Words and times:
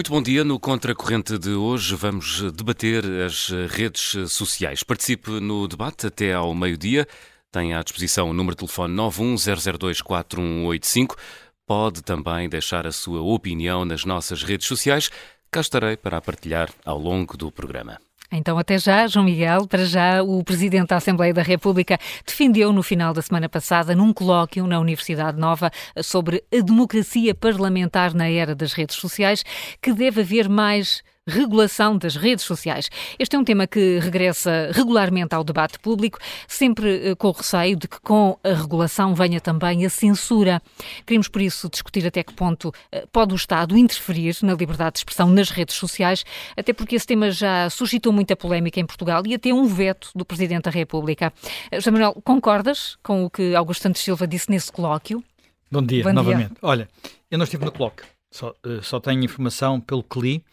Muito 0.00 0.12
bom 0.12 0.22
dia. 0.22 0.42
No 0.42 0.58
Contracorrente 0.58 1.36
de 1.36 1.50
hoje 1.50 1.94
vamos 1.94 2.40
debater 2.52 3.04
as 3.26 3.50
redes 3.68 4.16
sociais. 4.32 4.82
Participe 4.82 5.30
no 5.30 5.68
debate 5.68 6.06
até 6.06 6.32
ao 6.32 6.54
meio-dia. 6.54 7.06
Tem 7.52 7.74
à 7.74 7.82
disposição 7.82 8.30
o 8.30 8.32
número 8.32 8.56
de 8.56 8.60
telefone 8.60 8.96
910024185. 8.96 11.18
Pode 11.66 12.02
também 12.02 12.48
deixar 12.48 12.86
a 12.86 12.92
sua 12.92 13.20
opinião 13.20 13.84
nas 13.84 14.06
nossas 14.06 14.42
redes 14.42 14.66
sociais. 14.66 15.10
Cá 15.50 15.60
estarei 15.60 15.98
para 15.98 16.16
a 16.16 16.22
partilhar 16.22 16.70
ao 16.82 16.98
longo 16.98 17.36
do 17.36 17.52
programa. 17.52 18.00
Então, 18.32 18.58
até 18.58 18.78
já, 18.78 19.06
João 19.06 19.24
Miguel. 19.24 19.66
Para 19.66 19.84
já, 19.84 20.22
o 20.22 20.42
Presidente 20.44 20.88
da 20.88 20.96
Assembleia 20.96 21.34
da 21.34 21.42
República 21.42 21.98
defendeu 22.24 22.72
no 22.72 22.82
final 22.82 23.12
da 23.12 23.20
semana 23.20 23.48
passada, 23.48 23.94
num 23.94 24.12
colóquio 24.12 24.66
na 24.66 24.78
Universidade 24.78 25.38
Nova, 25.38 25.70
sobre 26.02 26.44
a 26.52 26.60
democracia 26.62 27.34
parlamentar 27.34 28.14
na 28.14 28.28
era 28.28 28.54
das 28.54 28.72
redes 28.72 28.96
sociais, 28.96 29.44
que 29.82 29.92
deve 29.92 30.20
haver 30.20 30.48
mais 30.48 31.02
regulação 31.30 31.96
das 31.96 32.16
redes 32.16 32.44
sociais. 32.44 32.90
Este 33.18 33.36
é 33.36 33.38
um 33.38 33.44
tema 33.44 33.66
que 33.66 33.98
regressa 33.98 34.70
regularmente 34.72 35.34
ao 35.34 35.44
debate 35.44 35.78
público, 35.78 36.18
sempre 36.46 37.10
eh, 37.10 37.14
com 37.14 37.28
o 37.28 37.32
receio 37.32 37.76
de 37.76 37.88
que 37.88 38.00
com 38.00 38.38
a 38.42 38.52
regulação 38.52 39.14
venha 39.14 39.40
também 39.40 39.86
a 39.86 39.90
censura. 39.90 40.60
Queremos, 41.06 41.28
por 41.28 41.40
isso, 41.40 41.70
discutir 41.70 42.06
até 42.06 42.22
que 42.22 42.34
ponto 42.34 42.72
eh, 42.90 43.06
pode 43.12 43.32
o 43.32 43.36
Estado 43.36 43.76
interferir 43.76 44.36
na 44.42 44.54
liberdade 44.54 44.94
de 44.94 44.98
expressão 44.98 45.28
nas 45.30 45.50
redes 45.50 45.76
sociais, 45.76 46.24
até 46.56 46.72
porque 46.72 46.96
esse 46.96 47.06
tema 47.06 47.30
já 47.30 47.70
suscitou 47.70 48.12
muita 48.12 48.36
polémica 48.36 48.80
em 48.80 48.86
Portugal 48.86 49.22
e 49.26 49.34
até 49.34 49.52
um 49.52 49.66
veto 49.66 50.10
do 50.14 50.24
Presidente 50.24 50.64
da 50.64 50.70
República. 50.70 51.32
Eh, 51.70 51.76
José 51.76 51.90
Manuel, 51.90 52.20
concordas 52.24 52.96
com 53.02 53.24
o 53.24 53.30
que 53.30 53.54
Augusto 53.54 53.82
Santos 53.82 54.02
Silva 54.02 54.26
disse 54.26 54.50
nesse 54.50 54.70
colóquio? 54.72 55.22
Bom 55.70 55.82
dia, 55.82 56.02
Bom 56.02 56.12
novamente. 56.12 56.48
Dia. 56.48 56.58
Olha, 56.62 56.88
eu 57.30 57.38
não 57.38 57.44
estive 57.44 57.64
no 57.64 57.70
colóquio, 57.70 58.04
só, 58.30 58.52
só 58.82 58.98
tenho 58.98 59.22
informação 59.22 59.80
pelo 59.80 60.02
que 60.02 60.20
li 60.20 60.44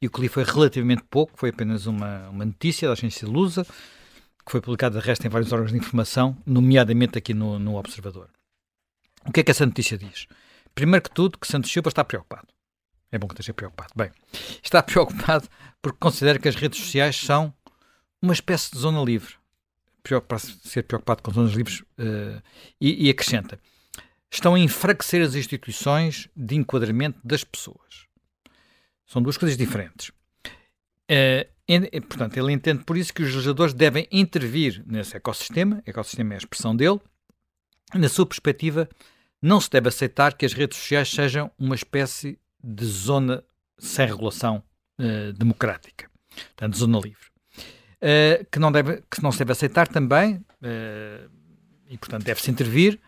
e 0.00 0.06
o 0.06 0.10
que 0.10 0.20
li 0.20 0.28
foi 0.28 0.44
relativamente 0.44 1.02
pouco, 1.08 1.32
foi 1.36 1.50
apenas 1.50 1.86
uma, 1.86 2.28
uma 2.28 2.44
notícia 2.44 2.88
da 2.88 2.92
agência 2.92 3.26
Lusa, 3.26 3.64
que 3.64 4.52
foi 4.52 4.60
publicada, 4.60 5.00
de 5.00 5.06
resto, 5.06 5.26
em 5.26 5.30
vários 5.30 5.52
órgãos 5.52 5.72
de 5.72 5.78
informação, 5.78 6.36
nomeadamente 6.46 7.18
aqui 7.18 7.34
no, 7.34 7.58
no 7.58 7.76
Observador. 7.76 8.28
O 9.26 9.32
que 9.32 9.40
é 9.40 9.42
que 9.42 9.50
essa 9.50 9.66
notícia 9.66 9.98
diz? 9.98 10.26
Primeiro 10.74 11.02
que 11.02 11.10
tudo, 11.10 11.38
que 11.38 11.46
Santos 11.46 11.72
Silva 11.72 11.88
está 11.88 12.04
preocupado. 12.04 12.46
É 13.10 13.18
bom 13.18 13.26
que 13.26 13.34
esteja 13.34 13.54
preocupado. 13.54 13.92
Bem, 13.96 14.10
está 14.62 14.82
preocupado 14.84 15.48
porque 15.80 15.98
considera 15.98 16.38
que 16.38 16.48
as 16.48 16.54
redes 16.54 16.78
sociais 16.78 17.16
são 17.16 17.52
uma 18.20 18.32
espécie 18.32 18.70
de 18.72 18.78
zona 18.78 19.02
livre. 19.02 19.34
Para 20.28 20.38
ser 20.38 20.84
preocupado 20.84 21.20
com 21.20 21.32
zonas 21.32 21.52
livres 21.52 21.80
uh, 21.80 22.40
e, 22.80 23.06
e 23.06 23.10
acrescenta: 23.10 23.58
estão 24.30 24.54
a 24.54 24.58
enfraquecer 24.58 25.20
as 25.20 25.34
instituições 25.34 26.28
de 26.36 26.54
enquadramento 26.54 27.18
das 27.24 27.42
pessoas. 27.42 28.05
São 29.06 29.22
duas 29.22 29.36
coisas 29.36 29.56
diferentes. 29.56 30.10
Uh, 31.08 32.00
portanto, 32.08 32.36
ele 32.36 32.52
entende 32.52 32.84
por 32.84 32.96
isso 32.96 33.14
que 33.14 33.22
os 33.22 33.28
legisladores 33.28 33.72
devem 33.72 34.08
intervir 34.10 34.82
nesse 34.86 35.16
ecossistema, 35.16 35.82
ecossistema 35.86 36.34
é 36.34 36.36
a 36.36 36.38
expressão 36.38 36.74
dele, 36.74 37.00
na 37.94 38.08
sua 38.08 38.26
perspectiva, 38.26 38.88
não 39.40 39.60
se 39.60 39.70
deve 39.70 39.88
aceitar 39.88 40.34
que 40.34 40.44
as 40.44 40.52
redes 40.52 40.78
sociais 40.78 41.08
sejam 41.08 41.50
uma 41.58 41.74
espécie 41.74 42.38
de 42.62 42.84
zona 42.84 43.44
sem 43.78 44.06
regulação 44.06 44.62
uh, 44.98 45.32
democrática, 45.34 46.10
portanto, 46.34 46.76
zona 46.76 46.98
livre. 46.98 47.26
Uh, 47.96 48.44
que, 48.50 48.58
não 48.58 48.72
deve, 48.72 49.02
que 49.10 49.22
não 49.22 49.30
se 49.30 49.38
deve 49.38 49.52
aceitar 49.52 49.86
também, 49.88 50.34
uh, 50.34 51.30
e 51.88 51.96
portanto 51.96 52.24
deve-se 52.24 52.50
intervir. 52.50 52.98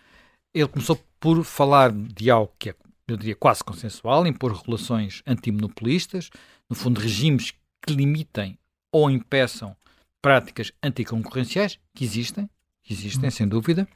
Ele 0.55 0.69
começou 0.69 0.97
por 1.21 1.45
falar 1.45 1.93
de 1.93 2.31
algo 2.31 2.53
que 2.59 2.71
é 2.71 2.75
eu 3.09 3.17
diria 3.17 3.35
quase 3.35 3.65
consensual, 3.65 4.27
impor 4.27 4.53
regulações 4.53 5.23
antimonopolistas, 5.27 6.31
no 6.69 6.77
fundo, 6.77 7.01
regimes 7.01 7.53
que 7.81 7.93
limitem 7.93 8.59
ou 8.93 9.11
impeçam 9.11 9.77
práticas 10.21 10.73
anticoncorrenciais, 10.83 11.79
que 11.95 12.05
existem, 12.05 12.49
que 12.83 12.93
existem, 12.93 13.29
hum. 13.29 13.33
sem 13.33 13.49
dúvida. 13.49 13.89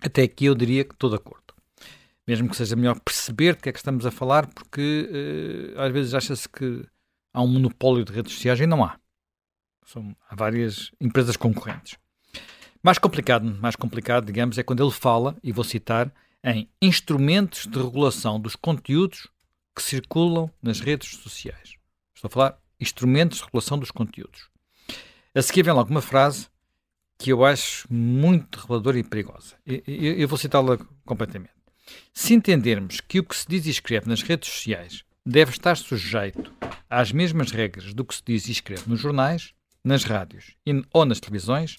Até 0.00 0.22
aqui 0.22 0.44
eu 0.44 0.54
diria 0.54 0.84
que 0.84 0.92
estou 0.92 1.10
de 1.10 1.16
acordo. 1.16 1.54
Mesmo 2.26 2.48
que 2.48 2.56
seja 2.56 2.76
melhor 2.76 2.98
perceber 3.00 3.54
de 3.54 3.62
que 3.62 3.68
é 3.68 3.72
que 3.72 3.78
estamos 3.78 4.04
a 4.04 4.10
falar, 4.10 4.46
porque 4.48 5.74
uh, 5.76 5.80
às 5.80 5.92
vezes 5.92 6.14
acha-se 6.14 6.48
que 6.48 6.84
há 7.32 7.42
um 7.42 7.46
monopólio 7.46 8.04
de 8.04 8.12
redes 8.12 8.32
sociais 8.32 8.60
e 8.60 8.66
não 8.66 8.84
há. 8.84 8.98
São, 9.84 10.14
há 10.28 10.34
várias 10.34 10.90
empresas 11.00 11.36
concorrentes. 11.36 11.96
Mais 12.82 12.98
complicado, 12.98 13.44
mais 13.60 13.76
complicado, 13.76 14.26
digamos, 14.26 14.58
é 14.58 14.62
quando 14.62 14.82
ele 14.82 14.92
fala, 14.92 15.36
e 15.42 15.52
vou 15.52 15.64
citar, 15.64 16.12
em 16.46 16.70
instrumentos 16.80 17.66
de 17.66 17.76
regulação 17.76 18.38
dos 18.38 18.54
conteúdos 18.54 19.26
que 19.74 19.82
circulam 19.82 20.48
nas 20.62 20.78
redes 20.78 21.16
sociais. 21.16 21.74
Estou 22.14 22.28
a 22.28 22.30
falar 22.30 22.58
instrumentos 22.80 23.38
de 23.38 23.44
regulação 23.44 23.76
dos 23.76 23.90
conteúdos. 23.90 24.48
A 25.34 25.42
seguir 25.42 25.64
vem 25.64 25.74
logo 25.74 25.90
uma 25.90 26.00
frase 26.00 26.46
que 27.18 27.32
eu 27.32 27.44
acho 27.44 27.92
muito 27.92 28.60
reveladora 28.60 28.98
e 28.98 29.02
perigosa. 29.02 29.56
Eu, 29.66 29.82
eu, 29.86 30.28
vou 30.28 30.38
citá-la 30.38 30.78
completamente. 31.04 31.52
Se 32.14 32.32
entendermos 32.32 33.00
que 33.00 33.18
o 33.18 33.24
que 33.24 33.36
se 33.36 33.46
diz 33.48 33.66
e 33.66 33.70
escreve 33.70 34.08
nas 34.08 34.22
redes 34.22 34.48
sociais 34.48 35.04
deve 35.24 35.50
estar 35.50 35.76
sujeito 35.76 36.52
às 36.88 37.10
mesmas 37.10 37.50
regras 37.50 37.92
do 37.92 38.04
que 38.04 38.14
se 38.14 38.22
diz 38.24 38.46
e 38.46 38.52
escreve 38.52 38.88
nos 38.88 39.00
jornais, 39.00 39.52
nas 39.82 40.04
rádios 40.04 40.56
ou 40.92 41.04
nas 41.04 41.20
televisões, 41.20 41.78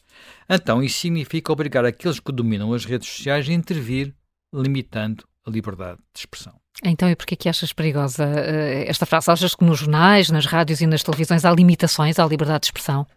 então 0.49 0.83
isso 0.83 0.99
significa 0.99 1.51
obrigar 1.51 1.85
aqueles 1.85 2.19
que 2.19 2.31
dominam 2.31 2.73
as 2.73 2.85
redes 2.85 3.07
sociais 3.07 3.47
a 3.47 3.53
intervir 3.53 4.13
limitando 4.53 5.23
a 5.45 5.49
liberdade 5.49 5.99
de 6.13 6.19
expressão. 6.19 6.59
Então, 6.83 7.09
e 7.09 7.15
porquê 7.15 7.35
que 7.35 7.49
achas 7.49 7.73
perigosa 7.73 8.25
uh, 8.25 8.83
esta 8.87 9.05
frase? 9.05 9.31
Achas 9.31 9.55
que 9.55 9.63
nos 9.63 9.79
jornais, 9.79 10.29
nas 10.29 10.45
rádios 10.45 10.81
e 10.81 10.87
nas 10.87 11.03
televisões 11.03 11.43
há 11.43 11.51
limitações 11.51 12.19
à 12.19 12.25
liberdade 12.25 12.61
de 12.61 12.65
expressão? 12.67 13.07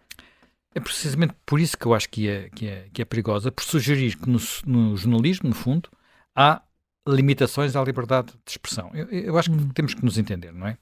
É 0.74 0.80
precisamente 0.80 1.34
por 1.44 1.60
isso 1.60 1.76
que 1.76 1.86
eu 1.86 1.94
acho 1.94 2.08
que 2.08 2.28
é, 2.28 2.48
que 2.50 2.68
é, 2.68 2.86
que 2.92 3.02
é 3.02 3.04
perigosa, 3.04 3.50
por 3.50 3.64
sugerir 3.64 4.16
que 4.16 4.28
no, 4.30 4.38
no 4.64 4.96
jornalismo, 4.96 5.48
no 5.48 5.54
fundo, 5.54 5.90
há 6.34 6.62
limitações 7.06 7.74
à 7.74 7.82
liberdade 7.82 8.32
de 8.44 8.50
expressão. 8.52 8.90
Eu, 8.94 9.08
eu 9.08 9.38
acho 9.38 9.50
que 9.50 9.56
hum. 9.56 9.68
temos 9.74 9.94
que 9.94 10.04
nos 10.04 10.16
entender, 10.16 10.52
não 10.52 10.68
é? 10.68 10.78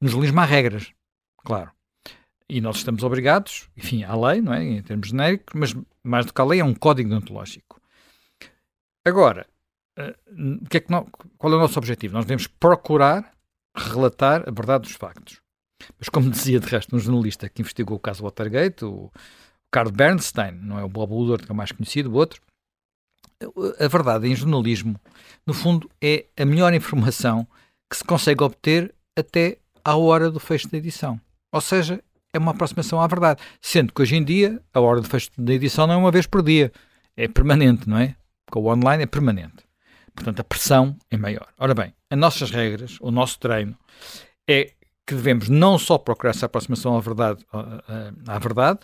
No 0.00 0.08
jornalismo 0.08 0.40
há 0.40 0.44
regras, 0.44 0.90
claro. 1.38 1.70
E 2.48 2.60
nós 2.60 2.76
estamos 2.76 3.02
obrigados, 3.02 3.68
enfim, 3.76 4.04
à 4.04 4.16
lei, 4.16 4.40
não 4.40 4.54
é? 4.54 4.64
Em 4.64 4.82
termos 4.82 5.08
genéricos, 5.08 5.52
mas 5.54 5.74
mais 6.02 6.24
do 6.24 6.32
que 6.32 6.40
a 6.40 6.44
lei 6.44 6.60
é 6.60 6.64
um 6.64 6.74
código 6.74 7.08
deontológico. 7.08 7.80
Agora, 9.04 9.46
Uh, 9.98 10.66
que 10.68 10.76
é 10.76 10.80
que 10.80 10.88
qual 11.38 11.52
é 11.52 11.56
o 11.56 11.60
nosso 11.60 11.78
objetivo? 11.78 12.14
Nós 12.14 12.24
devemos 12.24 12.46
procurar 12.46 13.32
relatar 13.74 14.42
a 14.46 14.50
verdade 14.50 14.84
dos 14.84 14.92
factos. 14.92 15.40
Mas, 15.98 16.08
como 16.08 16.28
dizia 16.30 16.60
de 16.60 16.66
resto 16.66 16.94
um 16.94 16.98
jornalista 16.98 17.48
que 17.48 17.62
investigou 17.62 17.96
o 17.96 18.00
caso 18.00 18.22
Watergate, 18.22 18.84
o 18.84 19.10
Carl 19.70 19.90
Bernstein, 19.90 20.52
não 20.52 20.78
é 20.78 20.84
o 20.84 20.88
Bob 20.88 21.12
Woodward 21.12 21.44
que 21.44 21.50
é 21.50 21.54
o 21.54 21.56
mais 21.56 21.72
conhecido, 21.72 22.10
o 22.10 22.14
outro, 22.14 22.40
a 23.78 23.88
verdade 23.88 24.28
em 24.28 24.34
jornalismo, 24.34 24.98
no 25.46 25.52
fundo, 25.52 25.90
é 26.02 26.26
a 26.36 26.44
melhor 26.44 26.72
informação 26.72 27.46
que 27.90 27.96
se 27.96 28.04
consegue 28.04 28.42
obter 28.42 28.94
até 29.16 29.58
à 29.84 29.96
hora 29.96 30.30
do 30.30 30.40
fecho 30.40 30.68
da 30.70 30.78
edição. 30.78 31.20
Ou 31.52 31.60
seja, 31.60 32.02
é 32.32 32.38
uma 32.38 32.52
aproximação 32.52 33.00
à 33.00 33.06
verdade. 33.06 33.42
Sendo 33.60 33.92
que 33.92 34.02
hoje 34.02 34.16
em 34.16 34.24
dia, 34.24 34.60
a 34.72 34.80
hora 34.80 35.00
do 35.00 35.08
fecho 35.08 35.30
da 35.38 35.52
edição 35.52 35.86
não 35.86 35.94
é 35.94 35.96
uma 35.96 36.10
vez 36.10 36.26
por 36.26 36.42
dia, 36.42 36.72
é 37.16 37.28
permanente, 37.28 37.88
não 37.88 37.98
é? 37.98 38.16
Porque 38.44 38.58
o 38.58 38.72
online 38.72 39.04
é 39.04 39.06
permanente. 39.06 39.65
Portanto, 40.16 40.40
a 40.40 40.44
pressão 40.44 40.96
é 41.10 41.16
maior. 41.16 41.46
Ora 41.58 41.74
bem, 41.74 41.94
as 42.10 42.18
nossas 42.18 42.50
regras, 42.50 42.98
o 43.00 43.10
nosso 43.10 43.38
treino, 43.38 43.78
é 44.48 44.72
que 45.06 45.14
devemos 45.14 45.48
não 45.48 45.78
só 45.78 45.96
procurar 45.98 46.30
essa 46.30 46.46
aproximação 46.46 46.96
à 46.96 47.00
verdade, 47.00 47.46
à, 48.26 48.38
verdade 48.38 48.80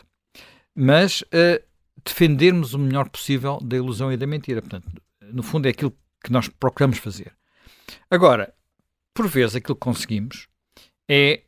mas 0.75 1.23
uh, 1.23 1.63
defendermos 2.05 2.75
o 2.75 2.79
melhor 2.79 3.09
possível 3.09 3.59
da 3.61 3.77
ilusão 3.77 4.13
e 4.13 4.17
da 4.17 4.27
mentira. 4.27 4.63
Portanto, 4.63 4.89
no 5.21 5.43
fundo, 5.43 5.67
é 5.67 5.71
aquilo 5.71 5.95
que 6.25 6.33
nós 6.33 6.49
procuramos 6.49 6.99
fazer. 6.99 7.35
Agora, 8.11 8.55
por 9.15 9.29
vezes, 9.29 9.57
aquilo 9.57 9.75
que 9.75 9.81
conseguimos 9.81 10.49
é. 11.09 11.43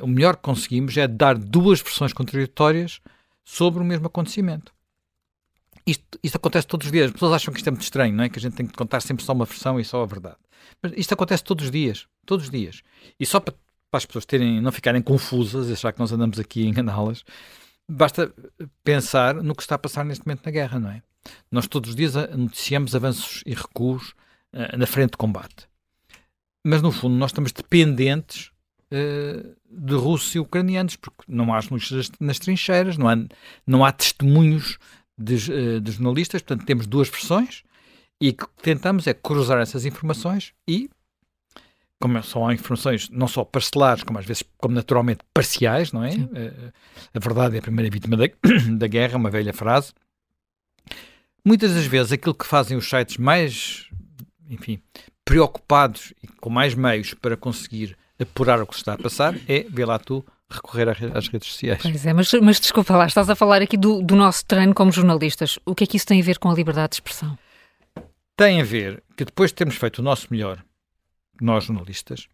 O 0.00 0.06
melhor 0.06 0.36
que 0.36 0.42
conseguimos 0.42 0.96
é 0.96 1.08
dar 1.08 1.36
duas 1.36 1.80
versões 1.80 2.12
contraditórias 2.12 3.00
sobre 3.44 3.82
o 3.82 3.84
mesmo 3.84 4.06
acontecimento. 4.06 4.72
Isto, 5.86 6.18
isto 6.22 6.36
acontece 6.36 6.66
todos 6.66 6.86
os 6.86 6.92
dias. 6.92 7.06
As 7.06 7.12
pessoas 7.12 7.32
acham 7.32 7.52
que 7.52 7.58
isto 7.58 7.68
é 7.68 7.70
muito 7.70 7.82
estranho, 7.82 8.14
não 8.14 8.24
é? 8.24 8.28
Que 8.28 8.38
a 8.38 8.42
gente 8.42 8.54
tem 8.54 8.66
que 8.66 8.74
contar 8.74 9.00
sempre 9.00 9.24
só 9.24 9.32
uma 9.32 9.44
versão 9.44 9.80
e 9.80 9.84
só 9.84 10.02
a 10.02 10.06
verdade. 10.06 10.36
Mas 10.80 10.92
isto 10.96 11.12
acontece 11.12 11.42
todos 11.42 11.64
os 11.66 11.70
dias. 11.70 12.06
Todos 12.24 12.46
os 12.46 12.50
dias. 12.50 12.82
E 13.18 13.26
só 13.26 13.40
para, 13.40 13.54
para 13.90 13.98
as 13.98 14.06
pessoas 14.06 14.24
terem, 14.24 14.60
não 14.60 14.70
ficarem 14.70 15.02
confusas, 15.02 15.70
achar 15.70 15.92
que 15.92 15.98
nós 15.98 16.12
andamos 16.12 16.38
aqui 16.38 16.64
a 16.64 16.68
enganá-las, 16.68 17.24
basta 17.88 18.32
pensar 18.84 19.34
no 19.34 19.54
que 19.54 19.62
está 19.62 19.74
a 19.74 19.78
passar 19.78 20.04
neste 20.04 20.26
momento 20.26 20.44
na 20.44 20.52
guerra, 20.52 20.78
não 20.78 20.90
é? 20.90 21.02
Nós 21.50 21.66
todos 21.66 21.90
os 21.90 21.96
dias 21.96 22.14
noticiamos 22.36 22.94
avanços 22.94 23.42
e 23.46 23.54
recuos 23.54 24.10
uh, 24.52 24.76
na 24.76 24.86
frente 24.86 25.12
de 25.12 25.16
combate. 25.16 25.68
Mas, 26.64 26.80
no 26.80 26.92
fundo, 26.92 27.16
nós 27.16 27.30
estamos 27.30 27.52
dependentes 27.52 28.50
uh, 28.92 29.56
de 29.68 29.94
russos 29.94 30.34
e 30.34 30.38
ucranianos, 30.38 30.96
porque 30.96 31.24
não 31.28 31.52
há 31.52 31.60
notícias 31.70 32.10
nas 32.20 32.38
trincheiras, 32.38 32.96
não 32.96 33.08
há, 33.08 33.16
não 33.66 33.84
há 33.84 33.92
testemunhos 33.92 34.78
de, 35.18 35.34
eh, 35.52 35.80
de 35.80 35.92
jornalistas, 35.92 36.42
portanto 36.42 36.66
temos 36.66 36.86
duas 36.86 37.08
versões 37.08 37.62
e 38.20 38.32
que 38.32 38.46
tentamos 38.62 39.06
é 39.06 39.14
cruzar 39.14 39.60
essas 39.60 39.84
informações 39.84 40.52
e 40.66 40.88
como 42.00 42.20
são 42.24 42.50
informações 42.50 43.08
não 43.10 43.28
só 43.28 43.44
parcelares, 43.44 44.02
como 44.02 44.18
às 44.18 44.26
vezes, 44.26 44.42
como 44.58 44.74
naturalmente 44.74 45.20
parciais, 45.32 45.92
não 45.92 46.02
é? 46.02 46.10
Uh, 46.10 46.72
a 47.14 47.18
verdade 47.20 47.54
é 47.54 47.58
a 47.60 47.62
primeira 47.62 47.88
vítima 47.88 48.16
da, 48.16 48.24
da 48.76 48.86
guerra, 48.88 49.16
uma 49.16 49.30
velha 49.30 49.52
frase. 49.52 49.92
Muitas 51.44 51.72
das 51.74 51.86
vezes 51.86 52.10
aquilo 52.10 52.34
que 52.34 52.44
fazem 52.44 52.76
os 52.76 52.88
sites 52.88 53.18
mais, 53.18 53.88
enfim, 54.50 54.80
preocupados 55.24 56.12
e 56.20 56.26
com 56.26 56.50
mais 56.50 56.74
meios 56.74 57.14
para 57.14 57.36
conseguir 57.36 57.96
apurar 58.20 58.60
o 58.60 58.66
que 58.66 58.74
se 58.74 58.80
está 58.80 58.94
a 58.94 58.98
passar 58.98 59.36
é, 59.48 59.64
vê 59.68 59.84
lá 59.84 59.98
tu, 59.98 60.24
recorrer 60.52 60.88
às 60.88 61.28
redes 61.28 61.48
sociais. 61.48 61.82
Pois 61.82 62.06
é, 62.06 62.12
mas, 62.12 62.32
mas 62.34 62.60
desculpa 62.60 62.96
lá, 62.96 63.06
estás 63.06 63.28
a 63.28 63.34
falar 63.34 63.62
aqui 63.62 63.76
do, 63.76 64.02
do 64.02 64.14
nosso 64.14 64.44
treino 64.46 64.74
como 64.74 64.92
jornalistas. 64.92 65.58
O 65.64 65.74
que 65.74 65.84
é 65.84 65.86
que 65.86 65.96
isso 65.96 66.06
tem 66.06 66.20
a 66.20 66.24
ver 66.24 66.38
com 66.38 66.50
a 66.50 66.54
liberdade 66.54 66.90
de 66.90 66.96
expressão? 66.96 67.38
Tem 68.36 68.60
a 68.60 68.64
ver 68.64 69.02
que 69.16 69.24
depois 69.24 69.50
de 69.50 69.56
termos 69.56 69.76
feito 69.76 69.98
o 69.98 70.02
nosso 70.02 70.28
melhor, 70.30 70.64
nós 71.40 71.64
jornalistas, 71.64 72.28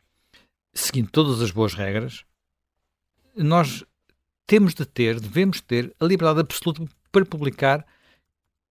seguindo 0.72 1.10
todas 1.10 1.40
as 1.40 1.50
boas 1.50 1.74
regras, 1.74 2.24
nós 3.36 3.84
temos 4.46 4.74
de 4.74 4.84
ter, 4.84 5.20
devemos 5.20 5.60
ter 5.60 5.94
a 6.00 6.04
liberdade 6.04 6.40
absoluta 6.40 6.82
para 7.12 7.24
publicar 7.24 7.86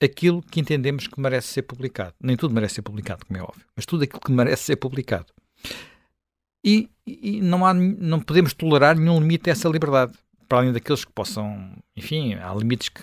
aquilo 0.02 0.42
que 0.42 0.60
entendemos 0.60 1.08
que 1.08 1.20
merece 1.20 1.48
ser 1.50 1.64
publicado. 1.64 2.14
Nem 2.22 2.36
tudo 2.38 2.54
merece 2.54 2.76
ser 2.76 2.82
publicado, 2.82 3.26
como 3.26 3.38
é 3.38 3.42
óbvio, 3.42 3.66
mas 3.76 3.86
tudo 3.86 4.04
aquilo 4.04 4.22
que 4.22 4.32
merece 4.32 4.64
ser 4.64 4.76
publicado. 4.76 5.34
E, 6.68 6.90
e 7.06 7.40
não, 7.40 7.66
há, 7.66 7.74
não 7.74 8.20
podemos 8.20 8.54
tolerar 8.54 8.98
nenhum 8.98 9.22
limite 9.22 9.50
a 9.50 9.54
essa 9.54 9.70
liberdade. 9.70 10.12
Para 10.50 10.58
além 10.58 10.74
daqueles 10.74 11.06
que 11.06 11.12
possam, 11.14 11.72
enfim, 11.96 12.34
há 12.34 12.54
limites 12.54 12.90
que, 12.90 13.02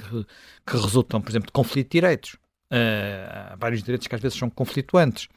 que 0.67 0.77
resultam, 0.77 1.21
por 1.23 1.31
exemplo, 1.31 1.47
de 1.47 1.53
conflito 1.53 1.87
de 1.87 1.93
direitos. 1.93 2.35
Uh, 2.71 3.53
há 3.53 3.57
vários 3.59 3.83
direitos 3.83 4.07
que 4.07 4.15
às 4.15 4.21
vezes 4.21 4.37
são 4.37 4.51
conflituantes. 4.51 5.29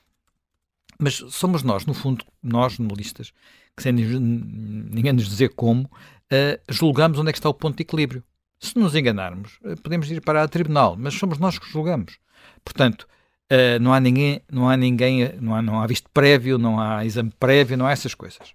Mas 1.00 1.16
somos 1.30 1.64
nós, 1.64 1.86
no 1.86 1.94
fundo, 1.94 2.26
nós, 2.44 2.74
jornalistas, 2.74 3.32
que 3.78 3.84
sem 3.84 3.94
ninguém 3.94 5.14
nos 5.14 5.30
dizer 5.30 5.50
como, 5.50 5.84
uh, 5.86 6.60
julgamos 6.68 7.20
onde 7.20 7.30
é 7.30 7.32
que 7.32 7.40
está 7.40 7.48
o 7.48 7.54
ponto 7.54 7.78
de 7.78 7.84
equilíbrio. 7.84 8.22
Se 8.60 8.78
nos 8.78 8.94
enganarmos, 8.94 9.58
uh, 9.64 9.82
podemos 9.82 10.12
ir 10.12 10.20
para 10.20 10.44
a 10.44 10.48
tribunal, 10.50 10.98
mas 10.98 11.14
somos 11.14 11.38
nós 11.38 11.58
que 11.58 11.70
julgamos. 11.70 12.18
Portanto, 12.66 13.08
uh, 13.52 13.80
não 13.80 13.94
há 13.94 14.00
ninguém, 14.00 14.42
não 14.52 14.70
há 14.70 14.78
ninguém, 14.78 15.34
não 15.40 15.56
há, 15.56 15.62
não 15.62 15.80
há 15.82 15.88
visto 15.88 16.10
prévio, 16.14 16.58
não 16.58 16.80
há 16.80 17.06
exame 17.06 17.32
prévio, 17.40 17.78
não 17.78 17.86
há 17.86 17.92
essas 17.92 18.14
coisas. 18.14 18.54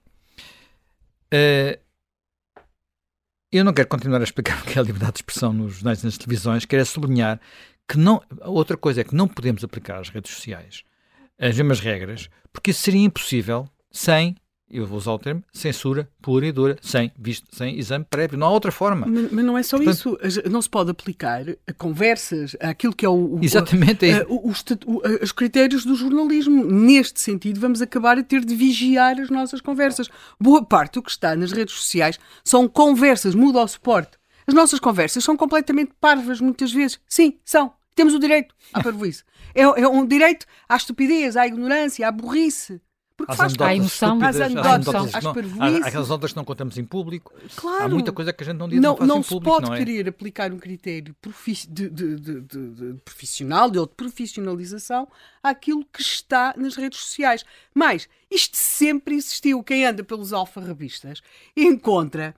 eu 3.50 3.64
não 3.64 3.72
quero 3.72 3.88
continuar 3.88 4.20
a 4.20 4.24
explicar 4.24 4.60
o 4.62 4.64
que 4.64 4.78
é 4.78 4.80
a 4.80 4.84
liberdade 4.84 5.12
de 5.12 5.18
expressão 5.18 5.52
nos 5.52 5.74
jornais 5.74 6.02
e 6.02 6.06
nas 6.06 6.18
televisões, 6.18 6.64
quero 6.64 6.82
é 6.82 6.84
sublinhar 6.84 7.40
que 7.88 7.98
não, 7.98 8.22
outra 8.42 8.76
coisa 8.76 9.00
é 9.00 9.04
que 9.04 9.14
não 9.14 9.28
podemos 9.28 9.62
aplicar 9.64 9.98
às 9.98 10.08
redes 10.08 10.32
sociais 10.32 10.84
as 11.38 11.56
mesmas 11.56 11.80
regras, 11.80 12.30
porque 12.52 12.70
isso 12.70 12.82
seria 12.82 13.04
impossível 13.04 13.68
sem, 13.90 14.36
eu 14.72 14.86
vou 14.86 14.98
usar 14.98 15.12
o 15.12 15.18
termo, 15.18 15.42
censura 15.52 16.08
pura 16.20 16.46
e 16.46 16.52
dura, 16.52 16.78
sem, 16.80 17.12
visto, 17.18 17.46
sem 17.54 17.78
exame 17.78 18.06
prévio. 18.08 18.38
Não 18.38 18.46
há 18.46 18.50
outra 18.50 18.72
forma. 18.72 19.06
Mas, 19.06 19.30
mas 19.30 19.44
não 19.44 19.58
é 19.58 19.62
só 19.62 19.76
Portanto, 19.76 20.18
isso. 20.24 20.50
Não 20.50 20.62
se 20.62 20.70
pode 20.70 20.90
aplicar 20.90 21.44
a 21.66 21.72
conversas, 21.72 22.56
aquilo 22.60 22.94
que 22.94 23.04
é 23.04 23.08
o, 23.08 23.38
exatamente, 23.42 24.08
é 24.08 24.24
o, 24.28 24.48
o, 24.48 24.52
o, 24.86 25.02
os 25.22 25.32
critérios 25.32 25.84
do 25.84 25.94
jornalismo. 25.94 26.64
Neste 26.64 27.20
sentido, 27.20 27.60
vamos 27.60 27.82
acabar 27.82 28.18
a 28.18 28.22
ter 28.22 28.44
de 28.44 28.54
vigiar 28.54 29.20
as 29.20 29.28
nossas 29.30 29.60
conversas. 29.60 30.08
Boa 30.40 30.64
parte 30.64 30.94
do 30.94 31.02
que 31.02 31.10
está 31.10 31.36
nas 31.36 31.52
redes 31.52 31.74
sociais 31.74 32.18
são 32.44 32.66
conversas, 32.66 33.34
muda 33.34 33.60
o 33.60 33.68
suporte. 33.68 34.18
As 34.46 34.54
nossas 34.54 34.80
conversas 34.80 35.22
são 35.22 35.36
completamente 35.36 35.92
parvas, 36.00 36.40
muitas 36.40 36.72
vezes. 36.72 36.98
Sim, 37.08 37.38
são. 37.44 37.72
Temos 37.94 38.14
o 38.14 38.18
direito 38.18 38.54
à 38.72 38.82
parvoíce. 38.82 39.22
É, 39.54 39.62
é 39.62 39.88
um 39.88 40.06
direito 40.06 40.46
à 40.68 40.76
estupidez, 40.76 41.36
à 41.36 41.46
ignorância, 41.46 42.08
à 42.08 42.10
burrice. 42.10 42.80
Porque 43.26 43.40
às 43.40 43.54
faz 43.54 43.76
emoção, 43.76 44.18
às 44.20 44.40
anedotas, 44.40 45.14
às 45.14 45.24
parvoíces. 45.24 45.86
Aquelas 45.86 46.10
outras 46.10 46.32
que 46.32 46.36
não 46.36 46.44
contamos 46.44 46.76
em 46.76 46.84
público. 46.84 47.32
Claro. 47.54 47.84
Há 47.84 47.88
muita 47.88 48.10
coisa 48.10 48.32
que 48.32 48.42
a 48.42 48.46
gente 48.46 48.56
não 48.56 48.68
diz 48.68 48.80
não, 48.80 48.96
não, 48.96 49.06
não 49.06 49.22
se 49.22 49.28
público, 49.28 49.54
pode 49.54 49.66
não 49.66 49.74
é? 49.74 49.78
querer 49.78 50.08
aplicar 50.08 50.52
um 50.52 50.58
critério 50.58 51.14
de, 51.68 51.88
de, 51.88 52.16
de, 52.16 52.40
de, 52.40 52.94
profissional, 53.04 53.70
de, 53.70 53.78
de 53.78 53.94
profissionalização 53.94 55.06
àquilo 55.42 55.84
que 55.92 56.02
está 56.02 56.52
nas 56.56 56.74
redes 56.74 56.98
sociais. 56.98 57.44
Mas 57.72 58.08
isto 58.28 58.56
sempre 58.56 59.14
existiu. 59.14 59.62
Quem 59.62 59.86
anda 59.86 60.02
pelos 60.02 60.32
alfarrabistas 60.32 61.22
encontra 61.56 62.34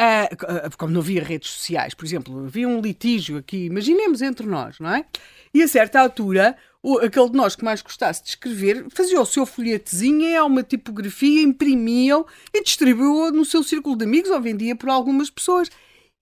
Uh, 0.00 0.76
como 0.78 0.92
não 0.92 1.00
havia 1.00 1.24
redes 1.24 1.50
sociais, 1.50 1.92
por 1.92 2.04
exemplo, 2.06 2.46
havia 2.46 2.68
um 2.68 2.80
litígio 2.80 3.36
aqui, 3.36 3.64
imaginemos 3.64 4.22
entre 4.22 4.46
nós, 4.46 4.78
não 4.78 4.94
é? 4.94 5.04
E 5.52 5.60
a 5.60 5.66
certa 5.66 6.00
altura, 6.00 6.56
o, 6.88 6.98
aquele 6.98 7.28
de 7.28 7.36
nós 7.36 7.54
que 7.54 7.64
mais 7.64 7.82
gostasse 7.82 8.22
de 8.22 8.30
escrever 8.30 8.86
fazia 8.90 9.20
o 9.20 9.26
seu 9.26 9.44
folhetezinho 9.44 10.22
em 10.22 10.40
uma 10.40 10.62
tipografia, 10.62 11.42
imprimia-o 11.42 12.26
e 12.52 12.62
distribuiu-o 12.62 13.30
no 13.30 13.44
seu 13.44 13.62
círculo 13.62 13.96
de 13.96 14.04
amigos 14.04 14.30
ou 14.30 14.40
vendia 14.40 14.74
por 14.74 14.88
algumas 14.88 15.28
pessoas. 15.28 15.68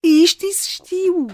E 0.03 0.23
isto 0.23 0.45
existiu. 0.45 1.27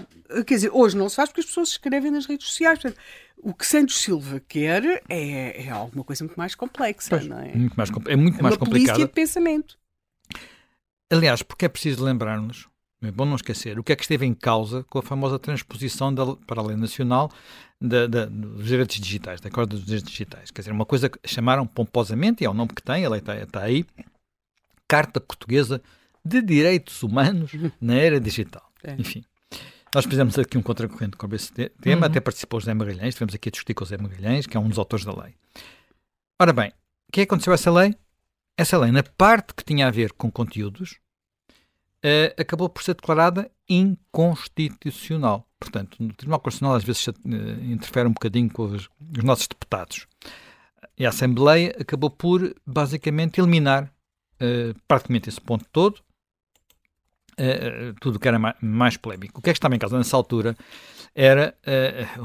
Quer 0.46 0.54
dizer, 0.54 0.70
hoje 0.72 0.96
não 0.96 1.08
se 1.08 1.16
faz 1.16 1.28
porque 1.28 1.40
as 1.40 1.46
pessoas 1.46 1.70
escrevem 1.70 2.10
nas 2.10 2.26
redes 2.26 2.46
sociais. 2.46 2.78
Portanto, 2.78 3.00
o 3.36 3.52
que 3.52 3.66
Santos 3.66 4.00
Silva 4.00 4.40
quer 4.48 5.02
é, 5.08 5.66
é 5.66 5.70
alguma 5.70 6.04
coisa 6.04 6.24
muito 6.24 6.36
mais 6.36 6.54
complexa, 6.54 7.10
pois, 7.10 7.26
não 7.26 7.38
é? 7.38 7.54
Muito 7.54 7.74
mais, 7.74 7.90
é 8.06 8.16
muito 8.16 8.38
é 8.38 8.42
mais 8.42 8.56
complicado. 8.56 8.98
de 8.98 9.08
pensamento. 9.08 9.76
Aliás, 11.10 11.42
porque 11.42 11.66
é 11.66 11.68
preciso 11.68 12.02
lembrar-nos, 12.04 12.68
é 13.08 13.12
bom 13.12 13.24
não 13.24 13.36
esquecer, 13.36 13.78
o 13.78 13.84
que 13.84 13.92
é 13.92 13.96
que 13.96 14.02
esteve 14.02 14.26
em 14.26 14.34
causa 14.34 14.84
com 14.84 14.98
a 14.98 15.02
famosa 15.02 15.38
transposição 15.38 16.12
da, 16.12 16.36
para 16.46 16.60
a 16.60 16.64
lei 16.64 16.76
nacional 16.76 17.30
da, 17.80 18.06
da, 18.06 18.26
dos 18.26 18.66
direitos 18.66 18.96
digitais, 18.96 19.40
da 19.40 19.48
Acordo 19.48 19.76
dos 19.76 19.84
Direitos 19.84 20.10
Digitais. 20.10 20.50
Quer 20.50 20.62
dizer, 20.62 20.72
uma 20.72 20.86
coisa 20.86 21.08
que 21.08 21.18
chamaram 21.26 21.66
pomposamente, 21.66 22.42
e 22.42 22.46
é 22.46 22.50
o 22.50 22.54
nome 22.54 22.70
que 22.74 22.82
tem, 22.82 23.04
a 23.04 23.08
lei 23.10 23.20
está, 23.20 23.36
está 23.36 23.62
aí, 23.62 23.84
Carta 24.88 25.20
Portuguesa 25.20 25.82
de 26.24 26.40
Direitos 26.40 27.02
Humanos 27.02 27.52
na 27.80 27.94
Era 27.94 28.20
Digital. 28.20 28.68
É. 28.82 28.94
Enfim. 28.98 29.24
Nós 29.94 30.04
fizemos 30.06 30.36
aqui 30.38 30.58
um 30.58 30.62
contracorrente 30.62 31.16
com 31.16 31.32
esse 31.34 31.52
tema, 31.52 32.00
uhum. 32.00 32.04
até 32.04 32.20
participou 32.20 32.58
o 32.58 32.60
José 32.60 32.74
Magalhães, 32.74 33.10
estivemos 33.10 33.34
aqui 33.34 33.48
a 33.48 33.52
discutir 33.52 33.74
com 33.74 33.84
o 33.84 33.86
José 33.86 33.96
Magalhães, 33.96 34.46
que 34.46 34.56
é 34.56 34.60
um 34.60 34.68
dos 34.68 34.78
autores 34.78 35.04
da 35.04 35.12
lei. 35.12 35.36
Ora 36.40 36.52
bem, 36.52 36.70
o 37.08 37.12
que 37.12 37.20
é 37.20 37.26
que 37.26 37.32
aconteceu 37.32 37.52
a 37.52 37.54
essa 37.54 37.70
lei? 37.70 37.94
Essa 38.56 38.76
lei, 38.76 38.90
na 38.90 39.04
parte 39.04 39.54
que 39.54 39.64
tinha 39.64 39.86
a 39.86 39.90
ver 39.90 40.12
com 40.12 40.30
conteúdos, 40.30 40.98
uh, 42.04 42.40
acabou 42.40 42.68
por 42.68 42.82
ser 42.82 42.94
declarada 42.94 43.50
inconstitucional. 43.68 45.48
Portanto, 45.58 45.96
o 46.00 46.12
Tribunal 46.12 46.40
Constitucional 46.40 46.76
às 46.76 46.84
vezes 46.84 47.06
uh, 47.06 47.12
interfere 47.64 48.06
um 48.06 48.12
bocadinho 48.12 48.50
com 48.52 48.64
os, 48.64 48.88
os, 49.16 49.24
nossos 49.24 49.48
deputados. 49.48 50.06
E 50.98 51.06
a 51.06 51.08
Assembleia 51.08 51.74
acabou 51.80 52.10
por, 52.10 52.54
basicamente, 52.66 53.40
eliminar 53.40 53.84
uh, 53.84 54.78
praticamente 54.86 55.30
esse 55.30 55.40
ponto 55.40 55.64
todo, 55.72 56.02
tudo 58.00 58.20
que 58.20 58.28
era 58.28 58.38
mais, 58.38 58.54
mais 58.60 58.96
polémico. 58.96 59.40
O 59.40 59.42
que 59.42 59.50
é 59.50 59.52
que 59.52 59.58
estava 59.58 59.74
em 59.74 59.78
causa 59.78 59.98
nessa 59.98 60.16
altura 60.16 60.56
era 61.12 61.52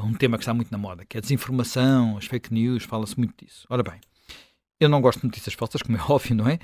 um 0.03 0.13
tema 0.13 0.37
que 0.37 0.43
está 0.43 0.53
muito 0.53 0.71
na 0.71 0.77
moda, 0.77 1.03
que 1.03 1.17
é 1.17 1.19
a 1.19 1.21
desinformação, 1.21 2.15
as 2.15 2.27
fake 2.27 2.53
news, 2.53 2.83
fala-se 2.83 3.17
muito 3.17 3.33
disso. 3.43 3.65
Ora 3.71 3.81
bem, 3.81 3.99
eu 4.79 4.87
não 4.87 5.01
gosto 5.01 5.21
de 5.21 5.25
notícias 5.25 5.55
falsas, 5.55 5.81
como 5.81 5.97
é 5.97 6.01
óbvio, 6.07 6.35
não 6.35 6.47
é? 6.47 6.59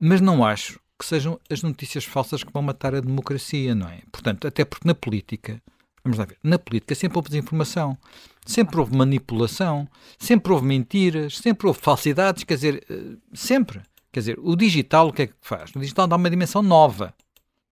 Mas 0.00 0.20
não 0.20 0.44
acho 0.44 0.80
que 0.98 1.04
sejam 1.04 1.40
as 1.50 1.62
notícias 1.62 2.04
falsas 2.04 2.44
que 2.44 2.52
vão 2.52 2.62
matar 2.62 2.94
a 2.94 3.00
democracia, 3.00 3.74
não 3.74 3.88
é? 3.88 4.02
Portanto, 4.12 4.46
até 4.46 4.64
porque 4.64 4.86
na 4.86 4.94
política, 4.94 5.60
vamos 6.04 6.18
lá 6.18 6.24
ver, 6.24 6.38
na 6.42 6.58
política 6.58 6.94
sempre 6.94 7.18
houve 7.18 7.30
desinformação, 7.30 7.98
sempre 8.46 8.78
houve 8.78 8.96
manipulação, 8.96 9.88
sempre 10.18 10.52
houve 10.52 10.64
mentiras, 10.66 11.38
sempre 11.38 11.66
houve 11.66 11.80
falsidades, 11.80 12.44
quer 12.44 12.54
dizer, 12.54 12.86
eh, 12.88 13.16
sempre. 13.32 13.82
Quer 14.12 14.20
dizer, 14.20 14.38
o 14.38 14.54
digital 14.54 15.08
o 15.08 15.12
que 15.12 15.22
é 15.22 15.26
que 15.26 15.34
faz? 15.40 15.70
O 15.74 15.80
digital 15.80 16.06
dá 16.06 16.14
uma 16.14 16.30
dimensão 16.30 16.62
nova, 16.62 17.12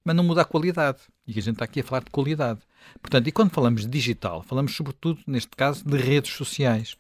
mas 0.05 0.17
não 0.17 0.25
muda 0.25 0.43
a 0.43 0.45
qualidade. 0.45 0.99
E 1.25 1.39
a 1.39 1.43
gente 1.43 1.53
está 1.55 1.65
aqui 1.65 1.81
a 1.81 1.85
falar 1.85 2.03
de 2.03 2.11
qualidade. 2.11 2.61
Portanto, 3.01 3.29
e 3.29 3.33
quando 3.33 3.53
falamos 3.53 3.83
de 3.83 3.89
digital, 3.89 4.43
falamos 4.43 4.75
sobretudo, 4.75 5.21
neste 5.25 5.51
caso, 5.51 5.85
de 5.85 5.97
redes 5.97 6.33
sociais. 6.33 6.97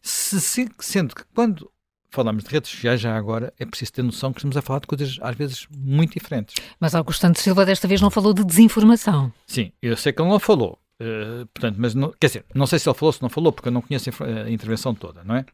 Se, 0.00 0.68
sendo 0.78 1.14
que 1.14 1.24
quando 1.34 1.68
falamos 2.10 2.44
de 2.44 2.50
redes 2.50 2.70
sociais 2.70 3.00
já 3.00 3.16
agora, 3.16 3.52
é 3.58 3.66
preciso 3.66 3.92
ter 3.92 4.02
noção 4.02 4.32
que 4.32 4.40
estamos 4.40 4.56
a 4.56 4.62
falar 4.62 4.80
de 4.80 4.86
coisas 4.86 5.18
às 5.20 5.36
vezes 5.36 5.66
muito 5.76 6.18
diferentes. 6.18 6.54
Mas 6.80 6.94
Augusto 6.94 7.20
Santos 7.20 7.42
Silva 7.42 7.66
desta 7.66 7.86
vez 7.86 8.00
não 8.00 8.10
falou 8.10 8.32
de 8.32 8.44
desinformação. 8.44 9.32
Sim, 9.46 9.72
eu 9.82 9.96
sei 9.96 10.12
que 10.12 10.20
ele 10.20 10.28
não 10.28 10.38
falou. 10.38 10.78
Uh, 11.00 11.46
portanto, 11.54 11.76
mas 11.78 11.94
não, 11.94 12.12
quer 12.18 12.26
dizer, 12.26 12.44
não 12.52 12.66
sei 12.66 12.78
se 12.78 12.88
ele 12.88 12.96
falou 12.96 13.08
ou 13.08 13.12
se 13.12 13.22
não 13.22 13.28
falou, 13.28 13.52
porque 13.52 13.68
eu 13.68 13.72
não 13.72 13.82
conheço 13.82 14.10
a 14.22 14.50
intervenção 14.50 14.94
toda, 14.94 15.22
não 15.22 15.36
é? 15.36 15.44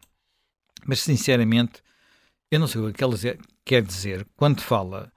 Mas 0.86 1.00
sinceramente, 1.00 1.82
eu 2.50 2.58
não 2.58 2.66
sei 2.66 2.80
o 2.80 2.92
que 2.92 3.04
ele 3.04 3.38
quer 3.64 3.82
dizer 3.82 4.26
quando 4.36 4.60
fala 4.60 5.12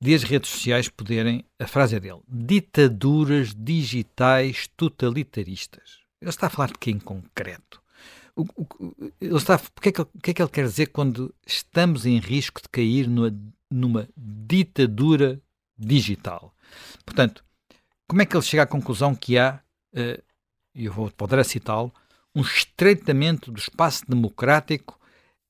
de 0.00 0.14
as 0.14 0.22
redes 0.22 0.50
sociais 0.50 0.88
poderem, 0.88 1.44
a 1.58 1.66
frase 1.66 1.96
é 1.96 2.00
dele, 2.00 2.20
ditaduras 2.28 3.54
digitais 3.54 4.68
totalitaristas. 4.76 6.00
Ele 6.20 6.28
está 6.28 6.48
a 6.48 6.50
falar 6.50 6.68
de 6.68 6.78
quê 6.78 6.90
em 6.90 6.98
concreto? 6.98 7.80
O, 8.36 8.42
o, 8.42 8.66
o, 9.36 9.80
que 9.80 9.88
é 9.88 9.92
que, 9.92 10.00
o 10.00 10.06
que 10.22 10.30
é 10.30 10.34
que 10.34 10.42
ele 10.42 10.50
quer 10.50 10.64
dizer 10.64 10.86
quando 10.86 11.32
estamos 11.46 12.04
em 12.04 12.18
risco 12.18 12.60
de 12.60 12.68
cair 12.68 13.08
numa, 13.08 13.34
numa 13.70 14.08
ditadura 14.16 15.40
digital? 15.78 16.52
Portanto, 17.04 17.44
como 18.08 18.22
é 18.22 18.26
que 18.26 18.36
ele 18.36 18.42
chega 18.42 18.64
à 18.64 18.66
conclusão 18.66 19.14
que 19.14 19.38
há, 19.38 19.60
uh, 19.94 20.22
eu 20.74 20.92
vou 20.92 21.10
poder 21.10 21.44
citá-lo, 21.44 21.92
um 22.34 22.40
estreitamento 22.40 23.52
do 23.52 23.58
espaço 23.58 24.04
democrático 24.08 24.98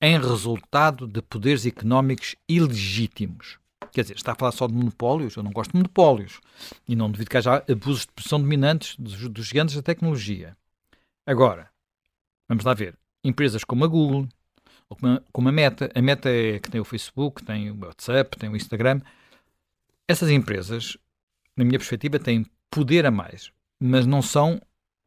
em 0.01 0.21
resultado 0.21 1.07
de 1.07 1.23
poderes 1.23 1.65
económicos 1.65 2.37
ilegítimos. 2.47 3.59
Quer 3.91 4.03
dizer, 4.03 4.17
está 4.17 4.33
a 4.33 4.35
falar 4.35 4.53
só 4.53 4.67
de 4.67 4.75
monopólios? 4.75 5.37
Eu 5.37 5.43
não 5.43 5.53
gosto 5.53 5.71
de 5.71 5.79
monopólios. 5.79 6.41
E 6.87 6.95
não 6.95 7.11
devido 7.11 7.31
que 7.31 7.39
haja 7.39 7.65
abusos 7.71 8.03
de 8.03 8.13
posição 8.13 8.41
dominantes 8.41 8.97
dos, 8.97 9.29
dos 9.29 9.47
gigantes 9.47 9.75
da 9.75 9.83
tecnologia. 9.83 10.57
Agora, 11.25 11.71
vamos 12.49 12.65
lá 12.65 12.75
ver. 12.75 12.97
Empresas 13.23 13.65
como 13.65 13.85
a 13.85 13.89
Google, 13.89 14.29
ou 14.89 14.97
como 14.97 15.13
a, 15.15 15.23
como 15.33 15.49
a 15.49 15.53
Meta, 15.53 15.91
a 15.95 16.03
Meta 16.03 16.29
é 16.29 16.59
que 16.59 16.71
tem 16.71 16.81
o 16.81 16.85
Facebook, 16.85 17.45
tem 17.45 17.71
o 17.71 17.79
WhatsApp, 17.85 18.39
tem 18.39 18.49
o 18.49 18.57
Instagram. 18.57 19.01
Essas 20.07 20.31
empresas, 20.31 20.97
na 21.57 21.65
minha 21.65 21.79
perspectiva, 21.79 22.19
têm 22.19 22.45
poder 22.71 23.07
a 23.07 23.11
mais, 23.11 23.51
mas 23.81 24.07
não 24.07 24.21
são 24.21 24.61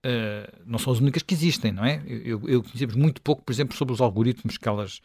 uh, 0.05 0.63
não 0.65 0.79
são 0.79 0.93
as 0.93 0.99
únicas 0.99 1.21
que 1.21 1.33
existem, 1.33 1.71
não 1.71 1.85
é? 1.85 2.01
Eu, 2.07 2.41
eu 2.47 2.63
conhecemos 2.63 2.95
muito 2.95 3.21
pouco, 3.21 3.43
por 3.43 3.51
exemplo, 3.51 3.75
sobre 3.75 3.93
os 3.93 4.01
algoritmos 4.01 4.57
que 4.57 4.67
elas, 4.67 5.01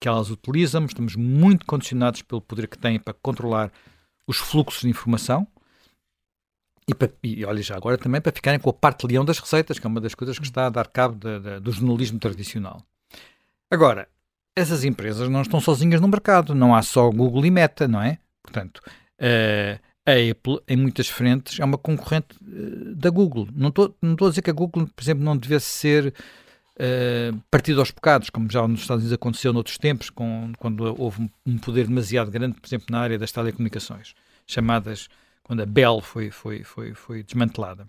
que 0.00 0.08
elas 0.08 0.30
utilizam, 0.30 0.84
estamos 0.86 1.14
muito 1.16 1.66
condicionados 1.66 2.22
pelo 2.22 2.40
poder 2.40 2.66
que 2.68 2.78
têm 2.78 2.98
para 2.98 3.14
controlar 3.14 3.72
os 4.26 4.38
fluxos 4.38 4.82
de 4.82 4.88
informação 4.88 5.46
e, 6.88 7.40
e 7.40 7.44
olha 7.44 7.62
já 7.62 7.76
agora 7.76 7.98
também 7.98 8.20
para 8.20 8.32
ficarem 8.32 8.60
com 8.60 8.70
a 8.70 8.72
parte 8.72 9.06
leão 9.06 9.24
das 9.24 9.38
receitas, 9.38 9.78
que 9.78 9.86
é 9.86 9.88
uma 9.88 10.00
das 10.00 10.14
coisas 10.14 10.38
que 10.38 10.44
está 10.44 10.66
a 10.66 10.70
dar 10.70 10.86
cabo 10.86 11.16
de, 11.16 11.40
de, 11.40 11.60
do 11.60 11.72
jornalismo 11.72 12.18
tradicional. 12.18 12.82
Agora, 13.70 14.08
essas 14.54 14.84
empresas 14.84 15.28
não 15.28 15.42
estão 15.42 15.60
sozinhas 15.60 16.00
no 16.00 16.08
mercado, 16.08 16.54
não 16.54 16.74
há 16.74 16.82
só 16.82 17.10
Google 17.10 17.44
e 17.44 17.50
Meta, 17.50 17.88
não 17.88 18.00
é? 18.00 18.18
Portanto, 18.42 18.80
uh, 18.86 19.80
a 20.06 20.30
Apple, 20.30 20.60
em 20.68 20.76
muitas 20.76 21.08
frentes, 21.08 21.58
é 21.58 21.64
uma 21.64 21.76
concorrente 21.76 22.36
uh, 22.40 22.94
da 22.94 23.10
Google. 23.10 23.48
Não 23.52 23.68
estou 23.68 23.94
não 24.00 24.14
a 24.18 24.28
dizer 24.28 24.42
que 24.42 24.50
a 24.50 24.52
Google, 24.52 24.86
por 24.86 25.02
exemplo, 25.02 25.24
não 25.24 25.36
devesse 25.36 25.66
ser 25.66 26.14
uh, 26.76 27.36
partido 27.50 27.80
aos 27.80 27.90
bocados, 27.90 28.30
como 28.30 28.48
já 28.48 28.66
nos 28.66 28.82
Estados 28.82 29.02
Unidos 29.02 29.14
aconteceu 29.14 29.52
noutros 29.52 29.76
tempos, 29.76 30.08
com, 30.08 30.52
quando 30.56 30.82
houve 30.96 31.28
um 31.44 31.58
poder 31.58 31.88
demasiado 31.88 32.30
grande, 32.30 32.60
por 32.60 32.68
exemplo, 32.68 32.86
na 32.90 33.00
área 33.00 33.18
das 33.18 33.32
telecomunicações, 33.32 34.14
chamadas 34.46 35.08
quando 35.46 35.62
a 35.62 35.66
Bell 35.66 36.00
foi, 36.00 36.28
foi, 36.32 36.64
foi, 36.64 36.92
foi 36.92 37.22
desmantelada. 37.22 37.88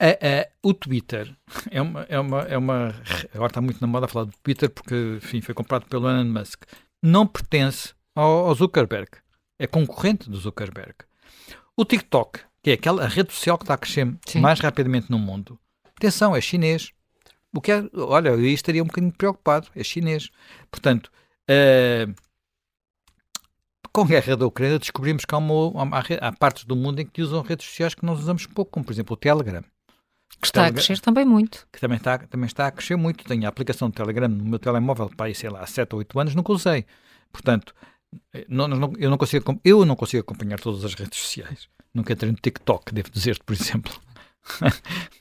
A, 0.00 0.08
a, 0.08 0.48
o 0.62 0.72
Twitter 0.72 1.36
é 1.70 1.82
uma, 1.82 2.02
é, 2.08 2.18
uma, 2.18 2.40
é 2.42 2.56
uma. 2.56 2.94
Agora 3.34 3.50
está 3.50 3.60
muito 3.60 3.82
na 3.82 3.86
moda 3.86 4.08
falar 4.08 4.24
do 4.24 4.32
Twitter 4.42 4.70
porque 4.70 5.18
enfim, 5.22 5.42
foi 5.42 5.54
comprado 5.54 5.84
pelo 5.86 6.08
Elon 6.08 6.24
Musk. 6.24 6.62
Não 7.02 7.26
pertence 7.26 7.92
ao, 8.14 8.46
ao 8.48 8.54
Zuckerberg. 8.54 9.10
É 9.58 9.66
concorrente 9.66 10.30
do 10.30 10.38
Zuckerberg. 10.38 10.94
O 11.76 11.84
TikTok, 11.84 12.40
que 12.62 12.70
é 12.70 12.72
aquela 12.72 13.06
rede 13.06 13.32
social 13.34 13.58
que 13.58 13.64
está 13.64 13.74
a 13.74 13.78
crescer 13.78 14.16
Sim. 14.26 14.40
mais 14.40 14.58
rapidamente 14.58 15.10
no 15.10 15.18
mundo, 15.18 15.60
atenção, 15.96 16.34
é 16.34 16.40
chinês. 16.40 16.92
O 17.54 17.60
que 17.60 17.70
é, 17.70 17.84
olha, 17.94 18.30
eu 18.30 18.44
estaria 18.46 18.82
um 18.82 18.86
bocadinho 18.86 19.12
preocupado, 19.12 19.68
é 19.76 19.84
chinês. 19.84 20.30
Portanto, 20.70 21.10
uh, 21.50 22.14
com 23.94 24.02
a 24.02 24.06
guerra 24.06 24.36
da 24.36 24.44
Ucrânia 24.44 24.76
descobrimos 24.76 25.24
que 25.24 25.32
há, 25.32 25.38
uma, 25.38 25.96
há, 25.96 26.28
há, 26.28 26.32
partes 26.32 26.64
do 26.64 26.74
mundo 26.74 26.98
em 26.98 27.06
que 27.06 27.22
usam 27.22 27.40
redes 27.42 27.64
sociais 27.64 27.94
que 27.94 28.04
nós 28.04 28.18
usamos 28.18 28.44
pouco, 28.44 28.72
como 28.72 28.84
por 28.84 28.92
exemplo 28.92 29.14
o 29.14 29.16
Telegram. 29.16 29.62
Que 30.40 30.46
está 30.46 30.62
Telegram, 30.62 30.82
a 30.82 30.84
crescer 30.84 31.00
também 31.00 31.24
muito. 31.24 31.64
Que 31.72 31.80
também 31.80 31.96
está, 31.96 32.18
também 32.18 32.46
está 32.48 32.66
a 32.66 32.72
crescer 32.72 32.96
muito. 32.96 33.24
Tenho 33.24 33.46
a 33.46 33.48
aplicação 33.48 33.88
do 33.88 33.94
Telegram 33.94 34.26
no 34.26 34.44
meu 34.44 34.58
telemóvel 34.58 35.08
para 35.16 35.32
sei 35.32 35.48
lá, 35.48 35.60
há 35.60 35.66
7 35.66 35.92
ou 35.92 36.00
8 36.00 36.18
anos, 36.18 36.34
nunca 36.34 36.52
usei. 36.52 36.84
Portanto, 37.32 37.72
não, 38.48 38.66
não, 38.66 38.92
eu, 38.98 39.08
não 39.08 39.16
consigo, 39.16 39.60
eu 39.64 39.86
não 39.86 39.94
consigo 39.94 40.22
acompanhar 40.22 40.58
todas 40.58 40.84
as 40.84 40.94
redes 40.94 41.16
sociais. 41.16 41.68
Nunca 41.94 42.12
entrei 42.12 42.32
no 42.32 42.36
TikTok, 42.36 42.92
devo 42.92 43.10
dizer-te, 43.10 43.44
por 43.44 43.52
exemplo. 43.54 43.92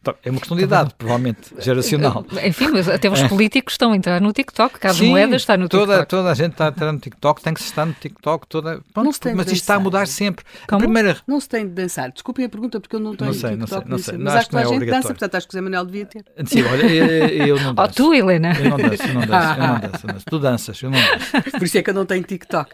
Então, 0.00 0.14
é 0.24 0.30
uma 0.30 0.40
questão 0.40 0.56
de 0.56 0.64
idade, 0.64 0.94
provavelmente, 0.98 1.54
geracional. 1.58 2.26
Enfim, 2.44 2.68
mas 2.72 2.88
até 2.88 3.08
os 3.08 3.22
políticos 3.24 3.74
estão 3.74 3.92
a 3.92 3.96
entrar 3.96 4.20
no 4.20 4.32
TikTok. 4.32 4.80
Carlos 4.80 4.98
Sim, 4.98 5.10
Moedas 5.10 5.42
está 5.42 5.56
no 5.56 5.68
toda, 5.68 5.92
TikTok. 5.92 6.08
Toda 6.08 6.30
a 6.30 6.34
gente 6.34 6.52
está 6.52 6.66
a 6.66 6.68
entrar 6.68 6.92
no 6.92 6.98
TikTok, 6.98 7.40
tem 7.40 7.54
que 7.54 7.60
se 7.60 7.66
estar 7.68 7.86
no 7.86 7.92
TikTok. 7.92 8.48
Toda... 8.48 8.80
Pronto, 8.92 9.10
mas 9.36 9.46
isto 9.46 9.52
está 9.52 9.76
a 9.76 9.78
mudar 9.78 10.08
sempre. 10.08 10.44
A 10.66 10.76
primeira... 10.76 11.18
Não 11.24 11.38
se 11.38 11.48
tem 11.48 11.68
de 11.68 11.72
dançar. 11.72 12.10
Desculpem 12.10 12.46
a 12.46 12.48
pergunta, 12.48 12.80
porque 12.80 12.96
eu 12.96 13.00
não 13.00 13.14
tenho 13.14 13.30
não 13.30 13.38
sei, 13.38 13.50
TikTok. 13.56 13.88
Não 13.88 13.98
sei, 13.98 14.14
não 14.14 14.18
sei. 14.18 14.18
Mas 14.18 14.34
acho 14.34 14.50
que 14.50 14.56
a 14.56 14.60
é 14.60 14.66
gente 14.66 14.86
dança, 14.86 15.08
portanto 15.08 15.34
acho 15.36 15.46
que 15.46 15.54
o 15.54 15.56
Zé 15.56 15.60
Manuel 15.60 15.84
devia 15.84 16.06
ter. 16.06 16.24
Sim, 16.46 16.62
olha, 16.64 16.82
eu, 16.82 17.46
eu 17.46 17.60
não 17.60 17.74
danço. 17.76 17.90
Oh, 17.90 17.94
tu, 17.94 18.14
Helena. 18.14 18.52
Eu 18.58 18.70
não 18.70 18.76
danço, 18.78 19.02
eu 19.04 19.14
não 19.14 19.26
danço, 19.26 19.60
eu 19.60 19.66
não 19.68 19.80
danço, 19.80 20.06
danço. 20.06 20.24
Tu 20.28 20.38
danças, 20.40 20.82
eu 20.82 20.90
não 20.90 20.98
danço. 20.98 21.50
Por 21.52 21.62
isso 21.62 21.78
é 21.78 21.82
que 21.82 21.90
eu 21.90 21.94
não 21.94 22.06
tenho 22.06 22.24
TikTok. 22.24 22.70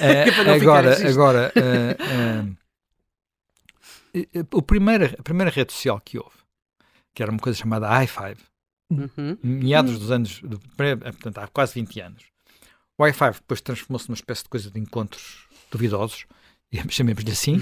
É, 0.00 0.30
agora, 0.54 1.08
agora... 1.08 1.52
Uh, 1.54 2.48
uh, 2.48 2.61
o 4.52 4.62
primeiro, 4.62 5.06
a 5.18 5.22
primeira 5.22 5.50
rede 5.50 5.72
social 5.72 6.00
que 6.00 6.18
houve, 6.18 6.36
que 7.14 7.22
era 7.22 7.30
uma 7.30 7.40
coisa 7.40 7.58
chamada 7.58 7.88
i5, 7.88 8.36
uhum. 8.90 9.38
meados 9.42 9.98
dos 9.98 10.10
anos, 10.10 10.40
do, 10.42 10.58
portanto, 10.58 11.38
há 11.38 11.48
quase 11.48 11.74
20 11.74 12.00
anos. 12.00 12.24
O 12.98 13.04
i5 13.04 13.34
depois 13.34 13.60
transformou-se 13.60 14.08
numa 14.08 14.16
espécie 14.16 14.42
de 14.42 14.48
coisa 14.48 14.70
de 14.70 14.78
encontros 14.78 15.46
duvidosos, 15.70 16.26
chamemos-lhe 16.90 17.32
assim. 17.32 17.58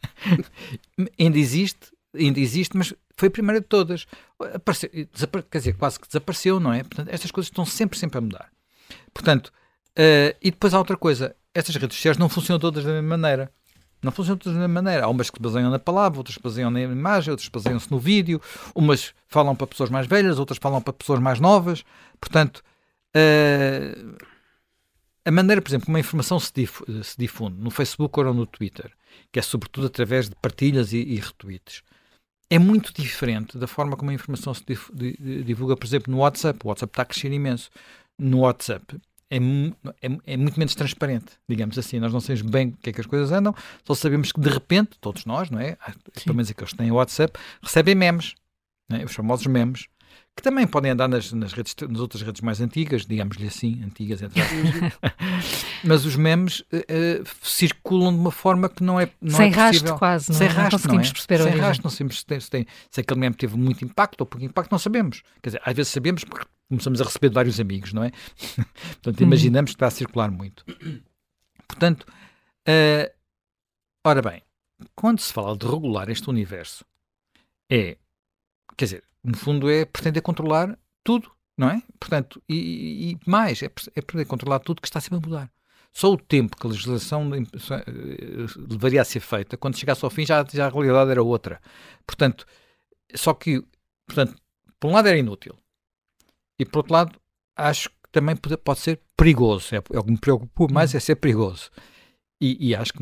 ainda 1.18 1.38
existe, 1.38 1.90
ainda 2.14 2.38
existe, 2.40 2.76
mas 2.76 2.94
foi 3.16 3.28
a 3.28 3.30
primeira 3.30 3.60
de 3.60 3.66
todas. 3.66 4.06
Apareceu, 4.54 4.90
quer 5.50 5.58
dizer, 5.58 5.76
quase 5.76 5.98
que 5.98 6.06
desapareceu, 6.06 6.60
não 6.60 6.72
é? 6.72 6.82
Portanto, 6.82 7.08
estas 7.08 7.30
coisas 7.30 7.50
estão 7.50 7.64
sempre, 7.64 7.98
sempre 7.98 8.18
a 8.18 8.20
mudar. 8.20 8.52
Portanto, 9.12 9.48
uh, 9.98 10.36
e 10.40 10.50
depois 10.50 10.74
há 10.74 10.78
outra 10.78 10.96
coisa, 10.96 11.34
estas 11.54 11.76
redes 11.76 11.96
sociais 11.96 12.18
não 12.18 12.28
funcionam 12.28 12.60
todas 12.60 12.84
da 12.84 12.92
mesma 12.92 13.16
maneira. 13.16 13.52
Não 14.02 14.10
funcionam 14.10 14.38
todas 14.38 14.54
da 14.54 14.60
mesma 14.60 14.82
maneira. 14.82 15.04
Há 15.04 15.08
umas 15.08 15.30
que 15.30 15.36
se 15.36 15.42
baseiam 15.42 15.70
na 15.70 15.78
palavra, 15.78 16.18
outras 16.18 16.34
se 16.34 16.42
baseiam 16.42 16.70
na 16.70 16.80
imagem, 16.80 17.30
outras 17.30 17.48
baseiam-se 17.48 17.90
no 17.90 17.98
vídeo, 17.98 18.40
umas 18.74 19.14
falam 19.28 19.54
para 19.54 19.66
pessoas 19.66 19.90
mais 19.90 20.06
velhas, 20.06 20.38
outras 20.38 20.58
falam 20.58 20.82
para 20.82 20.92
pessoas 20.92 21.20
mais 21.20 21.38
novas. 21.38 21.84
Portanto, 22.20 22.62
uh, 23.16 24.16
a 25.24 25.30
maneira, 25.30 25.62
por 25.62 25.70
exemplo, 25.70 25.86
como 25.86 25.96
a 25.96 26.00
informação 26.00 26.40
se, 26.40 26.52
dif 26.52 26.82
se, 27.04 27.16
difunde 27.16 27.60
no 27.60 27.70
Facebook 27.70 28.18
ou 28.18 28.34
no 28.34 28.44
Twitter, 28.44 28.90
que 29.30 29.38
é 29.38 29.42
sobretudo 29.42 29.86
através 29.86 30.28
de 30.28 30.34
partilhas 30.34 30.92
e, 30.92 30.98
e 30.98 31.16
retweets, 31.20 31.82
é 32.50 32.58
muito 32.58 32.92
diferente 32.92 33.56
da 33.56 33.68
forma 33.68 33.96
como 33.96 34.10
a 34.10 34.14
informação 34.14 34.52
se 34.52 34.62
divulga, 35.44 35.76
por 35.76 35.86
exemplo, 35.86 36.12
no 36.12 36.18
WhatsApp. 36.18 36.58
O 36.64 36.68
WhatsApp 36.68 36.90
está 36.90 37.02
a 37.02 37.06
crescer 37.06 37.32
imenso. 37.32 37.70
No 38.18 38.40
WhatsApp, 38.40 39.00
é, 39.32 40.06
é, 40.06 40.18
é, 40.26 40.36
muito 40.36 40.58
menos 40.58 40.74
transparente, 40.74 41.32
digamos 41.48 41.78
assim. 41.78 41.98
Nós 41.98 42.12
não 42.12 42.20
sabemos 42.20 42.42
bem 42.42 42.68
o 42.68 42.76
que 42.76 42.90
é 42.90 42.92
que 42.92 43.00
as 43.00 43.06
coisas 43.06 43.32
andam, 43.32 43.54
só 43.82 43.94
sabemos 43.94 44.30
que 44.30 44.40
de 44.40 44.50
repente, 44.50 44.98
todos 45.00 45.24
nós, 45.24 45.50
não 45.50 45.58
é? 45.58 45.78
Ah, 45.80 45.92
pelo 46.22 46.36
menos 46.36 46.50
aqueles 46.50 46.72
que 46.72 46.76
têm 46.76 46.90
o 46.90 46.96
WhatsApp, 46.96 47.38
recebem 47.62 47.94
memes, 47.94 48.34
é? 48.90 49.02
os 49.04 49.14
famosos 49.14 49.46
memes, 49.46 49.86
que 50.36 50.42
também 50.42 50.66
podem 50.66 50.90
andar 50.90 51.08
nas, 51.08 51.32
nas, 51.32 51.52
redes, 51.52 51.74
nas 51.88 52.00
outras 52.00 52.22
redes 52.22 52.42
mais 52.42 52.60
antigas, 52.60 53.06
digamos-lhe 53.06 53.46
assim, 53.46 53.82
antigas, 53.84 54.22
entre 54.22 54.40
Mas 55.84 56.04
os 56.04 56.16
memes 56.16 56.60
uh, 56.60 57.24
circulam 57.42 58.12
de 58.12 58.18
uma 58.18 58.30
forma 58.30 58.68
que 58.68 58.82
não 58.82 59.00
é 59.00 59.10
não 59.20 59.36
Sem 59.36 59.50
é 59.50 59.54
rastro 59.54 59.98
quase, 59.98 60.30
não, 60.30 60.36
Sem 60.36 60.46
é? 60.46 60.50
rastro, 60.50 60.88
não, 60.88 60.94
não 60.94 61.00
é? 61.00 61.10
perceber 61.10 61.42
Sem 61.42 61.52
rastro, 61.58 61.84
não 61.84 61.90
sabemos 61.90 62.18
se, 62.18 62.26
tem, 62.26 62.40
se, 62.40 62.50
tem, 62.50 62.66
se 62.90 63.00
aquele 63.00 63.20
meme 63.20 63.34
teve 63.34 63.56
muito 63.56 63.84
impacto 63.84 64.20
ou 64.20 64.26
pouco 64.26 64.44
impacto, 64.44 64.70
não 64.70 64.78
sabemos. 64.78 65.22
Quer 65.42 65.50
dizer, 65.50 65.62
às 65.64 65.74
vezes 65.74 65.92
sabemos 65.92 66.24
porque 66.24 66.46
começamos 66.72 67.00
a 67.00 67.04
receber 67.04 67.28
de 67.28 67.34
vários 67.34 67.60
amigos, 67.60 67.92
não 67.92 68.02
é? 68.02 68.10
Portanto, 69.02 69.20
imaginamos 69.22 69.72
que 69.72 69.76
está 69.76 69.86
a 69.86 69.90
circular 69.90 70.30
muito. 70.30 70.64
Portanto, 71.68 72.06
uh, 72.68 73.12
ora 74.04 74.22
bem, 74.22 74.42
quando 74.94 75.20
se 75.20 75.32
fala 75.32 75.56
de 75.56 75.66
regular 75.66 76.08
este 76.08 76.28
universo, 76.30 76.84
é, 77.70 77.96
quer 78.76 78.84
dizer, 78.84 79.04
no 79.22 79.36
fundo 79.36 79.70
é 79.70 79.84
pretender 79.84 80.22
controlar 80.22 80.78
tudo, 81.04 81.30
não 81.56 81.70
é? 81.70 81.82
Portanto, 82.00 82.42
e, 82.48 83.12
e 83.12 83.30
mais, 83.30 83.62
é, 83.62 83.66
é 83.66 84.00
pretender 84.00 84.26
controlar 84.26 84.58
tudo 84.60 84.80
que 84.80 84.88
está 84.88 85.00
sempre 85.00 85.18
a 85.18 85.28
mudar. 85.28 85.52
Só 85.92 86.10
o 86.10 86.16
tempo 86.16 86.56
que 86.56 86.66
a 86.66 86.70
legislação 86.70 87.30
eh, 87.34 87.40
levaria 88.70 89.02
a 89.02 89.04
ser 89.04 89.20
feita, 89.20 89.58
quando 89.58 89.76
chegasse 89.76 90.02
ao 90.02 90.10
fim, 90.10 90.24
já, 90.24 90.42
já 90.50 90.66
a 90.66 90.70
realidade 90.70 91.10
era 91.10 91.22
outra. 91.22 91.60
Portanto, 92.06 92.46
só 93.14 93.34
que, 93.34 93.62
portanto, 94.06 94.34
por 94.80 94.88
um 94.88 94.94
lado 94.94 95.08
era 95.08 95.18
inútil, 95.18 95.54
e 96.62 96.64
por 96.64 96.78
outro 96.78 96.92
lado, 96.92 97.18
acho 97.56 97.88
que 97.88 98.10
também 98.10 98.36
pode, 98.36 98.56
pode 98.56 98.80
ser 98.80 99.00
perigoso. 99.16 99.74
É, 99.74 99.78
é 99.78 99.98
o 99.98 100.04
que 100.04 100.10
me 100.10 100.18
preocupa 100.18 100.72
mais, 100.72 100.94
hum. 100.94 100.96
é 100.96 101.00
ser 101.00 101.16
perigoso. 101.16 101.70
E, 102.40 102.70
e, 102.70 102.74
acho 102.74 102.92
que, 102.92 102.98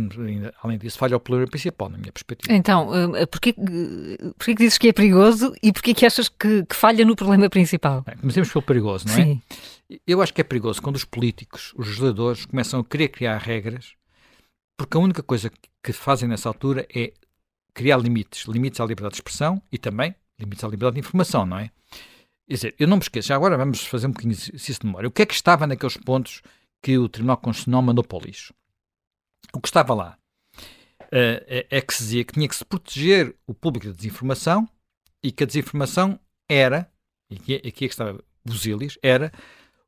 além 0.63 0.77
disso, 0.77 0.99
falha 0.99 1.17
o 1.17 1.21
plano 1.21 1.49
principal, 1.49 1.89
na 1.89 1.97
minha 1.97 2.13
perspectiva. 2.13 2.55
Então, 2.55 2.91
uh, 2.91 3.27
porquê, 3.27 3.55
uh, 3.57 4.35
porquê 4.35 4.55
que 4.55 4.63
dizes 4.63 4.77
que 4.77 4.89
é 4.89 4.93
perigoso 4.93 5.55
e 5.63 5.73
porquê 5.73 5.95
que 5.95 6.05
achas 6.05 6.29
que, 6.29 6.63
que 6.67 6.77
falha 6.77 7.07
no 7.07 7.17
problema 7.17 7.49
principal? 7.49 8.03
Bem, 8.03 8.19
comecemos 8.19 8.53
pelo 8.53 8.63
perigoso, 8.63 9.07
não 9.09 9.15
é? 9.15 9.17
Sim. 9.17 9.43
Eu 10.07 10.21
acho 10.21 10.35
que 10.35 10.43
é 10.43 10.45
perigoso 10.45 10.83
quando 10.83 10.97
os 10.97 11.07
políticos, 11.07 11.73
os 11.75 11.87
legisladores, 11.87 12.45
começam 12.45 12.81
a 12.81 12.85
querer 12.85 13.09
criar 13.09 13.39
regras, 13.39 13.95
porque 14.77 14.99
a 14.99 15.01
única 15.01 15.23
coisa 15.23 15.51
que 15.83 15.93
fazem 15.95 16.29
nessa 16.29 16.47
altura 16.47 16.87
é 16.95 17.11
criar 17.73 17.97
limites. 17.97 18.45
Limites 18.45 18.79
à 18.79 18.85
liberdade 18.85 19.15
de 19.15 19.21
expressão 19.21 19.63
e 19.73 19.79
também 19.79 20.15
limites 20.39 20.63
à 20.63 20.69
liberdade 20.69 20.97
de 20.97 21.01
informação, 21.01 21.47
não 21.47 21.59
é? 21.59 21.71
Quer 22.51 22.55
dizer, 22.55 22.75
eu 22.81 22.89
não 22.89 22.97
me 22.97 23.03
esqueço, 23.05 23.29
já 23.29 23.37
agora 23.37 23.57
vamos 23.57 23.87
fazer 23.87 24.09
um 24.09 24.11
bocadinho 24.11 24.35
de 24.35 24.51
de 24.51 24.79
memória. 24.85 25.07
O 25.07 25.13
que 25.13 25.23
é 25.23 25.27
que 25.27 25.35
estava 25.35 25.69
naqueles 25.69 25.97
pontos 25.97 26.43
que 26.83 26.99
o 26.99 27.09
Tribunal 27.09 27.37
Constitucional 27.37 27.81
mandou 27.81 28.03
para 28.03 28.19
o 28.19 28.21
lixo? 28.21 28.53
O 29.55 29.61
que 29.61 29.69
estava 29.69 29.95
lá 29.95 30.19
uh, 31.05 31.07
é, 31.47 31.65
é, 31.71 31.81
que 31.81 31.95
se 31.95 32.03
dizia 32.03 32.25
que 32.25 32.33
tinha 32.33 32.49
que 32.49 32.57
se 32.57 32.65
proteger 32.65 33.37
o 33.47 33.55
público 33.55 33.87
da 33.87 33.93
desinformação 33.93 34.69
e 35.23 35.31
que 35.31 35.45
a 35.45 35.47
desinformação 35.47 36.19
era, 36.49 36.91
e 37.31 37.37
aqui, 37.37 37.55
aqui 37.55 37.69
é 37.69 37.71
que 37.71 37.85
estava 37.85 38.21
Busilis, 38.45 38.99
era 39.01 39.31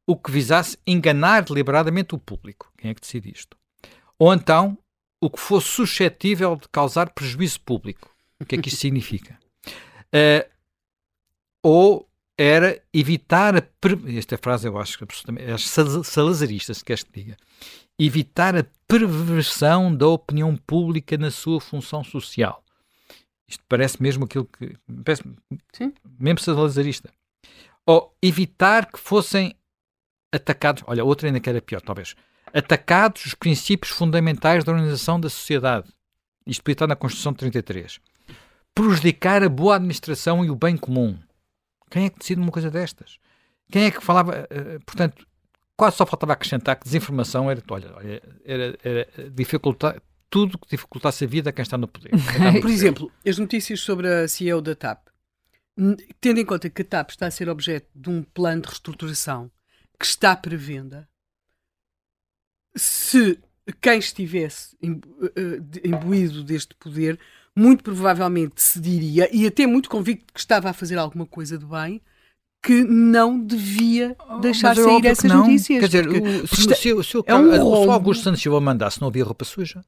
o 0.06 0.16
que 0.16 0.30
visasse 0.30 0.78
enganar 0.86 1.42
deliberadamente 1.42 2.14
o 2.14 2.18
público. 2.18 2.72
Quem 2.78 2.92
é 2.92 2.94
que 2.94 3.00
decide 3.00 3.32
isto? 3.32 3.56
Ou 4.16 4.32
então 4.32 4.78
o 5.20 5.28
que 5.28 5.40
fosse 5.40 5.66
suscetível 5.66 6.54
de 6.54 6.68
causar 6.68 7.10
prejuízo 7.10 7.60
público. 7.62 8.14
O 8.38 8.44
que 8.44 8.54
é 8.54 8.62
que 8.62 8.68
isto 8.68 8.78
significa? 8.82 9.36
Uh, 10.14 10.48
ou 11.60 12.08
era 12.38 12.80
evitar 12.92 13.56
a. 13.56 13.62
Esta 14.16 14.38
frase 14.38 14.66
eu 14.66 14.78
acho 14.78 14.98
que 14.98 15.04
absolutamente. 15.04 15.50
É 15.50 15.56
salazarista, 15.58 16.72
se 16.74 16.84
queres 16.84 17.02
que 17.02 17.12
diga. 17.12 17.36
Evitar 17.98 18.56
a 18.56 18.64
perversão 18.88 19.94
da 19.94 20.08
opinião 20.08 20.56
pública 20.56 21.16
na 21.18 21.30
sua 21.30 21.60
função 21.60 22.02
social. 22.02 22.62
Isto 23.46 23.62
parece 23.68 24.02
mesmo 24.02 24.24
aquilo 24.24 24.46
que. 24.46 24.76
Parece, 25.04 25.22
Sim. 25.72 25.92
Mesmo 26.18 26.40
salazarista. 26.40 27.10
Ou 27.86 28.14
evitar 28.22 28.90
que 28.90 28.98
fossem 28.98 29.54
atacados. 30.32 30.82
Olha, 30.86 31.04
outra 31.04 31.28
ainda 31.28 31.40
que 31.40 31.50
era 31.50 31.60
pior, 31.60 31.80
talvez. 31.80 32.14
Atacados 32.52 33.26
os 33.26 33.34
princípios 33.34 33.92
fundamentais 33.92 34.64
da 34.64 34.72
organização 34.72 35.20
da 35.20 35.28
sociedade. 35.28 35.88
Isto 36.46 36.62
podia 36.62 36.74
estar 36.74 36.86
na 36.86 36.96
Constituição 36.96 37.32
de 37.32 37.38
33. 37.38 38.00
Prejudicar 38.74 39.42
a 39.42 39.48
boa 39.48 39.76
administração 39.76 40.44
e 40.44 40.50
o 40.50 40.56
bem 40.56 40.76
comum 40.76 41.18
quem 41.92 42.06
é 42.06 42.10
que 42.10 42.18
decide 42.18 42.40
uma 42.40 42.50
coisa 42.50 42.70
destas? 42.70 43.18
Quem 43.70 43.84
é 43.84 43.90
que 43.90 44.02
falava? 44.02 44.48
Uh, 44.50 44.80
portanto, 44.84 45.26
quase 45.76 45.96
só 45.96 46.06
faltava 46.06 46.32
acrescentar 46.32 46.76
que 46.76 46.84
desinformação 46.84 47.50
era, 47.50 47.62
olha, 47.68 47.92
era, 48.44 48.78
era 48.82 49.30
dificultar 49.30 50.00
tudo 50.30 50.58
que 50.58 50.70
dificultasse 50.70 51.24
a 51.24 51.26
vida 51.26 51.50
a 51.50 51.52
quem 51.52 51.62
está 51.62 51.76
no 51.76 51.86
poder. 51.86 52.10
Por 52.62 52.70
exemplo, 52.70 53.12
as 53.26 53.36
notícias 53.36 53.80
sobre 53.80 54.08
a 54.08 54.26
CEO 54.26 54.62
da 54.62 54.74
TAP. 54.74 55.08
Tendo 56.20 56.40
em 56.40 56.46
conta 56.46 56.70
que 56.70 56.80
a 56.80 56.84
TAP 56.84 57.10
está 57.10 57.26
a 57.26 57.30
ser 57.30 57.50
objeto 57.50 57.88
de 57.94 58.08
um 58.08 58.22
plano 58.22 58.62
de 58.62 58.68
reestruturação 58.68 59.50
que 59.98 60.06
está 60.06 60.34
para 60.34 60.56
venda, 60.56 61.06
se 62.74 63.38
quem 63.80 63.98
estivesse 63.98 64.76
eh, 64.82 64.88
eh, 65.36 65.88
imbuído 65.88 66.42
deste 66.42 66.74
poder 66.76 67.18
muito 67.56 67.84
provavelmente 67.84 68.60
se 68.62 68.80
diria, 68.80 69.28
e 69.32 69.46
até 69.46 69.66
muito 69.66 69.88
convicto 69.88 70.32
que 70.32 70.40
estava 70.40 70.70
a 70.70 70.72
fazer 70.72 70.98
alguma 70.98 71.26
coisa 71.26 71.58
de 71.58 71.64
bem, 71.64 72.00
que 72.64 72.84
não 72.84 73.38
devia 73.44 74.16
oh, 74.28 74.38
deixar 74.38 74.78
oh, 74.78 74.84
sair 74.84 75.06
essas 75.06 75.30
notícias. 75.30 75.80
Quer 75.80 75.86
dizer, 75.86 76.08
o, 76.08 76.46
se, 76.46 76.62
se, 76.62 77.02
se, 77.02 77.16
é 77.26 77.34
um 77.34 77.86
o 77.86 77.90
Augusto 77.90 78.22
Santos 78.22 78.40
Silva 78.40 78.60
mandasse, 78.60 79.00
não 79.00 79.08
havia 79.08 79.24
roupa 79.24 79.44
suja. 79.44 79.84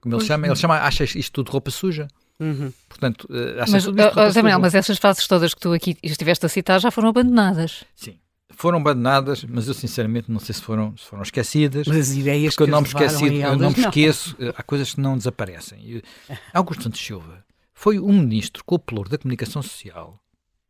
Como 0.00 0.14
ele 0.14 0.24
chama, 0.24 0.46
ele 0.46 0.56
chama, 0.56 0.78
acha 0.78 1.04
isto 1.04 1.32
tudo 1.32 1.50
roupa 1.50 1.70
suja. 1.70 2.06
Uhum. 2.38 2.72
Portanto, 2.88 3.26
eh, 3.32 3.60
acha 3.60 3.72
mas, 3.72 3.84
tudo 3.84 4.00
isto 4.00 4.14
roupa 4.14 4.34
Manuel, 4.34 4.60
mas 4.60 4.74
essas 4.74 4.98
fases 4.98 5.26
todas 5.26 5.54
que 5.54 5.60
tu 5.60 5.72
aqui 5.72 5.96
estiveste 6.02 6.44
a 6.44 6.48
citar 6.48 6.78
já 6.80 6.90
foram 6.90 7.08
abandonadas. 7.08 7.84
Sim 7.96 8.18
foram 8.58 8.78
abandonadas, 8.78 9.44
mas 9.44 9.68
eu 9.68 9.74
sinceramente 9.74 10.28
não 10.28 10.40
sei 10.40 10.52
se 10.52 10.60
foram, 10.60 10.96
se 10.96 11.04
foram 11.04 11.22
esquecidas. 11.22 11.86
Mas 11.86 11.96
as 11.96 12.10
ideias 12.10 12.56
que 12.56 12.62
eu 12.64 12.66
não 12.66 12.80
me 12.80 12.88
esqueci, 12.88 13.36
eu 13.36 13.56
não 13.56 13.70
me 13.70 13.78
esqueço, 13.78 14.34
não. 14.36 14.48
Eh, 14.48 14.54
há 14.56 14.62
coisas 14.64 14.94
que 14.94 15.00
não 15.00 15.16
desaparecem. 15.16 16.02
Augusto 16.52 16.82
Santos 16.82 17.00
Silva 17.00 17.44
foi 17.72 18.00
um 18.00 18.12
ministro 18.12 18.64
com 18.64 18.74
o 18.74 18.78
pelour 18.78 19.08
da 19.08 19.16
comunicação 19.16 19.62
social 19.62 20.18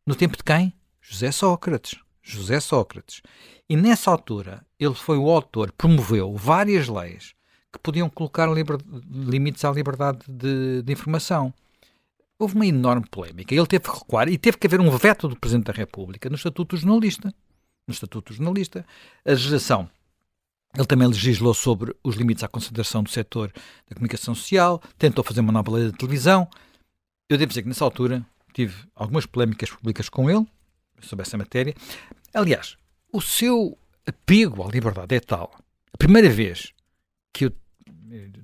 no 0.05 0.13
tempo 0.13 0.37
de 0.37 0.43
quem? 0.43 0.71
José 1.01 1.31
Sócrates. 1.31 1.99
José 2.21 2.59
Sócrates. 2.59 3.23
E 3.67 3.75
nessa 3.75 4.11
altura 4.11 4.63
ele 4.79 4.93
foi 4.93 5.17
o 5.17 5.27
autor, 5.27 5.71
promoveu 5.71 6.35
várias 6.35 6.87
leis 6.87 7.33
que 7.73 7.79
podiam 7.79 8.07
colocar 8.07 8.47
limites 9.11 9.65
à 9.65 9.71
liberdade 9.71 10.19
de, 10.27 10.83
de 10.83 10.93
informação 10.93 11.51
houve 12.37 12.55
uma 12.55 12.65
enorme 12.65 13.05
polémica. 13.11 13.53
Ele 13.53 13.67
teve 13.67 13.83
que 13.83 13.91
recuar 13.91 14.29
e 14.29 14.37
teve 14.37 14.57
que 14.57 14.65
haver 14.65 14.79
um 14.79 14.89
veto 14.95 15.27
do 15.27 15.35
Presidente 15.35 15.65
da 15.65 15.73
República 15.73 16.29
no 16.29 16.35
Estatuto 16.35 16.75
do 16.75 16.79
Jornalista 16.79 17.33
no 17.89 17.93
Estatuto 17.93 18.31
do 18.31 18.37
Jornalista. 18.37 18.85
A 19.25 19.31
legislação 19.31 19.89
ele 20.75 20.85
também 20.85 21.07
legislou 21.07 21.53
sobre 21.53 21.95
os 22.03 22.15
limites 22.15 22.43
à 22.43 22.47
consideração 22.47 23.01
do 23.01 23.09
setor 23.09 23.51
da 23.87 23.95
comunicação 23.95 24.35
social, 24.35 24.81
tentou 24.97 25.23
fazer 25.23 25.41
uma 25.41 25.51
nova 25.51 25.71
lei 25.71 25.87
de 25.87 25.97
televisão. 25.97 26.47
Eu 27.27 27.37
devo 27.37 27.49
dizer 27.49 27.63
que 27.63 27.67
nessa 27.67 27.83
altura 27.83 28.23
tive 28.53 28.75
algumas 28.95 29.25
polémicas 29.25 29.69
públicas 29.71 30.09
com 30.09 30.29
ele 30.29 30.45
sobre 31.01 31.23
essa 31.23 31.37
matéria. 31.37 31.73
Aliás, 32.33 32.77
o 33.11 33.19
seu 33.19 33.77
apego 34.05 34.63
à 34.63 34.69
liberdade 34.69 35.15
é 35.15 35.19
tal. 35.19 35.51
A 35.93 35.97
primeira 35.97 36.29
vez 36.29 36.71
que 37.33 37.45
eu. 37.45 37.51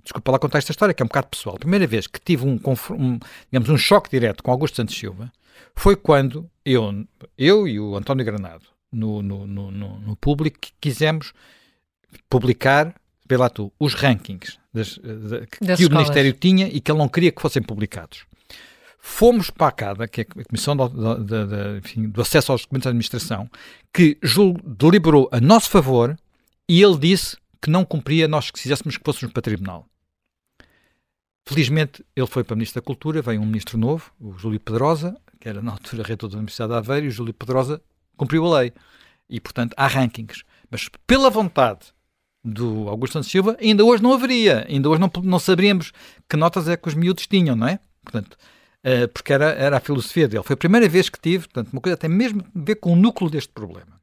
Desculpa 0.04 0.32
lá 0.32 0.38
contar 0.38 0.60
esta 0.60 0.72
história, 0.72 0.94
que 0.94 1.02
é 1.02 1.06
um 1.06 1.08
bocado 1.08 1.28
pessoal. 1.28 1.56
A 1.56 1.60
primeira 1.60 1.88
vez 1.88 2.06
que 2.06 2.20
tive 2.20 2.46
um, 2.46 2.60
um, 2.92 3.20
digamos, 3.52 3.70
um 3.70 3.78
choque 3.78 4.12
direto 4.12 4.44
com 4.44 4.52
Augusto 4.52 4.76
Santos 4.76 4.96
Silva 4.96 5.32
foi 5.76 5.96
quando 5.96 6.50
eu, 6.64 7.08
eu 7.36 7.68
e 7.68 7.80
o 7.80 7.96
António 7.96 8.24
Granado 8.24 8.75
no, 8.96 9.22
no, 9.22 9.46
no, 9.46 10.00
no 10.00 10.16
público 10.16 10.60
que 10.60 10.72
quisemos 10.80 11.34
publicar, 12.30 12.94
lá 13.30 13.50
tu, 13.50 13.72
os 13.80 13.94
rankings 13.94 14.58
das, 14.74 14.98
de, 14.98 15.48
que, 15.48 15.66
das 15.66 15.80
que 15.80 15.86
o 15.86 15.90
Ministério 15.90 16.34
tinha 16.34 16.68
e 16.68 16.80
que 16.80 16.92
ele 16.92 17.00
não 17.00 17.10
queria 17.10 17.32
que 17.32 17.42
fossem 17.42 17.62
publicados. 17.62 18.26
Fomos 18.98 19.52
para 19.52 19.68
a 19.68 19.72
CADA, 19.72 20.08
que 20.08 20.22
é 20.22 20.24
a 20.24 20.46
Comissão 20.46 20.76
de, 20.76 20.88
de, 20.88 21.48
de, 21.48 21.78
enfim, 21.78 22.10
do 22.10 22.22
Acesso 22.22 22.52
aos 22.52 22.62
Documentos 22.62 22.86
da 22.86 22.90
Administração, 22.90 23.50
que 23.94 24.18
deliberou 24.64 25.30
a 25.32 25.40
nosso 25.40 25.70
favor 25.70 26.18
e 26.68 26.82
ele 26.82 26.98
disse 26.98 27.38
que 27.62 27.70
não 27.70 27.86
cumpria 27.86 28.28
nós 28.28 28.50
que 28.50 28.60
quiséssemos 28.60 28.98
que 28.98 29.04
fôssemos 29.04 29.32
para 29.32 29.40
o 29.40 29.44
Tribunal. 29.44 29.86
Felizmente, 31.48 32.04
ele 32.16 32.26
foi 32.26 32.44
para 32.44 32.56
o 32.56 32.58
Ministro 32.58 32.82
da 32.82 32.86
Cultura, 32.86 33.22
veio 33.22 33.40
um 33.40 33.46
ministro 33.46 33.78
novo, 33.78 34.12
o 34.20 34.36
Júlio 34.38 34.60
Pedrosa, 34.60 35.16
que 35.40 35.48
era 35.48 35.62
na 35.62 35.74
altura 35.74 36.02
reitor 36.02 36.28
da 36.28 36.38
Universidade 36.38 36.72
de 36.72 36.78
Aveiro, 36.78 37.06
e 37.06 37.10
o 37.10 37.12
Júlio 37.12 37.34
Pedrosa 37.34 37.80
cumpriu 38.16 38.46
a 38.46 38.60
lei. 38.60 38.74
E, 39.30 39.40
portanto, 39.40 39.74
há 39.78 39.88
rankings. 39.88 40.44
Mas 40.70 40.90
pela 41.08 41.30
vontade 41.30 41.94
do 42.44 42.88
Augusto 42.88 43.14
Santos 43.14 43.32
Silva, 43.32 43.58
ainda 43.60 43.84
hoje 43.84 44.04
não 44.04 44.14
haveria. 44.14 44.66
Ainda 44.70 44.90
hoje 44.90 45.02
não, 45.02 45.12
não 45.24 45.40
saberíamos 45.40 45.92
que 46.30 46.38
notas 46.38 46.68
é 46.68 46.78
que 46.78 46.88
os 46.88 46.94
miúdos 46.94 47.26
tinham, 47.26 47.56
não 47.56 47.68
é? 47.68 47.80
Portanto, 48.04 48.38
uh, 48.86 49.08
porque 49.10 49.34
era, 49.34 49.46
era 49.54 49.78
a 49.78 49.80
filosofia 49.80 50.28
dele. 50.28 50.44
Foi 50.44 50.54
a 50.54 50.58
primeira 50.58 50.88
vez 50.88 51.10
que 51.10 51.20
tive, 51.20 51.48
portanto, 51.48 51.74
uma 51.74 51.82
coisa 51.82 51.96
até 51.96 52.08
mesmo 52.08 52.42
a 52.42 52.60
ver 52.60 52.76
com 52.76 52.94
o 52.94 52.96
núcleo 52.96 53.30
deste 53.30 53.52
problema. 53.52 54.00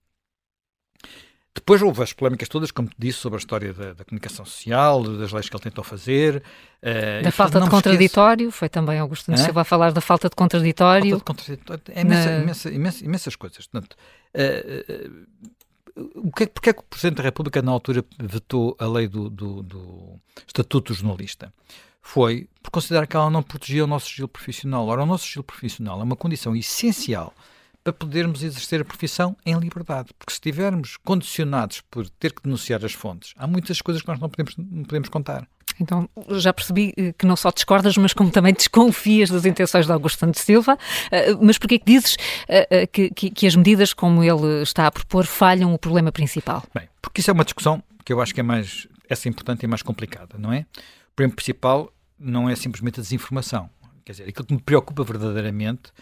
Depois 1.54 1.82
houve 1.82 2.02
as 2.02 2.12
polémicas 2.14 2.48
todas, 2.48 2.70
como 2.70 2.88
te 2.88 2.94
disse, 2.98 3.18
sobre 3.18 3.36
a 3.36 3.40
história 3.40 3.74
da, 3.74 3.92
da 3.92 4.04
comunicação 4.04 4.44
social, 4.44 5.02
das 5.02 5.32
leis 5.32 5.48
que 5.48 5.54
ele 5.54 5.62
tentou 5.62 5.84
fazer. 5.84 6.42
Uh, 6.82 7.22
da 7.22 7.30
falta 7.30 7.60
de 7.60 7.68
contraditório, 7.68 8.50
foi 8.50 8.70
também 8.70 8.98
Augusto 8.98 9.30
Nunes 9.30 9.44
Silva 9.44 9.60
a 9.60 9.64
falar 9.64 9.92
da 9.92 10.00
falta 10.00 10.30
de 10.30 10.34
contraditório. 10.34 11.10
Falta 11.10 11.34
de 11.34 11.58
contraditório, 11.58 11.82
é 11.90 12.00
imensa, 12.00 12.30
Na... 12.30 12.42
imensa, 12.42 12.70
imensa, 12.70 13.04
imensas 13.04 13.36
coisas. 13.36 13.66
Portanto, 13.66 13.96
uh, 14.34 16.00
uh, 16.00 16.32
que 16.32 16.46
porque 16.46 16.70
é 16.70 16.72
que 16.72 16.80
o 16.80 16.84
Presidente 16.84 17.18
da 17.18 17.22
República, 17.22 17.60
na 17.60 17.70
altura, 17.70 18.02
vetou 18.18 18.74
a 18.78 18.86
lei 18.86 19.06
do, 19.06 19.28
do, 19.28 19.62
do 19.62 20.20
Estatuto 20.46 20.94
do 20.94 20.98
Jornalista? 20.98 21.52
Foi 22.00 22.48
por 22.62 22.70
considerar 22.70 23.06
que 23.06 23.14
ela 23.14 23.30
não 23.30 23.42
protegia 23.42 23.84
o 23.84 23.86
nosso 23.86 24.08
sigilo 24.08 24.26
profissional. 24.26 24.86
Ora, 24.86 25.02
o 25.02 25.06
nosso 25.06 25.24
sigilo 25.24 25.44
profissional 25.44 26.00
é 26.00 26.02
uma 26.02 26.16
condição 26.16 26.56
essencial 26.56 27.34
para 27.82 27.92
podermos 27.92 28.42
exercer 28.42 28.80
a 28.80 28.84
profissão 28.84 29.36
em 29.44 29.58
liberdade. 29.58 30.10
Porque 30.18 30.32
se 30.32 30.36
estivermos 30.36 30.96
condicionados 30.98 31.82
por 31.90 32.08
ter 32.08 32.32
que 32.32 32.42
denunciar 32.42 32.84
as 32.84 32.92
fontes, 32.92 33.34
há 33.36 33.46
muitas 33.46 33.80
coisas 33.80 34.02
que 34.02 34.08
nós 34.08 34.20
não 34.20 34.28
podemos, 34.28 34.56
não 34.56 34.84
podemos 34.84 35.08
contar. 35.08 35.46
Então, 35.80 36.08
já 36.32 36.52
percebi 36.52 36.92
eh, 36.96 37.12
que 37.16 37.26
não 37.26 37.34
só 37.34 37.50
discordas, 37.50 37.96
mas 37.96 38.12
como 38.12 38.30
também 38.30 38.52
desconfias 38.52 39.30
das 39.30 39.44
intenções 39.44 39.86
de 39.86 39.92
Augusto 39.92 40.18
Santos 40.18 40.42
Silva. 40.42 40.78
Eh, 41.10 41.34
mas 41.40 41.58
porquê 41.58 41.78
que 41.78 41.86
dizes 41.86 42.16
eh, 42.46 42.86
que, 42.86 43.10
que, 43.10 43.30
que 43.30 43.46
as 43.46 43.56
medidas 43.56 43.92
como 43.92 44.22
ele 44.22 44.62
está 44.62 44.86
a 44.86 44.92
propor 44.92 45.24
falham 45.24 45.72
o 45.72 45.78
problema 45.78 46.12
principal? 46.12 46.62
Bem, 46.74 46.88
porque 47.00 47.20
isso 47.20 47.30
é 47.30 47.34
uma 47.34 47.44
discussão 47.44 47.82
que 48.04 48.12
eu 48.12 48.20
acho 48.20 48.34
que 48.34 48.40
é 48.40 48.42
mais 48.42 48.86
essa 49.08 49.28
é 49.28 49.30
importante 49.30 49.64
e 49.64 49.66
mais 49.66 49.82
complicada, 49.82 50.36
não 50.38 50.52
é? 50.52 50.66
O 51.12 51.14
problema 51.14 51.36
principal 51.36 51.92
não 52.18 52.48
é 52.48 52.56
simplesmente 52.56 53.00
a 53.00 53.02
desinformação. 53.02 53.68
Quer 54.04 54.12
dizer, 54.12 54.28
aquilo 54.28 54.46
que 54.46 54.54
me 54.54 54.60
preocupa 54.60 55.04
verdadeiramente 55.04 55.92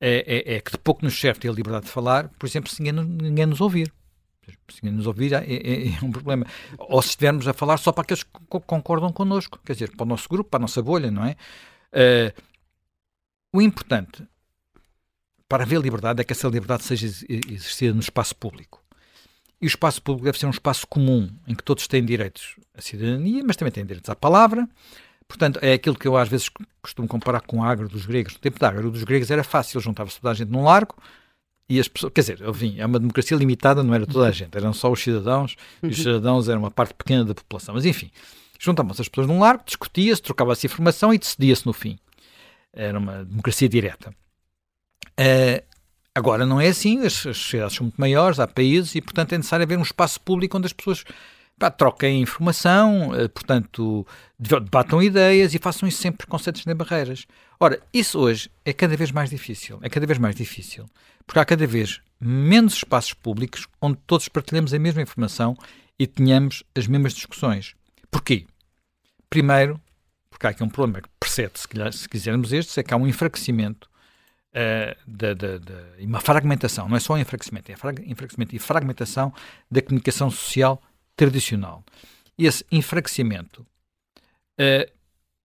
é, 0.00 0.52
é, 0.52 0.56
é, 0.56 0.60
que 0.60 0.72
de 0.72 0.78
pouco 0.78 1.04
nos 1.04 1.18
serve 1.18 1.40
ter 1.40 1.48
a 1.48 1.52
liberdade 1.52 1.86
de 1.86 1.92
falar, 1.92 2.28
por 2.38 2.46
exemplo, 2.46 2.70
se 2.70 2.82
ninguém, 2.82 3.04
ninguém 3.04 3.46
nos 3.46 3.60
ouvir. 3.60 3.92
Se 4.68 4.82
ninguém 4.82 4.96
nos 4.96 5.06
ouvir 5.06 5.32
é, 5.32 5.38
é, 5.38 5.88
é, 5.88 6.04
um 6.04 6.12
problema. 6.12 6.46
Ou 6.78 7.02
se 7.02 7.10
estivermos 7.10 7.48
a 7.48 7.52
falar 7.52 7.78
só 7.78 7.92
para 7.92 8.02
aqueles 8.02 8.22
que 8.22 8.30
concordam 8.66 9.12
connosco, 9.12 9.58
quer 9.64 9.72
dizer, 9.72 9.96
para 9.96 10.04
o 10.04 10.08
nosso 10.08 10.28
grupo, 10.28 10.50
para 10.50 10.58
a 10.58 10.62
nossa 10.62 10.82
bolha, 10.82 11.10
não 11.10 11.24
é? 11.24 11.36
Uh, 11.92 12.42
o 13.52 13.62
importante 13.62 14.26
para 15.48 15.64
haver 15.64 15.80
liberdade 15.80 16.20
é 16.20 16.24
que 16.24 16.32
essa 16.32 16.48
liberdade 16.48 16.84
seja 16.84 17.06
exercida 17.06 17.94
no 17.94 18.00
espaço 18.00 18.36
público. 18.36 18.84
E 19.60 19.66
o 19.66 19.68
espaço 19.68 20.02
público 20.02 20.26
deve 20.26 20.38
ser 20.38 20.46
um 20.46 20.50
espaço 20.50 20.86
comum, 20.86 21.30
em 21.46 21.54
que 21.54 21.64
todos 21.64 21.86
têm 21.88 22.04
direitos 22.04 22.56
à 22.74 22.82
cidadania, 22.82 23.42
mas 23.44 23.56
também 23.56 23.72
têm 23.72 23.86
direitos 23.86 24.10
à 24.10 24.14
palavra, 24.14 24.68
Portanto, 25.28 25.58
é 25.62 25.72
aquilo 25.72 25.96
que 25.96 26.06
eu 26.06 26.16
às 26.16 26.28
vezes 26.28 26.48
costumo 26.80 27.08
comparar 27.08 27.40
com 27.40 27.62
a 27.62 27.68
agro 27.68 27.88
dos 27.88 28.06
gregos. 28.06 28.34
No 28.34 28.38
tempo 28.38 28.58
da 28.58 28.68
agro 28.68 28.90
dos 28.90 29.04
gregos 29.04 29.30
era 29.30 29.42
fácil, 29.42 29.80
juntava-se 29.80 30.20
toda 30.20 30.30
a 30.30 30.34
gente 30.34 30.50
num 30.50 30.64
largo 30.64 30.94
e 31.68 31.80
as 31.80 31.88
pessoas, 31.88 32.12
quer 32.12 32.20
dizer, 32.20 32.48
enfim, 32.48 32.76
é 32.78 32.86
uma 32.86 32.98
democracia 33.00 33.36
limitada, 33.36 33.82
não 33.82 33.92
era 33.92 34.06
toda 34.06 34.28
a 34.28 34.30
gente, 34.30 34.56
eram 34.56 34.72
só 34.72 34.90
os 34.90 35.02
cidadãos 35.02 35.56
e 35.82 35.88
os 35.88 35.98
uhum. 35.98 36.04
cidadãos 36.04 36.48
eram 36.48 36.60
uma 36.60 36.70
parte 36.70 36.94
pequena 36.94 37.24
da 37.24 37.34
população. 37.34 37.74
Mas 37.74 37.84
enfim, 37.84 38.10
juntavam-se 38.58 39.02
as 39.02 39.08
pessoas 39.08 39.26
num 39.26 39.40
largo, 39.40 39.64
discutia-se, 39.66 40.22
trocava-se 40.22 40.66
informação 40.66 41.12
e 41.12 41.18
decidia-se 41.18 41.66
no 41.66 41.72
fim. 41.72 41.98
Era 42.72 42.98
uma 42.98 43.24
democracia 43.24 43.68
direta. 43.68 44.14
Uh, 45.18 45.76
Agora 46.16 46.46
não 46.46 46.58
é 46.58 46.68
assim, 46.68 47.00
as, 47.00 47.26
as 47.26 47.36
sociedades 47.36 47.76
são 47.76 47.84
muito 47.84 48.00
maiores, 48.00 48.40
há 48.40 48.46
países 48.46 48.94
e, 48.94 49.02
portanto, 49.02 49.34
é 49.34 49.36
necessário 49.36 49.64
haver 49.64 49.76
um 49.76 49.82
espaço 49.82 50.18
público 50.18 50.56
onde 50.56 50.64
as 50.64 50.72
pessoas 50.72 51.04
pá, 51.58 51.70
troquem 51.70 52.20
informação, 52.22 53.14
eh, 53.14 53.28
portanto, 53.28 54.06
debatam 54.38 55.02
ideias 55.02 55.54
e 55.54 55.58
façam 55.58 55.88
isso 55.88 56.00
sempre 56.00 56.26
conceitos 56.26 56.64
nem 56.66 56.76
barreiras. 56.76 57.26
Ora, 57.58 57.80
isso 57.92 58.18
hoje 58.18 58.50
é 58.64 58.72
cada 58.72 58.96
vez 58.96 59.10
mais 59.10 59.30
difícil, 59.30 59.78
é 59.82 59.88
cada 59.88 60.06
vez 60.06 60.18
mais 60.18 60.34
difícil, 60.34 60.86
porque 61.26 61.38
há 61.38 61.44
cada 61.44 61.66
vez 61.66 62.00
menos 62.20 62.74
espaços 62.74 63.14
públicos 63.14 63.66
onde 63.80 63.98
todos 64.06 64.28
partilhamos 64.28 64.72
a 64.72 64.78
mesma 64.78 65.02
informação 65.02 65.56
e 65.98 66.06
tenhamos 66.06 66.62
as 66.74 66.86
mesmas 66.86 67.14
discussões. 67.14 67.74
Porquê? 68.10 68.46
Primeiro, 69.28 69.80
porque 70.30 70.46
há 70.46 70.50
aqui 70.50 70.62
um 70.62 70.68
problema 70.68 71.02
que 71.02 71.08
precede, 71.18 71.52
se 71.58 72.08
quisermos 72.08 72.52
este, 72.52 72.78
é 72.78 72.82
que 72.82 72.92
há 72.92 72.96
um 72.96 73.06
enfraquecimento 73.06 73.88
uh, 74.52 74.96
da, 75.06 75.34
e 75.98 76.06
uma 76.06 76.20
fragmentação, 76.20 76.88
não 76.88 76.96
é 76.96 77.00
só 77.00 77.14
um 77.14 77.18
enfraquecimento, 77.18 77.72
é 77.72 77.74
enfraquecimento 78.06 78.54
e 78.54 78.58
fragmentação 78.58 79.32
da 79.70 79.80
comunicação 79.80 80.30
social 80.30 80.80
tradicional. 81.16 81.84
Esse 82.38 82.64
enfraquecimento 82.70 83.66
uh, 84.60 84.92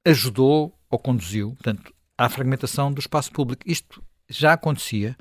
ajudou 0.06 0.78
ou 0.90 1.00
conduziu, 1.00 1.52
portanto, 1.52 1.94
à 2.18 2.30
fragmentação 2.30 2.92
do 2.92 3.00
espaço 3.00 3.32
público. 3.32 3.64
Isto 3.66 4.04
já 4.30 4.54
acontecia 4.54 5.16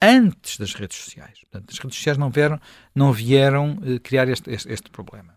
antes 0.00 0.58
das 0.58 0.74
redes 0.74 0.98
sociais. 0.98 1.40
Portanto, 1.40 1.70
as 1.70 1.78
redes 1.78 1.96
sociais 1.96 2.18
não 2.18 2.30
vieram, 2.30 2.60
não 2.94 3.12
vieram 3.12 3.72
uh, 3.78 3.98
criar 4.00 4.28
este, 4.28 4.50
este, 4.50 4.70
este, 4.70 4.90
problema. 4.90 5.34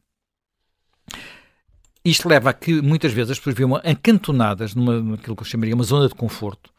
Isto 2.03 2.27
leva 2.27 2.49
a 2.49 2.53
que 2.53 2.82
muitas 2.82 3.12
vezes 3.13 3.32
as 3.32 3.38
pessoas 3.38 3.56
vivam 3.56 3.77
acantonadas 3.77 4.75
numa, 4.75 5.01
naquilo 5.01 5.36
que 5.36 5.41
eu 5.41 5.47
chamaria 5.47 5.75
uma 5.75 5.84
zona 5.84 6.08
de 6.08 6.15
conforto, 6.15 6.71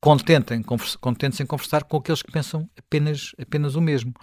contentes 0.00 1.40
em 1.40 1.46
conversar 1.46 1.84
com 1.84 1.96
aqueles 1.96 2.22
que 2.22 2.32
pensam 2.32 2.68
apenas, 2.76 3.32
apenas 3.40 3.74
o 3.74 3.80
mesmo. 3.80 4.14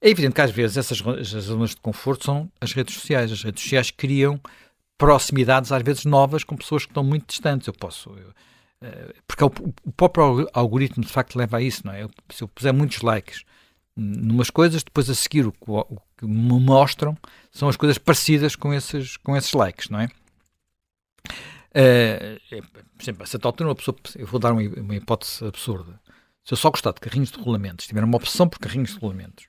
É 0.00 0.08
evidente 0.08 0.34
que 0.34 0.40
às 0.40 0.50
vezes 0.50 0.76
essas 0.76 0.98
zonas 0.98 1.70
de 1.70 1.76
conforto 1.76 2.24
são 2.24 2.50
as 2.60 2.72
redes 2.72 2.94
sociais. 2.94 3.32
As 3.32 3.42
redes 3.42 3.62
sociais 3.62 3.90
criam 3.90 4.40
proximidades 4.98 5.72
às 5.72 5.82
vezes 5.82 6.04
novas 6.04 6.44
com 6.44 6.56
pessoas 6.56 6.84
que 6.84 6.90
estão 6.90 7.04
muito 7.04 7.26
distantes. 7.26 7.66
Eu 7.66 7.74
posso. 7.74 8.10
Eu, 8.10 8.32
eh, 8.82 9.14
porque 9.26 9.42
é 9.42 9.46
o, 9.46 9.92
próprio 9.92 10.48
algoritmo 10.52 11.04
de 11.04 11.10
facto 11.10 11.36
leva 11.36 11.58
a 11.58 11.62
isso, 11.62 11.86
não 11.86 11.92
é? 11.92 12.08
Se 12.30 12.42
eu 12.42 12.48
puser 12.48 12.72
muitos 12.72 13.02
likes 13.02 13.44
numas 13.96 14.50
coisas, 14.50 14.82
depois 14.82 15.10
a 15.10 15.14
seguir 15.14 15.46
o, 15.46 15.52
que 16.16 16.26
me 16.26 16.60
mostram 16.60 17.16
são 17.50 17.68
as 17.68 17.76
coisas 17.76 17.98
parecidas 17.98 18.56
com 18.56 18.72
esses, 18.72 19.16
com 19.18 19.36
esses 19.36 19.52
likes, 19.52 19.88
não 19.90 20.00
é? 20.00 20.08
Uh, 21.70 22.62
por 22.96 23.02
exemplo, 23.02 23.22
a 23.22 23.26
certa 23.26 23.46
altura, 23.46 23.68
uma 23.68 23.76
pessoa, 23.76 23.96
eu 24.16 24.26
vou 24.26 24.40
dar 24.40 24.52
uma, 24.52 24.94
hipótese 24.94 25.44
absurda. 25.44 26.00
Se 26.44 26.52
eu 26.52 26.56
só 26.56 26.70
gostar 26.70 26.92
de 26.92 27.00
carrinhos 27.00 27.30
de 27.30 27.38
rolamentos, 27.38 27.86
tiver 27.86 28.02
uma 28.02 28.16
opção 28.16 28.48
por 28.48 28.58
carrinhos 28.58 28.94
de 28.94 28.98
rolamentos, 28.98 29.46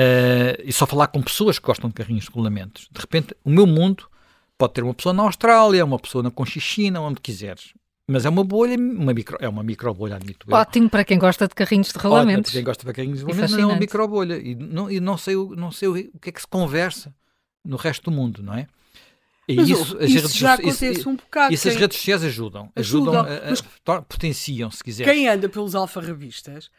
uh, 0.00 0.62
e 0.64 0.72
só 0.72 0.86
falar 0.86 1.08
com 1.08 1.22
pessoas 1.22 1.58
que 1.58 1.66
gostam 1.66 1.88
de 1.88 1.94
carrinhos 1.94 2.24
de 2.24 2.30
rolamentos, 2.30 2.88
de 2.90 3.00
repente, 3.00 3.34
o 3.44 3.50
meu 3.50 3.66
mundo 3.66 4.08
pode 4.56 4.74
ter 4.74 4.82
uma 4.82 4.94
pessoa 4.94 5.12
na 5.12 5.22
Austrália, 5.22 5.84
uma 5.84 5.98
pessoa 5.98 6.22
na 6.22 6.30
Conchichina, 6.30 7.00
onde 7.00 7.20
quiseres. 7.20 7.72
Mas 8.06 8.26
é 8.26 8.28
uma 8.28 8.42
bolha, 8.42 8.76
uma 8.76 9.14
micro, 9.14 9.38
é 9.40 9.48
uma 9.48 9.62
micro 9.62 9.94
bolha, 9.94 10.16
admito 10.16 10.46
eu. 10.50 10.56
Ótimo 10.56 10.90
para 10.90 11.04
quem 11.04 11.16
gosta 11.18 11.46
de 11.46 11.54
carrinhos 11.54 11.92
de 11.92 11.98
rolamentos. 11.98 12.50
Ótimo 12.50 12.52
para 12.52 12.52
quem 12.52 12.64
gosta 12.64 12.86
de 12.86 12.92
carrinhos 12.92 13.18
de 13.20 13.24
rolamentos, 13.24 13.52
não 13.52 13.62
é 13.62 13.66
uma 13.66 13.78
micro 13.78 14.08
bolha. 14.08 14.36
E 14.36 14.54
não, 14.56 14.90
e 14.90 14.98
não 14.98 15.16
sei, 15.16 15.36
não 15.36 15.70
sei 15.70 15.88
o, 15.88 15.92
o 15.92 16.18
que 16.18 16.30
é 16.30 16.32
que 16.32 16.40
se 16.40 16.46
conversa 16.46 17.14
no 17.64 17.76
resto 17.76 18.10
do 18.10 18.10
mundo, 18.10 18.42
não 18.42 18.54
é? 18.54 18.66
E 19.46 19.54
mas, 19.54 19.68
isso, 19.68 19.96
as 19.98 20.10
isso 20.10 20.14
redes, 20.14 20.36
já 20.36 20.54
acontece 20.54 20.90
isso, 20.90 21.08
um 21.08 21.16
bocado. 21.16 21.54
Isso 21.54 21.62
quem... 21.64 21.72
as 21.72 21.78
redes 21.78 21.96
sociais 21.98 22.24
ajudam. 22.24 22.72
Ajudam, 22.74 23.14
ajudam 23.14 23.64
a, 23.86 23.96
a, 23.96 24.02
potenciam, 24.02 24.70
se 24.70 24.82
quiser. 24.82 25.04
Quem 25.04 25.28
anda 25.28 25.48
pelos 25.48 25.74
alfarrabistas 25.74 26.70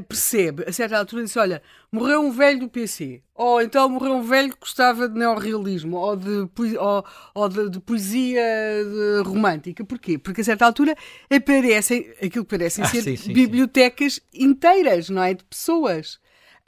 percebe, 0.00 0.64
a 0.66 0.72
certa 0.72 0.98
altura, 0.98 1.24
diz: 1.24 1.36
Olha, 1.36 1.62
morreu 1.90 2.20
um 2.20 2.30
velho 2.30 2.60
do 2.60 2.68
PC, 2.68 3.22
ou 3.34 3.60
então 3.60 3.88
morreu 3.88 4.14
um 4.14 4.22
velho 4.22 4.52
que 4.52 4.60
gostava 4.60 5.08
de 5.08 5.18
neorrealismo, 5.18 5.98
ou 5.98 6.16
de, 6.16 6.48
ou, 6.78 7.04
ou 7.34 7.48
de, 7.48 7.70
de 7.70 7.80
poesia 7.80 8.42
de 8.84 9.28
romântica. 9.28 9.84
Porquê? 9.84 10.16
Porque 10.16 10.40
a 10.40 10.44
certa 10.44 10.64
altura 10.64 10.96
aparecem 11.30 12.10
aquilo 12.22 12.44
que 12.44 12.56
parecem 12.56 12.84
ah, 12.84 12.88
ser 12.88 13.02
sim, 13.02 13.16
sim, 13.16 13.32
bibliotecas 13.32 14.14
sim. 14.14 14.44
inteiras, 14.44 15.10
não 15.10 15.22
é? 15.22 15.34
De 15.34 15.44
pessoas. 15.44 16.14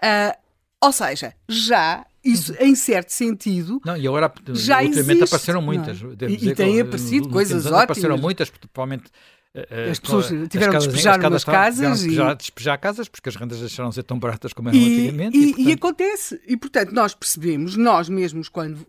Uh, 0.02 0.36
ou 0.82 0.92
seja, 0.92 1.32
já 1.48 2.04
isso 2.22 2.52
uhum. 2.52 2.58
em 2.60 2.74
certo 2.74 3.10
sentido 3.10 3.80
não, 3.84 3.96
e 3.96 4.06
agora 4.06 4.32
já 4.52 4.82
ultimamente 4.82 5.10
existe, 5.10 5.24
apareceram 5.24 5.62
muitas 5.62 6.00
e, 6.00 6.48
e 6.48 6.54
têm 6.54 6.80
aparecido 6.80 7.28
coisas 7.28 7.66
ótimas 7.66 7.82
apareceram 7.82 8.18
muitas 8.18 8.50
provavelmente 8.50 9.10
eh, 9.10 9.10
eh, 9.10 9.43
as 9.90 10.00
pessoas 10.00 10.26
tiveram 10.50 10.78
de 10.78 10.86
despejar 10.86 11.20
umas 11.20 11.44
casas 11.44 12.00
e... 12.02 12.06
despejar, 12.06 12.34
despejar 12.34 12.78
casas 12.78 13.08
porque 13.08 13.28
as 13.28 13.36
rendas 13.36 13.60
deixaram 13.60 13.90
de 13.90 13.94
ser 13.94 14.02
tão 14.02 14.18
baratas 14.18 14.52
como 14.52 14.68
eram 14.68 14.78
e, 14.78 14.94
antigamente. 14.94 15.36
E, 15.36 15.40
e, 15.40 15.46
portanto... 15.46 15.68
e, 15.68 15.72
acontece. 15.72 16.40
E, 16.46 16.56
portanto, 16.56 16.92
nós 16.92 17.14
percebemos, 17.14 17.76
nós 17.76 18.08
mesmos, 18.08 18.48
quando 18.48 18.84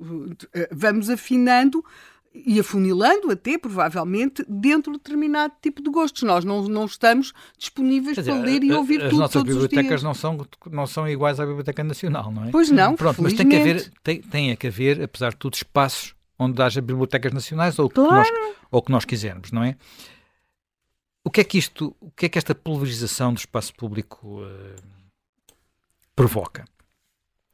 eh, 0.54 0.68
vamos 0.72 1.10
afinando 1.10 1.86
e 2.34 2.60
afunilando 2.60 3.32
até, 3.32 3.58
provavelmente, 3.58 4.44
dentro 4.48 4.92
de 4.92 4.98
determinado 4.98 5.54
tipo 5.62 5.82
de 5.82 5.90
gostos. 5.90 6.24
Nós 6.24 6.44
não, 6.44 6.64
não 6.64 6.86
estamos 6.86 7.32
disponíveis 7.58 8.18
dizer, 8.18 8.32
para 8.32 8.42
ler 8.42 8.64
e 8.64 8.74
ouvir 8.74 9.02
as 9.04 9.10
tudo 9.10 9.20
nossas 9.20 9.44
bibliotecas 9.44 10.04
não 10.04 10.14
são, 10.14 10.46
não 10.70 10.86
são 10.86 11.08
iguais 11.08 11.40
à 11.40 11.46
Biblioteca 11.46 11.84
Nacional, 11.84 12.32
não 12.32 12.46
é? 12.46 12.50
Pois 12.52 12.70
não, 12.70 12.96
Pronto, 12.96 13.22
mas 13.22 13.34
tem 13.34 13.48
que, 13.48 13.56
haver, 13.56 13.92
tem, 14.04 14.22
tem 14.22 14.56
que 14.56 14.68
haver, 14.68 15.02
apesar 15.02 15.30
de 15.30 15.38
tudo, 15.38 15.54
espaços 15.54 16.14
onde 16.38 16.62
haja 16.62 16.82
bibliotecas 16.82 17.32
nacionais 17.32 17.80
ou, 17.80 17.90
claro. 17.90 18.26
que 18.26 18.32
nós, 18.32 18.56
ou 18.70 18.82
que 18.82 18.92
nós 18.92 19.06
quisermos, 19.06 19.52
não 19.52 19.64
é? 19.64 19.78
O 21.26 21.32
que 21.32 21.42
é 21.42 21.44
que 21.44 21.58
isto, 21.58 21.96
o 22.00 22.12
que 22.12 22.28
é 22.28 22.30
que 22.30 22.38
esta 22.38 22.54
pulverização 22.54 23.34
do 23.34 23.40
espaço 23.40 23.74
público 23.74 24.44
uh, 24.44 24.76
provoca? 26.16 26.66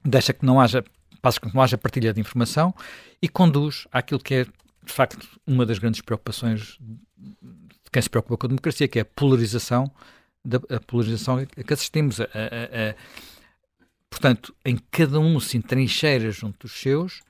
Deixa 0.04 0.34
que 0.34 0.46
não 0.46 0.60
haja, 0.60 0.84
passa 1.22 1.40
que 1.40 1.54
não 1.56 1.62
haja 1.62 1.78
partilha 1.78 2.14
de 2.14 2.20
informação 2.20 2.76
e 3.22 3.30
conduz 3.30 3.88
àquilo 3.90 4.20
que 4.20 4.34
é, 4.34 4.44
de 4.44 4.92
facto, 4.92 5.26
uma 5.48 5.66
das 5.66 5.80
grandes 5.80 6.02
preocupações 6.02 6.78
de 7.18 7.90
quem 7.90 8.02
se 8.02 8.10
preocupa 8.10 8.36
com 8.36 8.48
a 8.48 8.50
democracia, 8.50 8.90
que 8.90 9.00
é 9.00 9.04
a 9.04 9.06
polarização, 9.06 9.90
da, 10.44 10.58
a 10.70 10.80
polarização 10.82 11.38
a 11.38 11.46
que 11.46 11.74
assistimos. 11.74 12.20
A, 12.20 12.26
a, 12.26 12.28
a, 12.28 12.96
portanto, 14.10 14.54
em 14.66 14.78
cada 14.92 15.18
um 15.18 15.40
se 15.40 15.56
entrincheira 15.56 16.30
junto 16.30 16.68
dos 16.68 16.78
seus 16.78 17.22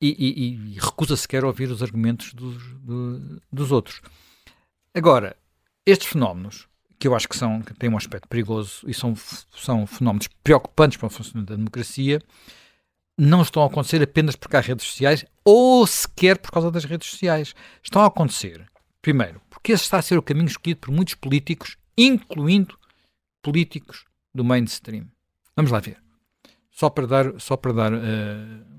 e, 0.00 0.08
e, 0.08 0.74
e 0.74 0.78
recusa 0.78 1.18
sequer 1.18 1.44
ouvir 1.44 1.70
os 1.70 1.82
argumentos 1.82 2.32
dos, 2.32 2.62
do, 2.78 3.42
dos 3.52 3.70
outros. 3.70 4.00
Agora, 4.94 5.36
estes 5.86 6.08
fenómenos, 6.08 6.68
que 6.98 7.08
eu 7.08 7.14
acho 7.14 7.28
que, 7.28 7.36
são, 7.36 7.60
que 7.60 7.74
têm 7.74 7.90
um 7.90 7.96
aspecto 7.96 8.28
perigoso 8.28 8.84
e 8.86 8.94
são, 8.94 9.14
são 9.16 9.86
fenómenos 9.86 10.28
preocupantes 10.44 10.96
para 10.96 11.06
o 11.06 11.10
funcionamento 11.10 11.52
da 11.52 11.56
democracia, 11.56 12.20
não 13.18 13.42
estão 13.42 13.62
a 13.62 13.66
acontecer 13.66 14.02
apenas 14.02 14.36
porque 14.36 14.56
há 14.56 14.60
redes 14.60 14.86
sociais 14.86 15.24
ou 15.44 15.86
sequer 15.86 16.38
por 16.38 16.50
causa 16.50 16.70
das 16.70 16.84
redes 16.84 17.10
sociais. 17.10 17.54
Estão 17.82 18.02
a 18.02 18.06
acontecer, 18.06 18.64
primeiro, 19.00 19.40
porque 19.50 19.72
esse 19.72 19.84
está 19.84 19.98
a 19.98 20.02
ser 20.02 20.18
o 20.18 20.22
caminho 20.22 20.46
escolhido 20.46 20.80
por 20.80 20.92
muitos 20.92 21.14
políticos, 21.14 21.76
incluindo 21.96 22.78
políticos 23.42 24.04
do 24.34 24.44
mainstream. 24.44 25.06
Vamos 25.56 25.70
lá 25.70 25.80
ver. 25.80 25.98
Só 26.70 26.88
para 26.88 27.06
dar, 27.06 27.40
só 27.40 27.56
para 27.56 27.72
dar 27.72 27.92
uh, 27.92 27.98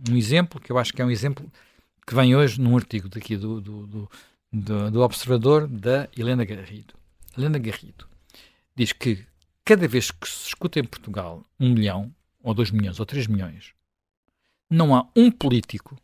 um 0.10 0.16
exemplo, 0.16 0.60
que 0.60 0.72
eu 0.72 0.78
acho 0.78 0.94
que 0.94 1.02
é 1.02 1.06
um 1.06 1.12
exemplo 1.12 1.52
que 2.06 2.16
vem 2.16 2.36
hoje 2.36 2.60
num 2.60 2.76
artigo 2.76 3.08
daqui 3.08 3.38
do, 3.38 3.62
do, 3.62 3.88
do 3.88 4.12
do, 4.54 4.92
do 4.92 5.02
observador 5.02 5.68
da 5.68 6.08
Helena 6.16 6.46
Garrido. 6.46 6.94
Helena 7.36 7.58
Garrido 7.58 8.08
diz 8.76 8.94
que 8.94 9.26
cada 9.66 9.88
vez 9.88 10.12
que 10.12 10.30
se 10.30 10.50
escuta 10.50 10.80
em 10.80 10.84
Portugal 10.84 11.44
um 11.60 11.70
milhão, 11.74 12.13
ou 12.44 12.54
dois 12.54 12.70
milhões, 12.70 13.00
ou 13.00 13.06
três 13.06 13.26
milhões, 13.26 13.74
não 14.70 14.96
há 14.96 15.08
um 15.16 15.32
político 15.32 15.98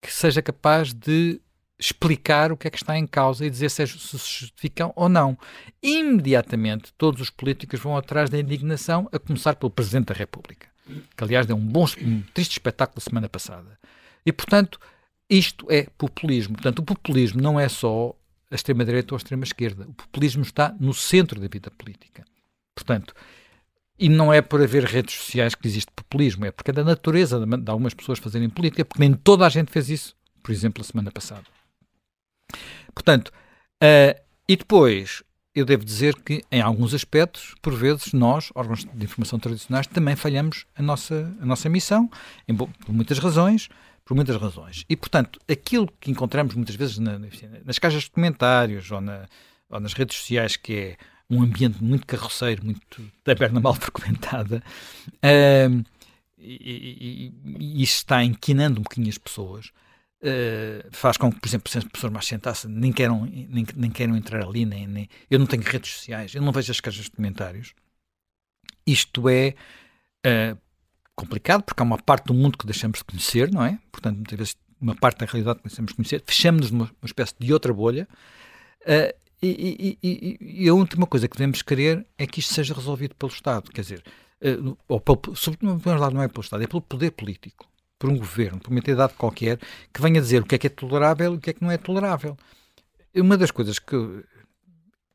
que 0.00 0.12
seja 0.12 0.40
capaz 0.40 0.92
de 0.92 1.40
explicar 1.78 2.52
o 2.52 2.56
que 2.56 2.68
é 2.68 2.70
que 2.70 2.78
está 2.78 2.96
em 2.96 3.06
causa 3.06 3.44
e 3.44 3.50
dizer 3.50 3.68
se, 3.70 3.82
é, 3.82 3.86
se 3.86 4.16
justificam 4.16 4.92
ou 4.94 5.08
não. 5.08 5.36
Imediatamente 5.82 6.92
todos 6.96 7.20
os 7.20 7.30
políticos 7.30 7.80
vão 7.80 7.96
atrás 7.96 8.30
da 8.30 8.38
indignação, 8.38 9.08
a 9.12 9.18
começar 9.18 9.56
pelo 9.56 9.70
Presidente 9.70 10.06
da 10.06 10.14
República, 10.14 10.68
que 11.16 11.24
aliás 11.24 11.46
deu 11.46 11.56
um 11.56 11.66
bom, 11.66 11.84
um 12.00 12.22
triste 12.32 12.52
espetáculo 12.52 13.00
semana 13.00 13.28
passada. 13.28 13.78
E 14.24 14.32
portanto, 14.32 14.78
isto 15.28 15.66
é 15.70 15.86
populismo. 15.98 16.54
Portanto, 16.54 16.78
o 16.80 16.84
populismo 16.84 17.40
não 17.40 17.58
é 17.58 17.68
só 17.68 18.14
a 18.50 18.54
extrema-direita 18.54 19.14
ou 19.14 19.16
a 19.16 19.18
extrema-esquerda. 19.18 19.84
O 19.88 19.94
populismo 19.94 20.42
está 20.42 20.74
no 20.78 20.94
centro 20.94 21.40
da 21.40 21.48
vida 21.48 21.70
política. 21.70 22.24
Portanto, 22.74 23.14
e 23.98 24.08
não 24.08 24.32
é 24.32 24.42
por 24.42 24.62
haver 24.62 24.84
redes 24.84 25.14
sociais 25.14 25.54
que 25.54 25.66
existe 25.66 25.90
populismo, 25.94 26.44
é 26.44 26.50
porque 26.50 26.70
é 26.70 26.74
da 26.74 26.84
natureza 26.84 27.44
de 27.44 27.70
algumas 27.70 27.94
pessoas 27.94 28.18
fazerem 28.18 28.48
política, 28.48 28.84
porque 28.84 29.00
nem 29.00 29.14
toda 29.14 29.46
a 29.46 29.48
gente 29.48 29.72
fez 29.72 29.88
isso, 29.88 30.14
por 30.42 30.52
exemplo, 30.52 30.82
a 30.82 30.84
semana 30.84 31.10
passada. 31.10 31.44
Portanto, 32.94 33.32
uh, 33.82 34.20
e 34.48 34.56
depois, 34.56 35.22
eu 35.54 35.64
devo 35.64 35.84
dizer 35.84 36.14
que, 36.16 36.42
em 36.52 36.60
alguns 36.60 36.92
aspectos, 36.92 37.54
por 37.62 37.74
vezes, 37.74 38.12
nós, 38.12 38.50
órgãos 38.54 38.84
de 38.84 39.04
informação 39.04 39.38
tradicionais, 39.38 39.86
também 39.86 40.14
falhamos 40.14 40.66
a 40.76 40.82
nossa, 40.82 41.34
a 41.40 41.46
nossa 41.46 41.68
missão, 41.68 42.10
em, 42.46 42.54
por 42.54 42.68
muitas 42.88 43.18
razões, 43.18 43.68
por 44.06 44.14
muitas 44.14 44.36
razões. 44.36 44.84
E, 44.88 44.96
portanto, 44.96 45.40
aquilo 45.50 45.92
que 46.00 46.12
encontramos 46.12 46.54
muitas 46.54 46.76
vezes 46.76 46.98
na, 46.98 47.18
nas 47.64 47.78
caixas 47.78 48.04
de 48.04 48.10
comentários 48.10 48.88
ou, 48.92 49.00
na, 49.00 49.26
ou, 49.68 49.80
nas 49.80 49.92
redes 49.92 50.16
sociais, 50.16 50.56
que 50.56 50.72
é 50.72 50.96
um 51.28 51.42
ambiente 51.42 51.82
muito 51.82 52.06
carroceiro, 52.06 52.64
muito 52.64 53.02
taberna 53.24 53.58
mal 53.58 53.74
frequentada, 53.74 54.62
uh, 55.08 55.84
e, 56.38 57.32
e, 57.48 57.58
e, 57.58 57.82
isso 57.82 57.96
está 57.96 58.22
inquinando 58.22 58.78
um 58.78 58.84
bocadinho 58.84 59.10
as 59.10 59.18
pessoas. 59.18 59.72
Uh, 60.22 60.86
faz 60.92 61.16
com 61.16 61.30
que, 61.30 61.40
por 61.40 61.48
exemplo, 61.48 61.70
as 61.74 61.84
pessoas 61.84 62.12
mais 62.12 62.26
sentadas 62.26 62.64
nem 62.64 62.92
queiram, 62.92 63.26
nem, 63.26 63.66
nem 63.74 63.90
queiram 63.90 64.16
entrar 64.16 64.44
ali, 64.44 64.64
nem, 64.64 64.86
nem, 64.86 65.08
eu 65.28 65.38
não 65.38 65.46
tenho 65.46 65.64
redes 65.64 65.90
sociais, 65.92 66.32
eu 66.32 66.42
não 66.42 66.52
vejo 66.52 66.70
as 66.70 66.80
caixas 66.80 67.06
de 67.06 67.10
comentários. 67.10 67.74
Isto 68.86 69.28
é 69.28 69.56
uh, 70.24 70.56
complicado, 71.16 71.62
porque 71.62 71.82
há 71.82 71.84
uma 71.84 71.98
parte 71.98 72.26
do 72.26 72.34
mundo 72.34 72.58
que 72.58 72.66
deixamos 72.66 72.98
de 72.98 73.04
conhecer, 73.04 73.50
não 73.50 73.64
é? 73.64 73.78
Portanto, 73.90 74.16
muitas 74.16 74.38
vezes 74.38 74.56
uma 74.80 74.94
parte 74.94 75.20
da 75.20 75.26
realidade 75.26 75.58
que 75.58 75.68
deixamos 75.68 75.90
de 75.90 75.96
conhecer, 75.96 76.22
fechamos-nos 76.26 76.70
numa 76.70 76.84
uma 76.84 77.06
espécie 77.06 77.34
de 77.38 77.52
outra 77.52 77.72
bolha. 77.72 78.06
Uh, 78.82 79.26
e, 79.42 79.98
e, 80.02 80.08
e, 80.08 80.64
e, 80.64 80.68
a 80.68 80.74
última 80.74 81.06
coisa 81.06 81.28
que 81.28 81.36
devemos 81.36 81.62
querer 81.62 82.06
é 82.16 82.26
que 82.26 82.40
isto 82.40 82.54
seja 82.54 82.74
resolvido 82.74 83.14
pelo 83.14 83.32
Estado. 83.32 83.70
Quer 83.70 83.80
dizer, 83.80 84.02
uh, 84.42 84.76
ou 84.86 85.00
pelo, 85.00 85.34
sobretudo, 85.34 85.82
não 86.12 86.22
é 86.22 86.28
pelo 86.28 86.42
Estado, 86.42 86.62
é 86.62 86.66
pelo 86.66 86.82
poder 86.82 87.10
político, 87.12 87.66
por 87.98 88.10
um 88.10 88.16
governo, 88.16 88.60
por 88.60 88.70
uma 88.70 88.78
entidade 88.78 89.14
qualquer 89.14 89.58
que 89.92 90.02
venha 90.02 90.20
dizer 90.20 90.42
o 90.42 90.46
que 90.46 90.54
é 90.54 90.58
que 90.58 90.66
é 90.66 90.70
tolerável 90.70 91.34
e 91.34 91.36
o 91.36 91.40
que 91.40 91.50
é 91.50 91.52
que 91.54 91.62
não 91.62 91.70
é 91.70 91.78
tolerável. 91.78 92.36
Uma 93.14 93.38
das 93.38 93.50
coisas 93.50 93.78
que 93.78 93.96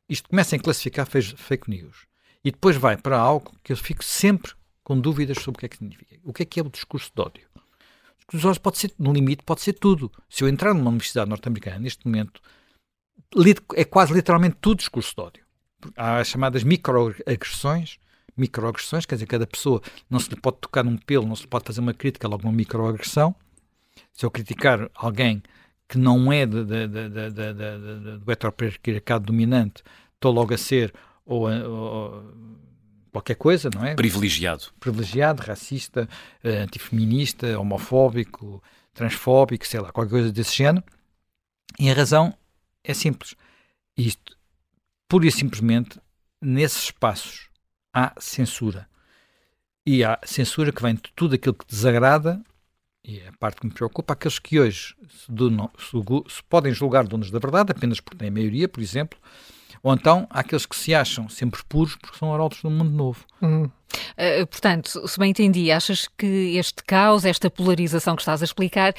isto 0.08 0.28
começa 0.28 0.56
a 0.56 0.58
classificar 0.58 1.06
fake 1.06 1.70
news 1.70 2.06
e 2.44 2.50
depois 2.50 2.76
vai 2.76 2.96
para 2.96 3.16
algo 3.16 3.54
que 3.62 3.72
eu 3.72 3.76
fico 3.76 4.04
sempre 4.04 4.52
com 4.82 4.98
dúvidas 5.00 5.38
sobre 5.38 5.58
o 5.58 5.60
que 5.60 5.66
é 5.66 5.68
que 5.68 5.78
significa. 5.78 6.20
O 6.24 6.32
que 6.32 6.42
é 6.42 6.46
que 6.46 6.60
é 6.60 6.62
o 6.62 6.70
discurso 6.70 7.10
de 7.14 7.20
ódio? 7.20 7.46
O 7.54 8.18
discurso 8.18 8.38
de 8.38 8.46
ódio 8.46 8.60
pode 8.60 8.78
ser, 8.78 8.92
no 8.98 9.12
limite, 9.12 9.42
pode 9.44 9.60
ser 9.60 9.74
tudo. 9.74 10.10
Se 10.28 10.42
eu 10.44 10.48
entrar 10.48 10.74
numa 10.74 10.90
universidade 10.90 11.28
norte-americana, 11.28 11.78
neste 11.78 12.06
momento, 12.06 12.40
é 13.74 13.84
quase 13.84 14.12
literalmente 14.12 14.56
tudo 14.60 14.78
discurso 14.78 15.14
de 15.14 15.22
ódio. 15.22 15.44
Há 15.96 16.18
as 16.18 16.28
chamadas 16.28 16.62
microagressões, 16.62 17.98
microagressões, 18.36 19.06
quer 19.06 19.16
dizer, 19.16 19.26
cada 19.26 19.46
pessoa 19.46 19.80
não 20.08 20.18
se 20.18 20.30
lhe 20.30 20.36
pode 20.36 20.58
tocar 20.58 20.84
num 20.84 20.96
pelo, 20.96 21.26
não 21.26 21.36
se 21.36 21.42
lhe 21.42 21.48
pode 21.48 21.64
fazer 21.64 21.80
uma 21.80 21.94
crítica, 21.94 22.28
logo 22.28 22.44
uma 22.44 22.52
microagressão. 22.52 23.34
Se 24.12 24.24
eu 24.24 24.30
criticar 24.30 24.90
alguém 24.94 25.42
que 25.88 25.98
não 25.98 26.32
é 26.32 26.46
de, 26.46 26.64
de, 26.64 26.88
de, 26.88 28.18
do 28.18 28.32
heteropatriarcado 28.32 29.26
dominante, 29.26 29.82
estou 30.14 30.32
logo 30.32 30.54
a 30.54 30.58
ser 30.58 30.94
ou, 31.26 31.50
ou, 31.50 32.24
qualquer 33.12 33.36
coisa, 33.36 33.68
não 33.72 33.84
é? 33.84 33.94
Privilegiado. 33.94 34.64
Privilegiado, 34.80 35.42
racista, 35.42 36.08
eh, 36.42 36.62
antifeminista, 36.62 37.58
homofóbico, 37.58 38.62
transfóbico, 38.94 39.66
sei 39.66 39.80
lá, 39.80 39.92
qualquer 39.92 40.10
coisa 40.10 40.32
desse 40.32 40.56
género. 40.56 40.84
E 41.78 41.90
a 41.90 41.94
razão 41.94 42.34
é 42.82 42.94
simples. 42.94 43.36
Isto, 43.96 44.36
pura 45.06 45.26
e 45.26 45.30
simplesmente, 45.30 46.00
nesses 46.40 46.84
espaços 46.84 47.48
há 47.92 48.14
censura. 48.18 48.88
E 49.86 50.02
há 50.02 50.18
censura 50.24 50.72
que 50.72 50.82
vem 50.82 50.94
de 50.94 51.02
tudo 51.14 51.34
aquilo 51.34 51.54
que 51.54 51.66
desagrada, 51.66 52.42
e 53.04 53.18
é 53.18 53.28
a 53.28 53.32
parte 53.32 53.60
que 53.60 53.66
me 53.66 53.72
preocupa, 53.72 54.12
aqueles 54.14 54.38
que 54.38 54.58
hoje 54.60 54.94
se, 55.08 55.26
se, 55.26 56.34
se 56.34 56.42
podem 56.48 56.72
julgar 56.72 57.06
donos 57.06 57.30
da 57.30 57.38
verdade, 57.38 57.72
apenas 57.72 58.00
porque 58.00 58.16
têm 58.16 58.30
maioria, 58.30 58.68
por 58.68 58.80
exemplo, 58.80 59.18
ou 59.82 59.92
então 59.92 60.26
há 60.30 60.40
aqueles 60.40 60.64
que 60.64 60.76
se 60.76 60.94
acham 60.94 61.28
sempre 61.28 61.60
puros 61.68 61.96
porque 61.96 62.16
são 62.16 62.32
arautos 62.32 62.62
do 62.62 62.70
mundo 62.70 62.90
novo. 62.90 63.24
Uh, 63.42 64.46
portanto, 64.48 65.06
se 65.06 65.18
bem 65.18 65.30
entendi, 65.30 65.70
achas 65.72 66.08
que 66.16 66.56
este 66.56 66.84
caos, 66.84 67.24
esta 67.24 67.50
polarização 67.50 68.14
que 68.14 68.22
estás 68.22 68.42
a 68.42 68.44
explicar, 68.44 68.94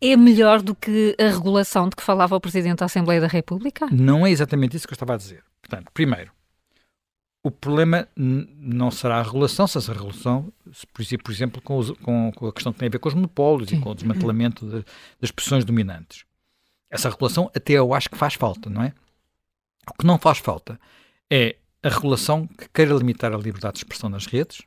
é 0.00 0.16
melhor 0.16 0.60
do 0.60 0.74
que 0.74 1.16
a 1.18 1.28
regulação 1.28 1.88
de 1.88 1.96
que 1.96 2.02
falava 2.02 2.36
o 2.36 2.40
Presidente 2.40 2.78
da 2.78 2.86
Assembleia 2.86 3.20
da 3.20 3.26
República? 3.26 3.86
Não 3.90 4.26
é 4.26 4.30
exatamente 4.30 4.76
isso 4.76 4.86
que 4.86 4.92
eu 4.92 4.96
estava 4.96 5.14
a 5.14 5.16
dizer. 5.16 5.42
Portanto, 5.62 5.90
primeiro, 5.94 6.30
o 7.42 7.50
problema 7.50 8.08
não 8.16 8.90
será 8.90 9.18
a 9.18 9.22
regulação, 9.22 9.66
se 9.66 9.78
essa 9.78 9.92
regulação, 9.92 10.52
por 10.92 11.30
exemplo, 11.30 11.60
com, 11.62 11.78
os, 11.78 11.90
com, 11.90 12.32
com, 12.34 12.46
a 12.46 12.52
questão 12.52 12.72
que 12.72 12.78
tem 12.78 12.88
a 12.88 12.90
ver 12.90 12.98
com 12.98 13.08
os 13.08 13.14
monopólios 13.14 13.68
Sim. 13.68 13.76
e 13.76 13.80
com 13.80 13.90
o 13.90 13.94
desmantelamento 13.94 14.66
de, 14.66 14.84
das 15.20 15.30
posições 15.30 15.64
dominantes. 15.64 16.24
Essa 16.90 17.10
regulação 17.10 17.50
até 17.54 17.74
eu 17.74 17.92
acho 17.92 18.08
que 18.08 18.16
faz 18.16 18.34
falta, 18.34 18.70
não 18.70 18.82
é? 18.82 18.94
O 19.90 19.94
que 19.94 20.06
não 20.06 20.18
faz 20.18 20.38
falta 20.38 20.78
é 21.30 21.56
a 21.82 21.88
regulação 21.88 22.46
que 22.46 22.68
queira 22.68 22.94
limitar 22.94 23.32
a 23.32 23.36
liberdade 23.36 23.74
de 23.74 23.80
expressão 23.80 24.08
nas 24.08 24.26
redes, 24.26 24.62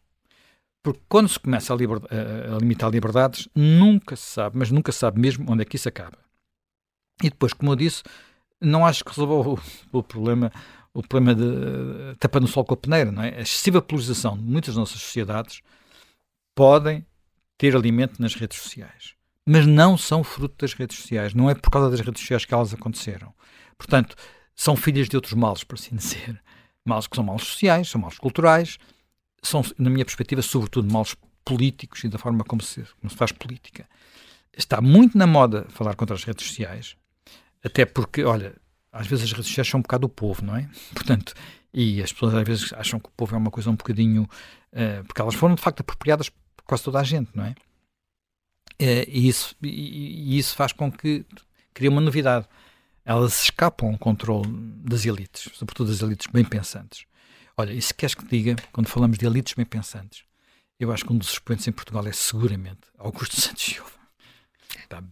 porque 0.84 1.02
quando 1.10 1.28
se 1.28 1.40
começa 1.40 1.74
a, 1.74 1.76
a, 1.76 2.58
limitar 2.60 2.90
liberdades, 2.90 3.50
nunca 3.56 4.16
se 4.16 4.24
sabe, 4.24 4.58
mas 4.58 4.72
nunca 4.72 4.92
se 4.92 5.00
sabe 5.00 5.20
mesmo 5.20 5.52
onde 5.52 5.64
é 5.64 5.66
que 5.66 5.76
isso 5.76 5.90
acaba. 5.90 6.18
E 7.24 7.30
depois, 7.30 7.54
como 7.54 7.72
eu 7.72 7.76
disse, 7.76 8.04
não 8.62 8.86
acho 8.86 9.04
que 9.04 9.10
resolva 9.10 9.50
o, 9.50 9.60
o 9.92 10.04
problema 10.04 10.52
o 10.94 11.04
problema 11.04 11.36
de 11.36 12.16
tapando 12.18 12.48
o 12.48 12.50
sol 12.50 12.66
com 12.66 12.74
a 12.74 12.78
peneira, 12.78 13.12
não 13.12 13.22
é? 13.22 13.36
A 13.38 13.42
excessiva 13.42 13.82
polarização 13.82 14.36
de 14.36 14.44
muitas 14.44 14.74
das 14.74 14.78
nossas 14.78 15.00
sociedades 15.00 15.62
podem 16.56 17.06
ter 17.56 17.76
alimento 17.76 18.20
nas 18.20 18.34
redes 18.34 18.60
sociais, 18.60 19.14
mas 19.46 19.68
não 19.68 19.96
são 19.96 20.24
fruto 20.24 20.56
das 20.58 20.74
redes 20.74 20.98
sociais, 20.98 21.36
não 21.36 21.52
é 21.52 21.54
por 21.54 21.70
causa 21.70 21.92
das 21.92 22.00
redes 22.00 22.22
sociais 22.22 22.46
que 22.46 22.54
elas 22.54 22.74
aconteceram. 22.74 23.32
Portanto, 23.78 24.16
são 24.58 24.76
filhas 24.76 25.08
de 25.08 25.16
outros 25.16 25.34
males, 25.34 25.64
por 25.64 25.76
assim 25.76 25.96
dizer. 25.96 26.42
Males 26.84 27.06
que 27.06 27.16
são 27.16 27.24
males 27.24 27.44
sociais, 27.44 27.88
são 27.88 28.02
males 28.02 28.18
culturais, 28.18 28.80
são, 29.44 29.62
na 29.78 29.90
minha 29.90 30.04
perspectiva, 30.04 30.42
sobretudo 30.42 30.92
males 30.92 31.16
políticos 31.46 32.04
e 32.04 32.10
da 32.10 32.18
forma 32.18 32.44
como 32.44 32.62
se, 32.62 32.84
como 33.00 33.10
se 33.10 33.16
faz 33.16 33.32
política. 33.32 33.88
Está 34.52 34.82
muito 34.82 35.16
na 35.16 35.28
moda 35.28 35.68
falar 35.70 35.96
contra 35.96 36.16
as 36.16 36.24
redes 36.24 36.48
sociais, 36.48 36.98
até 37.64 37.86
porque, 37.86 38.24
olha, 38.24 38.56
às 38.92 39.06
vezes 39.06 39.26
as 39.26 39.32
redes 39.32 39.48
sociais 39.48 39.68
são 39.68 39.80
um 39.80 39.84
bocado 39.84 40.08
o 40.08 40.10
povo, 40.10 40.44
não 40.44 40.56
é? 40.56 40.68
Portanto, 40.92 41.34
e 41.72 42.02
as 42.02 42.12
pessoas 42.12 42.34
às 42.34 42.44
vezes 42.44 42.74
acham 42.74 43.00
que 43.00 43.10
o 43.10 43.12
povo 43.12 43.36
é 43.36 43.38
uma 43.38 43.52
coisa 43.52 43.70
um 43.70 43.76
bocadinho. 43.76 44.24
Uh, 44.74 45.04
porque 45.06 45.22
elas 45.22 45.36
foram 45.36 45.54
de 45.54 45.62
facto 45.62 45.82
apropriadas 45.82 46.30
por 46.30 46.64
quase 46.66 46.84
toda 46.84 47.00
a 47.00 47.04
gente, 47.04 47.30
não 47.36 47.46
é? 47.46 47.52
Uh, 48.82 49.06
e, 49.08 49.28
isso, 49.28 49.56
e, 49.62 50.34
e, 50.34 50.38
isso 50.38 50.56
faz 50.56 50.72
com 50.72 50.92
que 50.92 51.24
cria 51.74 51.90
uma 51.92 52.02
novidade. 52.02 52.48
Elas 53.08 53.44
escapam 53.44 53.92
ao 53.92 53.98
controle 53.98 54.52
das 54.84 55.06
elites, 55.06 55.50
sobretudo 55.54 55.90
das 55.90 56.02
elites 56.02 56.28
bem 56.28 56.44
pensantes. 56.44 57.06
Olha, 57.56 57.72
e 57.72 57.82
se 57.82 57.94
queres 57.94 58.14
que 58.14 58.28
diga, 58.28 58.58
quando 58.74 58.90
falamos 58.90 59.18
de 59.18 59.26
elites 59.26 59.54
bem 59.54 59.66
pensantes, 59.66 60.26
eu 60.78 60.92
acho 60.92 61.06
que 61.06 61.14
um 61.14 61.18
dos 61.18 61.30
expoentes 61.30 61.66
em 61.70 61.72
Portugal 61.72 62.06
é 62.06 62.12
seguramente 62.12 62.82
Augusto 62.98 63.40
Santos 63.40 63.64
Silva. 63.64 63.97
Está, 64.84 65.04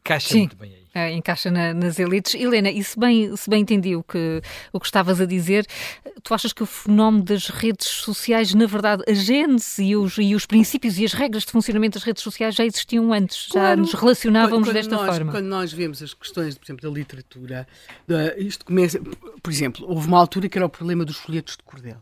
encaixa 0.00 0.28
Sim, 0.28 0.38
muito 0.40 0.56
bem 0.56 0.70
aí. 0.70 0.86
É, 0.94 1.12
encaixa 1.12 1.50
na, 1.50 1.74
nas 1.74 1.98
elites. 1.98 2.34
Helena, 2.34 2.70
e 2.70 2.82
se 2.82 2.98
bem, 2.98 3.36
se 3.36 3.50
bem 3.50 3.60
entendi 3.60 3.94
o 3.94 4.02
que, 4.02 4.40
o 4.72 4.80
que 4.80 4.86
estavas 4.86 5.20
a 5.20 5.26
dizer, 5.26 5.66
tu 6.22 6.32
achas 6.32 6.52
que 6.52 6.62
o 6.62 6.66
fenómeno 6.66 7.22
das 7.22 7.48
redes 7.48 7.86
sociais, 7.86 8.54
na 8.54 8.66
verdade, 8.66 9.02
a 9.06 9.12
gênese 9.12 9.84
e 9.84 9.96
os, 9.96 10.16
e 10.16 10.34
os 10.34 10.46
princípios 10.46 10.98
e 10.98 11.04
as 11.04 11.12
regras 11.12 11.44
de 11.44 11.52
funcionamento 11.52 11.98
das 11.98 12.02
redes 12.02 12.22
sociais 12.22 12.54
já 12.54 12.64
existiam 12.64 13.12
antes, 13.12 13.48
claro, 13.48 13.68
já 13.68 13.76
nos 13.76 13.92
relacionávamos 13.92 14.52
quando, 14.52 14.64
quando 14.64 14.74
desta 14.74 14.96
nós, 14.96 15.14
forma? 15.14 15.32
Quando 15.32 15.46
nós 15.46 15.72
vemos 15.72 16.02
as 16.02 16.14
questões, 16.14 16.56
por 16.56 16.64
exemplo, 16.64 16.88
da 16.88 16.94
literatura, 16.94 17.68
da, 18.08 18.36
isto 18.38 18.64
começa, 18.64 18.98
por 19.42 19.52
exemplo, 19.52 19.86
houve 19.86 20.08
uma 20.08 20.18
altura 20.18 20.48
que 20.48 20.56
era 20.56 20.64
o 20.64 20.70
problema 20.70 21.04
dos 21.04 21.18
folhetos 21.18 21.56
de 21.56 21.62
cordel. 21.62 21.98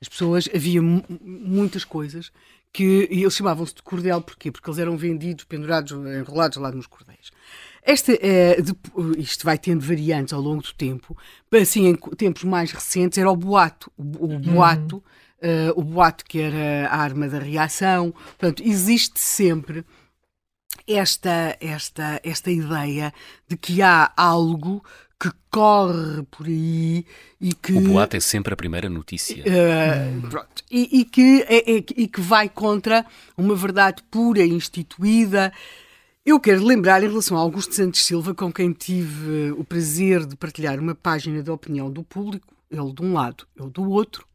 As 0.00 0.08
pessoas, 0.08 0.48
havia 0.54 0.80
muitas 0.80 1.84
coisas 1.84 2.30
que 2.72 3.08
eles 3.10 3.34
chamavam-se 3.34 3.74
de 3.74 3.82
cordel, 3.82 4.20
porquê? 4.20 4.50
Porque 4.50 4.68
eles 4.68 4.78
eram 4.78 4.96
vendidos, 4.96 5.44
pendurados, 5.44 5.92
enrolados 5.92 6.58
lá 6.58 6.70
nos 6.70 6.86
cordéis. 6.86 7.30
Esta, 7.82 8.12
é, 8.20 8.60
de, 8.60 8.74
isto 9.16 9.44
vai 9.44 9.56
tendo 9.56 9.80
variantes 9.80 10.34
ao 10.34 10.40
longo 10.40 10.62
do 10.62 10.74
tempo. 10.74 11.16
Assim, 11.50 11.86
em 11.86 11.96
tempos 11.96 12.44
mais 12.44 12.70
recentes, 12.70 13.18
era 13.18 13.30
o 13.30 13.36
boato. 13.36 13.90
O, 13.96 14.02
o 14.02 14.28
uhum. 14.28 14.40
boato, 14.40 14.96
uh, 14.98 15.72
o 15.74 15.82
boato 15.82 16.24
que 16.24 16.38
era 16.40 16.88
a 16.88 16.96
arma 16.98 17.28
da 17.28 17.38
reação. 17.38 18.12
Portanto, 18.12 18.62
existe 18.62 19.18
sempre 19.18 19.84
esta, 20.86 21.56
esta, 21.60 22.20
esta 22.22 22.50
ideia 22.50 23.12
de 23.48 23.56
que 23.56 23.80
há 23.80 24.12
algo 24.16 24.84
que 25.20 25.30
corre 25.50 26.22
por 26.30 26.46
aí 26.46 27.04
e 27.40 27.52
que. 27.52 27.72
O 27.72 27.80
boato 27.80 28.16
é 28.16 28.20
sempre 28.20 28.54
a 28.54 28.56
primeira 28.56 28.88
notícia. 28.88 29.42
Uh, 29.42 30.28
pronto, 30.28 30.62
e, 30.70 31.00
e 31.00 31.04
que, 31.04 31.42
é, 31.48 31.72
é, 31.72 31.76
e 31.96 32.06
que 32.06 32.20
vai 32.20 32.48
contra 32.48 33.04
uma 33.36 33.54
verdade 33.54 34.02
pura, 34.10 34.44
instituída. 34.44 35.52
Eu 36.24 36.38
quero 36.38 36.62
lembrar, 36.64 37.02
em 37.02 37.08
relação 37.08 37.36
a 37.36 37.40
Augusto 37.40 37.74
Santos 37.74 38.04
Silva, 38.04 38.34
com 38.34 38.52
quem 38.52 38.72
tive 38.72 39.50
o 39.52 39.64
prazer 39.64 40.26
de 40.26 40.36
partilhar 40.36 40.78
uma 40.78 40.94
página 40.94 41.42
de 41.42 41.50
opinião 41.50 41.90
do 41.90 42.04
público, 42.04 42.54
ele 42.70 42.92
de 42.92 43.02
um 43.02 43.14
lado, 43.14 43.46
eu 43.56 43.70
do 43.70 43.90
outro, 43.90 44.26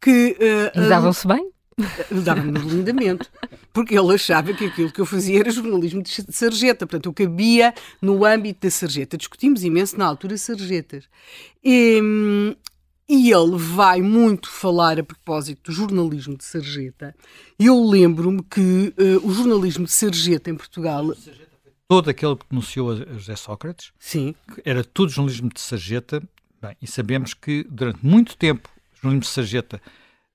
que. 0.00 0.36
Uh, 0.40 0.80
e 0.80 0.88
davam-se 0.88 1.26
bem? 1.26 1.50
Dava-me 2.24 2.58
lindamente, 2.58 3.28
porque 3.72 3.96
ele 3.98 4.14
achava 4.14 4.52
que 4.52 4.66
aquilo 4.66 4.92
que 4.92 5.00
eu 5.00 5.06
fazia 5.06 5.40
era 5.40 5.50
jornalismo 5.50 6.02
de 6.02 6.10
sarjeta, 6.30 6.86
portanto 6.86 7.06
eu 7.06 7.12
cabia 7.12 7.74
no 8.00 8.24
âmbito 8.24 8.66
da 8.66 8.70
sarjeta. 8.70 9.16
Discutimos 9.16 9.64
imenso 9.64 9.98
na 9.98 10.06
altura 10.06 10.36
sarjetas. 10.36 11.04
E, 11.64 12.00
e 13.08 13.32
ele 13.32 13.56
vai 13.56 14.02
muito 14.02 14.50
falar 14.50 14.98
a 14.98 15.02
propósito 15.02 15.70
do 15.70 15.74
jornalismo 15.74 16.36
de 16.36 16.44
sarjeta. 16.44 17.14
Eu 17.58 17.82
lembro-me 17.84 18.42
que 18.42 18.94
uh, 18.98 19.26
o 19.26 19.32
jornalismo 19.32 19.86
de 19.86 19.92
sarjeta 19.92 20.50
em 20.50 20.56
Portugal 20.56 21.14
todo 21.92 22.08
aquele 22.08 22.36
que 22.36 22.46
denunciou 22.48 22.90
a 22.90 22.94
José 22.94 23.36
Sócrates. 23.36 23.92
Sim. 23.98 24.34
Era 24.64 24.82
tudo 24.82 25.10
jornalismo 25.10 25.50
de 25.52 25.60
sarjeta. 25.60 26.22
Bem, 26.58 26.74
e 26.80 26.86
sabemos 26.86 27.34
que 27.34 27.66
durante 27.68 27.98
muito 28.02 28.34
tempo 28.34 28.70
jornalismo 28.94 29.20
de 29.20 29.26
sarjeta 29.26 29.82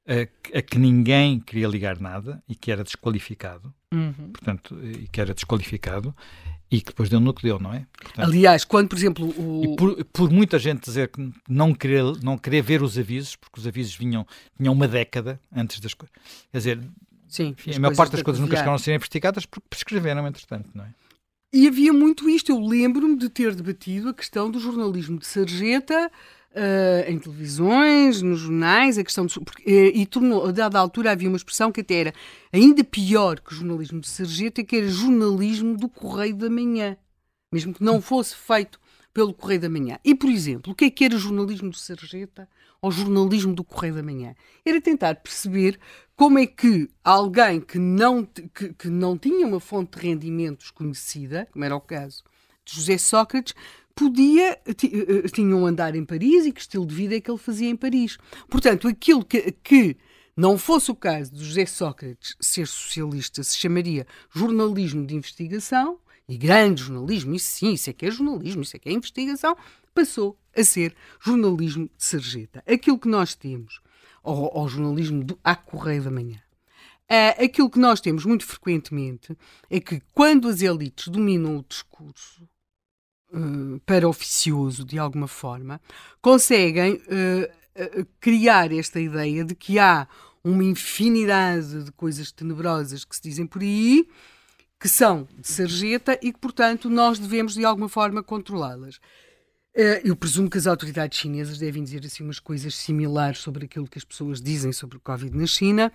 a, 0.07 0.57
a, 0.57 0.61
que 0.61 0.79
ninguém 0.79 1.39
queria 1.39 1.67
ligar 1.67 1.99
nada 1.99 2.41
e 2.47 2.55
que 2.55 2.71
era 2.71 2.83
desqualificado, 2.83 3.73
uhum. 3.93 4.31
portanto, 4.31 4.79
e 4.83 5.07
que 5.07 5.19
era 5.19 5.33
desqualificado 5.33 6.15
e 6.69 6.81
que 6.81 6.87
depois 6.87 7.09
deu 7.09 7.19
no 7.19 7.33
que 7.33 7.43
deu, 7.43 7.59
não 7.59 7.73
é? 7.73 7.85
Portanto, 8.01 8.25
Aliás, 8.25 8.65
quando, 8.65 8.89
por 8.89 8.97
exemplo, 8.97 9.27
o... 9.37 9.75
por, 9.75 10.03
por, 10.05 10.29
muita 10.29 10.59
gente 10.59 10.83
dizer 10.83 11.09
que 11.09 11.31
não 11.47 11.73
querer, 11.73 12.03
não 12.21 12.37
querer 12.37 12.61
ver 12.61 12.81
os 12.81 12.97
avisos, 12.97 13.35
porque 13.35 13.59
os 13.59 13.67
avisos 13.67 13.95
vinham, 13.95 14.25
vinham 14.57 14.73
uma 14.73 14.87
década 14.87 15.39
antes 15.53 15.79
das 15.79 15.93
coisas. 15.93 16.15
Quer 16.51 16.57
dizer, 16.57 16.81
Sim, 17.27 17.55
enfim, 17.57 17.75
a 17.75 17.79
maior 17.79 17.95
parte 17.95 18.11
das 18.13 18.21
coisas 18.21 18.41
nunca 18.41 18.55
chegaram 18.55 18.75
a 18.75 18.79
ser 18.79 18.95
investigadas 18.95 19.45
porque 19.45 19.67
prescreveram, 19.69 20.27
entretanto, 20.27 20.69
não 20.73 20.85
é? 20.85 20.93
E 21.53 21.67
havia 21.67 21.93
muito 21.93 22.29
isto. 22.29 22.51
Eu 22.51 22.59
lembro-me 22.59 23.17
de 23.17 23.29
ter 23.29 23.55
debatido 23.55 24.09
a 24.09 24.13
questão 24.13 24.51
do 24.51 24.59
jornalismo 24.59 25.17
de 25.17 25.25
sarjeta 25.25 26.11
uh, 26.57 27.09
em 27.09 27.19
televisões, 27.19 28.21
nos 28.21 28.39
jornais, 28.39 28.97
a 28.97 29.03
questão 29.03 29.25
de, 29.25 29.39
porque, 29.39 29.63
uh, 29.63 29.97
e 29.97 30.05
tornou, 30.05 30.47
a 30.47 30.51
dada 30.51 30.79
altura 30.79 31.11
havia 31.11 31.29
uma 31.29 31.37
expressão 31.37 31.71
que 31.71 31.81
até 31.81 31.95
era 31.95 32.13
ainda 32.51 32.83
pior 32.83 33.39
que 33.39 33.53
o 33.53 33.55
jornalismo 33.55 34.01
de 34.01 34.07
sarjeta, 34.07 34.63
que 34.63 34.75
era 34.75 34.87
jornalismo 34.87 35.77
do 35.77 35.87
Correio 35.87 36.35
da 36.35 36.49
Manhã, 36.49 36.97
mesmo 37.51 37.73
que 37.73 37.83
não 37.83 38.01
fosse 38.01 38.35
feito 38.35 38.79
pelo 39.13 39.33
Correio 39.33 39.61
da 39.61 39.69
Manhã. 39.69 39.97
E, 40.03 40.13
por 40.13 40.29
exemplo, 40.29 40.73
o 40.73 40.75
que 40.75 40.85
é 40.85 40.89
que 40.89 41.05
era 41.05 41.17
jornalismo 41.17 41.69
de 41.69 41.79
sarjeta 41.79 42.49
ou 42.81 42.91
jornalismo 42.91 43.53
do 43.53 43.63
Correio 43.63 43.95
da 43.95 44.03
Manhã? 44.03 44.35
Era 44.65 44.81
tentar 44.81 45.15
perceber 45.15 45.79
como 46.15 46.39
é 46.39 46.47
que 46.47 46.89
alguém 47.03 47.61
que 47.61 47.77
não, 47.77 48.25
que, 48.25 48.73
que 48.73 48.89
não 48.89 49.17
tinha 49.17 49.45
uma 49.45 49.59
fonte 49.59 49.97
de 49.97 50.07
rendimentos 50.07 50.71
conhecida, 50.71 51.47
como 51.51 51.63
era 51.63 51.75
o 51.75 51.81
caso 51.81 52.23
José 52.75 52.97
Sócrates, 52.97 53.53
podia, 53.95 54.51
eh, 54.65 54.75
eh, 54.83 55.27
tinha 55.33 55.55
um 55.55 55.65
andar 55.65 55.95
em 55.95 56.05
Paris 56.05 56.45
e 56.45 56.51
que 56.51 56.61
estilo 56.61 56.85
de 56.85 56.93
vida 56.93 57.15
é 57.15 57.21
que 57.21 57.31
ele 57.31 57.37
fazia 57.37 57.69
em 57.69 57.75
Paris. 57.75 58.17
Portanto, 58.47 58.87
aquilo 58.87 59.25
que, 59.25 59.51
que 59.63 59.97
não 60.35 60.57
fosse 60.57 60.91
o 60.91 60.95
caso 60.95 61.33
de 61.33 61.43
José 61.43 61.65
Sócrates 61.65 62.35
ser 62.39 62.67
socialista, 62.67 63.41
se 63.41 63.57
chamaria 63.57 64.05
jornalismo 64.33 65.05
de 65.05 65.15
investigação, 65.15 65.99
e 66.29 66.37
grande 66.37 66.83
jornalismo, 66.83 67.33
isso 67.33 67.47
sim, 67.51 67.73
isso 67.73 67.89
é 67.89 67.93
que 67.93 68.05
é 68.05 68.11
jornalismo, 68.11 68.61
isso 68.61 68.75
é 68.75 68.79
que 68.79 68.89
é 68.89 68.91
investigação, 68.91 69.55
passou 69.95 70.37
a 70.55 70.63
ser 70.63 70.93
jornalismo 71.19 71.85
de 71.85 72.03
sarjeta. 72.03 72.63
Aquilo 72.67 72.99
que 72.99 73.07
nós 73.07 73.33
temos, 73.33 73.79
ou, 74.21 74.67
jornalismo 74.67 75.23
do, 75.23 75.39
à 75.43 75.55
Correio 75.55 76.03
da 76.03 76.11
Manhã, 76.11 76.39
é, 77.09 77.29
aquilo 77.45 77.69
que 77.69 77.79
nós 77.79 78.01
temos 78.01 78.25
muito 78.25 78.45
frequentemente 78.45 79.35
é 79.69 79.79
que 79.79 80.01
quando 80.13 80.49
as 80.49 80.61
elites 80.61 81.07
dominam 81.07 81.57
o 81.57 81.65
discurso, 81.67 82.47
uh, 83.33 83.79
para 83.85 84.07
oficioso, 84.07 84.83
de 84.83 84.97
alguma 84.97 85.27
forma, 85.27 85.81
conseguem 86.21 86.95
uh, 86.95 88.07
criar 88.19 88.71
esta 88.71 88.99
ideia 88.99 89.43
de 89.43 89.53
que 89.53 89.77
há 89.77 90.07
uma 90.43 90.63
infinidade 90.63 91.83
de 91.83 91.91
coisas 91.91 92.31
tenebrosas 92.31 93.03
que 93.05 93.15
se 93.15 93.21
dizem 93.21 93.45
por 93.45 93.61
aí, 93.61 94.07
que 94.79 94.87
são 94.87 95.27
de 95.37 95.47
sarjeta 95.47 96.17
e 96.21 96.31
que, 96.31 96.39
portanto, 96.39 96.89
nós 96.89 97.19
devemos 97.19 97.53
de 97.53 97.65
alguma 97.65 97.89
forma 97.89 98.23
controlá-las. 98.23 98.99
Eu 100.03 100.15
presumo 100.15 100.49
que 100.49 100.57
as 100.57 100.65
autoridades 100.65 101.19
chinesas 101.19 101.59
devem 101.59 101.83
dizer 101.83 102.03
assim 102.03 102.23
umas 102.23 102.39
coisas 102.39 102.73
similares 102.73 103.39
sobre 103.39 103.65
aquilo 103.65 103.87
que 103.87 103.99
as 103.99 104.03
pessoas 104.03 104.41
dizem 104.41 104.71
sobre 104.71 104.97
o 104.97 104.99
Covid 104.99 105.37
na 105.37 105.45
China. 105.45 105.91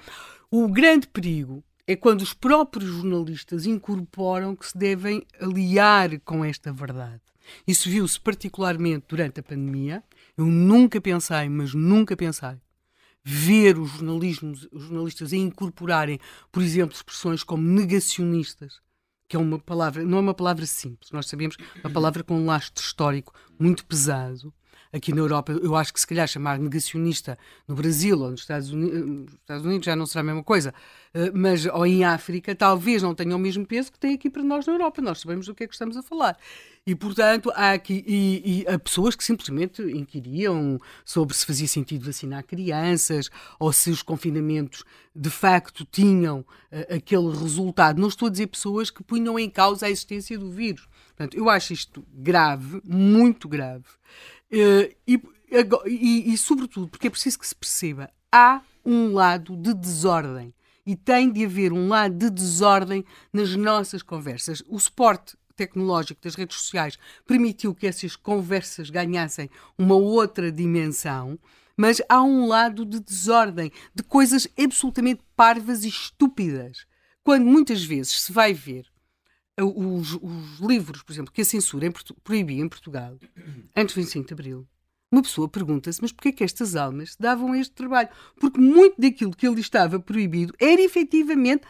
O 0.49 0.68
grande 0.68 1.09
perigo 1.09 1.64
é 1.87 1.97
quando 1.97 2.23
os 2.23 2.33
próprios 2.33 2.90
jornalistas 2.90 3.66
incorporam 3.66 4.55
que 4.55 4.66
se 4.66 4.79
devem 4.79 5.27
aliar 5.40 6.18
com 6.21 6.45
esta 6.45 6.73
verdade. 6.73 7.21
Isso 7.66 7.88
viu-se 7.88 8.21
particularmente 8.21 9.07
durante 9.09 9.40
a 9.40 9.42
pandemia. 9.42 10.03
Eu 10.37 10.47
nunca 10.47 11.01
pensei, 11.01 11.49
mas 11.49 11.75
nunca 11.75 12.16
pensei, 12.16 12.57
ver 13.25 13.79
os, 13.79 13.90
jornalismos, 13.90 14.68
os 14.73 14.85
jornalistas 14.85 15.33
a 15.33 15.37
incorporarem, 15.37 16.18
por 16.51 16.62
exemplo, 16.62 16.95
expressões 16.95 17.42
como 17.42 17.62
negacionistas, 17.62 18.81
que 19.29 19.37
é 19.37 19.38
uma 19.38 19.59
palavra, 19.59 20.05
não 20.05 20.18
é 20.18 20.21
uma 20.21 20.35
palavra 20.35 20.66
simples, 20.66 21.11
nós 21.11 21.27
sabemos, 21.27 21.57
uma 21.83 21.90
palavra 21.90 22.23
com 22.23 22.35
um 22.35 22.47
lastro 22.47 22.83
histórico 22.85 23.33
muito 23.59 23.85
pesado, 23.87 24.53
aqui 24.93 25.13
na 25.13 25.21
Europa, 25.21 25.53
eu 25.53 25.75
acho 25.75 25.93
que 25.93 26.01
se 26.01 26.07
calhar 26.07 26.29
chamar 26.29 26.59
negacionista 26.59 27.39
no 27.67 27.75
Brasil 27.75 28.19
ou 28.21 28.31
nos 28.31 28.41
Estados 28.41 28.71
Unidos, 28.71 29.07
nos 29.07 29.33
Estados 29.33 29.65
Unidos 29.65 29.87
já 29.87 29.97
não 29.97 30.05
será 30.05 30.21
a 30.21 30.25
mesma 30.25 30.45
coisa, 30.45 30.75
eh, 31.15 31.31
mas 31.33 31.65
ou 31.67 31.87
em 31.87 32.05
África, 32.05 32.55
talvez 32.55 33.03
não 33.03 33.15
tenha 33.15 33.35
o 33.35 33.39
mesmo 33.39 33.67
peso 33.67 33.91
que 33.91 33.99
tem 33.99 34.15
aqui 34.15 34.29
para 34.29 34.43
nós 34.43 34.67
na 34.67 34.75
Europa. 34.75 35.01
Nós 35.01 35.21
sabemos 35.21 35.47
do 35.47 35.55
que 35.55 35.65
é 35.65 35.67
que 35.67 35.75
estamos 35.75 35.97
a 35.97 36.03
falar. 36.03 36.37
E, 36.85 36.95
portanto, 36.97 37.51
há 37.55 37.73
aqui 37.73 38.05
e, 38.07 38.65
e 38.65 38.69
há 38.69 38.79
pessoas 38.79 39.15
que 39.15 39.23
simplesmente 39.23 39.81
inquiriam 39.83 40.81
sobre 41.05 41.35
se 41.37 41.47
fazia 41.47 41.69
sentido 41.69 42.05
vacinar 42.05 42.45
crianças 42.45 43.31
ou 43.59 43.73
se 43.73 43.89
os 43.89 44.03
confinamentos 44.03 44.85
de 45.15 45.31
facto 45.31 45.85
tinham 45.85 46.41
uh, 46.41 46.97
aquele 46.97 47.31
resultado. 47.31 48.01
Não 48.01 48.09
estou 48.09 48.27
a 48.27 48.31
dizer 48.31 48.49
pessoas 48.49 48.91
que 48.91 49.03
punham 49.03 49.39
em 49.39 49.49
causa 49.49 49.87
a 49.87 49.91
existência 49.91 50.37
do 50.37 50.51
vírus. 50.51 50.89
Portanto, 51.09 51.37
eu 51.37 51.49
acho 51.49 51.73
isto 51.73 52.05
grave, 52.13 52.81
muito 52.85 53.49
grave. 53.49 53.85
Uh, 54.53 54.95
e, 55.07 55.21
e, 55.87 56.33
e, 56.33 56.38
sobretudo, 56.38 56.88
porque 56.88 57.07
é 57.07 57.11
preciso 57.11 57.38
que 57.38 57.47
se 57.47 57.55
perceba, 57.55 58.11
há 58.31 58.61
um 58.85 59.12
lado 59.12 59.57
de 59.57 59.73
desordem. 59.73 60.53
E 60.85 60.97
tem 60.97 61.31
de 61.31 61.45
haver 61.45 61.73
um 61.73 61.88
lado 61.88 62.15
de 62.15 62.29
desordem 62.29 63.05
nas 63.33 63.55
nossas 63.55 64.03
conversas. 64.03 64.62
O 64.69 64.81
suporte 64.81 65.37
tecnológico 65.55 66.21
das 66.23 66.35
redes 66.35 66.57
sociais 66.57 66.99
permitiu 67.27 67.75
que 67.75 67.87
essas 67.87 68.17
conversas 68.17 68.91
ganhassem 68.91 69.49
uma 69.79 69.95
outra 69.95 70.51
dimensão, 70.51 71.38
mas 71.77 72.03
há 72.09 72.23
um 72.23 72.47
lado 72.47 72.85
de 72.85 72.99
desordem, 73.01 73.71
de 73.95 74.03
coisas 74.03 74.49
absolutamente 74.59 75.23
parvas 75.37 75.85
e 75.85 75.88
estúpidas. 75.88 76.85
Quando 77.23 77.47
muitas 77.47 77.85
vezes 77.85 78.23
se 78.23 78.33
vai 78.33 78.53
ver 78.53 78.92
os, 79.61 80.15
os 80.15 80.61
livros, 80.61 81.03
por 81.03 81.12
exemplo, 81.12 81.33
que 81.33 81.43
a 81.43 81.45
censura 81.45 81.87
em, 81.87 81.93
proibia 82.23 82.62
em 82.62 82.69
Portugal 82.69 83.19
antes 83.77 83.95
do 83.95 84.01
25 84.01 84.27
de 84.27 84.33
Abril, 84.33 84.69
uma 85.11 85.23
pessoa 85.23 85.47
pergunta-se, 85.47 86.01
mas 86.01 86.11
porquê 86.11 86.33
que 86.33 86.43
estas 86.43 86.75
almas 86.75 87.15
davam 87.17 87.55
este 87.55 87.75
trabalho? 87.75 88.09
Porque 88.41 88.59
muito 88.59 88.99
daquilo 88.99 89.37
que 89.37 89.47
ele 89.47 89.61
estava 89.61 90.01
proibido 90.01 90.55
era 90.59 90.81
efetivamente 90.81 91.67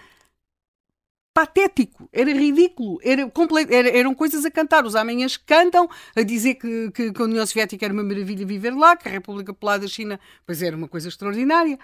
patético, 1.34 2.08
era 2.12 2.30
ridículo, 2.30 3.00
era 3.02 3.22
era, 3.70 3.88
eram 3.88 4.14
coisas 4.14 4.44
a 4.44 4.50
cantar. 4.50 4.84
Os 4.84 4.94
amanhãs 4.94 5.36
cantam 5.36 5.88
a 6.14 6.22
dizer 6.22 6.54
que, 6.54 6.90
que, 6.92 7.12
que, 7.12 7.22
a 7.22 7.24
União 7.24 7.44
Soviética 7.44 7.84
era 7.84 7.92
uma 7.92 8.04
maravilha 8.04 8.46
viver 8.46 8.74
lá, 8.74 8.96
que 8.96 9.08
a 9.08 9.10
República 9.10 9.52
Popular 9.52 9.78
da 9.78 9.88
China 9.88 10.20
pois 10.46 10.62
era 10.62 10.76
uma 10.76 10.86
coisa 10.86 11.08
extraordinária. 11.08 11.78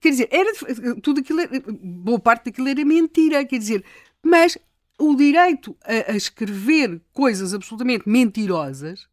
Quer 0.00 0.10
dizer, 0.10 0.28
era 0.32 0.52
tudo 1.00 1.20
aquilo, 1.20 1.40
boa 1.80 2.18
parte 2.18 2.46
daquilo 2.46 2.68
era 2.68 2.84
mentira, 2.84 3.44
quer 3.44 3.58
dizer, 3.58 3.84
mas 4.24 4.58
o 4.98 5.14
direito 5.14 5.76
a, 5.84 6.12
a 6.12 6.16
escrever 6.16 7.00
coisas 7.12 7.52
absolutamente 7.54 8.08
mentirosas 8.08 9.08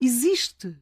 existe. 0.00 0.76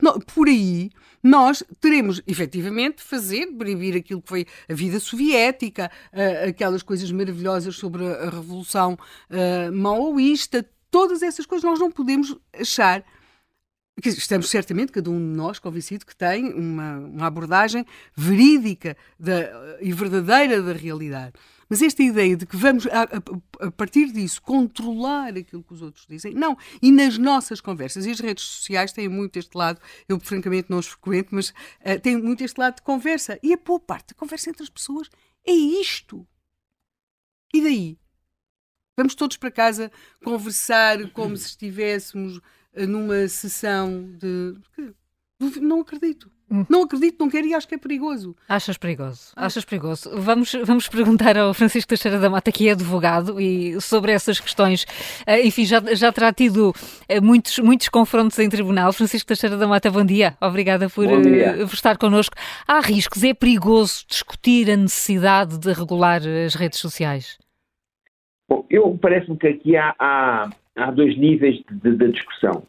Não, 0.00 0.20
por 0.20 0.46
aí, 0.46 0.90
nós 1.22 1.62
teremos 1.80 2.20
efetivamente 2.26 3.02
fazer, 3.02 3.46
proibir 3.46 3.96
aquilo 3.96 4.20
que 4.20 4.28
foi 4.28 4.46
a 4.68 4.74
vida 4.74 5.00
soviética, 5.00 5.90
uh, 6.12 6.48
aquelas 6.50 6.82
coisas 6.82 7.10
maravilhosas 7.10 7.76
sobre 7.76 8.04
a, 8.04 8.26
a 8.26 8.30
Revolução 8.30 8.92
uh, 8.94 9.72
maoísta, 9.72 10.68
todas 10.90 11.22
essas 11.22 11.46
coisas 11.46 11.64
nós 11.64 11.80
não 11.80 11.90
podemos 11.90 12.36
achar. 12.52 13.02
Estamos 14.04 14.50
certamente, 14.50 14.92
cada 14.92 15.10
um 15.10 15.18
de 15.18 15.36
nós, 15.36 15.58
convencido 15.58 16.04
que 16.04 16.14
tem 16.14 16.52
uma, 16.52 16.98
uma 16.98 17.26
abordagem 17.26 17.86
verídica 18.14 18.94
da, 19.18 19.78
e 19.80 19.90
verdadeira 19.92 20.60
da 20.60 20.74
realidade. 20.74 21.32
Mas 21.68 21.82
esta 21.82 22.02
ideia 22.02 22.36
de 22.36 22.46
que 22.46 22.56
vamos, 22.56 22.86
a, 22.86 23.02
a, 23.02 23.66
a, 23.66 23.70
partir 23.72 24.12
disso, 24.12 24.40
controlar 24.40 25.36
aquilo 25.36 25.62
que 25.62 25.72
os 25.72 25.82
outros 25.82 26.06
dizem, 26.06 26.32
não. 26.34 26.56
E 26.80 26.92
nas 26.92 27.18
nossas 27.18 27.60
conversas, 27.60 28.06
e 28.06 28.10
as 28.10 28.20
redes 28.20 28.44
sociais 28.44 28.92
têm 28.92 29.08
muito 29.08 29.36
este 29.36 29.56
lado, 29.56 29.80
eu 30.08 30.18
francamente 30.20 30.70
não 30.70 30.78
os 30.78 30.86
frequento, 30.86 31.34
mas 31.34 31.50
uh, 31.50 32.00
têm 32.02 32.16
muito 32.16 32.44
este 32.44 32.58
lado 32.58 32.76
de 32.76 32.82
conversa. 32.82 33.38
E 33.42 33.52
a 33.52 33.56
boa 33.56 33.80
parte 33.80 34.08
da 34.08 34.14
conversa 34.14 34.50
entre 34.50 34.62
as 34.62 34.70
pessoas 34.70 35.08
é 35.44 35.52
isto. 35.52 36.26
E 37.52 37.60
daí? 37.60 37.98
Vamos 38.96 39.14
todos 39.14 39.36
para 39.36 39.50
casa 39.50 39.92
conversar 40.24 41.10
como 41.10 41.36
se 41.36 41.48
estivéssemos 41.48 42.40
eh, 42.72 42.86
numa 42.86 43.28
sessão 43.28 44.16
de. 44.16 44.54
Não 45.60 45.80
acredito. 45.80 46.30
Hum. 46.50 46.64
Não 46.68 46.82
acredito, 46.84 47.16
não 47.18 47.28
quero 47.28 47.46
e 47.46 47.54
acho 47.54 47.66
que 47.66 47.74
é 47.74 47.78
perigoso. 47.78 48.36
Achas 48.48 48.78
perigoso? 48.78 49.32
Ah. 49.34 49.46
Achas 49.46 49.64
perigoso? 49.64 50.08
Vamos, 50.14 50.52
vamos 50.64 50.88
perguntar 50.88 51.36
ao 51.36 51.52
Francisco 51.52 51.88
Teixeira 51.88 52.20
da 52.20 52.30
Mata, 52.30 52.52
que 52.52 52.68
é 52.68 52.72
advogado, 52.72 53.40
e 53.40 53.80
sobre 53.80 54.12
essas 54.12 54.38
questões. 54.38 54.86
Eh, 55.26 55.44
enfim, 55.46 55.64
já, 55.64 55.80
já 55.94 56.12
terá 56.12 56.32
tido 56.32 56.72
eh, 57.08 57.20
muitos, 57.20 57.58
muitos 57.58 57.88
confrontos 57.88 58.38
em 58.38 58.48
tribunal. 58.48 58.92
Francisco 58.92 59.26
Teixeira 59.26 59.56
da 59.56 59.66
Mata, 59.66 59.90
bom 59.90 60.04
dia. 60.04 60.36
Obrigada 60.40 60.88
por, 60.88 61.06
dia. 61.20 61.46
Eh, 61.46 61.66
por 61.66 61.74
estar 61.74 61.98
connosco. 61.98 62.36
Há 62.66 62.80
riscos? 62.80 63.24
É 63.24 63.34
perigoso 63.34 64.04
discutir 64.08 64.70
a 64.70 64.76
necessidade 64.76 65.58
de 65.58 65.72
regular 65.72 66.20
as 66.46 66.54
redes 66.54 66.78
sociais? 66.78 67.38
Bom, 68.48 68.64
eu 68.70 68.96
parece-me 69.02 69.36
que 69.36 69.48
aqui 69.48 69.76
há, 69.76 69.92
há, 69.98 70.48
há 70.76 70.90
dois 70.92 71.18
níveis 71.18 71.56
de, 71.68 71.96
de 71.96 72.12
discussão. 72.12 72.62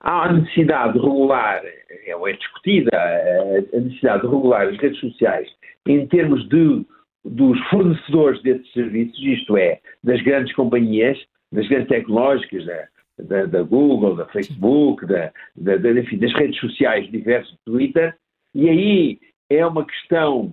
há 0.00 0.28
a 0.28 0.32
necessidade 0.32 0.92
de 0.92 1.00
regular, 1.00 1.60
é, 2.08 2.30
é 2.30 2.32
discutida 2.32 2.90
a 2.94 3.80
necessidade 3.80 4.22
de 4.22 4.28
regular 4.28 4.68
as 4.68 4.76
redes 4.78 4.98
sociais 5.00 5.48
em 5.86 6.06
termos 6.06 6.46
de, 6.48 6.84
dos 7.24 7.58
fornecedores 7.68 8.42
desses 8.42 8.70
serviços, 8.72 9.18
isto 9.18 9.56
é, 9.56 9.80
das 10.04 10.20
grandes 10.22 10.54
companhias, 10.54 11.18
das 11.50 11.66
grandes 11.68 11.88
tecnológicas, 11.88 12.64
da, 12.66 12.88
da, 13.20 13.46
da 13.46 13.62
Google, 13.62 14.16
da 14.16 14.26
Facebook, 14.26 15.06
da, 15.06 15.32
da, 15.56 15.90
enfim, 15.92 16.18
das 16.18 16.32
redes 16.34 16.60
sociais 16.60 17.10
diversas, 17.10 17.54
Twitter, 17.64 18.14
e 18.54 18.68
aí 18.68 19.18
é 19.50 19.64
uma 19.66 19.84
questão 19.84 20.52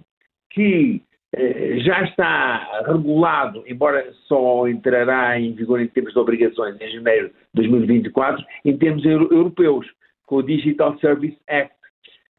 que 0.51 1.01
eh, 1.35 1.79
já 1.79 2.03
está 2.03 2.83
regulado, 2.87 3.63
embora 3.67 4.09
só 4.27 4.67
entrará 4.67 5.39
em 5.39 5.53
vigor 5.53 5.81
em 5.81 5.87
termos 5.87 6.13
de 6.13 6.19
obrigações 6.19 6.79
em 6.79 6.91
janeiro 6.91 7.27
de 7.27 7.67
2024, 7.67 8.43
em 8.63 8.77
termos 8.77 9.03
europeus, 9.05 9.85
com 10.25 10.37
o 10.37 10.43
Digital 10.43 10.97
Service 10.99 11.37
Act. 11.47 11.75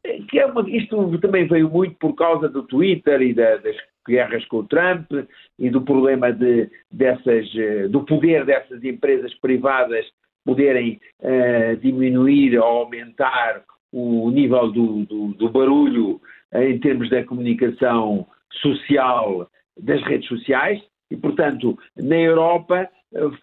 Eh, 0.03 0.19
que 0.29 0.39
é 0.39 0.45
uma, 0.45 0.67
isto 0.69 1.17
também 1.19 1.47
veio 1.47 1.69
muito 1.69 1.95
por 1.95 2.13
causa 2.15 2.47
do 2.47 2.63
Twitter 2.63 3.21
e 3.21 3.33
da, 3.33 3.57
das 3.57 3.75
guerras 4.07 4.45
com 4.45 4.57
o 4.57 4.67
Trump 4.67 5.11
e 5.59 5.69
do 5.69 5.81
problema 5.81 6.31
de, 6.31 6.69
dessas, 6.91 7.47
eh, 7.55 7.87
do 7.87 8.03
poder 8.05 8.45
dessas 8.45 8.83
empresas 8.83 9.33
privadas 9.35 10.05
poderem 10.45 10.97
uh, 11.19 11.75
diminuir 11.81 12.57
ou 12.57 12.63
aumentar 12.63 13.63
o 13.91 14.31
nível 14.31 14.71
do, 14.71 15.05
do, 15.05 15.27
do 15.33 15.49
barulho 15.49 16.21
uh, 16.53 16.61
em 16.61 16.79
termos 16.79 17.09
da 17.09 17.21
comunicação 17.25 18.25
social 18.61 19.49
das 19.77 20.01
redes 20.03 20.25
sociais 20.29 20.81
e, 21.11 21.17
portanto, 21.17 21.77
na 21.97 22.15
Europa 22.15 22.89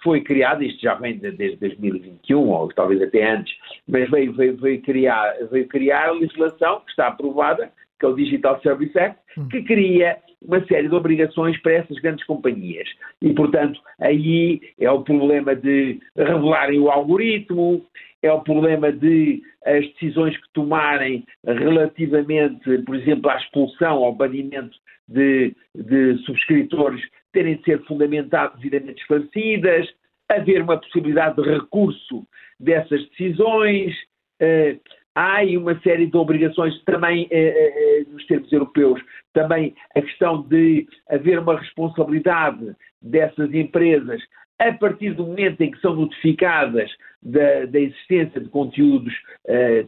foi 0.02 0.20
criado, 0.20 0.62
isto 0.62 0.80
já 0.80 0.94
vem 0.94 1.18
de, 1.18 1.30
desde 1.32 1.56
2021 1.58 2.48
ou 2.48 2.68
talvez 2.68 3.00
até 3.02 3.30
antes, 3.32 3.54
mas 3.88 4.08
veio, 4.10 4.32
veio, 4.34 4.56
veio, 4.56 4.82
criar, 4.82 5.34
veio 5.50 5.66
criar 5.68 6.08
a 6.08 6.12
legislação 6.12 6.80
que 6.80 6.90
está 6.90 7.08
aprovada, 7.08 7.70
que 7.98 8.06
é 8.06 8.08
o 8.08 8.14
Digital 8.14 8.60
Service 8.60 8.98
Act, 8.98 9.18
hum. 9.38 9.48
que 9.48 9.62
cria 9.62 10.18
uma 10.42 10.62
série 10.66 10.88
de 10.88 10.94
obrigações 10.94 11.60
para 11.62 11.72
essas 11.72 11.98
grandes 12.00 12.24
companhias. 12.26 12.88
E, 13.22 13.32
portanto, 13.32 13.80
aí 13.98 14.60
é 14.78 14.90
o 14.90 15.02
problema 15.02 15.56
de 15.56 15.98
revelarem 16.16 16.78
o 16.78 16.90
algoritmo, 16.90 17.82
é 18.22 18.30
o 18.30 18.40
problema 18.40 18.92
de 18.92 19.42
as 19.64 19.86
decisões 19.92 20.36
que 20.36 20.52
tomarem 20.52 21.24
relativamente, 21.46 22.78
por 22.84 22.96
exemplo, 22.96 23.30
à 23.30 23.36
expulsão, 23.36 24.04
ao 24.04 24.14
banimento 24.14 24.76
de, 25.08 25.54
de 25.74 26.18
subscritores 26.24 27.02
terem 27.35 27.57
de 27.57 27.64
ser 27.64 27.85
fundamentadas, 27.85 28.57
devidamente 28.59 29.03
esclarecidas, 29.03 29.87
haver 30.28 30.62
uma 30.62 30.78
possibilidade 30.78 31.37
de 31.37 31.51
recurso 31.51 32.26
dessas 32.59 33.07
decisões. 33.11 33.95
Uh, 34.41 34.80
há 35.14 35.37
aí 35.37 35.57
uma 35.57 35.78
série 35.80 36.07
de 36.07 36.16
obrigações 36.16 36.82
também 36.85 37.28
eh, 37.30 37.39
eh, 37.39 38.01
eh, 38.01 38.05
nos 38.11 38.26
termos 38.26 38.53
europeus, 38.53 39.01
também 39.32 39.74
a 39.97 40.03
questão 40.03 40.43
de 40.43 40.87
haver 41.09 41.39
uma 41.39 41.59
responsabilidade 41.59 42.74
dessas 43.01 43.53
empresas 43.55 44.20
a 44.59 44.72
partir 44.72 45.14
do 45.14 45.26
momento 45.26 45.61
em 45.61 45.70
que 45.70 45.80
são 45.80 45.95
notificadas 45.95 46.91
da, 47.22 47.66
da 47.66 47.80
existência 47.80 48.41
de 48.41 48.49
conteúdos 48.49 49.12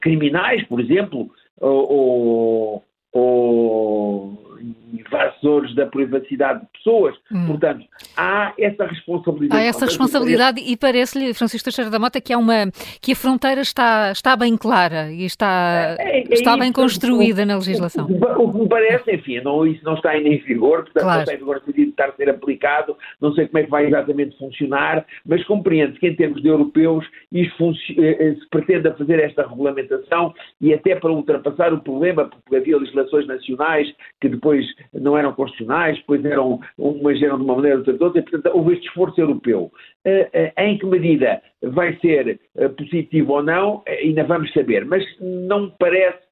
criminais, 0.00 0.62
por 0.66 0.80
exemplo, 0.80 1.30
ou, 1.60 2.82
ou 3.12 4.46
invasores 4.92 5.74
da 5.74 5.86
privacidade 5.86 6.60
de 6.60 6.66
pessoas. 6.72 7.14
Hum. 7.30 7.46
Portanto, 7.46 7.84
há 8.16 8.52
essa 8.58 8.86
responsabilidade. 8.86 9.60
Há 9.60 9.64
essa 9.64 9.84
responsabilidade 9.84 10.60
e 10.60 10.76
parece-lhe, 10.76 11.34
Francisco 11.34 11.64
Teixeira 11.64 11.90
da 11.90 11.98
Mota, 11.98 12.20
que, 12.20 12.32
há 12.32 12.38
uma, 12.38 12.70
que 13.00 13.12
a 13.12 13.16
fronteira 13.16 13.60
está, 13.60 14.12
está 14.12 14.36
bem 14.36 14.56
clara 14.56 15.10
e 15.12 15.24
está, 15.24 15.96
é, 15.98 16.20
é, 16.20 16.20
é 16.20 16.34
está 16.34 16.56
bem 16.56 16.72
construída 16.72 17.42
o, 17.42 17.46
na 17.46 17.56
legislação. 17.56 18.06
O, 18.06 18.52
que 18.52 18.58
me 18.58 18.68
parece, 18.68 19.12
enfim, 19.12 19.40
não, 19.40 19.66
isso 19.66 19.84
não 19.84 19.94
está 19.94 20.10
ainda 20.10 20.28
em 20.28 20.38
vigor, 20.38 20.84
portanto 20.84 21.02
claro. 21.02 21.16
não 21.18 21.22
está 21.22 21.34
em 21.34 21.38
vigor 21.38 21.62
de 21.66 21.82
estar 21.82 22.08
a 22.08 22.12
ser 22.12 22.30
aplicado, 22.30 22.96
não 23.20 23.32
sei 23.34 23.46
como 23.46 23.58
é 23.58 23.64
que 23.64 23.70
vai 23.70 23.86
exatamente 23.86 24.36
funcionar, 24.38 25.04
mas 25.24 25.44
compreendo 25.44 25.98
que 25.98 26.06
em 26.06 26.14
termos 26.14 26.42
de 26.42 26.48
europeus 26.48 27.04
isto 27.32 27.72
eh, 27.98 28.16
eh, 28.20 28.34
se 28.34 28.48
pretende 28.48 28.90
fazer 28.96 29.18
esta 29.20 29.46
regulamentação 29.46 30.34
e 30.60 30.72
até 30.72 30.94
para 30.94 31.12
ultrapassar 31.12 31.72
o 31.72 31.80
problema, 31.80 32.26
porque 32.26 32.56
havia 32.56 32.76
legislações 32.96 33.26
nacionais 33.26 33.94
que 34.20 34.28
depois 34.28 34.64
não 34.92 35.16
eram 35.16 35.32
constitucionais, 35.32 35.96
depois 35.98 36.24
eram, 36.24 36.60
umas 36.78 37.22
eram 37.22 37.38
de 37.38 37.44
uma 37.44 37.56
maneira, 37.56 37.78
outras 37.78 37.98
de 37.98 38.04
outra, 38.04 38.20
e 38.20 38.24
portanto 38.24 38.54
houve 38.54 38.74
este 38.74 38.86
esforço 38.88 39.20
europeu. 39.20 39.70
Eh, 40.04 40.28
eh, 40.32 40.52
em 40.58 40.78
que 40.78 40.86
medida 40.86 41.42
vai 41.62 41.96
ser 41.96 42.40
eh, 42.56 42.68
positivo 42.68 43.34
ou 43.34 43.42
não, 43.42 43.82
ainda 43.86 44.24
vamos 44.24 44.52
saber, 44.52 44.84
mas 44.84 45.04
não 45.20 45.70
parece, 45.78 46.24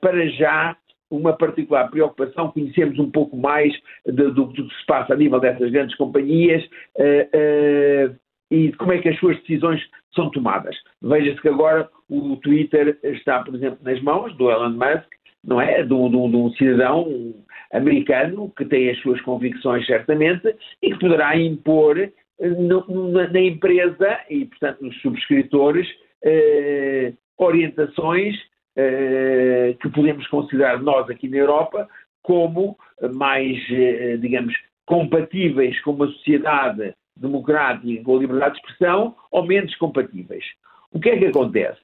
para 0.00 0.26
já, 0.30 0.76
uma 1.10 1.32
particular 1.32 1.90
preocupação, 1.90 2.50
conhecermos 2.50 2.98
um 2.98 3.10
pouco 3.10 3.36
mais 3.36 3.72
do, 4.06 4.48
que 4.52 4.62
se 4.62 4.86
passa 4.86 5.12
a 5.12 5.16
nível 5.16 5.38
dessas 5.40 5.70
grandes 5.70 5.96
companhias 5.96 6.64
uh, 6.96 8.10
uh, 8.10 8.16
e 8.50 8.72
como 8.72 8.92
é 8.92 8.98
que 8.98 9.08
as 9.08 9.18
suas 9.18 9.36
decisões 9.40 9.80
são 10.14 10.30
tomadas. 10.30 10.76
Veja-se 11.02 11.40
que 11.40 11.48
agora 11.48 11.88
o 12.08 12.36
Twitter 12.36 12.98
está, 13.02 13.40
por 13.40 13.54
exemplo, 13.54 13.78
nas 13.82 14.00
mãos 14.02 14.36
do 14.36 14.50
Elon 14.50 14.70
Musk, 14.70 15.06
não 15.44 15.60
é? 15.60 15.82
De 15.82 15.94
um, 15.94 16.50
cidadão 16.52 17.34
americano 17.72 18.52
que 18.56 18.64
tem 18.64 18.90
as 18.90 18.98
suas 19.00 19.20
convicções 19.22 19.86
certamente 19.86 20.54
e 20.82 20.92
que 20.92 20.98
poderá 20.98 21.36
impor 21.36 21.98
eh, 21.98 22.10
na, 22.40 23.28
na 23.28 23.40
empresa 23.40 24.20
e, 24.28 24.44
portanto, 24.46 24.82
nos 24.82 25.00
subscritores 25.00 25.86
eh, 26.24 27.12
orientações 27.38 28.36
eh, 28.76 29.76
que 29.80 29.88
podemos 29.90 30.26
considerar 30.28 30.80
nós 30.82 31.08
aqui 31.08 31.28
na 31.28 31.38
Europa 31.38 31.88
como 32.22 32.76
mais, 33.14 33.58
eh, 33.70 34.16
digamos, 34.18 34.54
compatíveis 34.86 35.80
com 35.82 35.92
uma 35.92 36.06
sociedade 36.08 36.94
democrática 37.16 38.02
com 38.02 38.16
a 38.16 38.20
liberdade 38.20 38.54
de 38.54 38.60
expressão 38.60 39.14
ou 39.30 39.44
menos 39.44 39.74
compatíveis. 39.76 40.44
O 40.92 40.98
que 40.98 41.10
é 41.10 41.18
que 41.18 41.26
acontece? 41.26 41.78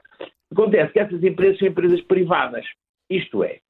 Acontece 0.50 0.92
que 0.92 0.98
essas 0.98 1.22
empresas 1.22 1.58
são 1.58 1.68
empresas 1.68 2.00
privadas. 2.02 2.64
Isto 3.10 3.44
é, 3.44 3.60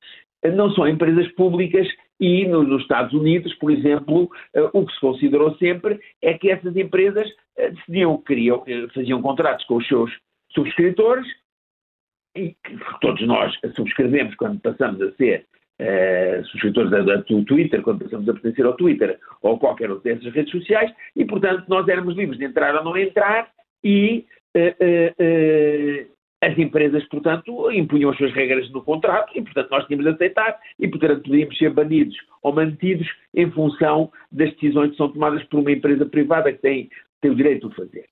não 0.55 0.71
são 0.73 0.89
empresas 0.89 1.29
públicas 1.33 1.87
e 2.21 2.47
no, 2.47 2.63
nos 2.63 2.83
Estados 2.83 3.13
Unidos, 3.13 3.55
por 3.55 3.71
exemplo, 3.71 4.25
uh, 4.25 4.71
o 4.73 4.87
que 4.87 4.95
se 4.95 5.01
considerou 5.01 5.55
sempre 5.57 6.01
é 6.23 6.35
que 6.35 6.51
essas 6.51 6.75
empresas 6.77 7.29
uh, 7.29 7.75
decidiam, 7.75 8.17
queriam, 8.19 8.59
uh, 8.59 8.95
faziam 8.95 9.21
contratos 9.21 9.65
com 9.67 9.77
os 9.77 9.87
seus 9.87 10.11
subscritores 10.53 11.27
e 12.35 12.55
que 12.65 12.79
todos 13.01 13.27
nós 13.27 13.55
subscrevemos 13.75 14.35
quando 14.37 14.61
passamos 14.61 15.01
a 15.01 15.13
ser 15.13 15.47
subscritores 16.51 16.91
da, 16.91 17.03
da, 17.03 17.17
do 17.17 17.45
Twitter, 17.45 17.83
quando 17.83 18.05
passamos 18.05 18.27
a 18.29 18.33
pertencer 18.33 18.65
ao 18.65 18.77
Twitter 18.77 19.19
ou 19.43 19.59
qualquer 19.59 19.91
outra 19.91 20.15
dessas 20.15 20.33
redes 20.33 20.51
sociais 20.51 20.91
e, 21.15 21.23
portanto, 21.27 21.65
nós 21.69 21.87
éramos 21.87 22.15
livres 22.17 22.39
de 22.39 22.47
entrar 22.47 22.75
ou 22.77 22.85
não 22.85 22.97
entrar 22.97 23.51
e 23.85 24.25
as 26.47 26.57
empresas, 26.57 27.05
portanto, 27.09 27.71
impunham 27.73 28.11
as 28.11 28.17
suas 28.17 28.33
regras 28.33 28.71
no 28.71 28.81
contrato 28.83 29.33
e, 29.35 29.43
portanto, 29.43 29.69
nós 29.71 29.85
tínhamos 29.87 30.07
de 30.07 30.13
aceitar 30.13 30.57
e, 30.79 30.87
portanto, 30.87 31.23
podíamos 31.23 31.59
ser 31.59 31.71
banidos 31.71 32.17
ou 32.43 32.53
mantidos 32.53 33.09
em 33.35 33.51
função 33.51 34.11
das 34.31 34.53
decisões 34.53 34.93
que 34.93 34.97
são 34.97 35.11
tomadas 35.11 35.43
por 35.45 35.59
uma 35.59 35.73
empresa 35.73 36.07
privada 36.07 36.53
que 36.53 36.59
tem, 36.59 36.89
tem 37.21 37.33
o 37.33 37.35
direito 37.35 37.69
de 37.69 37.75
fazer. 37.75 38.05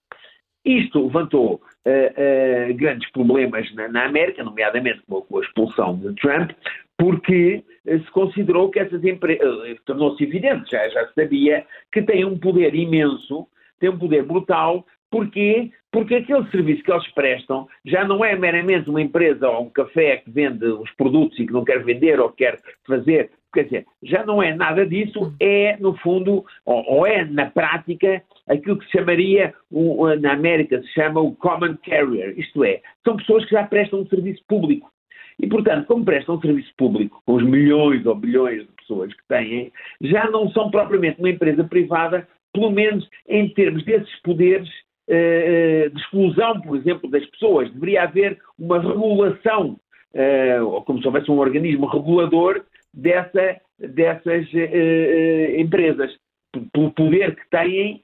Isto 0.65 1.05
levantou 1.05 1.55
uh, 1.55 2.71
uh, 2.71 2.75
grandes 2.75 3.09
problemas 3.13 3.73
na, 3.75 3.87
na, 3.87 4.07
América, 4.07 4.43
nomeadamente 4.43 5.03
com 5.07 5.19
a, 5.19 5.23
com 5.23 5.39
a 5.39 5.43
expulsão 5.43 5.97
de 5.99 6.15
Trump, 6.15 6.51
porque 6.99 7.63
uh, 7.87 7.99
se 7.99 8.11
considerou 8.11 8.71
que 8.71 8.81
essas 8.81 9.05
empresas, 9.05 9.47
tornou-se 9.85 10.25
evidente, 10.25 10.71
já, 10.71 10.89
já 10.89 11.07
se 11.07 11.15
sabia, 11.15 11.65
que 11.93 12.03
têm 12.03 12.25
um 12.25 12.39
poder 12.39 12.75
imenso, 12.75 13.47
têm 13.79 13.91
um 13.91 13.99
poder 13.99 14.25
brutal 14.25 14.85
Porquê? 15.15 15.71
Porque 15.93 16.17
aquele 16.17 16.45
serviço 16.51 16.83
que 16.83 16.91
eles 16.91 17.07
prestam 17.13 17.69
já 17.85 18.05
não 18.05 18.25
é 18.25 18.35
meramente 18.35 18.91
uma 18.91 19.01
empresa 19.01 19.49
ou 19.49 19.67
um 19.67 19.71
café 19.71 20.17
que 20.17 20.29
vende 20.29 20.67
os 20.67 20.91
produtos 20.97 21.39
e 21.39 21.47
que 21.47 21.53
não 21.53 21.63
quer 21.63 21.85
vender 21.85 22.19
ou 22.19 22.31
quer 22.31 22.59
fazer. 22.85 23.31
Quer 23.53 23.63
dizer, 23.63 23.87
já 24.03 24.27
não 24.27 24.43
é 24.43 24.53
nada 24.53 24.85
disso, 24.85 25.33
é, 25.39 25.77
no 25.77 25.97
fundo, 25.99 26.45
ou, 26.67 26.85
ou 26.89 27.07
é, 27.07 27.25
na 27.25 27.49
prática, 27.49 28.21
aquilo 28.49 28.77
que 28.77 28.87
se 28.87 28.99
chamaria, 28.99 29.55
na 30.21 30.33
América 30.33 30.83
se 30.83 30.89
chama 30.89 31.21
o 31.21 31.37
common 31.37 31.77
carrier, 31.87 32.37
isto 32.37 32.65
é, 32.65 32.81
são 33.05 33.17
pessoas 33.17 33.45
que 33.45 33.53
já 33.53 33.63
prestam 33.63 34.01
um 34.01 34.09
serviço 34.09 34.43
público. 34.49 34.91
E, 35.39 35.47
portanto, 35.47 35.87
como 35.87 36.05
prestam 36.05 36.35
um 36.35 36.41
serviço 36.41 36.73
público, 36.77 37.23
com 37.25 37.35
os 37.35 37.45
milhões 37.45 38.05
ou 38.05 38.17
bilhões 38.17 38.63
de 38.63 38.73
pessoas 38.73 39.15
que 39.15 39.23
têm, 39.29 39.71
já 40.01 40.29
não 40.29 40.51
são 40.51 40.73
propriamente 40.73 41.21
uma 41.21 41.31
empresa 41.31 41.63
privada, 41.63 42.27
pelo 42.53 42.73
menos 42.73 43.09
em 43.29 43.49
termos 43.51 43.85
desses 43.85 44.21
poderes 44.23 44.69
de 45.09 46.01
exclusão, 46.01 46.61
por 46.61 46.77
exemplo, 46.77 47.11
das 47.11 47.25
pessoas. 47.27 47.71
Deveria 47.73 48.05
haver 48.05 48.39
uma 48.59 48.81
regulação, 48.81 49.79
eh, 50.15 50.61
ou 50.61 50.83
como 50.83 51.01
se 51.01 51.07
houvesse 51.07 51.31
um 51.31 51.39
organismo 51.39 51.87
regulador 51.87 52.65
dessa, 52.93 53.61
dessas 53.79 54.47
eh, 54.55 55.61
empresas, 55.61 56.11
pelo 56.73 56.93
poder 56.93 57.35
que 57.37 57.51
têm, 57.51 58.03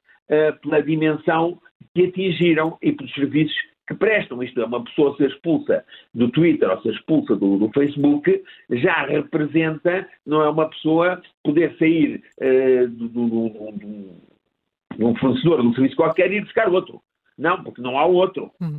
pela 0.63 0.81
dimensão 0.81 1.59
que 1.93 2.05
atingiram 2.07 2.79
e 2.81 2.93
pelos 2.93 3.13
serviços 3.15 3.57
que 3.89 3.95
prestam, 3.95 4.41
isto 4.43 4.61
é, 4.61 4.65
uma 4.65 4.85
pessoa 4.85 5.17
ser 5.17 5.29
expulsa 5.29 5.85
do 6.15 6.31
Twitter 6.31 6.71
ou 6.71 6.81
ser 6.83 6.93
expulsa 6.93 7.35
do, 7.35 7.59
do 7.59 7.69
Facebook, 7.73 8.43
já 8.71 9.07
representa, 9.07 10.07
não 10.25 10.43
é 10.43 10.49
uma 10.49 10.69
pessoa 10.69 11.21
poder 11.43 11.77
sair 11.79 12.23
do, 12.89 13.09
do, 13.09 13.49
do, 13.73 14.21
um 15.07 15.17
fornecedor 15.17 15.61
de 15.61 15.69
um 15.69 15.75
serviço 15.75 15.97
qualquer 15.97 16.33
e 16.33 16.37
ir 16.37 16.43
buscar 16.43 16.69
outro. 16.69 17.01
Não, 17.39 17.63
porque 17.63 17.81
não 17.81 17.99
há 17.99 18.05
outro. 18.05 18.51
Uhum. 18.61 18.79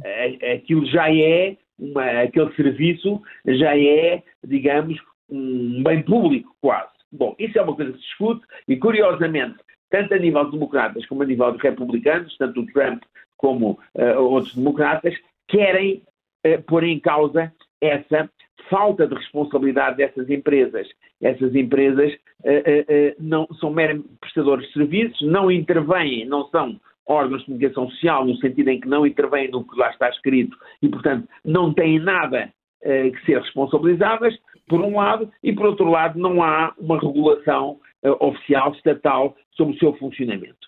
Aquilo 0.55 0.85
já 0.85 1.11
é, 1.13 1.57
uma, 1.79 2.05
aquele 2.21 2.53
serviço 2.53 3.21
já 3.45 3.77
é, 3.77 4.21
digamos, 4.45 4.99
um 5.29 5.81
bem 5.83 6.03
público 6.03 6.55
quase. 6.61 6.91
Bom, 7.11 7.35
isso 7.39 7.57
é 7.57 7.61
uma 7.61 7.75
coisa 7.75 7.91
que 7.91 7.97
se 7.97 8.05
discute 8.05 8.45
e, 8.67 8.77
curiosamente, 8.77 9.57
tanto 9.89 10.13
a 10.13 10.17
nível 10.17 10.45
de 10.45 10.51
democratas 10.51 11.05
como 11.07 11.23
a 11.23 11.25
nível 11.25 11.51
de 11.51 11.57
republicanos, 11.57 12.37
tanto 12.37 12.61
o 12.61 12.65
Trump 12.67 13.03
como 13.35 13.79
uh, 13.95 14.19
outros 14.19 14.55
democratas, 14.55 15.13
querem 15.47 16.03
uh, 16.45 16.61
pôr 16.63 16.83
em 16.83 16.99
causa 16.99 17.51
essa 17.81 18.29
falta 18.69 19.07
de 19.07 19.15
responsabilidade 19.15 19.97
dessas 19.97 20.29
empresas. 20.29 20.87
Essas 21.21 21.55
empresas 21.55 22.13
uh, 22.13 23.15
não 23.19 23.47
são 23.59 23.71
meros 23.71 24.03
prestadores 24.19 24.67
de 24.67 24.73
serviços, 24.73 25.21
não 25.21 25.51
intervêm, 25.51 26.25
não 26.25 26.47
são 26.49 26.79
órgãos 27.07 27.41
de 27.41 27.45
comunicação 27.47 27.89
social, 27.89 28.25
no 28.25 28.35
sentido 28.37 28.69
em 28.69 28.79
que 28.79 28.87
não 28.87 29.05
intervêm 29.05 29.49
no 29.49 29.67
que 29.67 29.77
lá 29.77 29.89
está 29.89 30.09
escrito 30.09 30.55
e, 30.81 30.87
portanto, 30.87 31.27
não 31.43 31.73
têm 31.73 31.99
nada 31.99 32.53
que 32.81 33.25
ser 33.25 33.39
responsabilizadas, 33.39 34.35
por 34.67 34.81
um 34.81 34.97
lado, 34.97 35.31
e 35.43 35.53
por 35.53 35.67
outro 35.67 35.89
lado, 35.89 36.17
não 36.17 36.41
há 36.41 36.73
uma 36.79 36.99
regulação 36.99 37.79
oficial, 38.19 38.71
estatal, 38.73 39.35
sobre 39.51 39.75
o 39.75 39.79
seu 39.79 39.93
funcionamento. 39.95 40.67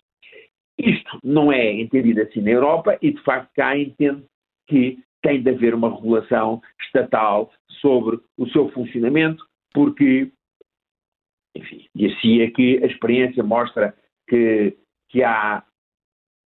Isto 0.78 1.20
não 1.24 1.52
é 1.52 1.72
entendido 1.72 2.22
assim 2.22 2.42
na 2.42 2.52
Europa 2.52 2.98
e, 3.02 3.12
de 3.12 3.22
facto, 3.24 3.50
cá 3.56 3.78
entende 3.78 4.24
que 4.68 5.00
tem 5.24 5.42
de 5.42 5.50
haver 5.50 5.74
uma 5.74 5.90
regulação 5.90 6.62
estatal 6.82 7.52
sobre 7.82 8.20
o 8.38 8.48
seu 8.50 8.70
funcionamento, 8.70 9.44
porque, 9.74 10.32
enfim, 11.56 11.88
e 11.96 12.06
assim 12.06 12.42
é 12.42 12.52
que 12.52 12.84
a 12.84 12.86
experiência 12.86 13.42
mostra 13.42 13.96
que, 14.28 14.78
que 15.10 15.24
há 15.24 15.64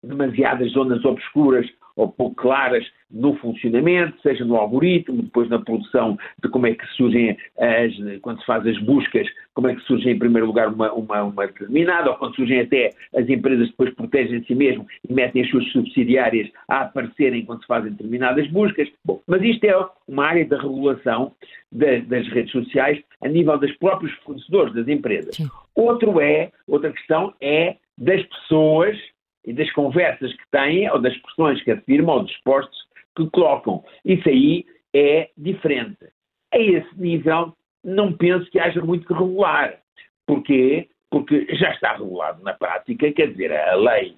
demasiadas 0.02 0.72
zonas 0.72 1.04
obscuras 1.04 1.66
ou 1.96 2.08
pouco 2.08 2.34
claras 2.36 2.84
no 3.10 3.36
funcionamento, 3.36 4.20
seja 4.22 4.44
no 4.44 4.56
algoritmo, 4.56 5.22
depois 5.22 5.48
na 5.48 5.60
produção 5.60 6.18
de 6.42 6.48
como 6.48 6.66
é 6.66 6.74
que 6.74 6.86
surgem 6.96 7.36
as, 7.58 8.20
quando 8.20 8.40
se 8.40 8.46
faz 8.46 8.66
as 8.66 8.78
buscas, 8.78 9.28
como 9.54 9.68
é 9.68 9.74
que 9.76 9.82
surge 9.82 10.10
em 10.10 10.18
primeiro 10.18 10.46
lugar 10.46 10.68
uma, 10.68 10.92
uma, 10.92 11.22
uma 11.22 11.46
determinada, 11.46 12.10
ou 12.10 12.16
quando 12.16 12.34
surgem 12.34 12.60
até 12.60 12.90
as 13.14 13.28
empresas 13.28 13.68
depois 13.68 13.94
protegem 13.94 14.42
si 14.44 14.54
mesmo 14.54 14.86
e 15.08 15.12
metem 15.12 15.42
as 15.42 15.50
suas 15.50 15.70
subsidiárias 15.70 16.50
a 16.68 16.82
aparecerem 16.82 17.44
quando 17.44 17.60
se 17.60 17.66
fazem 17.66 17.92
determinadas 17.92 18.48
buscas. 18.48 18.88
Bom, 19.04 19.22
mas 19.26 19.42
isto 19.42 19.64
é 19.64 19.88
uma 20.08 20.26
área 20.26 20.44
da 20.44 20.60
regulação 20.60 21.32
das, 21.70 22.04
das 22.06 22.26
redes 22.28 22.50
sociais 22.50 23.00
a 23.22 23.28
nível 23.28 23.56
dos 23.58 23.72
próprios 23.76 24.12
fornecedores 24.24 24.74
das 24.74 24.88
empresas. 24.88 25.36
Sim. 25.36 25.48
Outro 25.74 26.20
é, 26.20 26.50
outra 26.66 26.92
questão 26.92 27.32
é 27.40 27.76
das 27.96 28.22
pessoas 28.24 28.96
e 29.44 29.52
das 29.52 29.70
conversas 29.72 30.32
que 30.32 30.50
têm, 30.50 30.90
ou 30.90 31.00
das 31.00 31.12
expressões 31.12 31.62
que 31.62 31.70
afirmam, 31.70 32.16
ou 32.16 32.22
dos 32.24 32.36
postos 32.38 32.78
que 33.16 33.28
colocam. 33.30 33.84
Isso 34.04 34.28
aí 34.28 34.64
é 34.94 35.30
diferente. 35.36 36.08
A 36.52 36.58
esse 36.58 37.00
nível, 37.00 37.54
não 37.82 38.12
penso 38.12 38.50
que 38.50 38.58
haja 38.58 38.80
muito 38.80 39.06
que 39.06 39.12
regular. 39.12 39.78
Porquê? 40.26 40.88
Porque 41.10 41.46
já 41.56 41.70
está 41.72 41.92
regulado 41.92 42.42
na 42.42 42.54
prática, 42.54 43.12
quer 43.12 43.30
dizer, 43.30 43.52
a 43.52 43.76
lei, 43.76 44.16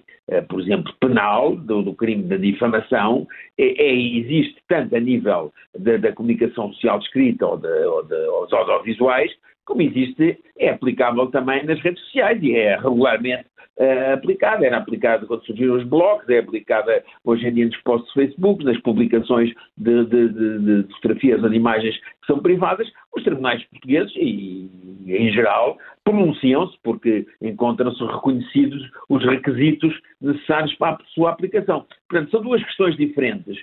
por 0.49 0.59
exemplo, 0.59 0.93
penal 0.99 1.55
do, 1.55 1.81
do 1.81 1.93
crime 1.93 2.23
da 2.23 2.37
difamação 2.37 3.25
é, 3.57 3.63
é, 3.63 3.95
existe 3.95 4.57
tanto 4.67 4.95
a 4.95 4.99
nível 4.99 5.53
da, 5.77 5.97
da 5.97 6.11
comunicação 6.11 6.73
social 6.73 6.99
escrita 6.99 7.45
ou, 7.45 7.57
de, 7.57 7.67
ou 7.67 8.05
de, 8.47 8.55
audiovisuais, 8.55 9.31
como 9.65 9.81
existe, 9.81 10.39
é 10.57 10.69
aplicável 10.69 11.27
também 11.27 11.65
nas 11.65 11.79
redes 11.81 12.01
sociais 12.05 12.41
e 12.41 12.55
é 12.55 12.77
regularmente 12.77 13.45
uh, 13.77 14.13
aplicada. 14.13 14.65
Era 14.65 14.77
aplicada 14.77 15.25
quando 15.25 15.45
surgiram 15.45 15.75
os 15.75 15.83
blogs, 15.83 16.27
é 16.29 16.39
aplicada 16.39 17.03
hoje 17.23 17.47
em 17.47 17.53
dia 17.53 17.65
nos 17.65 17.77
posts 17.81 18.07
de 18.07 18.13
Facebook, 18.13 18.63
nas 18.63 18.79
publicações 18.81 19.53
de, 19.77 20.05
de, 20.05 20.29
de, 20.29 20.83
de 20.83 20.93
fotografias 20.95 21.43
ou 21.43 21.49
de 21.49 21.55
imagens 21.57 21.95
que 21.97 22.27
são 22.27 22.39
privadas. 22.39 22.87
Os 23.15 23.23
tribunais 23.23 23.63
portugueses, 23.65 24.13
e 24.15 24.69
em 25.07 25.31
geral, 25.31 25.77
pronunciam-se 26.03 26.77
porque 26.83 27.25
encontram-se 27.41 28.03
reconhecidos 28.03 28.81
os 29.09 29.23
requisitos 29.25 29.93
necessários 30.21 30.73
para 30.75 30.95
a 30.95 31.05
sua 31.13 31.31
aplicação. 31.31 31.85
Portanto, 32.09 32.31
são 32.31 32.41
duas 32.41 32.63
questões 32.63 32.95
diferentes. 32.97 33.57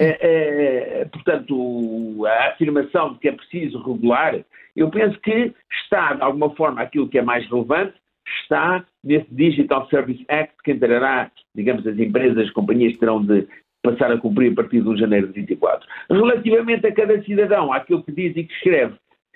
É, 0.00 1.00
é, 1.00 1.04
portanto, 1.06 2.26
a 2.26 2.48
afirmação 2.48 3.12
de 3.12 3.18
que 3.20 3.28
é 3.28 3.32
preciso 3.32 3.82
regular, 3.82 4.40
eu 4.74 4.90
penso 4.90 5.18
que 5.20 5.52
está, 5.82 6.14
de 6.14 6.22
alguma 6.22 6.50
forma, 6.54 6.80
aquilo 6.80 7.08
que 7.08 7.18
é 7.18 7.22
mais 7.22 7.46
relevante, 7.48 7.94
está 8.42 8.84
nesse 9.02 9.26
Digital 9.30 9.88
Service 9.88 10.24
Act 10.28 10.54
que 10.62 10.72
entrará, 10.72 11.30
digamos, 11.54 11.86
as 11.86 11.98
empresas, 11.98 12.38
as 12.38 12.50
companhias 12.50 12.96
terão 12.98 13.24
de 13.24 13.46
passar 13.82 14.10
a 14.12 14.18
cumprir 14.18 14.52
a 14.52 14.54
partir 14.54 14.82
de 14.82 14.88
1 14.88 14.94
de 14.94 15.00
janeiro 15.00 15.26
de 15.28 15.40
24. 15.40 15.88
Relativamente 16.10 16.86
a 16.86 16.92
cada 16.92 17.22
cidadão, 17.22 17.72
àquilo 17.72 18.02
que 18.02 18.12
diz 18.12 18.36
e 18.36 18.44
que 18.44 18.52
escreve, 18.54 18.94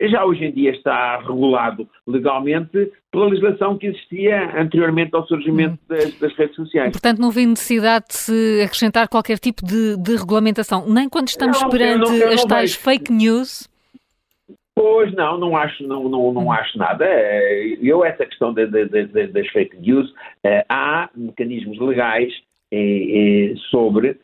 já 0.09 0.25
hoje 0.25 0.45
em 0.45 0.53
dia 0.53 0.71
está 0.71 1.19
regulado 1.19 1.89
legalmente 2.07 2.91
pela 3.11 3.27
legislação 3.27 3.77
que 3.77 3.87
existia 3.87 4.59
anteriormente 4.59 5.15
ao 5.15 5.27
surgimento 5.27 5.75
hum. 5.75 5.87
das, 5.89 6.19
das, 6.19 6.35
redes 6.35 6.57
sociais. 6.57 6.93
Portanto, 6.93 7.19
não 7.19 7.31
vê 7.31 7.47
necessidade 7.47 8.07
de 8.09 8.15
se 8.15 8.63
acrescentar 8.65 9.09
qualquer 9.09 9.39
tipo 9.39 9.65
de, 9.65 9.97
de 9.97 10.17
regulamentação, 10.17 10.89
nem 10.89 11.09
quando 11.09 11.29
estamos 11.29 11.61
não, 11.61 11.71
perante 11.71 12.11
não, 12.11 12.29
as 12.33 12.45
tais 12.45 12.75
fake 12.75 13.13
news? 13.13 13.69
Pois 14.75 15.13
não, 15.13 15.39
não 15.39 15.57
acho, 15.57 15.87
não, 15.87 16.09
não, 16.09 16.33
não 16.33 16.47
hum. 16.47 16.53
acho 16.53 16.79
nada. 16.79 17.05
Eh, 17.05 17.79
eu, 17.83 18.05
essa 18.05 18.25
questão 18.25 18.55
de, 18.55 18.67
de, 18.67 18.87
de, 18.87 19.27
das 19.27 19.49
fake 19.49 19.77
news, 19.77 20.13
eh, 20.45 20.65
há 20.69 21.11
mecanismos 21.15 21.79
legais 21.79 22.33
eh, 22.73 23.53
sobre 23.71 24.19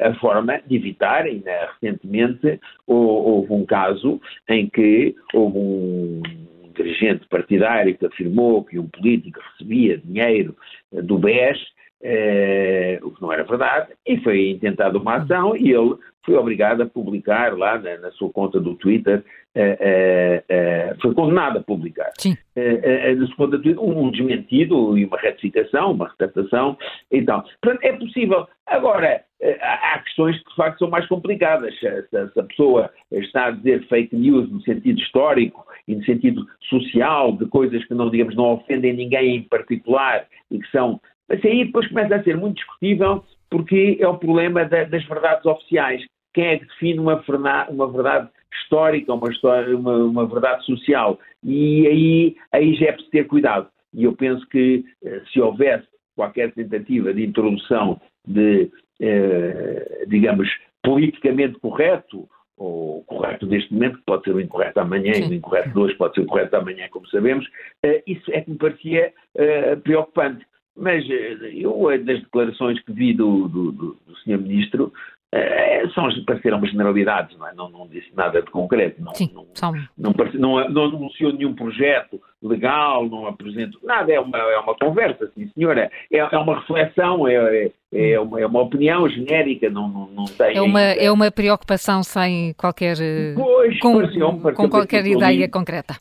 a 0.00 0.14
forma 0.14 0.60
de 0.66 0.76
evitar, 0.76 1.26
e 1.26 1.42
recentemente 1.80 2.58
houve 2.86 3.52
um 3.52 3.64
caso 3.66 4.20
em 4.48 4.68
que 4.68 5.14
houve 5.34 5.58
um 5.58 6.22
dirigente 6.74 7.26
partidário 7.28 7.96
que 7.96 8.06
afirmou 8.06 8.64
que 8.64 8.78
um 8.78 8.88
político 8.88 9.38
recebia 9.52 9.98
dinheiro 9.98 10.56
do 10.90 11.18
BES, 11.18 11.58
o 13.02 13.10
que 13.10 13.22
não 13.22 13.32
era 13.32 13.44
verdade, 13.44 13.92
e 14.06 14.18
foi 14.18 14.50
intentada 14.50 14.98
uma 14.98 15.16
ação 15.16 15.56
e 15.56 15.72
ele 15.72 15.94
foi 16.24 16.36
obrigado 16.36 16.82
a 16.82 16.86
publicar 16.86 17.56
lá 17.56 17.78
na, 17.78 17.98
na 17.98 18.10
sua 18.12 18.30
conta 18.30 18.60
do 18.60 18.74
Twitter, 18.76 19.24
uh, 19.56 19.60
uh, 19.60 21.00
foi 21.00 21.14
condenado 21.14 21.58
a 21.58 21.62
publicar 21.62 22.10
na 22.56 23.26
sua 23.26 23.36
conta 23.36 23.58
do 23.58 23.62
Twitter 23.62 23.82
um, 23.82 24.10
desmentido 24.10 24.96
e 24.96 25.04
uma 25.04 25.18
retificação, 25.18 25.92
uma 25.92 26.08
retratação 26.08 26.76
então. 27.10 27.44
Portanto, 27.60 27.84
é 27.84 27.92
possível. 27.92 28.46
Agora, 28.66 29.22
há 29.60 29.98
questões 29.98 30.38
que 30.38 30.48
de 30.48 30.56
facto 30.56 30.78
são 30.78 30.88
mais 30.88 31.06
complicadas. 31.06 31.74
Se, 31.78 32.02
se, 32.08 32.40
a 32.40 32.42
pessoa 32.44 32.90
está 33.10 33.46
a 33.46 33.50
dizer 33.50 33.86
fake 33.88 34.14
news 34.14 34.50
no 34.50 34.60
sentido 34.62 35.00
histórico 35.00 35.66
e 35.88 35.96
no 35.96 36.04
sentido 36.04 36.46
social, 36.68 37.32
de 37.32 37.46
coisas 37.46 37.84
que 37.84 37.94
não, 37.94 38.08
digamos, 38.08 38.36
não 38.36 38.52
ofendem 38.52 38.92
ninguém 38.92 39.36
em 39.36 39.42
particular 39.42 40.26
e 40.50 40.58
que 40.58 40.70
são. 40.70 41.00
Mas 41.28 41.44
aí 41.44 41.64
depois 41.64 41.88
começa 41.88 42.16
a 42.16 42.22
ser 42.22 42.36
muito 42.36 42.56
discutível 42.56 43.24
porque 43.50 43.98
é 44.00 44.08
o 44.08 44.16
problema 44.16 44.64
da, 44.64 44.84
das 44.84 45.04
verdades 45.04 45.44
oficiais. 45.44 46.02
Quem 46.32 46.44
é 46.46 46.58
que 46.58 46.66
define 46.66 46.98
uma, 46.98 47.22
uma 47.68 47.92
verdade 47.92 48.28
histórica, 48.62 49.12
uma, 49.12 49.30
história, 49.30 49.76
uma, 49.76 49.96
uma, 49.98 50.26
verdade 50.26 50.64
social? 50.64 51.18
E 51.44 51.86
aí, 51.86 52.36
aí 52.52 52.74
já 52.74 52.86
é 52.86 52.92
preciso 52.92 53.10
ter 53.10 53.26
cuidado. 53.26 53.68
E 53.92 54.04
eu 54.04 54.14
penso 54.14 54.46
que 54.48 54.84
eh, 55.04 55.22
se 55.30 55.40
houvesse 55.40 55.86
qualquer 56.16 56.52
tentativa 56.52 57.12
de 57.12 57.24
introdução 57.24 58.00
de, 58.26 58.70
eh, 59.00 60.06
digamos, 60.08 60.48
politicamente 60.82 61.58
correto, 61.58 62.26
ou 62.56 63.02
correto 63.04 63.46
neste 63.46 63.72
momento, 63.72 63.98
que 63.98 64.04
pode 64.04 64.24
ser 64.24 64.34
o 64.34 64.40
incorreto 64.40 64.80
amanhã, 64.80 65.14
Sim. 65.14 65.26
e 65.26 65.30
o 65.30 65.34
incorreto 65.34 65.70
de 65.70 65.78
hoje 65.78 65.94
pode 65.96 66.14
ser 66.14 66.20
o 66.20 66.26
correto 66.26 66.56
amanhã, 66.56 66.88
como 66.90 67.06
sabemos, 67.08 67.46
eh, 67.82 68.02
isso 68.06 68.30
é 68.32 68.40
que 68.40 68.50
me 68.50 68.56
parecia 68.56 69.12
eh, 69.34 69.76
preocupante. 69.76 70.44
Mas 70.76 71.04
eh, 71.10 71.52
eu, 71.54 71.90
eh, 71.90 71.98
das 71.98 72.20
declarações 72.20 72.80
que 72.80 72.92
vi 72.92 73.12
do, 73.14 73.48
do, 73.48 73.72
do, 73.72 73.96
do 74.06 74.16
Sr. 74.24 74.38
Ministro, 74.38 74.92
é, 75.34 75.88
são, 75.94 76.08
pareceram 76.26 76.58
umas 76.58 76.70
generalidades, 76.70 77.36
não, 77.38 77.48
é? 77.48 77.54
não, 77.54 77.70
não, 77.70 77.88
disse 77.88 78.10
nada 78.14 78.42
de 78.42 78.50
concreto, 78.50 79.02
não, 79.02 79.14
Sim, 79.14 79.30
não, 79.32 79.46
não, 79.96 80.14
não, 80.34 80.68
não, 80.68 80.84
anunciou 80.84 81.32
nenhum 81.32 81.54
projeto 81.54 82.20
legal, 82.42 83.08
não 83.08 83.26
apresentou 83.26 83.80
nada, 83.82 84.12
é 84.12 84.20
uma, 84.20 84.36
é 84.36 84.58
uma 84.58 84.74
conversa, 84.74 85.30
sim 85.34 85.50
senhora, 85.54 85.90
é, 86.12 86.18
é 86.18 86.38
uma 86.38 86.60
reflexão, 86.60 87.26
é, 87.26 87.34
é, 87.34 87.72
é, 88.12 88.20
uma, 88.20 88.40
é 88.42 88.46
uma 88.46 88.60
opinião 88.60 89.08
genérica, 89.08 89.70
não, 89.70 89.88
não, 89.88 90.06
não 90.08 90.24
tem... 90.26 90.54
É 90.54 90.60
uma, 90.60 90.80
é 90.82 91.10
uma 91.10 91.30
preocupação 91.30 92.02
sem 92.02 92.52
qualquer... 92.52 92.96
Pois, 93.34 93.78
com, 93.78 93.94
pareceu, 93.94 94.40
com 94.54 94.68
qualquer 94.68 95.06
ideia 95.06 95.48
concreta. 95.48 95.96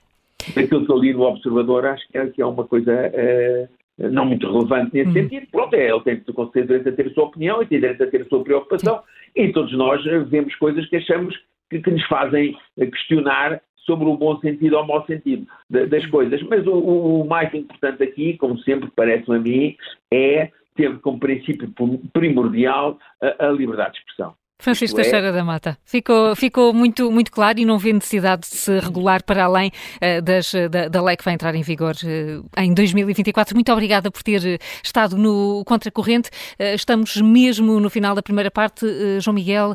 Aquilo 0.58 0.86
que 0.86 0.92
eu 0.92 0.98
li 0.98 1.14
no 1.14 1.22
Observador, 1.22 1.86
acho 1.86 2.06
que 2.10 2.18
é, 2.18 2.28
que 2.28 2.42
é 2.42 2.46
uma 2.46 2.66
coisa... 2.66 2.92
Uh, 2.92 3.81
não 4.10 4.26
muito 4.26 4.52
relevante 4.52 4.94
nesse 4.94 5.08
uhum. 5.08 5.14
sentido. 5.14 5.48
Pronto, 5.52 5.74
é, 5.74 5.90
ele 5.90 6.02
tem 6.02 6.20
com 6.22 6.46
certeza 6.52 6.68
direito 6.68 6.90
a 6.90 6.92
ter 6.92 7.08
a 7.08 7.14
sua 7.14 7.24
opinião 7.26 7.62
e 7.62 7.66
tem 7.66 7.80
direito 7.80 8.04
a 8.04 8.08
ter 8.08 8.22
a 8.22 8.26
sua 8.26 8.44
preocupação. 8.44 9.02
E 9.36 9.50
todos 9.50 9.72
nós 9.74 10.04
vemos 10.30 10.56
coisas 10.56 10.88
que 10.88 10.98
achamos 10.98 11.38
que, 11.70 11.80
que 11.80 11.92
nos 11.92 12.06
fazem 12.08 12.58
questionar 12.78 13.62
sobre 13.78 14.08
o 14.08 14.18
bom 14.18 14.40
sentido 14.40 14.78
ou 14.78 14.84
o 14.84 14.88
mau 14.88 15.06
sentido 15.06 15.46
das 15.70 16.06
coisas. 16.08 16.42
Mas 16.44 16.66
o, 16.68 16.74
o 16.74 17.28
mais 17.28 17.54
importante 17.54 18.04
aqui, 18.04 18.38
como 18.38 18.58
sempre 18.60 18.90
parece 18.96 19.32
a 19.32 19.40
mim, 19.40 19.76
é 20.12 20.52
ter 20.76 21.00
como 21.00 21.20
princípio 21.20 21.72
primordial 22.14 22.98
a, 23.22 23.48
a 23.48 23.52
liberdade 23.52 23.94
de 23.94 24.00
expressão. 24.00 24.34
Francisco 24.62 25.00
é... 25.00 25.04
Teixeira 25.04 25.32
da 25.32 25.44
Mata. 25.44 25.78
Ficou, 25.84 26.36
ficou 26.36 26.74
muito, 26.74 27.12
muito 27.12 27.32
claro 27.32 27.60
e 27.60 27.66
não 27.66 27.80
vê 27.80 27.92
necessidade 27.92 28.42
de 28.42 28.56
se 28.56 28.80
regular 28.80 29.24
para 29.24 29.44
além 29.44 29.72
uh, 29.96 30.22
das, 30.22 30.54
da, 30.70 30.88
da, 30.88 31.02
lei 31.02 31.18
que 31.18 31.26
vai 31.26 31.34
entrar 31.34 31.56
em 31.56 31.64
vigor 31.64 31.96
uh, 32.04 32.62
em 32.62 32.74
2024. 32.74 33.56
Muito 33.56 33.72
obrigada 33.72 34.12
por 34.12 34.22
ter 34.22 34.62
estado 34.84 35.18
no 35.18 35.64
Contracorrente. 35.66 36.30
Uh, 36.60 36.76
estamos 36.76 37.18
mesmo 37.18 37.80
no 37.80 37.90
final 37.90 38.14
da 38.14 38.22
primeira 38.22 38.52
parte. 38.52 38.86
João 39.20 39.34
Miguel, 39.34 39.74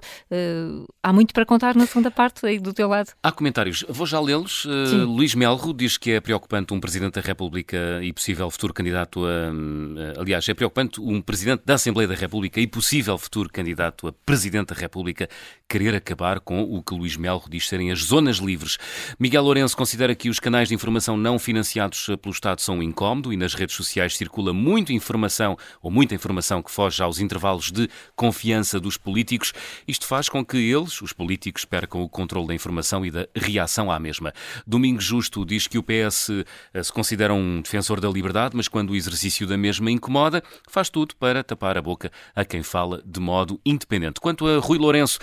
há 1.03 1.13
muito 1.13 1.35
para 1.35 1.45
contar 1.45 1.75
na 1.75 1.87
segunda 1.87 2.11
parte 2.11 2.47
aí 2.47 2.59
do 2.59 2.73
teu 2.73 2.89
lado. 2.89 3.11
Há 3.23 3.33
comentários. 3.33 3.85
Vou 3.89 4.07
já 4.07 4.21
lê-los. 4.21 4.67
Luís 5.07 5.35
Melro 5.35 5.75
diz 5.75 5.97
que 5.97 6.13
é 6.13 6.21
preocupante 6.21 6.73
um 6.73 6.81
Presidente 6.81 7.15
da 7.15 7.21
República 7.21 8.01
e 8.03 8.13
possível 8.13 8.49
futuro 8.51 8.73
candidato 8.73 9.25
a... 9.27 10.21
aliás, 10.21 10.49
é 10.49 10.55
preocupante 10.55 11.01
um 11.01 11.21
Presidente 11.21 11.63
da 11.65 11.75
Assembleia 11.75 12.07
da 12.07 12.15
República 12.15 12.61
e 12.61 12.67
possível 12.67 13.19
futuro 13.19 13.49
candidato 13.51 14.07
a 14.07 14.13
Presidente 14.13 14.69
da 14.69 14.76
República 14.77 15.29
querer 15.69 15.95
acabar 15.95 16.41
com 16.41 16.63
o 16.63 16.83
que 16.83 16.95
Luís 16.95 17.17
Melo 17.17 17.43
diz 17.49 17.69
serem 17.69 17.91
as 17.91 18.01
zonas 18.01 18.37
livres. 18.37 18.79
Miguel 19.19 19.43
Lourenço 19.43 19.77
considera 19.77 20.15
que 20.15 20.29
os 20.29 20.39
canais 20.39 20.69
de 20.69 20.75
informação 20.75 21.17
não 21.17 21.39
financiados 21.39 22.07
pelo 22.21 22.33
Estado 22.33 22.61
são 22.61 22.79
um 22.79 22.83
incómodo 22.83 23.33
e 23.33 23.37
nas 23.37 23.55
redes 23.55 23.75
sociais 23.75 24.17
circula 24.17 24.53
muita 24.53 24.93
informação 24.93 25.57
ou 25.83 25.91
muita 25.91 26.15
informação 26.15 26.63
que 26.63 26.71
foge 26.71 27.03
aos 27.03 27.19
intervalos 27.19 27.71
de 27.71 27.89
confiança 28.15 28.79
dos 28.79 28.97
políticos. 28.97 29.53
Isto 29.87 30.07
faz 30.07 30.29
com 30.29 30.45
que 30.45 30.57
eles, 30.57 31.01
os 31.03 31.13
políticos, 31.13 31.65
percam 31.65 32.03
o 32.03 32.09
controle 32.09 32.49
da 32.49 32.55
informação 32.55 33.05
e 33.05 33.11
da 33.11 33.27
reação 33.35 33.91
à 33.91 33.99
mesma. 33.99 34.33
Domingos 34.67 35.05
Justo 35.05 35.45
diz 35.45 35.67
que 35.67 35.79
o 35.79 35.83
PS 35.83 36.31
eh, 36.75 36.83
se 36.83 36.93
considera 36.93 37.33
um 37.35 37.61
defensor 37.61 38.01
da 38.01 38.09
liberdade, 38.09 38.57
mas 38.57 38.69
quando 38.69 38.91
o 38.91 38.97
exercício 38.97 39.47
da 39.47 39.57
mesma 39.57 39.91
incomoda, 39.91 40.43
faz 40.69 40.89
tudo 40.89 41.15
para 41.17 41.43
tapar 41.43 41.77
a 41.77 41.83
boca 41.83 42.11
a 42.35 42.45
quem 42.45 42.63
fala 42.63 43.03
de 43.05 43.21
modo 43.21 43.61
independente. 43.65 44.21
Quanto 44.21 44.47
a 44.47 44.59
Rui 44.67 44.79
Lourenço, 44.79 45.19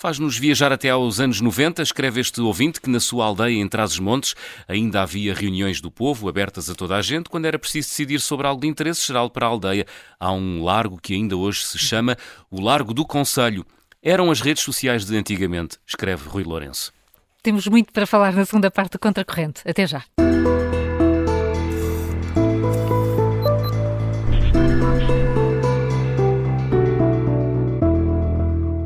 Faz-nos 0.00 0.38
viajar 0.38 0.72
até 0.72 0.88
aos 0.88 1.20
anos 1.20 1.42
90, 1.42 1.82
escreve 1.82 2.22
este 2.22 2.40
ouvinte 2.40 2.80
que 2.80 2.88
na 2.88 2.98
sua 2.98 3.26
aldeia 3.26 3.60
em 3.60 3.68
Trás-os-Montes 3.68 4.34
ainda 4.66 5.02
havia 5.02 5.34
reuniões 5.34 5.78
do 5.78 5.90
povo 5.90 6.26
abertas 6.26 6.70
a 6.70 6.74
toda 6.74 6.96
a 6.96 7.02
gente 7.02 7.28
quando 7.28 7.44
era 7.44 7.58
preciso 7.58 7.90
decidir 7.90 8.18
sobre 8.18 8.46
algo 8.46 8.62
de 8.62 8.66
interesse 8.66 9.06
geral 9.06 9.28
para 9.28 9.44
a 9.44 9.50
aldeia. 9.50 9.86
Há 10.18 10.32
um 10.32 10.64
largo 10.64 10.98
que 10.98 11.12
ainda 11.12 11.36
hoje 11.36 11.66
se 11.66 11.76
chama 11.76 12.16
o 12.50 12.62
Largo 12.62 12.94
do 12.94 13.04
Conselho. 13.04 13.62
Eram 14.02 14.30
as 14.30 14.40
redes 14.40 14.62
sociais 14.62 15.04
de 15.04 15.14
antigamente, 15.14 15.76
escreve 15.86 16.26
Rui 16.26 16.44
Lourenço. 16.44 16.94
Temos 17.42 17.66
muito 17.66 17.92
para 17.92 18.06
falar 18.06 18.32
na 18.32 18.46
segunda 18.46 18.70
parte 18.70 18.92
do 18.92 18.98
Contracorrente. 18.98 19.60
Até 19.66 19.86
já. 19.86 20.02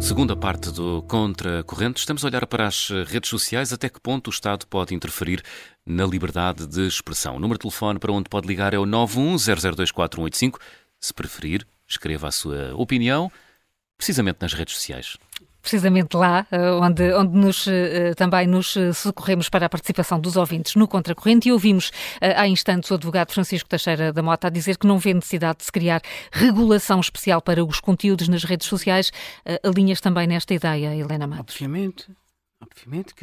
Segunda 0.04 0.36
parte 0.36 0.70
do 0.70 1.02
Contracorrente, 1.04 1.98
estamos 1.98 2.22
a 2.22 2.28
olhar 2.28 2.46
para 2.46 2.66
as 2.66 2.90
redes 3.06 3.30
sociais, 3.30 3.72
até 3.72 3.88
que 3.88 3.98
ponto 3.98 4.26
o 4.26 4.30
Estado 4.30 4.66
pode 4.66 4.94
interferir 4.94 5.42
na 5.84 6.04
liberdade 6.04 6.66
de 6.66 6.86
expressão. 6.86 7.36
O 7.36 7.40
número 7.40 7.58
de 7.58 7.62
telefone 7.62 7.98
para 7.98 8.12
onde 8.12 8.28
pode 8.28 8.46
ligar 8.46 8.74
é 8.74 8.78
o 8.78 8.84
910024185. 8.84 10.60
Se 11.00 11.14
preferir, 11.14 11.66
escreva 11.88 12.28
a 12.28 12.30
sua 12.30 12.74
opinião, 12.74 13.32
precisamente 13.96 14.42
nas 14.42 14.52
redes 14.52 14.74
sociais 14.74 15.16
precisamente 15.64 16.14
lá, 16.14 16.46
eh, 16.50 16.70
onde, 16.72 17.12
onde 17.14 17.36
nos, 17.36 17.66
eh, 17.66 18.12
também 18.14 18.46
nos 18.46 18.76
eh, 18.76 18.92
socorremos 18.92 19.48
para 19.48 19.64
a 19.64 19.68
participação 19.68 20.20
dos 20.20 20.36
ouvintes 20.36 20.74
no 20.76 20.86
Contracorrente 20.86 21.48
e 21.48 21.52
ouvimos 21.52 21.90
há 22.20 22.46
instantes 22.46 22.90
o 22.90 22.94
advogado 22.94 23.32
Francisco 23.32 23.68
Teixeira 23.68 24.12
da 24.12 24.22
Mota 24.22 24.48
a 24.48 24.50
dizer 24.50 24.76
que 24.76 24.86
não 24.86 24.98
vê 24.98 25.14
necessidade 25.14 25.58
de 25.58 25.64
se 25.64 25.72
criar 25.72 26.02
regulação 26.30 27.00
especial 27.00 27.40
para 27.40 27.64
os 27.64 27.80
conteúdos 27.80 28.28
nas 28.28 28.44
redes 28.44 28.68
sociais. 28.68 29.10
Alinhas 29.64 30.00
também 30.00 30.26
nesta 30.26 30.52
ideia, 30.52 30.94
Helena 30.94 31.26
Matos? 31.26 31.54
Obviamente. 31.54 32.06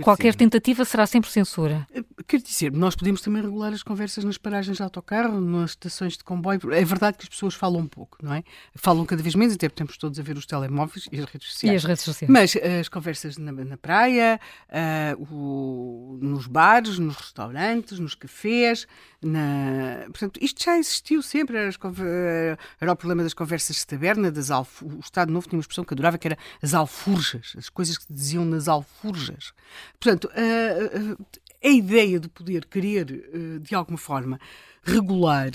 Qualquer 0.03 0.31
dizer, 0.31 0.37
tentativa 0.37 0.85
será 0.85 1.05
sempre 1.05 1.29
censura. 1.29 1.87
Eh, 1.93 2.03
quer 2.27 2.41
dizer, 2.41 2.71
nós 2.71 2.95
podemos 2.95 3.21
também 3.21 3.41
regular 3.41 3.73
as 3.73 3.83
conversas 3.83 4.23
nas 4.23 4.37
paragens 4.37 4.77
de 4.77 4.83
autocarro, 4.83 5.39
nas 5.39 5.71
estações 5.71 6.17
de 6.17 6.23
comboio. 6.23 6.59
É 6.71 6.83
verdade 6.83 7.17
que 7.17 7.23
as 7.23 7.29
pessoas 7.29 7.53
falam 7.53 7.81
um 7.81 7.87
pouco, 7.87 8.17
não 8.21 8.33
é? 8.33 8.43
Falam 8.75 9.05
cada 9.05 9.21
vez 9.21 9.35
menos, 9.35 9.55
até 9.55 9.67
porque 9.67 9.75
estamos 9.75 9.97
todos 9.97 10.19
a 10.19 10.23
ver 10.23 10.37
os 10.37 10.45
telemóveis 10.45 11.07
e 11.11 11.19
as 11.19 11.25
redes 11.25 11.51
sociais. 11.51 11.73
E 11.73 11.75
as 11.77 11.83
redes 11.83 12.03
sociais. 12.03 12.31
Mas 12.31 12.55
uh, 12.55 12.79
as 12.79 12.89
conversas 12.89 13.37
na, 13.37 13.51
na 13.51 13.77
praia, 13.77 14.39
uh, 14.69 15.23
o, 15.23 16.19
nos 16.21 16.47
bares, 16.47 16.99
nos 16.99 17.15
restaurantes, 17.15 17.99
nos 17.99 18.15
cafés, 18.15 18.87
na... 19.21 20.05
portanto, 20.05 20.39
isto 20.41 20.63
já 20.63 20.77
existiu 20.77 21.21
sempre. 21.21 21.57
Era, 21.57 21.69
era, 22.79 22.91
o 22.91 22.95
problema 22.95 23.23
das 23.23 23.33
conversas 23.33 23.77
de 23.77 23.87
taberna, 23.87 24.31
das 24.31 24.49
alf... 24.49 24.81
o 24.81 24.99
Estado 24.99 25.31
Novo 25.31 25.47
tinha 25.47 25.57
uma 25.57 25.61
expressão 25.61 25.83
que 25.83 25.93
adorava 25.93 26.17
que 26.17 26.27
era 26.27 26.37
as 26.61 26.73
alfurjas, 26.73 27.53
as 27.57 27.69
coisas 27.69 27.97
que 27.97 28.11
diziam 28.11 28.45
nas 28.45 28.67
alfurjas. 28.67 29.30
Portanto, 29.99 30.29
a, 30.33 31.65
a, 31.65 31.67
a 31.67 31.69
ideia 31.69 32.19
de 32.19 32.27
poder 32.27 32.65
querer, 32.65 33.11
eh, 33.11 33.59
de 33.59 33.75
alguma 33.75 33.97
forma, 33.97 34.39
regular 34.83 35.51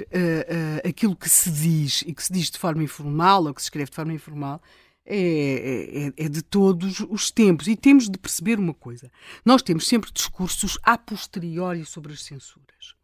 aquilo 0.89 1.17
que 1.17 1.29
se 1.29 1.51
diz 1.51 2.03
e 2.03 2.15
que 2.15 2.23
se 2.23 2.33
diz 2.33 2.49
de 2.49 2.59
forma 2.59 2.85
informal 2.85 3.45
ou 3.45 3.53
que 3.53 3.61
se 3.61 3.67
escreve 3.67 3.91
de 3.91 3.97
forma 3.97 4.13
informal 4.13 4.63
é, 5.09 6.13
é, 6.19 6.25
é, 6.25 6.29
de 6.29 6.43
todos 6.43 6.99
os 7.09 7.31
tempos. 7.31 7.69
E 7.69 7.77
temos 7.77 8.09
de 8.09 8.19
perceber 8.19 8.59
uma 8.59 8.75
coisa: 8.75 9.11
nós 9.45 9.63
temos 9.63 9.87
sempre 9.87 10.11
discursos 10.13 10.79
a 10.83 10.99
posteriori 10.99 11.85
sobre 11.85 12.13
as 12.13 12.25
censuras. 12.25 12.97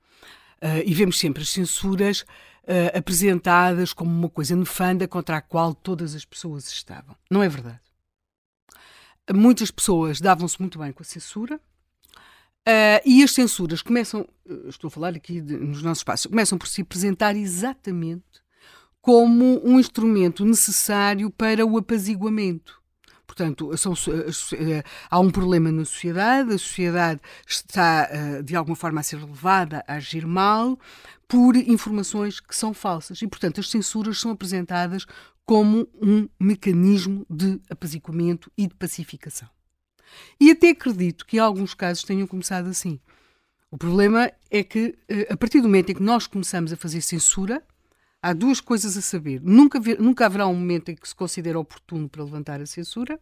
Uh, 0.61 0.83
e 0.85 0.95
vemos 0.95 1.19
sempre 1.19 1.43
as 1.43 1.49
censuras 1.49 2.21
uh, 2.21 2.97
apresentadas 2.97 3.93
como 3.93 4.11
uma 4.11 4.29
coisa 4.29 4.55
nefanda 4.55 5.09
contra 5.09 5.37
a 5.37 5.41
qual 5.41 5.75
todas 5.75 6.15
as 6.15 6.25
pessoas 6.25 6.69
estavam. 6.69 7.17
Não 7.31 7.43
é 7.43 7.49
verdade. 7.49 7.81
Muitas 9.31 9.71
pessoas 9.71 10.21
davam-se 10.21 10.59
muito 10.61 10.79
bem 10.79 10.93
com 10.93 11.03
a 11.03 11.07
censura. 11.07 11.61
Uh, 12.69 13.03
e 13.05 13.23
as 13.25 13.33
censuras 13.33 13.83
começam, 13.83 14.27
estou 14.69 14.87
a 14.87 14.91
falar 14.91 15.17
aqui 15.17 15.41
de, 15.41 15.57
nos 15.57 15.83
nossos 15.83 16.01
espaços, 16.01 16.27
começam 16.27 16.57
por 16.57 16.69
se 16.69 16.83
apresentar 16.83 17.35
exatamente 17.35 18.41
como 19.01 19.61
um 19.65 19.81
instrumento 19.81 20.45
necessário 20.45 21.29
para 21.29 21.67
o 21.67 21.77
apaziguamento. 21.77 22.81
Portanto, 23.27 23.77
são, 23.77 23.95
eh, 23.95 24.85
há 25.11 25.19
um 25.19 25.31
problema 25.31 25.73
na 25.73 25.85
sociedade, 25.85 26.53
a 26.53 26.59
sociedade 26.59 27.21
está 27.47 28.07
eh, 28.11 28.43
de 28.43 28.55
alguma 28.55 28.77
forma 28.77 29.01
a 29.01 29.03
ser 29.03 29.17
levada 29.17 29.83
a 29.89 29.95
agir 29.95 30.27
mal 30.27 30.79
por 31.27 31.57
informações 31.57 32.39
que 32.39 32.55
são 32.55 32.75
falsas. 32.75 33.23
E, 33.23 33.27
portanto, 33.27 33.59
as 33.59 33.71
censuras 33.71 34.21
são 34.21 34.31
apresentadas 34.31 35.07
como 35.45 35.89
um 36.01 36.29
mecanismo 36.39 37.27
de 37.29 37.61
apaziguamento 37.69 38.51
e 38.57 38.67
de 38.67 38.75
pacificação. 38.75 39.49
E 40.41 40.51
até 40.51 40.71
acredito 40.71 41.27
que 41.27 41.39
alguns 41.39 41.75
casos 41.75 42.05
tenham 42.05 42.27
começado 42.27 42.69
assim. 42.69 43.01
O 43.71 43.79
problema 43.79 44.31
é 44.51 44.63
que, 44.63 44.97
eh, 45.09 45.29
a 45.31 45.37
partir 45.37 45.61
do 45.61 45.69
momento 45.69 45.91
em 45.91 45.95
que 45.95 46.03
nós 46.03 46.27
começamos 46.27 46.73
a 46.73 46.77
fazer 46.77 47.01
censura, 47.01 47.63
há 48.21 48.33
duas 48.33 48.61
coisas 48.61 48.97
a 48.97 49.03
saber. 49.03 49.41
Nunca, 49.43 49.81
nunca 49.99 50.27
haverá 50.27 50.47
um 50.47 50.55
momento 50.55 50.91
em 50.91 50.95
que 50.95 51.09
se 51.09 51.15
considere 51.15 51.57
oportuno 51.57 52.09
para 52.09 52.23
levantar 52.23 52.61
a 52.61 52.67
censura 52.67 53.19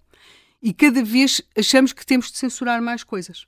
e 0.60 0.74
cada 0.74 1.02
vez 1.02 1.40
achamos 1.56 1.92
que 1.92 2.04
temos 2.04 2.30
de 2.30 2.38
censurar 2.38 2.82
mais 2.82 3.02
coisas. 3.02 3.46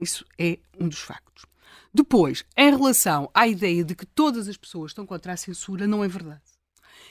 Isso 0.00 0.24
é 0.38 0.58
um 0.78 0.88
dos 0.88 1.00
factos. 1.00 1.44
Depois, 1.92 2.44
em 2.56 2.70
relação 2.70 3.30
à 3.34 3.46
ideia 3.46 3.84
de 3.84 3.94
que 3.94 4.06
todas 4.06 4.48
as 4.48 4.56
pessoas 4.56 4.90
estão 4.90 5.06
contra 5.06 5.32
a 5.32 5.36
censura, 5.36 5.86
não 5.86 6.02
é 6.02 6.08
verdade. 6.08 6.59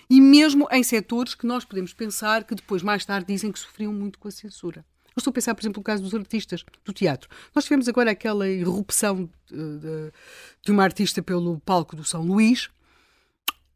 E 0.10 0.20
mesmo 0.20 0.68
em 0.72 0.82
setores 0.82 1.36
que 1.36 1.46
nós 1.46 1.64
podemos 1.64 1.94
pensar 1.94 2.44
que 2.44 2.56
depois, 2.56 2.82
mais 2.82 3.06
tarde, 3.06 3.28
dizem 3.28 3.52
que 3.52 3.60
sofriam 3.60 3.94
muito 3.94 4.18
com 4.18 4.28
a 4.28 4.32
censura. 4.32 4.84
Eu 5.10 5.20
estou 5.20 5.32
a 5.32 5.34
pensar, 5.34 5.54
por 5.54 5.62
exemplo, 5.62 5.80
no 5.80 5.84
caso 5.84 6.02
dos 6.02 6.16
artistas 6.16 6.64
do 6.84 6.94
teatro. 6.94 7.30
Nós 7.54 7.66
tivemos 7.66 7.88
agora 7.88 8.12
aquela 8.12 8.48
irrupção 8.48 9.30
de, 9.46 10.12
de, 10.64 10.72
uma 10.72 10.84
artista 10.84 11.22
pelo 11.22 11.60
palco 11.60 11.96
do 11.96 12.04
São 12.04 12.24
Luís, 12.24 12.70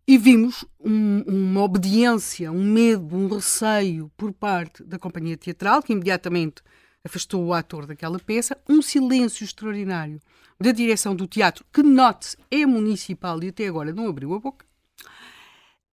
e 0.07 0.17
vimos 0.17 0.65
um, 0.79 1.23
uma 1.25 1.61
obediência, 1.61 2.51
um 2.51 2.63
medo, 2.63 3.15
um 3.15 3.27
receio 3.27 4.11
por 4.17 4.33
parte 4.33 4.83
da 4.83 4.99
companhia 4.99 5.37
teatral, 5.37 5.81
que 5.81 5.93
imediatamente 5.93 6.61
afastou 7.03 7.45
o 7.45 7.53
ator 7.53 7.85
daquela 7.85 8.19
peça, 8.19 8.57
um 8.67 8.81
silêncio 8.81 9.43
extraordinário 9.43 10.19
da 10.59 10.71
direção 10.71 11.15
do 11.15 11.27
teatro, 11.27 11.65
que, 11.71 11.83
note 11.83 12.35
é 12.51 12.65
municipal 12.65 13.41
e 13.43 13.49
até 13.49 13.67
agora 13.67 13.93
não 13.93 14.07
abriu 14.07 14.33
a 14.33 14.39
boca. 14.39 14.65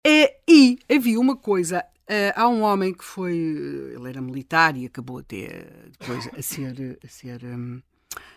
É, 0.07 0.39
e 0.49 0.79
havia 0.91 1.21
uma 1.21 1.37
coisa. 1.37 1.85
Uh, 2.09 2.33
há 2.35 2.49
um 2.49 2.63
homem 2.63 2.93
que 2.93 3.05
foi. 3.05 3.35
Ele 3.35 4.09
era 4.09 4.21
militar 4.21 4.77
e 4.77 4.87
acabou 4.87 5.19
até 5.19 5.67
depois 5.99 6.29
a 6.37 6.43
ser, 6.43 6.99
a 7.05 7.09
ser 7.09 7.45
um, 7.45 7.81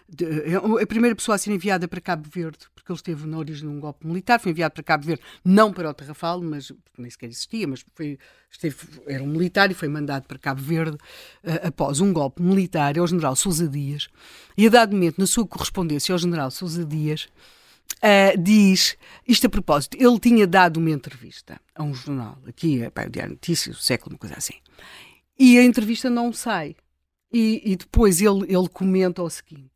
de, 0.07 0.25
é 0.25 0.55
a 0.55 0.87
primeira 0.87 1.15
pessoa 1.15 1.35
a 1.35 1.37
ser 1.37 1.51
enviada 1.51 1.87
para 1.87 1.99
Cabo 1.99 2.27
Verde, 2.29 2.59
porque 2.75 2.91
ele 2.91 2.97
esteve 2.97 3.25
na 3.25 3.37
origem 3.37 3.67
de 3.67 3.75
um 3.75 3.79
golpe 3.79 4.05
militar, 4.05 4.39
foi 4.39 4.51
enviado 4.51 4.73
para 4.73 4.83
Cabo 4.83 5.05
Verde, 5.05 5.23
não 5.43 5.71
para 5.71 5.89
o 5.89 5.93
Terrafal, 5.93 6.41
mas 6.41 6.71
nem 6.97 7.09
sequer 7.09 7.29
existia, 7.29 7.67
mas 7.67 7.83
foi, 7.95 8.19
esteve, 8.51 8.75
era 9.07 9.23
um 9.23 9.27
militar 9.27 9.71
e 9.71 9.73
foi 9.73 9.87
mandado 9.87 10.27
para 10.27 10.37
Cabo 10.37 10.61
Verde 10.61 10.97
uh, 10.97 11.67
após 11.67 11.99
um 11.99 12.13
golpe 12.13 12.41
militar, 12.41 12.95
é 12.97 13.01
o 13.01 13.07
general 13.07 13.35
Sousa 13.35 13.67
Dias, 13.67 14.07
e 14.57 14.67
a 14.67 14.69
dado 14.69 14.93
momento, 14.93 15.17
na 15.17 15.25
sua 15.25 15.47
correspondência 15.47 16.13
ao 16.13 16.19
general 16.19 16.51
Sousa 16.51 16.85
Dias, 16.85 17.27
Uh, 18.03 18.37
diz, 18.37 18.97
isto 19.25 19.47
a 19.47 19.49
propósito, 19.49 19.95
ele 19.97 20.19
tinha 20.19 20.45
dado 20.45 20.77
uma 20.77 20.91
entrevista 20.91 21.59
a 21.73 21.83
um 21.83 21.93
jornal, 21.93 22.37
aqui, 22.45 22.83
é 22.83 22.87
o 22.87 23.09
Diário 23.09 23.31
Notícias, 23.31 23.77
o 23.77 23.81
século, 23.81 24.13
uma 24.13 24.19
coisa 24.19 24.35
assim, 24.37 24.55
e 25.39 25.57
a 25.57 25.63
entrevista 25.63 26.09
não 26.09 26.33
sai. 26.33 26.75
E, 27.31 27.61
e 27.65 27.75
depois 27.75 28.21
ele, 28.21 28.43
ele 28.53 28.69
comenta 28.69 29.23
o 29.23 29.29
seguinte: 29.29 29.71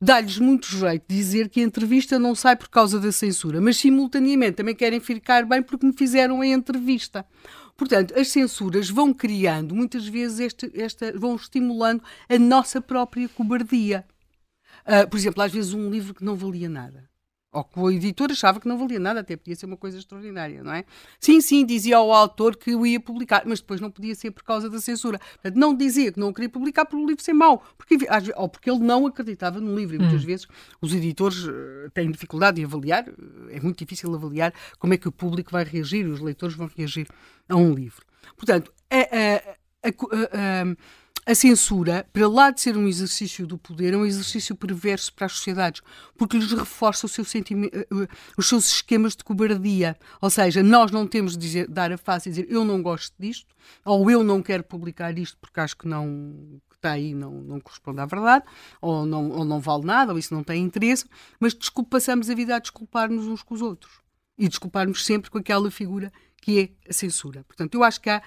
dá-lhes 0.00 0.38
muito 0.38 0.66
jeito 0.66 1.04
dizer 1.08 1.48
que 1.48 1.60
a 1.60 1.62
entrevista 1.62 2.18
não 2.18 2.34
sai 2.34 2.56
por 2.56 2.68
causa 2.68 2.98
da 2.98 3.12
censura, 3.12 3.60
mas 3.60 3.76
simultaneamente 3.76 4.56
também 4.56 4.74
querem 4.74 4.98
ficar 4.98 5.44
bem 5.46 5.62
porque 5.62 5.86
me 5.86 5.92
fizeram 5.92 6.40
a 6.40 6.46
entrevista. 6.46 7.24
Portanto, 7.76 8.18
as 8.18 8.28
censuras 8.28 8.88
vão 8.88 9.12
criando, 9.12 9.74
muitas 9.74 10.08
vezes, 10.08 10.40
este, 10.40 10.70
esta, 10.74 11.12
vão 11.16 11.36
estimulando 11.36 12.02
a 12.28 12.38
nossa 12.38 12.80
própria 12.80 13.28
cobardia. 13.28 14.04
Uh, 14.86 15.08
por 15.08 15.16
exemplo, 15.16 15.42
às 15.42 15.52
vezes 15.52 15.72
um 15.72 15.90
livro 15.90 16.14
que 16.14 16.24
não 16.24 16.36
valia 16.36 16.68
nada 16.68 17.08
ou 17.56 17.64
que 17.64 17.80
o 17.80 17.90
editor 17.90 18.30
achava 18.30 18.60
que 18.60 18.68
não 18.68 18.76
valia 18.76 19.00
nada, 19.00 19.20
até 19.20 19.34
podia 19.34 19.56
ser 19.56 19.64
uma 19.64 19.78
coisa 19.78 19.98
extraordinária, 19.98 20.62
não 20.62 20.74
é? 20.74 20.84
Sim, 21.18 21.40
sim, 21.40 21.64
dizia 21.64 21.96
ao 21.96 22.12
autor 22.12 22.54
que 22.54 22.74
o 22.74 22.84
ia 22.84 23.00
publicar, 23.00 23.44
mas 23.46 23.60
depois 23.60 23.80
não 23.80 23.90
podia 23.90 24.14
ser 24.14 24.30
por 24.30 24.42
causa 24.42 24.68
da 24.68 24.78
censura. 24.78 25.18
Portanto, 25.18 25.56
não 25.56 25.74
dizia 25.74 26.12
que 26.12 26.20
não 26.20 26.28
o 26.28 26.34
queria 26.34 26.50
publicar 26.50 26.84
por 26.84 26.98
o 26.98 27.06
livro 27.06 27.22
ser 27.22 27.32
mau, 27.32 27.64
porque, 27.78 27.96
ou 28.36 28.48
porque 28.48 28.70
ele 28.70 28.80
não 28.80 29.06
acreditava 29.06 29.58
no 29.58 29.74
livro. 29.74 29.96
E 29.96 29.98
muitas 29.98 30.22
hum. 30.22 30.26
vezes 30.26 30.46
os 30.82 30.92
editores 30.92 31.48
eh, 31.48 31.88
têm 31.94 32.10
dificuldade 32.10 32.56
de 32.56 32.64
avaliar, 32.64 33.06
é 33.48 33.58
muito 33.60 33.78
difícil 33.78 34.14
avaliar 34.14 34.52
como 34.78 34.92
é 34.92 34.98
que 34.98 35.08
o 35.08 35.12
público 35.12 35.50
vai 35.50 35.64
reagir, 35.64 36.06
os 36.06 36.20
leitores 36.20 36.54
vão 36.54 36.70
reagir 36.76 37.06
a 37.48 37.56
um 37.56 37.72
livro. 37.72 38.04
Portanto, 38.36 38.70
a, 38.90 38.98
a, 38.98 39.88
a, 39.88 40.62
a 40.62 40.76
censura, 41.34 42.08
para 42.12 42.28
lá 42.28 42.52
de 42.52 42.60
ser 42.60 42.76
um 42.76 42.86
exercício 42.86 43.46
do 43.48 43.58
poder, 43.58 43.94
é 43.94 43.96
um 43.96 44.06
exercício 44.06 44.54
perverso 44.54 45.12
para 45.12 45.26
as 45.26 45.32
sociedades, 45.32 45.82
porque 46.16 46.38
lhes 46.38 46.52
reforça 46.52 47.08
seu 47.08 47.24
eh, 47.24 47.40
eh, 47.74 48.08
os 48.38 48.48
seus 48.48 48.70
esquemas 48.70 49.16
de 49.16 49.24
cobardia. 49.24 49.96
Ou 50.20 50.30
seja, 50.30 50.62
nós 50.62 50.92
não 50.92 51.04
temos 51.04 51.32
de 51.32 51.38
dizer, 51.38 51.66
dar 51.66 51.90
a 51.90 51.98
face 51.98 52.28
e 52.28 52.32
dizer 52.32 52.46
eu 52.48 52.64
não 52.64 52.80
gosto 52.80 53.12
disto, 53.18 53.52
ou 53.84 54.08
eu 54.08 54.22
não 54.22 54.40
quero 54.40 54.62
publicar 54.62 55.18
isto 55.18 55.36
porque 55.40 55.58
acho 55.58 55.76
que 55.76 55.88
não 55.88 56.60
que 56.70 56.76
está 56.76 56.92
aí 56.92 57.12
não, 57.12 57.32
não 57.32 57.58
corresponde 57.58 58.00
à 58.00 58.06
verdade, 58.06 58.44
ou 58.80 59.04
não, 59.04 59.30
ou 59.30 59.44
não 59.44 59.58
vale 59.58 59.84
nada, 59.84 60.12
ou 60.12 60.18
isso 60.18 60.32
não 60.32 60.44
tem 60.44 60.62
interesse, 60.62 61.06
mas 61.40 61.54
desculpa, 61.54 61.96
passamos 61.96 62.30
a 62.30 62.34
vida 62.34 62.54
a 62.54 62.58
desculpar-nos 62.60 63.26
uns 63.26 63.42
com 63.42 63.54
os 63.54 63.62
outros. 63.62 64.00
E 64.38 64.48
desculparmos 64.48 65.04
sempre 65.04 65.30
com 65.30 65.38
aquela 65.38 65.70
figura 65.70 66.12
que 66.40 66.60
é 66.60 66.90
a 66.90 66.92
censura. 66.92 67.42
Portanto, 67.44 67.74
eu 67.74 67.82
acho 67.82 68.00
que 68.00 68.10
há 68.10 68.22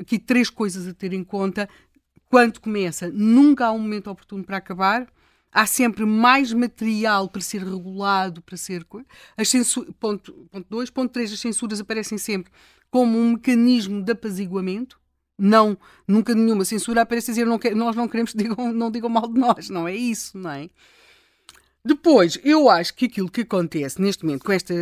aqui 0.00 0.18
três 0.18 0.48
coisas 0.48 0.88
a 0.88 0.94
ter 0.94 1.12
em 1.12 1.22
conta 1.22 1.68
quando 2.30 2.60
começa, 2.60 3.10
nunca 3.10 3.66
há 3.66 3.72
um 3.72 3.80
momento 3.80 4.08
oportuno 4.08 4.44
para 4.44 4.56
acabar. 4.56 5.06
Há 5.52 5.66
sempre 5.66 6.06
mais 6.06 6.52
material 6.52 7.28
para 7.28 7.40
ser 7.40 7.64
regulado, 7.64 8.40
para 8.40 8.56
ser. 8.56 8.86
As 9.36 9.48
censura, 9.48 9.92
ponto 9.98 10.48
2. 10.70 10.90
Ponto 10.90 11.12
3. 11.12 11.32
As 11.32 11.40
censuras 11.40 11.80
aparecem 11.80 12.16
sempre 12.16 12.52
como 12.88 13.18
um 13.18 13.32
mecanismo 13.32 14.00
de 14.00 14.12
apaziguamento. 14.12 15.00
Não, 15.36 15.76
nunca 16.06 16.32
nenhuma 16.32 16.64
censura 16.64 17.02
aparece 17.02 17.32
a 17.32 17.34
dizer 17.34 17.46
não 17.46 17.58
quer, 17.58 17.74
nós 17.74 17.96
não 17.96 18.06
queremos 18.06 18.30
que 18.30 18.38
digam, 18.38 18.72
não 18.72 18.92
digam 18.92 19.10
mal 19.10 19.26
de 19.26 19.40
nós. 19.40 19.68
Não 19.68 19.88
é 19.88 19.96
isso, 19.96 20.38
não 20.38 20.50
é? 20.50 20.70
Depois, 21.84 22.38
eu 22.44 22.70
acho 22.70 22.94
que 22.94 23.06
aquilo 23.06 23.30
que 23.30 23.40
acontece 23.40 24.00
neste 24.00 24.24
momento 24.24 24.44
com, 24.44 24.52
esta, 24.52 24.74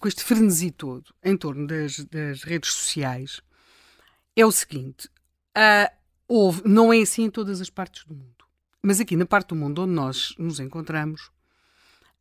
com 0.00 0.08
este 0.08 0.24
frenesi 0.24 0.72
todo 0.72 1.14
em 1.22 1.36
torno 1.36 1.68
das, 1.68 1.98
das 2.06 2.42
redes 2.42 2.72
sociais 2.72 3.40
é 4.34 4.44
o 4.44 4.50
seguinte: 4.50 5.06
uh, 5.56 6.03
houve, 6.28 6.62
não 6.64 6.92
é 6.92 7.00
assim 7.00 7.24
em 7.24 7.30
todas 7.30 7.60
as 7.60 7.70
partes 7.70 8.04
do 8.04 8.14
mundo. 8.14 8.44
Mas 8.82 9.00
aqui 9.00 9.16
na 9.16 9.26
parte 9.26 9.48
do 9.48 9.56
mundo 9.56 9.82
onde 9.82 9.92
nós 9.92 10.34
nos 10.38 10.60
encontramos, 10.60 11.30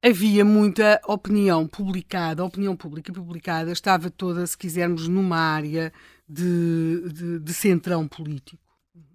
havia 0.02 0.46
muita 0.46 1.02
opinião 1.06 1.68
publicada, 1.68 2.42
a 2.42 2.46
opinião 2.46 2.76
pública 2.76 3.12
publicada 3.12 3.72
estava 3.72 4.10
toda, 4.10 4.46
se 4.48 4.58
quisermos, 4.58 5.08
numa 5.08 5.38
área 5.38 5.92
de, 6.28 7.10
de, 7.10 7.40
de 7.40 7.54
centrão 7.54 8.08
político. 8.08 8.64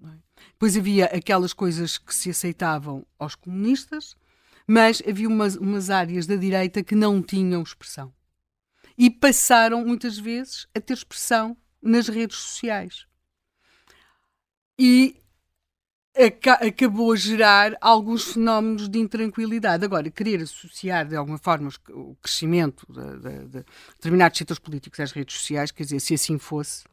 É? 0.04 0.10
Depois 0.52 0.76
havia 0.76 1.06
aquelas 1.06 1.52
coisas 1.52 1.96
que 1.98 2.14
se 2.14 2.30
aceitavam 2.30 3.06
aos 3.18 3.34
comunistas, 3.34 4.16
mas 4.66 5.02
havia 5.08 5.28
umas, 5.28 5.56
umas 5.56 5.88
áreas 5.88 6.26
da 6.26 6.36
direita 6.36 6.82
que 6.82 6.94
não 6.94 7.22
tinham 7.22 7.62
expressão. 7.62 8.12
E 8.96 9.08
passaram, 9.08 9.86
muitas 9.86 10.18
vezes, 10.18 10.66
a 10.74 10.80
ter 10.80 10.92
expressão 10.92 11.56
nas 11.80 12.08
redes 12.08 12.36
sociais 12.36 13.07
e 14.78 15.16
acabou 16.60 17.12
a 17.12 17.16
gerar 17.16 17.76
alguns 17.80 18.32
fenómenos 18.32 18.88
de 18.88 18.98
intranquilidade. 18.98 19.84
Agora, 19.84 20.10
querer 20.10 20.42
associar 20.42 21.06
de 21.06 21.16
alguma 21.16 21.38
forma 21.38 21.70
o 21.90 22.16
crescimento 22.16 22.86
de, 22.88 23.18
de, 23.18 23.44
de 23.46 23.64
determinados 23.94 24.38
setores 24.38 24.58
políticos 24.58 25.00
às 25.00 25.12
redes 25.12 25.36
sociais, 25.36 25.70
quer 25.70 25.84
dizer, 25.84 26.00
se 26.00 26.14
assim 26.14 26.38
fosse, 26.38 26.84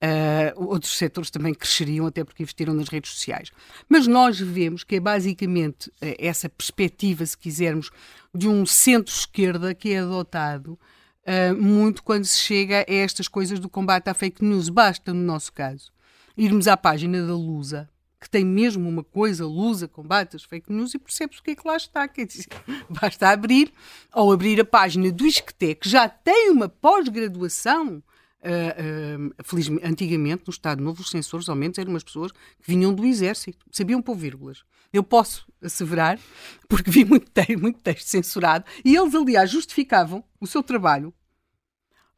Uh, 0.00 0.54
outros 0.54 0.96
setores 0.96 1.28
também 1.28 1.52
cresceriam, 1.52 2.06
até 2.06 2.22
porque 2.22 2.44
investiram 2.44 2.72
nas 2.72 2.88
redes 2.88 3.10
sociais. 3.10 3.50
Mas 3.88 4.06
nós 4.06 4.38
vemos 4.38 4.84
que 4.84 4.94
é 4.94 5.00
basicamente 5.00 5.88
uh, 5.88 6.14
essa 6.20 6.48
perspectiva, 6.48 7.26
se 7.26 7.36
quisermos, 7.36 7.90
de 8.32 8.46
um 8.46 8.64
centro-esquerda 8.64 9.74
que 9.74 9.90
é 9.90 9.98
adotado 9.98 10.78
uh, 11.26 11.60
muito 11.60 12.04
quando 12.04 12.24
se 12.26 12.38
chega 12.38 12.86
a 12.88 12.94
estas 12.94 13.26
coisas 13.26 13.58
do 13.58 13.68
combate 13.68 14.08
à 14.08 14.14
fake 14.14 14.44
news. 14.44 14.68
Basta, 14.68 15.12
no 15.12 15.20
nosso 15.20 15.52
caso, 15.52 15.90
irmos 16.38 16.68
à 16.68 16.76
página 16.76 17.26
da 17.26 17.34
Lusa, 17.34 17.90
que 18.20 18.30
tem 18.30 18.44
mesmo 18.44 18.88
uma 18.88 19.02
coisa, 19.02 19.44
Lusa 19.44 19.88
combate 19.88 20.36
as 20.36 20.44
fake 20.44 20.72
news, 20.72 20.94
e 20.94 20.98
percebes 20.98 21.38
o 21.38 21.42
que 21.42 21.50
é 21.50 21.56
que 21.56 21.66
lá 21.66 21.76
está. 21.76 22.06
Quer 22.06 22.26
dizer, 22.26 22.46
basta 22.88 23.28
abrir, 23.28 23.72
ou 24.14 24.32
abrir 24.32 24.60
a 24.60 24.64
página 24.64 25.10
do 25.10 25.26
ISCTE, 25.26 25.74
que 25.74 25.88
já 25.88 26.08
tem 26.08 26.50
uma 26.50 26.68
pós-graduação. 26.68 28.02
Uh, 28.40 29.30
uh, 29.30 29.34
felizmente, 29.42 29.84
antigamente, 29.84 30.44
no 30.46 30.52
Estado 30.52 30.80
Novo, 30.80 31.02
os 31.02 31.10
censores, 31.10 31.48
ao 31.48 31.56
menos, 31.56 31.76
eram 31.76 31.90
umas 31.90 32.04
pessoas 32.04 32.30
que 32.30 32.38
vinham 32.68 32.94
do 32.94 33.04
Exército, 33.04 33.66
sabiam 33.72 34.00
pôr 34.00 34.14
vírgulas. 34.14 34.62
Eu 34.92 35.02
posso 35.02 35.44
asseverar, 35.60 36.20
porque 36.68 36.88
vi 36.88 37.04
muito, 37.04 37.28
muito 37.60 37.80
texto 37.80 38.06
censurado, 38.06 38.64
e 38.84 38.94
eles, 38.94 39.12
aliás, 39.12 39.50
justificavam 39.50 40.22
o 40.40 40.46
seu 40.46 40.62
trabalho 40.62 41.12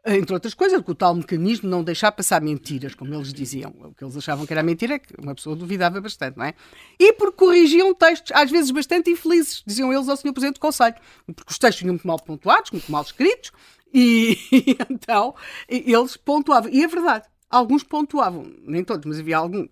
entre 0.06 0.32
outras 0.32 0.54
coisas, 0.54 0.80
com 0.82 0.92
o 0.92 0.94
tal 0.94 1.14
mecanismo 1.14 1.68
não 1.68 1.84
deixar 1.84 2.10
passar 2.12 2.40
mentiras, 2.40 2.94
como 2.94 3.14
eles 3.14 3.32
diziam. 3.32 3.74
O 3.78 3.94
que 3.94 4.02
eles 4.02 4.16
achavam 4.16 4.46
que 4.46 4.52
era 4.52 4.62
mentira, 4.62 4.98
que 4.98 5.14
uma 5.22 5.34
pessoa 5.34 5.54
duvidava 5.54 6.00
bastante, 6.00 6.38
não 6.38 6.44
é? 6.44 6.54
E 6.98 7.12
porque 7.12 7.36
corrigiam 7.36 7.94
textos, 7.94 8.32
às 8.34 8.50
vezes 8.50 8.70
bastante 8.70 9.10
infelizes, 9.10 9.62
diziam 9.66 9.92
eles 9.92 10.08
ao 10.08 10.16
Sr. 10.16 10.32
Presidente 10.32 10.54
do 10.54 10.60
Conselho, 10.60 10.96
porque 11.26 11.52
os 11.52 11.58
textos 11.58 11.82
vinham 11.82 11.94
muito 11.94 12.06
mal 12.06 12.18
pontuados, 12.18 12.70
muito 12.70 12.90
mal 12.90 13.02
escritos, 13.02 13.52
e, 13.92 14.38
e 14.50 14.76
então 14.88 15.34
eles 15.68 16.16
pontuavam. 16.16 16.70
E 16.72 16.82
é 16.82 16.88
verdade, 16.88 17.26
alguns 17.50 17.82
pontuavam, 17.82 18.50
nem 18.62 18.82
todos, 18.82 19.04
mas 19.04 19.18
havia 19.18 19.36
algum. 19.36 19.68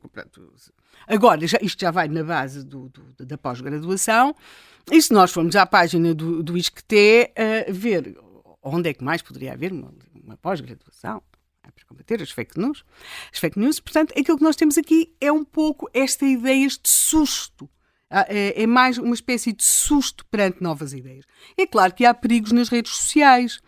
Agora, 1.06 1.46
já, 1.46 1.58
isto 1.62 1.80
já 1.80 1.90
vai 1.90 2.06
na 2.06 2.22
base 2.22 2.62
do, 2.62 2.90
do, 2.90 3.24
da 3.24 3.38
pós-graduação, 3.38 4.34
e 4.90 5.00
se 5.00 5.12
nós 5.12 5.32
formos 5.32 5.56
à 5.56 5.64
página 5.64 6.14
do, 6.14 6.42
do 6.42 6.56
ISCTE, 6.56 7.30
uh, 7.30 7.72
ver 7.72 8.16
onde 8.74 8.88
é 8.90 8.94
que 8.94 9.04
mais 9.04 9.22
poderia 9.22 9.52
haver 9.52 9.72
uma, 9.72 9.92
uma 10.24 10.36
pós-graduação 10.36 11.22
é 11.62 11.70
para 11.70 11.84
combater 11.84 12.22
as 12.22 12.30
fake 12.30 12.58
news. 12.58 12.84
As 13.32 13.38
fake 13.38 13.58
news, 13.58 13.78
portanto, 13.78 14.12
aquilo 14.18 14.38
que 14.38 14.44
nós 14.44 14.56
temos 14.56 14.78
aqui 14.78 15.14
é 15.20 15.30
um 15.30 15.44
pouco 15.44 15.88
esta 15.92 16.24
ideia 16.24 16.66
de 16.66 16.88
susto. 16.88 17.68
Ah, 18.10 18.24
é, 18.26 18.62
é 18.62 18.66
mais 18.66 18.96
uma 18.96 19.14
espécie 19.14 19.52
de 19.52 19.62
susto 19.62 20.24
perante 20.26 20.62
novas 20.62 20.94
ideias. 20.94 21.26
É 21.56 21.66
claro 21.66 21.92
que 21.92 22.06
há 22.06 22.14
perigos 22.14 22.52
nas 22.52 22.68
redes 22.70 22.92
sociais. 22.92 23.60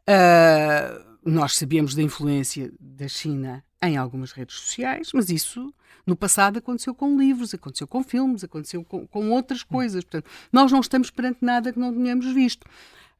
Uh, 0.00 1.14
nós 1.24 1.56
sabemos 1.56 1.94
da 1.94 2.02
influência 2.02 2.72
da 2.78 3.06
China 3.06 3.64
em 3.80 3.96
algumas 3.96 4.32
redes 4.32 4.56
sociais, 4.56 5.10
mas 5.14 5.30
isso 5.30 5.72
no 6.06 6.16
passado 6.16 6.58
aconteceu 6.58 6.94
com 6.94 7.16
livros, 7.16 7.54
aconteceu 7.54 7.86
com 7.86 8.02
filmes, 8.02 8.42
aconteceu 8.44 8.84
com, 8.84 9.06
com 9.06 9.30
outras 9.30 9.62
coisas. 9.62 10.02
Portanto, 10.04 10.28
nós 10.52 10.72
não 10.72 10.80
estamos 10.80 11.10
perante 11.10 11.38
nada 11.40 11.72
que 11.72 11.78
não 11.78 11.94
tenhamos 11.94 12.26
visto. 12.32 12.66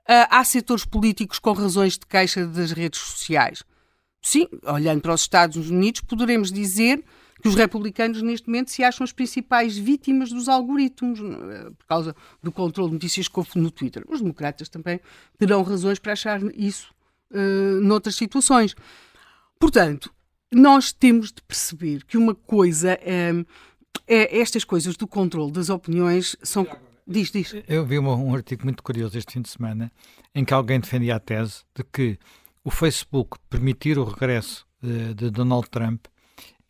Uh, 0.06 0.28
há 0.30 0.44
setores 0.44 0.84
políticos 0.84 1.38
com 1.38 1.52
razões 1.52 1.94
de 1.94 2.06
queixa 2.06 2.46
das 2.46 2.72
redes 2.72 3.00
sociais. 3.00 3.62
Sim, 4.20 4.48
olhando 4.64 5.00
para 5.00 5.14
os 5.14 5.22
Estados 5.22 5.70
Unidos, 5.70 6.00
poderemos 6.02 6.50
dizer 6.52 7.04
que 7.42 7.48
os 7.48 7.54
republicanos, 7.54 8.22
neste 8.22 8.46
momento, 8.48 8.70
se 8.70 8.82
acham 8.82 9.04
as 9.04 9.12
principais 9.12 9.76
vítimas 9.76 10.30
dos 10.30 10.48
algoritmos, 10.48 11.20
ah, 11.20 11.70
por 11.78 11.86
causa 11.86 12.16
do 12.42 12.50
controle 12.50 12.88
de 12.88 12.94
notícias 12.94 13.28
que 13.28 13.38
houve 13.38 13.58
no 13.58 13.70
Twitter. 13.70 14.02
Os 14.08 14.22
democratas 14.22 14.68
também 14.70 14.98
terão 15.38 15.62
razões 15.62 15.98
para 15.98 16.12
achar 16.12 16.40
isso 16.54 16.90
uh, 17.32 17.80
noutras 17.82 18.14
situações. 18.14 18.74
Portanto, 19.58 20.10
nós 20.50 20.90
temos 20.90 21.32
de 21.32 21.42
perceber 21.42 22.04
que 22.04 22.16
uma 22.16 22.34
coisa 22.34 22.98
é, 23.02 23.32
é 24.06 24.40
estas 24.40 24.64
coisas 24.64 24.96
do 24.96 25.06
controle 25.06 25.52
das 25.52 25.68
opiniões 25.68 26.36
são. 26.42 26.66
Diz, 27.06 27.30
diz. 27.30 27.54
Eu 27.68 27.84
vi 27.84 27.98
um, 27.98 28.08
um 28.08 28.34
artigo 28.34 28.64
muito 28.64 28.82
curioso 28.82 29.18
este 29.18 29.34
fim 29.34 29.42
de 29.42 29.48
semana 29.48 29.92
em 30.34 30.44
que 30.44 30.54
alguém 30.54 30.80
defendia 30.80 31.16
a 31.16 31.20
tese 31.20 31.62
de 31.74 31.84
que 31.84 32.18
o 32.64 32.70
Facebook 32.70 33.38
permitir 33.50 33.98
o 33.98 34.04
regresso 34.04 34.66
de, 34.82 35.14
de 35.14 35.30
Donald 35.30 35.68
Trump 35.68 36.06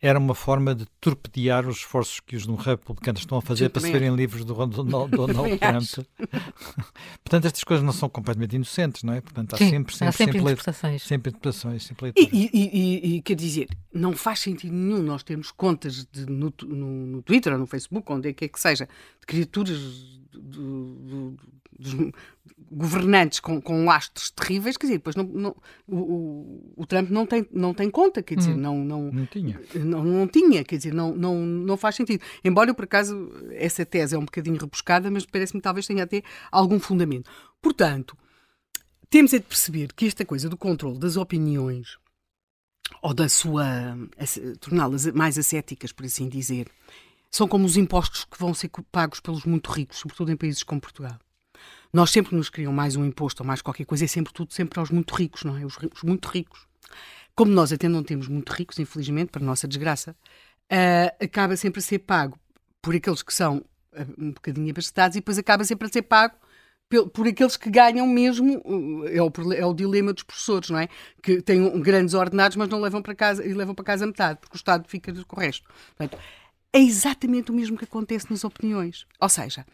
era 0.01 0.19
uma 0.19 0.35
forma 0.35 0.75
de 0.75 0.85
torpedear 1.01 1.67
os 1.67 1.77
esforços 1.77 2.19
que 2.19 2.35
os 2.35 2.45
republicanos 2.45 3.21
estão 3.21 3.39
a 3.39 3.41
fazer 3.41 3.65
Sim, 3.65 3.69
para 3.71 3.81
se 3.81 3.91
verem 3.91 4.13
livres 4.13 4.45
do 4.45 4.53
Donald, 4.67 5.09
Donald 5.09 5.57
Trump. 5.57 6.07
Portanto, 7.23 7.45
estas 7.45 7.63
coisas 7.63 7.83
não 7.83 7.93
são 7.93 8.07
completamente 8.07 8.55
inocentes, 8.55 9.01
não 9.01 9.13
é? 9.13 9.21
Portanto, 9.21 9.55
há 9.55 9.57
Sim, 9.57 9.69
sempre, 9.69 9.93
sempre, 9.95 10.07
há 10.07 10.11
sempre, 10.11 10.33
sempre 10.33 10.41
interpretações. 10.41 11.01
Sempre 11.01 11.29
interpretações, 11.29 11.83
sempre 11.83 12.13
e, 12.15 12.29
e, 12.31 12.49
e, 12.53 13.15
e, 13.15 13.21
quer 13.21 13.35
dizer, 13.35 13.67
não 13.91 14.13
faz 14.13 14.39
sentido 14.39 14.73
nenhum 14.73 15.01
nós 15.01 15.23
termos 15.23 15.51
contas 15.51 16.05
de, 16.11 16.25
no, 16.27 16.53
no, 16.63 17.05
no, 17.07 17.21
Twitter 17.23 17.53
ou 17.53 17.57
no 17.57 17.65
Facebook, 17.65 18.11
onde 18.11 18.29
é 18.29 18.33
que 18.33 18.45
é 18.45 18.47
que 18.47 18.59
seja, 18.59 18.87
de 19.19 19.25
criaturas 19.25 19.79
do, 20.41 20.95
do, 20.95 21.37
dos 21.79 22.11
governantes 22.71 23.39
com, 23.39 23.61
com 23.61 23.85
lastros 23.85 24.31
terríveis, 24.31 24.77
quer 24.77 24.87
dizer, 24.87 24.97
depois 24.97 25.15
não, 25.15 25.23
não 25.25 25.55
o, 25.87 26.73
o, 26.75 26.85
Trump 26.85 27.09
não 27.09 27.25
tem, 27.25 27.45
não 27.51 27.73
tem 27.73 27.89
conta, 27.89 28.23
quer 28.23 28.35
dizer, 28.35 28.53
hum, 28.53 28.57
não, 28.57 28.77
não, 28.83 29.11
não 29.11 29.25
tinha. 29.25 29.61
Não, 29.75 30.03
não 30.03 30.27
tinha, 30.27 30.63
quer 30.63 30.77
dizer, 30.77 30.93
não, 30.93 31.15
não, 31.15 31.35
não 31.35 31.77
faz 31.77 31.95
sentido. 31.95 32.23
Embora, 32.43 32.73
por 32.73 32.85
acaso, 32.85 33.31
essa 33.51 33.85
tese 33.85 34.15
é 34.15 34.17
um 34.17 34.25
bocadinho 34.25 34.57
rebuscada, 34.57 35.11
mas 35.11 35.25
parece-me 35.25 35.61
talvez 35.61 35.87
tenha 35.87 36.03
até 36.03 36.23
algum 36.51 36.79
fundamento. 36.79 37.29
Portanto, 37.61 38.17
temos 39.09 39.33
é 39.33 39.39
de 39.39 39.45
perceber 39.45 39.93
que 39.93 40.07
esta 40.07 40.25
coisa 40.25 40.49
do 40.49 40.57
controle 40.57 40.99
das 40.99 41.17
opiniões 41.17 41.97
ou 43.01 43.13
da 43.13 43.27
sua 43.27 43.65
torná-las 44.59 45.05
mais 45.07 45.37
ascéticas, 45.37 45.91
por 45.91 46.05
assim 46.05 46.29
dizer, 46.29 46.67
são 47.35 47.49
como 47.49 47.65
os 47.65 47.75
impostos 47.75 48.23
que 48.23 48.39
vão 48.39 48.53
ser 48.53 48.69
pagos 48.89 49.19
pelos 49.19 49.43
muito 49.43 49.69
ricos, 49.69 49.99
sobretudo 49.99 50.31
em 50.31 50.37
países 50.37 50.63
como 50.63 50.79
Portugal. 50.79 51.19
Nós 51.91 52.09
sempre 52.09 52.33
nos 52.33 52.49
criam 52.49 52.71
mais 52.71 52.95
um 52.95 53.03
imposto 53.03 53.43
ou 53.43 53.47
mais 53.47 53.61
qualquer 53.61 53.83
coisa, 53.83 54.05
é 54.05 54.07
sempre 54.07 54.31
tudo 54.31 54.53
sempre 54.53 54.79
aos 54.79 54.89
muito 54.89 55.13
ricos, 55.13 55.43
não 55.43 55.57
é? 55.57 55.65
Os, 55.65 55.77
muito 56.01 56.29
ricos. 56.29 56.65
Como 57.35 57.51
nós 57.51 57.73
até 57.73 57.89
não 57.89 58.03
temos 58.03 58.29
muito 58.29 58.53
ricos, 58.53 58.79
infelizmente, 58.79 59.31
para 59.31 59.43
nossa 59.43 59.67
desgraça, 59.67 60.15
uh, 60.71 61.23
acaba 61.23 61.57
sempre 61.57 61.79
a 61.79 61.83
ser 61.83 61.99
pago 61.99 62.39
por 62.81 62.95
aqueles 62.95 63.21
que 63.21 63.33
são 63.33 63.57
uh, 63.57 64.13
um 64.17 64.31
bocadinho 64.31 64.69
abastecidos 64.69 65.17
e 65.17 65.19
depois 65.19 65.37
acaba 65.37 65.65
sempre 65.65 65.87
a 65.87 65.91
ser 65.91 66.03
pago 66.03 66.35
por, 67.11 67.27
aqueles 67.27 67.57
que 67.57 67.69
ganham 67.69 68.07
mesmo, 68.07 68.61
é 69.07 69.21
o, 69.21 69.53
é 69.53 69.65
o 69.65 69.73
dilema 69.73 70.13
dos 70.13 70.23
professores, 70.23 70.69
não 70.69 70.79
é? 70.79 70.87
Que 71.21 71.41
têm 71.41 71.81
grandes 71.81 72.13
ordenados, 72.13 72.55
mas 72.55 72.69
não 72.69 72.79
levam 72.79 73.01
para 73.01 73.13
casa 73.13 73.45
e 73.45 73.53
levam 73.53 73.75
para 73.75 73.83
casa 73.83 74.05
metade, 74.05 74.39
porque 74.39 74.55
o 74.55 74.57
Estado 74.57 74.87
fica 74.87 75.11
com 75.25 75.35
o 75.35 75.39
resto. 75.39 75.67
Portanto, 75.97 76.21
é 76.75 76.79
exatamente 76.79 77.51
o 77.51 77.53
mesmo 77.53 77.77
que 77.77 77.85
acontece 77.85 78.29
nas 78.29 78.43
opiniões. 78.43 79.05
Ou 79.19 79.29
seja, 79.29 79.65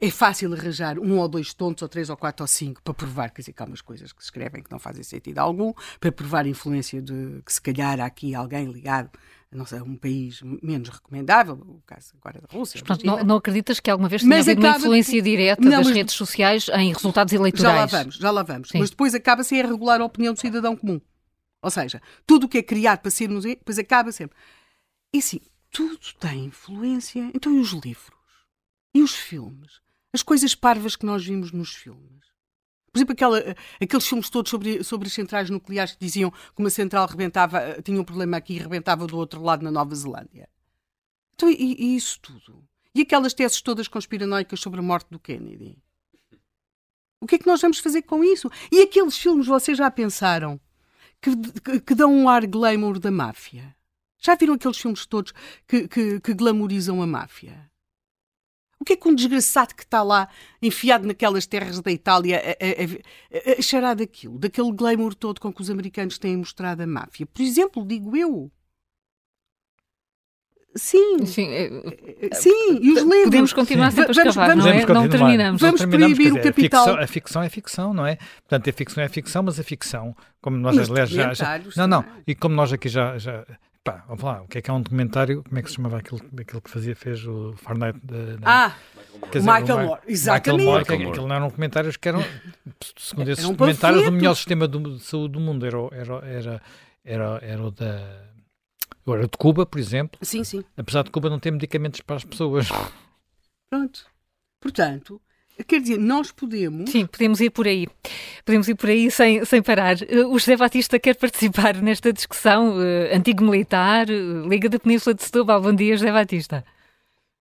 é 0.00 0.10
fácil 0.10 0.52
arranjar 0.52 0.98
um 0.98 1.18
ou 1.18 1.28
dois 1.28 1.54
tontos, 1.54 1.82
ou 1.82 1.88
três 1.88 2.10
ou 2.10 2.16
quatro 2.16 2.42
ou 2.42 2.48
cinco, 2.48 2.82
para 2.82 2.92
provar 2.92 3.30
quer 3.30 3.42
dizer, 3.42 3.52
que 3.52 3.62
há 3.62 3.66
umas 3.66 3.80
coisas 3.80 4.12
que 4.12 4.20
se 4.20 4.26
escrevem 4.26 4.60
que 4.60 4.70
não 4.70 4.78
fazem 4.80 5.04
sentido 5.04 5.38
algum, 5.38 5.72
para 6.00 6.10
provar 6.10 6.44
a 6.44 6.48
influência 6.48 7.00
de 7.00 7.40
que 7.46 7.52
se 7.52 7.62
calhar 7.62 8.00
há 8.00 8.06
aqui 8.06 8.34
alguém 8.34 8.66
ligado 8.66 9.10
não 9.50 9.64
sei, 9.64 9.78
a 9.78 9.82
um 9.82 9.96
país 9.96 10.42
menos 10.62 10.90
recomendável, 10.90 11.54
o 11.54 11.82
caso 11.86 12.12
agora 12.20 12.38
da 12.38 12.48
Rússia. 12.52 12.80
Portanto, 12.80 13.06
não, 13.06 13.24
não, 13.24 13.36
acreditas 13.36 13.80
que 13.80 13.90
alguma 13.90 14.08
vez 14.08 14.22
tenha 14.22 14.38
havido 14.38 14.60
uma 14.60 14.76
influência 14.76 15.22
direta 15.22 15.62
não, 15.62 15.70
das 15.70 15.86
mas... 15.86 15.96
redes 15.96 16.14
sociais 16.14 16.68
em 16.74 16.92
resultados 16.92 17.32
eleitorais? 17.32 17.74
Já 17.74 17.80
lá 17.80 17.86
vamos, 17.86 18.14
já 18.16 18.30
lá 18.30 18.42
vamos. 18.42 18.68
Sim. 18.68 18.78
Mas 18.78 18.90
depois 18.90 19.14
acaba-se 19.14 19.58
a 19.58 19.66
regular 19.66 20.02
a 20.02 20.04
opinião 20.04 20.34
do 20.34 20.40
cidadão 20.40 20.76
comum. 20.76 21.00
Ou 21.62 21.70
seja, 21.70 22.02
tudo 22.26 22.44
o 22.44 22.48
que 22.48 22.58
é 22.58 22.62
criado 22.62 22.98
para 22.98 23.10
ser, 23.10 23.28
depois 23.28 23.78
acaba 23.78 24.12
sempre. 24.12 24.36
E 25.14 25.22
sim, 25.22 25.40
tudo 25.70 25.98
tem 26.18 26.46
influência. 26.46 27.30
Então, 27.34 27.54
e 27.54 27.60
os 27.60 27.72
livros? 27.72 28.18
E 28.94 29.02
os 29.02 29.14
filmes? 29.14 29.80
As 30.12 30.22
coisas 30.22 30.54
parvas 30.54 30.96
que 30.96 31.06
nós 31.06 31.24
vimos 31.24 31.52
nos 31.52 31.74
filmes? 31.74 32.26
Por 32.90 32.98
exemplo, 32.98 33.12
aquela, 33.12 33.38
aqueles 33.80 34.06
filmes 34.06 34.30
todos 34.30 34.50
sobre, 34.50 34.82
sobre 34.82 35.08
as 35.08 35.14
centrais 35.14 35.50
nucleares 35.50 35.92
que 35.92 36.04
diziam 36.04 36.30
que 36.30 36.58
uma 36.58 36.70
central 36.70 37.06
rebentava, 37.06 37.80
tinha 37.82 38.00
um 38.00 38.04
problema 38.04 38.38
aqui 38.38 38.54
e 38.54 38.58
rebentava 38.58 39.06
do 39.06 39.16
outro 39.16 39.42
lado 39.42 39.62
na 39.62 39.70
Nova 39.70 39.94
Zelândia. 39.94 40.48
Então, 41.34 41.50
e, 41.50 41.76
e 41.78 41.96
isso 41.96 42.18
tudo? 42.20 42.64
E 42.94 43.02
aquelas 43.02 43.34
teses 43.34 43.60
todas 43.60 43.86
conspiranoicas 43.86 44.58
sobre 44.58 44.80
a 44.80 44.82
morte 44.82 45.08
do 45.10 45.20
Kennedy? 45.20 45.78
O 47.20 47.26
que 47.26 47.34
é 47.34 47.38
que 47.38 47.46
nós 47.46 47.60
vamos 47.60 47.78
fazer 47.78 48.02
com 48.02 48.24
isso? 48.24 48.50
E 48.72 48.80
aqueles 48.80 49.16
filmes, 49.16 49.46
vocês 49.46 49.76
já 49.76 49.90
pensaram, 49.90 50.60
que, 51.20 51.36
que, 51.60 51.80
que 51.80 51.94
dão 51.94 52.12
um 52.12 52.28
ar 52.28 52.46
glamour 52.46 52.98
da 52.98 53.10
máfia? 53.10 53.76
Já 54.18 54.34
viram 54.34 54.54
aqueles 54.54 54.78
filmes 54.78 55.06
todos 55.06 55.32
que, 55.66 55.86
que, 55.88 56.20
que 56.20 56.34
glamorizam 56.34 57.00
a 57.00 57.06
máfia? 57.06 57.68
O 58.80 58.84
que 58.84 58.92
é 58.92 58.96
que 58.96 59.08
um 59.08 59.14
desgraçado 59.14 59.74
que 59.74 59.82
está 59.82 60.02
lá 60.02 60.28
enfiado 60.62 61.06
naquelas 61.06 61.46
terras 61.46 61.80
da 61.80 61.90
Itália 61.90 62.38
a, 62.38 62.50
a, 62.50 63.54
a, 63.54 63.58
a 63.58 63.62
cheirar 63.62 63.96
daquilo, 63.96 64.38
daquele 64.38 64.72
glamour 64.72 65.14
todo 65.14 65.40
com 65.40 65.52
que 65.52 65.60
os 65.60 65.70
americanos 65.70 66.18
têm 66.18 66.36
mostrado 66.36 66.82
a 66.82 66.86
máfia? 66.86 67.26
Por 67.26 67.42
exemplo, 67.42 67.84
digo 67.84 68.16
eu. 68.16 68.50
Sim. 70.76 71.26
Sim, 71.26 71.48
é, 71.48 71.64
é, 72.30 72.34
Sim 72.34 72.78
e 72.80 72.92
os 72.92 73.02
livros. 73.02 73.24
Podemos 73.24 73.52
continuar 73.52 73.90
sempre 73.90 74.20
a 74.20 74.24
escavar, 74.24 74.50
vamos, 74.50 74.64
não, 74.64 74.72
é? 74.72 74.86
não 74.86 75.08
terminamos. 75.08 75.60
Vamos 75.60 75.84
proibir 75.84 76.32
o 76.32 76.40
capital. 76.40 76.94
A 76.94 76.94
ficção, 76.94 77.02
a 77.02 77.06
ficção, 77.06 77.42
é 77.42 77.48
ficção, 77.48 77.94
não 77.94 78.06
é? 78.06 78.16
Portanto, 78.48 78.70
a 78.70 78.72
ficção 78.72 79.02
é 79.02 79.08
ficção, 79.08 79.42
mas 79.42 79.58
a 79.58 79.64
ficção, 79.64 80.14
como 80.40 80.56
nós 80.56 80.78
aliás 80.78 81.10
já, 81.10 81.34
já. 81.34 81.60
Não, 81.76 81.88
não, 81.88 82.04
e 82.26 82.34
como 82.34 82.54
nós 82.54 82.72
aqui 82.72 82.88
já, 82.88 83.18
já 83.18 83.44
Pá, 83.88 84.04
vamos 84.06 84.22
lá, 84.22 84.42
o 84.42 84.46
que 84.46 84.58
é 84.58 84.60
que 84.60 84.70
é 84.70 84.72
um 84.74 84.82
documentário? 84.82 85.42
Como 85.42 85.58
é 85.58 85.62
que 85.62 85.68
se 85.70 85.76
chamava 85.76 85.96
aquilo, 85.96 86.20
aquilo 86.38 86.60
que 86.60 86.68
fazia, 86.68 86.94
fez 86.94 87.26
o 87.26 87.54
Fahrenheit? 87.56 87.98
De, 88.02 88.38
ah, 88.42 88.76
dizer, 89.32 89.40
Michael 89.40 89.86
Moore, 89.86 90.00
exatamente. 90.06 90.50
Michael 90.50 90.70
Moore, 90.70 90.84
que, 90.84 90.92
aquilo 90.92 91.26
não 91.26 91.34
eram 91.34 91.48
documentários 91.48 91.96
que 91.96 92.06
eram, 92.06 92.22
segundo 92.98 93.30
esses 93.30 93.46
um 93.46 93.52
documentários, 93.52 94.06
o 94.06 94.12
melhor 94.12 94.34
sistema 94.34 94.68
de 94.68 95.00
saúde 95.00 95.32
do 95.32 95.40
mundo 95.40 95.64
era, 95.64 95.78
era, 95.92 96.26
era, 96.26 96.62
era, 97.02 97.38
era 97.40 97.62
o 97.62 97.70
da. 97.70 98.28
Agora, 99.06 99.22
de 99.22 99.38
Cuba, 99.38 99.64
por 99.64 99.78
exemplo. 99.80 100.20
Sim, 100.20 100.44
sim. 100.44 100.62
Apesar 100.76 101.02
de 101.02 101.10
Cuba 101.10 101.30
não 101.30 101.38
ter 101.38 101.50
medicamentos 101.50 102.02
para 102.02 102.16
as 102.16 102.24
pessoas. 102.24 102.68
Pronto. 103.70 104.06
Portanto, 104.60 105.18
Quer 105.66 105.80
dizer, 105.80 105.98
nós 105.98 106.30
podemos. 106.30 106.90
Sim, 106.90 107.06
podemos 107.06 107.40
ir 107.40 107.50
por 107.50 107.66
aí. 107.66 107.86
Podemos 108.44 108.68
ir 108.68 108.76
por 108.76 108.88
aí 108.88 109.10
sem, 109.10 109.44
sem 109.44 109.62
parar. 109.62 109.96
Eh, 110.08 110.24
o 110.24 110.38
José 110.38 110.56
Batista 110.56 110.98
quer 110.98 111.16
participar 111.16 111.74
nesta 111.82 112.12
discussão. 112.12 112.76
Uh, 112.76 113.14
antigo 113.14 113.42
militar, 113.44 114.06
uh, 114.08 114.48
Liga 114.48 114.68
da 114.68 114.78
Península 114.78 115.14
de 115.14 115.22
Setúbal. 115.22 115.60
Bom 115.60 115.74
dia, 115.74 115.96
José 115.96 116.12
Batista. 116.12 116.64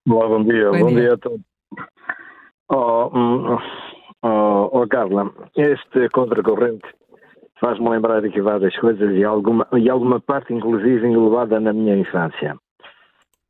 Olá, 0.09 0.27
bom 0.27 0.43
dia. 0.43 0.71
Bom, 0.71 0.79
bom 0.79 0.87
dia. 0.87 1.01
dia. 1.01 1.13
a 1.13 1.17
todos. 1.17 1.41
Oh, 2.69 3.09
oh, 3.13 3.59
oh, 4.23 4.69
oh, 4.73 4.87
Carla, 4.89 5.31
este 5.55 6.09
contracorrente 6.09 6.85
faz-me 7.61 7.89
lembrar 7.89 8.25
aqui 8.25 8.41
várias 8.41 8.75
coisas 8.77 9.15
e 9.15 9.23
alguma, 9.23 9.65
e 9.77 9.89
alguma 9.89 10.19
parte, 10.19 10.53
inclusive, 10.53 11.07
englobada 11.07 11.59
na 11.61 11.71
minha 11.71 11.95
infância. 11.95 12.57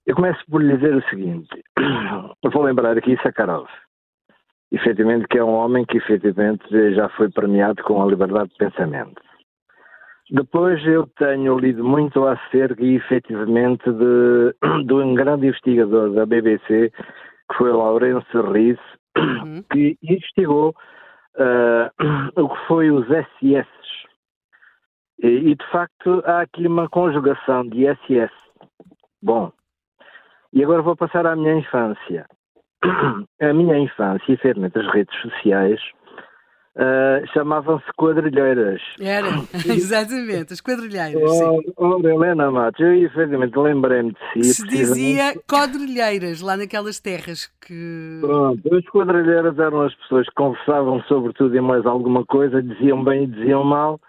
Eu 0.05 0.15
começo 0.15 0.39
por 0.51 0.61
lhe 0.61 0.75
dizer 0.77 0.95
o 0.95 1.09
seguinte: 1.09 1.49
eu 2.43 2.51
vou 2.51 2.63
lembrar 2.63 2.95
aqui 2.97 3.17
Sakharov 3.23 3.67
efetivamente 4.71 5.27
que 5.27 5.37
é 5.37 5.43
um 5.43 5.53
homem 5.53 5.85
que 5.85 5.97
efetivamente 5.97 6.93
já 6.93 7.09
foi 7.09 7.29
premiado 7.29 7.83
com 7.83 8.01
a 8.01 8.05
liberdade 8.05 8.49
de 8.49 8.57
pensamento. 8.57 9.21
Depois 10.29 10.85
eu 10.85 11.07
tenho 11.17 11.57
lido 11.57 11.83
muito 11.83 12.25
acerca 12.27 12.83
efetivamente 12.83 13.89
de, 13.89 14.83
de 14.85 14.93
um 14.93 15.15
grande 15.15 15.47
investigador 15.47 16.11
da 16.11 16.25
BBC, 16.25 16.91
que 16.91 17.57
foi 17.57 17.71
Laurence 17.71 18.27
Rees, 18.33 18.79
uhum. 19.17 19.63
que 19.71 19.97
investigou 20.03 20.75
uh, 21.37 21.89
o 22.41 22.49
que 22.49 22.67
foi 22.67 22.91
os 22.91 23.05
SS. 23.07 23.69
E, 25.23 25.27
e, 25.27 25.55
de 25.55 25.71
facto 25.71 26.21
há 26.25 26.41
aqui 26.41 26.67
uma 26.67 26.89
conjugação 26.89 27.63
de 27.63 27.85
SS. 27.85 28.33
Bom, 29.21 29.51
e 30.53 30.63
agora 30.63 30.81
vou 30.81 30.95
passar 30.95 31.25
à 31.25 31.35
minha 31.35 31.55
infância. 31.55 32.27
a 33.41 33.53
minha 33.53 33.77
infância, 33.77 34.31
efetivamente, 34.31 34.77
as 34.77 34.93
redes 34.93 35.15
sociais 35.21 35.79
uh, 36.77 37.25
chamavam-se 37.33 37.85
quadrilheiras. 37.97 38.81
Era, 38.99 39.27
exatamente, 39.65 40.53
as 40.53 40.61
quadrilheiras. 40.61 41.29
Oh, 41.29 41.59
oh, 41.77 42.07
Helena 42.07 42.51
Matos, 42.51 42.79
eu 42.79 42.93
efetivamente 42.93 43.57
lembrei-me 43.57 44.13
de 44.13 44.43
si. 44.43 44.53
Se 44.53 44.67
dizia 44.67 45.33
quadrilheiras, 45.49 46.41
lá 46.41 46.55
naquelas 46.55 46.99
terras 46.99 47.47
que. 47.65 48.19
Pronto, 48.21 48.75
as 48.75 48.85
quadrilheiras 48.85 49.57
eram 49.57 49.81
as 49.81 49.93
pessoas 49.95 50.27
que 50.27 50.35
conversavam 50.35 51.01
sobre 51.03 51.33
tudo 51.33 51.55
e 51.55 51.61
mais 51.61 51.85
alguma 51.85 52.25
coisa, 52.25 52.61
diziam 52.61 53.03
bem 53.03 53.23
e 53.23 53.27
diziam 53.27 53.63
mal. 53.63 53.99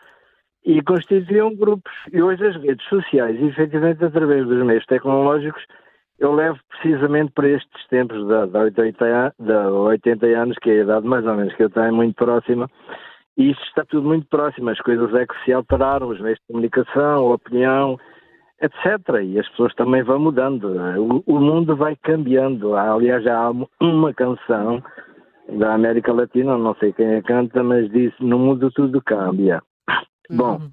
E 0.64 0.82
constituíam 0.82 1.54
grupos. 1.56 1.90
E 2.12 2.20
hoje 2.20 2.46
as 2.46 2.56
redes 2.56 2.86
sociais, 2.88 3.40
efetivamente, 3.40 4.04
através 4.04 4.46
dos 4.46 4.66
meios 4.66 4.84
tecnológicos, 4.84 5.62
eu 6.18 6.32
levo 6.34 6.58
precisamente 6.68 7.32
para 7.32 7.48
estes 7.48 7.86
tempos 7.88 8.18
de, 8.26 8.58
80, 8.58 9.34
de 9.38 9.52
80 9.52 10.26
anos, 10.26 10.56
que 10.58 10.70
é 10.70 10.80
a 10.80 10.82
idade 10.82 11.06
mais 11.06 11.26
ou 11.26 11.34
menos 11.34 11.54
que 11.54 11.62
eu 11.62 11.70
tenho, 11.70 11.94
muito 11.94 12.14
próxima, 12.14 12.68
e 13.36 13.50
isto 13.50 13.62
está 13.64 13.84
tudo 13.84 14.06
muito 14.06 14.26
próximo, 14.28 14.68
as 14.70 14.80
coisas 14.80 15.14
é 15.14 15.24
que 15.24 15.44
se 15.44 15.52
alteraram, 15.52 16.08
os 16.08 16.20
meios 16.20 16.38
de 16.40 16.46
comunicação, 16.48 17.28
a 17.28 17.34
opinião, 17.34 17.96
etc. 18.60 19.22
E 19.22 19.38
as 19.38 19.48
pessoas 19.50 19.72
também 19.74 20.02
vão 20.02 20.18
mudando, 20.18 20.64
o, 20.98 21.22
o 21.24 21.40
mundo 21.40 21.76
vai 21.76 21.94
cambiando. 22.02 22.74
Aliás, 22.74 23.22
já 23.22 23.38
há 23.38 23.52
uma 23.80 24.12
canção 24.12 24.82
da 25.48 25.72
América 25.72 26.12
Latina, 26.12 26.58
não 26.58 26.74
sei 26.74 26.92
quem 26.92 27.14
é 27.14 27.22
canta, 27.22 27.62
mas 27.62 27.88
disse: 27.90 28.16
No 28.20 28.38
mundo 28.38 28.70
tudo 28.72 29.00
cambia. 29.00 29.62
Uhum. 30.60 30.70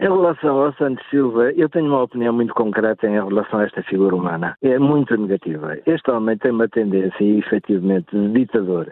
Em 0.00 0.04
relação 0.04 0.58
ao 0.58 0.72
Santos 0.76 1.06
Silva, 1.10 1.52
eu 1.52 1.68
tenho 1.68 1.88
uma 1.88 2.04
opinião 2.04 2.32
muito 2.32 2.54
concreta 2.54 3.06
em 3.06 3.22
relação 3.22 3.60
a 3.60 3.64
esta 3.64 3.82
figura 3.82 4.16
humana. 4.16 4.56
É 4.62 4.78
muito 4.78 5.14
negativa. 5.14 5.76
Este 5.84 6.10
homem 6.10 6.38
tem 6.38 6.52
uma 6.52 6.66
tendência, 6.66 7.22
efetivamente, 7.22 8.06
de 8.10 8.32
ditador. 8.32 8.90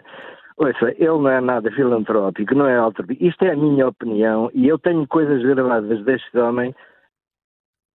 Ouça, 0.57 0.91
ele 0.99 1.07
não 1.07 1.29
é 1.29 1.41
nada 1.41 1.71
filantrópico, 1.71 2.53
não 2.53 2.67
é 2.67 2.77
altruísta. 2.77 3.25
Isto 3.25 3.45
é 3.45 3.53
a 3.53 3.55
minha 3.55 3.87
opinião 3.87 4.51
e 4.53 4.67
eu 4.67 4.77
tenho 4.77 5.07
coisas 5.07 5.41
gravadas 5.41 6.03
deste 6.05 6.37
homem 6.37 6.75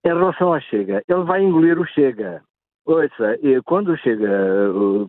em 0.06 0.08
relação 0.08 0.54
ao 0.54 0.60
Chega. 0.62 1.02
Ele 1.06 1.24
vai 1.24 1.42
engolir 1.42 1.78
o 1.78 1.86
Chega. 1.88 2.40
Ouça, 2.86 3.38
quando 3.66 3.94
chega, 3.98 4.28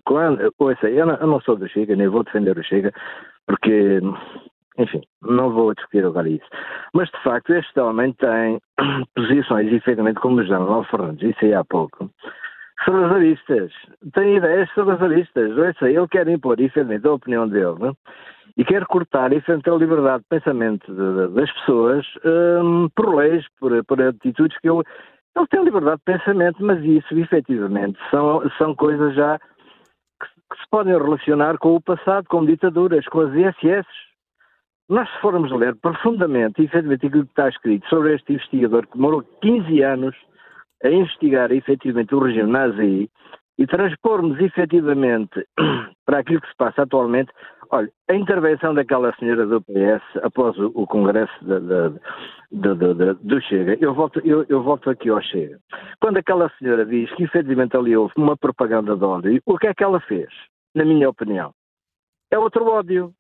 quando, 0.06 0.54
ouça, 0.60 0.89
eu 0.89 1.06
não, 1.06 1.16
eu 1.16 1.28
não 1.28 1.39
sou 1.39 1.56
do 1.56 1.70
Chega, 1.70 1.95
nem 1.95 2.10
vou 2.10 2.24
defender 2.24 2.58
o 2.58 2.64
Chega, 2.64 2.91
porque 3.47 4.01
enfim, 4.78 5.01
não 5.21 5.51
vou 5.51 5.74
discutir 5.74 6.05
agora 6.05 6.28
isso. 6.30 6.45
Mas, 6.93 7.09
de 7.09 7.24
facto, 7.24 7.53
este 7.53 7.80
homem 7.80 8.13
tem 8.13 8.59
posições, 9.15 9.71
efetivamente, 9.71 10.19
como 10.19 10.41
o 10.41 10.45
João 10.45 10.84
Fernandes 10.86 11.19
disse 11.19 11.45
aí 11.45 11.53
há 11.53 11.63
pouco, 11.63 12.09
salazaristas. 12.86 13.71
Tem 14.13 14.38
ideias 14.38 14.69
salazaristas. 14.74 15.57
Ouça, 15.57 15.89
ele 15.89 16.07
quer 16.07 16.28
impor, 16.28 16.59
efetivamente, 16.59 17.07
a 17.07 17.13
opinião 17.13 17.47
dele 17.47 17.76
né? 17.80 17.93
e 18.57 18.65
quer 18.65 18.86
cortar, 18.86 19.32
efetivamente, 19.32 19.69
a 19.69 19.76
liberdade 19.76 20.24
de 20.24 20.30
pensamento 20.30 20.93
de, 20.93 21.28
de, 21.28 21.34
das 21.34 21.51
pessoas 21.51 22.05
um, 22.63 22.89
por 22.95 23.15
leis, 23.15 23.45
por, 23.59 23.84
por 23.86 24.01
atitudes 24.01 24.57
que 24.59 24.69
ele... 24.69 24.84
Ele 25.36 25.47
tem 25.47 25.63
liberdade 25.63 25.97
de 25.97 26.13
pensamento, 26.13 26.63
mas 26.63 26.84
isso, 26.84 27.11
efetivamente, 27.17 27.97
são, 28.11 28.47
são 28.59 28.76
coisas 28.76 29.15
já 29.15 29.39
que 30.19 30.57
se 30.61 30.69
podem 30.69 30.93
relacionar 30.93 31.57
com 31.57 31.76
o 31.76 31.82
passado, 31.82 32.28
com 32.28 32.45
ditaduras, 32.45 33.03
com 33.07 33.21
as 33.21 33.34
ISS, 33.34 33.88
nós, 34.94 35.10
se 35.10 35.20
formos 35.22 35.52
ler 35.52 35.76
profundamente, 35.76 36.62
efetivamente, 36.62 37.08
aquilo 37.08 37.26
que 37.26 37.32
está 37.32 37.50
escrito 37.50 37.88
sobre 37.89 38.14
este 38.14 38.34
investigador 38.34 38.86
que 38.86 38.96
demorou 38.96 39.24
15 39.41 39.82
anos 39.82 40.16
a 40.84 40.89
investigar 40.89 41.52
efetivamente 41.52 42.14
o 42.14 42.20
regime 42.20 42.52
nazi 42.52 43.10
e 43.58 43.66
transpormos 43.66 44.39
efetivamente 44.39 45.48
para 46.06 46.20
aquilo 46.20 46.41
que 46.41 46.48
se 46.48 46.56
passa 46.56 46.84
atualmente, 46.84 47.32
olha, 47.72 47.89
a 48.08 48.14
intervenção 48.14 48.76
daquela 48.76 49.12
senhora 49.16 49.48
do 49.48 49.62
PS 49.62 50.04
após 50.22 50.56
o, 50.60 50.72
o 50.76 50.86
congresso 50.86 51.34
do 52.52 53.41
Chega, 53.41 53.76
eu 53.82 53.96
volto, 53.96 54.20
eu, 54.24 54.46
eu 54.48 54.62
volto 54.62 54.91
aqui 54.91 55.10
ao 55.10 55.22
Chega. 55.22 55.58
Quando 56.00 56.18
aquela 56.18 56.52
senhora 56.60 56.86
diz 56.86 57.10
que 57.16 57.24
efetivamente 57.24 57.76
ali 57.76 57.98
houve 57.98 58.14
uma 58.16 58.38
propaganda 58.38 58.96
de 58.96 59.04
ódio, 59.04 59.41
o 59.46 59.58
que 59.58 59.66
é 59.68 59.74
que 59.74 59.84
ela 59.84 60.00
fez? 60.02 60.30
Na 60.76 60.86
minha 60.86 61.10
opinião, 61.10 61.52
é 62.32 62.38
outro 62.38 62.66
ódio. 62.68 63.12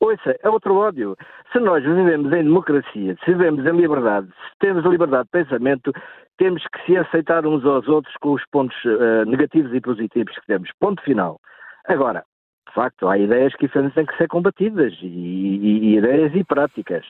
Ouça, 0.00 0.36
é 0.42 0.48
outro 0.48 0.76
ódio. 0.76 1.16
Se 1.52 1.58
nós 1.58 1.82
vivemos 1.82 2.32
em 2.32 2.44
democracia, 2.44 3.16
se 3.24 3.32
vivemos 3.32 3.66
em 3.66 3.76
liberdade, 3.76 4.28
se 4.28 4.58
temos 4.60 4.84
liberdade 4.84 5.24
de 5.24 5.30
pensamento, 5.30 5.92
temos 6.36 6.62
que 6.68 6.86
se 6.86 6.96
aceitar 6.96 7.44
uns 7.44 7.64
aos 7.64 7.88
outros 7.88 8.14
com 8.20 8.32
os 8.32 8.42
pontos 8.52 8.76
uh, 8.84 9.24
negativos 9.26 9.74
e 9.74 9.80
positivos 9.80 10.34
que 10.38 10.46
temos. 10.46 10.70
Ponto 10.78 11.02
final. 11.02 11.40
Agora, 11.86 12.24
de 12.68 12.74
facto, 12.74 13.08
há 13.08 13.18
ideias 13.18 13.54
que 13.56 13.68
têm 13.68 14.06
que 14.06 14.16
ser 14.16 14.28
combatidas 14.28 14.92
e, 15.02 15.06
e, 15.06 15.78
e 15.78 15.96
ideias 15.96 16.32
e 16.34 16.44
práticas. 16.44 17.04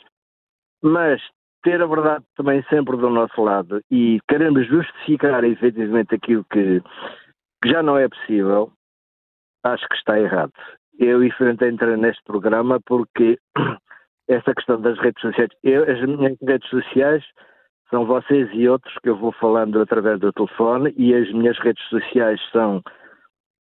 Mas 0.82 1.20
ter 1.62 1.82
a 1.82 1.86
verdade 1.86 2.24
também 2.36 2.62
sempre 2.70 2.97
do 2.97 3.11
nosso 3.11 3.43
lado 3.43 3.82
e 3.91 4.18
queremos 4.28 4.66
justificar 4.66 5.45
efetivamente 5.45 6.14
aquilo 6.14 6.45
que, 6.51 6.80
que 7.62 7.68
já 7.68 7.82
não 7.82 7.99
é 7.99 8.09
possível, 8.09 8.72
acho 9.64 9.86
que 9.89 9.97
está 9.97 10.18
errado 10.18 10.53
eu 10.99 11.22
enfrentei 11.24 11.68
entrar 11.68 11.96
neste 11.96 12.22
programa 12.24 12.80
porque 12.84 13.38
essa 14.28 14.55
questão 14.55 14.80
das 14.80 14.99
redes 14.99 15.20
sociais, 15.20 15.51
eu, 15.62 15.82
as 15.84 16.01
minhas 16.03 16.36
redes 16.42 16.68
sociais 16.68 17.24
são 17.90 18.05
vocês 18.05 18.49
e 18.53 18.68
outros 18.68 18.94
que 19.03 19.09
eu 19.09 19.16
vou 19.16 19.32
falando 19.32 19.80
através 19.80 20.20
do 20.20 20.32
telefone 20.32 20.92
e 20.96 21.14
as 21.14 21.32
minhas 21.32 21.59
redes 21.59 21.82
sociais 21.88 22.40
são 22.53 22.82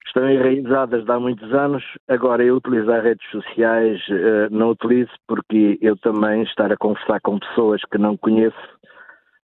estão 0.06 0.30
enraizadas 0.30 1.08
há 1.08 1.20
muitos 1.20 1.52
anos. 1.52 1.84
Agora 2.08 2.42
eu 2.42 2.56
utilizar 2.56 3.02
redes 3.02 3.28
sociais 3.30 4.00
uh, 4.08 4.48
não 4.50 4.70
utilizo 4.70 5.12
porque 5.26 5.78
eu 5.82 5.96
também 5.98 6.42
estar 6.42 6.72
a 6.72 6.76
conversar 6.76 7.20
com 7.20 7.38
pessoas 7.38 7.80
que 7.90 7.98
não 7.98 8.16
conheço 8.16 8.78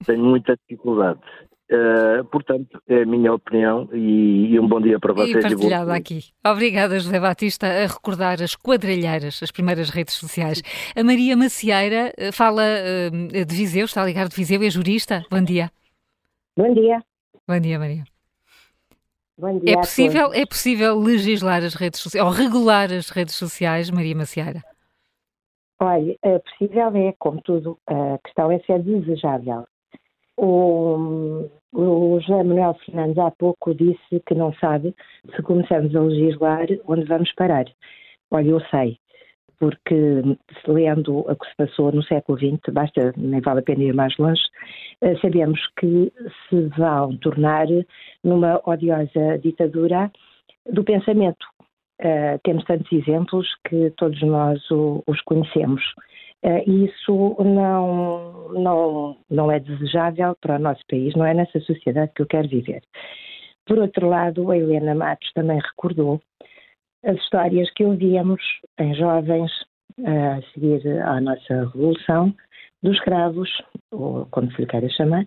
tenho 0.05 0.25
muita 0.25 0.57
dificuldade. 0.57 1.21
Uh, 1.71 2.23
portanto, 2.27 2.79
é 2.87 3.03
a 3.03 3.07
minha 3.07 3.33
opinião 3.33 3.89
e, 3.91 4.53
e, 4.53 4.61
um 4.61 4.69
bom 4.69 4.83
dia 4.83 5.01
para 5.01 5.15
vocês. 5.15 5.35
E 5.35 5.41
partilhada 5.41 5.95
aqui. 5.95 6.21
Obrigada, 6.47 7.01
José 7.01 7.19
Batista, 7.19 7.67
a 7.67 7.87
recordar 7.87 8.43
as 8.43 8.55
quadrilheiras, 8.55 9.41
as 9.43 9.51
primeiras 9.51 9.89
redes 9.89 10.15
sociais. 10.15 10.63
A 10.95 11.03
Maria 11.03 11.35
Macieira 11.35 12.13
eh, 12.19 12.31
fala 12.33 12.63
uh, 12.63 13.45
de 13.47 13.57
Viseu, 13.57 13.87
está 13.87 14.03
a 14.03 14.05
ligar 14.05 14.29
de 14.29 14.37
Viseu, 14.37 14.63
é 14.63 14.69
jurista. 14.69 15.25
Bom 15.31 15.43
dia. 15.43 15.71
Bom 16.55 16.73
dia. 16.75 17.03
Bom 17.49 17.59
dia, 17.59 17.79
Maria. 17.79 18.05
Bom 19.39 19.59
dia 19.59 19.73
é 19.73 19.77
possível, 19.77 20.35
é 20.35 20.45
possível 20.45 20.99
legislar 20.99 21.65
as 21.65 21.75
redes 21.75 21.99
sociais, 21.99 22.27
ou 22.27 22.31
regular 22.31 22.93
as 22.93 23.09
redes 23.09 23.35
sociais, 23.37 23.91
Maria 23.91 24.15
Macieira? 24.15 24.63
Olha, 25.81 26.15
é 26.23 26.39
possível 26.39 26.95
é, 26.95 27.15
como 27.19 27.41
tudo, 27.41 27.79
a 27.87 28.19
questão 28.23 28.53
é 28.53 28.59
se 28.61 28.71
é 28.71 28.79
desejável. 28.79 29.65
O, 30.37 31.49
o 31.73 32.21
José 32.21 32.43
Manuel 32.43 32.75
Fernandes 32.85 33.19
há 33.19 33.31
pouco 33.31 33.75
disse 33.75 34.21
que 34.27 34.35
não 34.35 34.53
sabe 34.55 34.95
se 35.35 35.43
começamos 35.43 35.95
a 35.95 36.01
legislar 36.01 36.67
onde 36.87 37.05
vamos 37.05 37.33
parar. 37.35 37.65
Olha, 38.31 38.49
eu 38.49 38.61
sei, 38.71 38.99
porque 39.59 40.23
lendo 40.67 41.19
o 41.19 41.37
que 41.37 41.49
se 41.49 41.57
passou 41.57 41.93
no 41.93 42.03
século 42.03 42.39
XX, 42.39 42.73
basta, 42.73 43.13
nem 43.17 43.41
vale 43.41 43.61
a 43.61 43.63
pena 43.63 43.85
ir 43.85 43.95
mais 43.95 44.17
longe, 44.19 44.43
eh, 45.01 45.17
sabemos 45.21 45.61
que 45.79 46.13
se 46.49 46.63
vão 46.77 47.17
tornar 47.19 47.67
numa 48.23 48.61
odiosa 48.65 49.39
ditadura 49.41 50.11
do 50.71 50.85
pensamento. 50.85 51.47
Uh, 52.03 52.39
temos 52.43 52.65
tantos 52.65 52.91
exemplos 52.91 53.47
que 53.69 53.91
todos 53.97 54.21
nós 54.23 54.61
o, 54.71 55.03
os 55.07 55.21
conhecemos. 55.23 55.81
Uh, 56.45 56.85
isso 56.85 57.37
não, 57.43 58.51
não, 58.51 59.17
não 59.31 59.51
é 59.51 59.59
desejável 59.59 60.37
para 60.43 60.57
o 60.57 60.59
nosso 60.59 60.83
país, 60.91 61.15
não 61.15 61.25
é 61.25 61.33
nessa 61.33 61.59
sociedade 61.61 62.13
que 62.15 62.21
eu 62.21 62.27
quero 62.27 62.49
viver. 62.49 62.83
Por 63.67 63.79
outro 63.79 64.09
lado, 64.09 64.51
a 64.51 64.57
Helena 64.57 64.95
Matos 64.95 65.33
também 65.33 65.59
recordou 65.59 66.21
as 67.03 67.17
histórias 67.17 67.71
que 67.73 67.85
ouvíamos 67.85 68.43
em 68.79 68.95
jovens 68.95 69.51
a 70.05 70.43
seguir 70.53 70.87
à 71.03 71.21
nossa 71.21 71.67
revolução 71.73 72.35
dos 72.83 72.97
escravos, 72.97 73.49
ou 73.91 74.27
como 74.31 74.51
se 74.53 74.61
lhe 74.61 74.67
queira 74.67 74.89
chamar, 74.91 75.25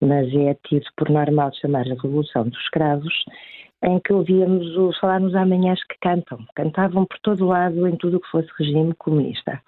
mas 0.00 0.32
é 0.34 0.54
tido 0.68 0.86
por 0.96 1.10
normal 1.10 1.52
chamar 1.54 1.86
a 1.86 2.00
revolução 2.00 2.48
dos 2.48 2.60
escravos, 2.60 3.24
em 3.82 3.98
que 3.98 4.12
ouvíamos 4.12 4.66
falar 4.98 5.20
nos 5.20 5.34
amanhãs 5.34 5.82
que 5.84 5.96
cantam. 6.00 6.38
Cantavam 6.54 7.06
por 7.06 7.18
todo 7.20 7.46
lado 7.46 7.88
em 7.88 7.96
tudo 7.96 8.18
o 8.18 8.20
que 8.20 8.30
fosse 8.30 8.48
regime 8.58 8.94
comunista. 8.94 9.60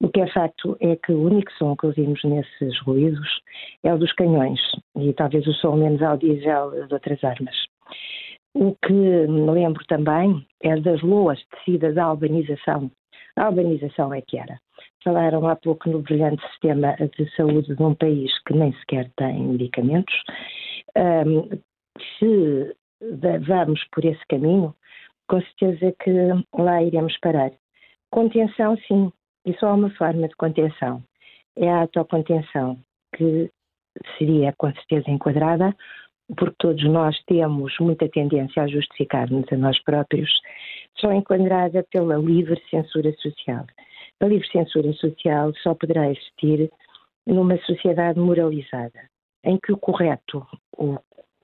O 0.00 0.08
que 0.08 0.20
é 0.20 0.26
facto 0.32 0.76
é 0.80 0.94
que 0.96 1.12
o 1.12 1.22
único 1.22 1.50
som 1.54 1.74
que 1.74 1.86
ouvimos 1.86 2.22
nesses 2.24 2.78
ruídos 2.82 3.40
é 3.82 3.92
o 3.94 3.98
dos 3.98 4.12
canhões 4.12 4.60
e 4.96 5.12
talvez 5.14 5.46
o 5.46 5.54
som 5.54 5.76
menos 5.76 6.02
audível 6.02 6.86
de 6.86 6.92
outras 6.92 7.22
armas. 7.24 7.56
O 8.54 8.74
que 8.84 8.92
me 8.92 9.50
lembro 9.50 9.84
também 9.86 10.46
é 10.62 10.78
das 10.80 11.02
loas 11.02 11.42
tecidas 11.46 11.96
à 11.96 12.04
albanização. 12.04 12.90
A 13.36 13.46
albanização 13.46 14.12
é 14.12 14.20
que 14.20 14.38
era. 14.38 14.58
Falaram 15.02 15.46
há 15.46 15.56
pouco 15.56 15.88
no 15.88 16.02
brilhante 16.02 16.42
sistema 16.48 16.94
de 16.96 17.30
saúde 17.36 17.74
de 17.74 17.82
um 17.82 17.94
país 17.94 18.32
que 18.44 18.54
nem 18.54 18.72
sequer 18.74 19.10
tem 19.16 19.40
medicamentos. 19.40 20.14
Um, 20.96 21.48
se 22.18 22.76
vamos 23.46 23.82
por 23.92 24.04
esse 24.04 24.24
caminho, 24.28 24.74
com 25.28 25.40
certeza 25.40 25.94
que 26.02 26.10
lá 26.58 26.82
iremos 26.82 27.16
parar. 27.20 27.52
Contenção, 28.10 28.76
sim, 28.88 29.12
e 29.46 29.54
só 29.58 29.68
há 29.68 29.74
uma 29.74 29.90
forma 29.90 30.28
de 30.28 30.34
contenção. 30.34 31.02
É 31.56 31.70
a 31.70 31.82
autocontenção, 31.82 32.78
que 33.14 33.48
seria 34.18 34.52
com 34.58 34.70
certeza 34.72 35.08
enquadrada, 35.08 35.74
porque 36.36 36.56
todos 36.58 36.84
nós 36.84 37.16
temos 37.26 37.72
muita 37.78 38.08
tendência 38.08 38.64
a 38.64 38.66
justificar-nos 38.66 39.46
a 39.50 39.56
nós 39.56 39.80
próprios, 39.84 40.28
só 40.98 41.12
enquadrada 41.12 41.86
pela 41.90 42.16
livre 42.16 42.60
censura 42.68 43.12
social. 43.18 43.64
A 44.20 44.26
livre 44.26 44.46
censura 44.48 44.92
social 44.94 45.54
só 45.62 45.74
poderá 45.74 46.10
existir 46.10 46.68
numa 47.24 47.56
sociedade 47.58 48.18
moralizada, 48.18 49.08
em 49.44 49.56
que 49.58 49.72
o 49.72 49.78
correto, 49.78 50.44
o, 50.76 50.98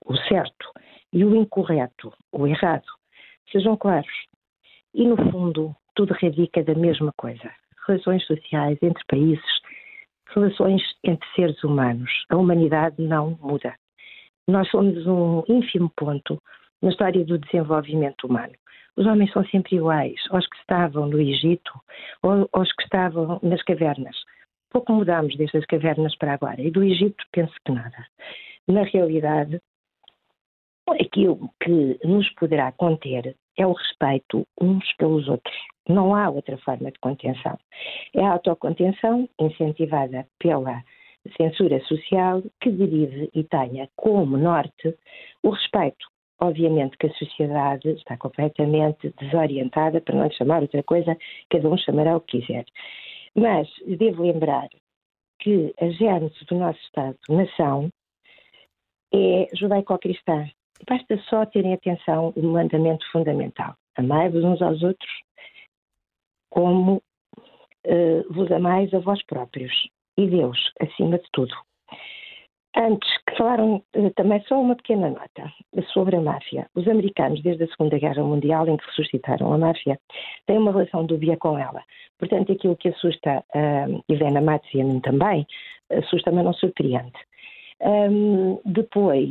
o 0.05 0.17
certo, 0.29 0.73
e 1.13 1.25
o 1.25 1.35
incorreto, 1.37 2.13
o 2.33 2.47
errado, 2.47 2.87
sejam 3.53 3.77
claros. 3.77 4.13
E, 4.95 5.07
no 5.07 5.17
fundo, 5.31 5.75
tudo 5.95 6.15
radica 6.15 6.63
da 6.65 6.75
mesma 6.75 7.13
coisa 7.17 7.51
relações 7.87 8.25
sociais 8.27 8.79
entre 8.83 9.03
países, 9.07 9.61
relações 10.35 10.83
entre 11.05 11.29
seres 11.35 11.63
humanos. 11.63 12.11
A 12.31 12.37
humanidade 12.37 13.01
não 13.03 13.39
muda. 13.41 13.75
Nós 14.49 14.69
somos 14.71 15.07
um 15.07 15.43
ínfimo 15.49 15.91
ponto 15.97 16.41
na 16.83 16.91
história 16.91 17.25
do 17.25 17.39
desenvolvimento 17.39 18.27
humano. 18.27 18.55
os 18.97 19.07
homens 19.07 19.33
são 19.33 19.45
sempre 19.47 19.77
iguais 19.77 20.21
aos 20.31 20.47
que 20.47 20.57
estavam 20.57 21.07
no 21.07 21.19
Egito 21.21 21.73
ou 22.23 22.49
aos 22.53 22.71
que 22.73 22.83
estavam 22.83 23.39
nas 23.43 23.63
cavernas. 23.63 24.17
Pouco 24.71 24.93
mudamos 24.93 25.37
destas 25.37 25.65
cavernas 25.67 26.17
para 26.17 26.35
agora. 26.35 26.61
E 26.61 26.71
do 26.71 26.83
Egito, 26.83 27.25
penso 27.33 27.55
que 27.65 27.73
nada. 27.73 28.07
Na 28.69 28.83
realidade, 28.83 29.61
aquilo 31.01 31.51
que 31.63 31.99
nos 32.05 32.29
poderá 32.35 32.73
conter 32.73 33.37
é 33.57 33.67
o 33.67 33.73
respeito 33.73 34.47
uns 34.61 34.93
pelos 34.97 35.29
outros. 35.29 35.57
Não 35.89 36.15
há 36.15 36.31
outra 36.31 36.57
forma 36.59 36.91
de 36.91 36.99
contenção. 37.01 37.59
É 38.15 38.25
a 38.25 38.33
autocontenção 38.33 39.29
incentivada 39.39 40.27
pela 40.39 40.83
censura 41.37 41.81
social 41.85 42.43
que 42.61 42.71
derive 42.71 43.31
e 43.35 43.45
tenha 43.45 43.89
como 43.97 44.37
norte 44.37 44.97
o 45.43 45.51
respeito. 45.51 46.07
Obviamente 46.41 46.97
que 46.99 47.07
a 47.07 47.15
sociedade 47.15 47.89
está 47.91 48.17
completamente 48.17 49.15
desorientada, 49.21 50.01
para 50.01 50.17
não 50.17 50.31
chamar 50.31 50.63
outra 50.63 50.83
coisa, 50.83 51.17
cada 51.49 51.69
um 51.69 51.77
chamará 51.77 52.17
o 52.17 52.21
que 52.21 52.41
quiser. 52.41 52.65
Mas 53.35 53.69
devo 53.87 54.25
lembrar 54.25 54.69
que 55.39 55.73
a 55.81 55.89
gênese 55.89 56.45
do 56.47 56.57
nosso 56.57 56.81
Estado-nação 56.81 57.91
é 59.15 59.47
judaico-cristã. 59.55 60.49
Basta 60.89 61.17
só 61.29 61.47
terem 61.47 61.75
atenção 61.75 62.33
o 62.37 62.43
mandamento 62.43 63.05
fundamental: 63.11 63.75
amai-vos 63.97 64.43
uns 64.45 64.61
aos 64.61 64.83
outros 64.83 65.11
como 66.51 67.03
uh, 67.87 68.33
vos 68.33 68.51
amais 68.53 68.93
a 68.93 68.99
vós 68.99 69.25
próprios 69.25 69.73
e 70.19 70.27
Deus 70.27 70.59
acima 70.81 71.19
de 71.19 71.27
tudo. 71.33 71.55
Antes, 72.75 73.09
que 73.29 73.37
falaram 73.37 73.83
uh, 73.97 74.11
também 74.17 74.43
só 74.49 74.61
uma 74.61 74.75
pequena 74.75 75.11
nota 75.11 75.53
sobre 75.93 76.17
a 76.17 76.21
máfia. 76.21 76.67
Os 76.75 76.89
americanos, 76.89 77.43
desde 77.43 77.65
a 77.65 77.69
Segunda 77.69 77.99
Guerra 77.99 78.23
Mundial, 78.23 78.67
em 78.69 78.77
que 78.77 78.87
ressuscitaram 78.87 79.53
a 79.53 79.59
máfia, 79.59 79.99
têm 80.47 80.59
uma 80.59 80.73
relação 80.73 81.07
dúbia 81.07 81.37
com 81.37 81.59
ela. 81.59 81.83
Portanto, 82.19 82.53
aquilo 82.53 82.77
que 82.77 82.89
assusta 82.89 83.45
uh, 83.55 84.05
Ivana 84.09 84.41
Matos 84.41 84.69
e 84.75 84.81
a 84.81 84.85
mim 84.85 85.01
também, 85.01 85.47
assusta, 85.91 86.31
mas 86.33 86.45
não 86.45 86.53
surpreende. 86.55 87.13
Um, 87.85 88.61
depois 88.65 89.29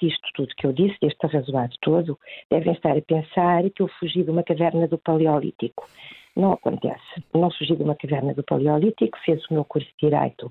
disto 0.00 0.28
tudo 0.34 0.54
que 0.56 0.66
eu 0.66 0.72
disse, 0.72 0.96
deste 1.02 1.26
arrazoado 1.26 1.74
todo, 1.80 2.18
devem 2.48 2.72
estar 2.72 2.96
a 2.96 3.02
pensar 3.02 3.68
que 3.70 3.82
eu 3.82 3.88
fugi 3.98 4.22
de 4.22 4.30
uma 4.30 4.44
caverna 4.44 4.86
do 4.86 4.98
Paleolítico. 4.98 5.88
Não 6.36 6.52
acontece. 6.52 7.24
Não 7.34 7.50
fugi 7.50 7.74
de 7.74 7.82
uma 7.82 7.96
caverna 7.96 8.32
do 8.34 8.44
Paleolítico, 8.44 9.18
fez 9.24 9.44
o 9.46 9.54
meu 9.54 9.64
curso 9.64 9.88
de 10.00 10.08
Direito 10.08 10.48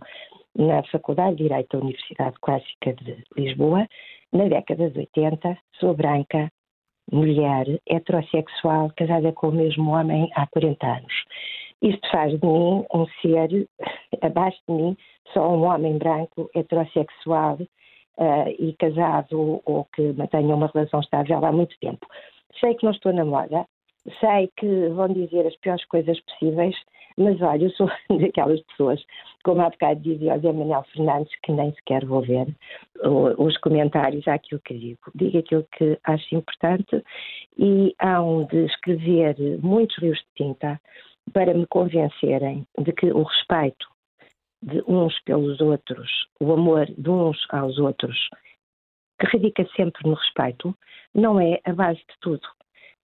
na 0.58 0.84
Faculdade 0.84 1.38
de 1.38 1.44
Direito 1.44 1.78
da 1.78 1.84
Universidade 1.84 2.36
Clássica 2.42 2.94
de 2.94 3.24
Lisboa. 3.38 3.88
Na 4.34 4.50
década 4.50 4.90
de 4.90 5.00
80, 5.00 5.58
sou 5.80 5.94
branca, 5.94 6.52
mulher, 7.10 7.66
heterossexual, 7.88 8.92
casada 8.98 9.32
com 9.32 9.50
o 9.50 9.52
mesmo 9.54 9.92
homem 9.92 10.30
há 10.36 10.46
40 10.48 10.86
anos. 10.86 11.14
Isto 11.82 12.10
faz 12.10 12.32
de 12.40 12.46
mim 12.46 12.86
um 12.94 13.06
ser, 13.22 13.68
abaixo 14.22 14.60
de 14.68 14.74
mim, 14.74 14.98
só 15.34 15.48
um 15.50 15.64
homem 15.66 15.98
branco, 15.98 16.50
heterossexual 16.56 17.58
uh, 18.18 18.50
e 18.58 18.74
casado 18.80 19.62
ou 19.66 19.86
que 19.94 20.14
mantenha 20.14 20.56
uma 20.56 20.72
relação 20.74 21.00
estável 21.00 21.44
há 21.46 21.52
muito 21.52 21.78
tempo. 21.80 22.06
Sei 22.60 22.74
que 22.74 22.84
não 22.84 22.92
estou 22.92 23.14
na 23.14 23.24
moda, 23.24 23.66
sei 24.20 24.50
que 24.58 24.90
vão 24.90 25.08
dizer 25.10 25.46
as 25.46 25.56
piores 25.58 25.86
coisas 25.86 26.20
possíveis, 26.22 26.76
mas 27.16 27.42
olha, 27.42 27.66
eu 27.66 27.72
sou 27.72 27.90
daquelas 28.20 28.62
pessoas, 28.62 29.04
como 29.44 29.62
há 29.62 29.70
bocado 29.70 30.00
dizia 30.02 30.36
o 30.36 30.40
Zé 30.40 30.52
Manuel 30.52 30.84
Fernandes, 30.94 31.34
que 31.44 31.52
nem 31.52 31.74
sequer 31.74 32.06
vou 32.06 32.22
ver 32.22 32.48
os 33.38 33.58
comentários 33.58 34.28
àquilo 34.28 34.62
que 34.62 34.74
digo. 34.74 35.00
Digo 35.14 35.38
aquilo 35.38 35.66
que 35.78 35.98
acho 36.04 36.36
importante 36.36 37.04
e 37.58 37.94
hão 38.00 38.46
de 38.46 38.66
escrever 38.66 39.36
muitos 39.62 39.98
rios 39.98 40.18
de 40.20 40.46
tinta 40.46 40.80
para 41.34 41.54
me 41.54 41.66
convencerem 41.68 42.66
de 42.78 42.92
que 42.94 43.12
o 43.12 43.24
respeito 43.24 43.88
de 44.62 44.82
uns 44.88 45.20
pelos 45.22 45.60
outros, 45.62 46.10
o 46.40 46.52
amor 46.54 46.86
de 46.86 47.10
uns 47.10 47.38
aos 47.50 47.78
outros, 47.78 48.18
que 49.20 49.28
radica 49.28 49.68
sempre 49.76 50.08
no 50.08 50.16
respeito, 50.16 50.76
não 51.14 51.40
é 51.40 51.60
a 51.66 51.74
base 51.74 52.00
de 52.00 52.20
tudo. 52.22 52.48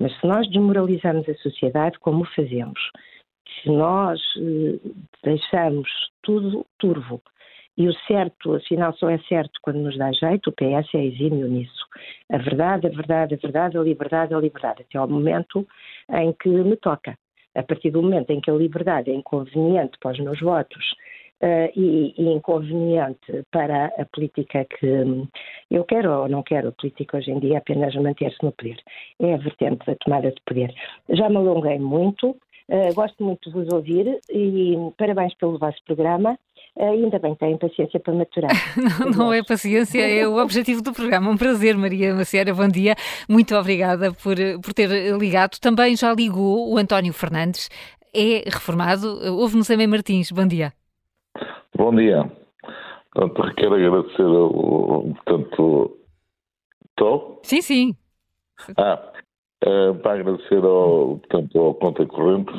Mas 0.00 0.18
se 0.18 0.26
nós 0.26 0.48
desmoralizamos 0.48 1.28
a 1.28 1.34
sociedade, 1.36 1.98
como 1.98 2.24
fazemos, 2.24 2.80
se 3.62 3.70
nós 3.70 4.20
eh, 4.36 4.90
deixamos 5.22 5.88
tudo 6.22 6.66
turvo 6.78 7.22
e 7.76 7.88
o 7.88 7.94
certo, 8.06 8.54
afinal, 8.54 8.94
só 8.94 9.08
é 9.08 9.18
certo 9.20 9.58
quando 9.62 9.78
nos 9.78 9.96
dá 9.96 10.12
jeito, 10.12 10.50
o 10.50 10.52
PS 10.52 10.94
é 10.94 11.04
exímio 11.04 11.48
nisso. 11.48 11.86
A 12.30 12.36
verdade, 12.36 12.86
a 12.86 12.90
verdade, 12.90 13.34
a 13.34 13.38
verdade, 13.38 13.78
a 13.78 13.82
liberdade, 13.82 14.34
a 14.34 14.38
liberdade, 14.38 14.82
até 14.82 14.98
ao 14.98 15.08
momento 15.08 15.66
em 16.10 16.32
que 16.34 16.50
me 16.50 16.76
toca. 16.76 17.16
A 17.54 17.62
partir 17.62 17.90
do 17.90 18.02
momento 18.02 18.30
em 18.30 18.40
que 18.40 18.50
a 18.50 18.54
liberdade 18.54 19.10
é 19.10 19.14
inconveniente 19.14 19.98
para 19.98 20.12
os 20.12 20.20
meus 20.20 20.40
votos 20.40 20.92
uh, 21.42 21.70
e, 21.76 22.14
e, 22.16 22.32
inconveniente 22.32 23.44
para 23.50 23.86
a 23.98 24.04
política 24.06 24.64
que 24.64 25.26
eu 25.70 25.84
quero 25.84 26.22
ou 26.22 26.28
não 26.28 26.42
quero. 26.42 26.68
A 26.68 26.72
política 26.72 27.18
hoje 27.18 27.30
em 27.30 27.40
dia 27.40 27.54
é 27.54 27.58
apenas 27.58 27.94
manter-se 27.94 28.42
no 28.42 28.52
poder. 28.52 28.76
É 29.20 29.34
a 29.34 29.38
vertente 29.38 29.84
da 29.86 29.94
tomada 29.96 30.30
de 30.30 30.40
poder. 30.46 30.72
Já 31.10 31.28
me 31.28 31.36
alonguei 31.36 31.78
muito, 31.78 32.30
uh, 32.30 32.94
gosto 32.94 33.22
muito 33.22 33.50
de 33.50 33.54
vos 33.54 33.72
ouvir 33.72 34.18
e 34.30 34.76
parabéns 34.96 35.34
pelo 35.34 35.58
vosso 35.58 35.78
programa. 35.84 36.38
Uh, 36.74 36.84
ainda 36.84 37.18
bem 37.18 37.34
têm 37.34 37.58
paciência 37.58 38.00
para 38.00 38.14
maturar. 38.14 38.50
não, 39.00 39.10
não 39.10 39.32
é 39.32 39.42
paciência, 39.42 40.00
é 40.00 40.26
o 40.26 40.38
objetivo 40.38 40.82
do 40.82 40.92
programa. 40.92 41.30
Um 41.30 41.36
prazer, 41.36 41.76
Maria 41.76 42.14
Maciera, 42.14 42.54
bom 42.54 42.68
dia. 42.68 42.94
Muito 43.28 43.54
obrigada 43.54 44.12
por, 44.12 44.36
por 44.62 44.72
ter 44.72 44.88
ligado. 45.18 45.58
Também 45.60 45.94
já 45.96 46.14
ligou 46.14 46.72
o 46.72 46.78
António 46.78 47.12
Fernandes, 47.12 47.68
é 48.14 48.44
reformado. 48.46 49.06
Ouve-nos 49.34 49.70
a 49.70 49.86
Martins, 49.86 50.32
bom 50.32 50.46
dia. 50.46 50.72
Bom 51.76 51.94
dia. 51.94 52.30
Portanto, 53.12 53.54
quero 53.54 53.74
agradecer. 53.74 54.24
Portanto, 55.24 55.98
estou? 56.90 57.40
Sim, 57.42 57.60
sim. 57.60 57.96
Ah, 58.78 59.12
uh, 59.66 59.94
para 60.02 60.20
agradecer 60.20 60.64
ao, 60.64 61.18
portanto, 61.18 61.58
ao 61.58 61.74
Conta 61.74 62.06
Corrente 62.06 62.52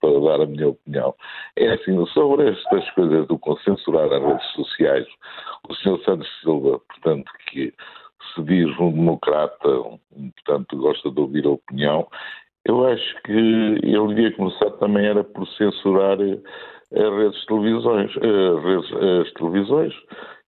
para 0.00 0.20
dar 0.20 0.42
a 0.42 0.46
minha 0.46 0.68
opinião. 0.68 1.14
É 1.56 1.70
assim, 1.72 2.04
sobre 2.06 2.50
estas 2.50 2.90
coisas 2.90 3.26
do 3.26 3.38
censurar 3.64 4.12
as 4.12 4.22
redes 4.22 4.46
sociais, 4.52 5.06
o 5.68 5.74
Sr. 5.74 6.04
Santos 6.04 6.28
Silva, 6.40 6.80
portanto, 6.88 7.30
que 7.50 7.72
se 8.34 8.42
diz 8.42 8.78
um 8.78 8.92
democrata, 8.92 9.68
portanto, 10.34 10.76
gosta 10.76 11.10
de 11.10 11.20
ouvir 11.20 11.46
a 11.46 11.50
opinião, 11.50 12.06
eu 12.64 12.86
acho 12.86 13.22
que 13.22 13.32
ele 13.32 14.08
devia 14.08 14.32
começar 14.32 14.70
também 14.72 15.06
era 15.06 15.24
por 15.24 15.46
censurar 15.48 16.18
as 16.20 17.16
redes 17.16 17.46
televisões, 17.46 18.10
as, 18.16 18.64
redes, 18.64 19.26
as 19.26 19.32
televisões 19.34 19.94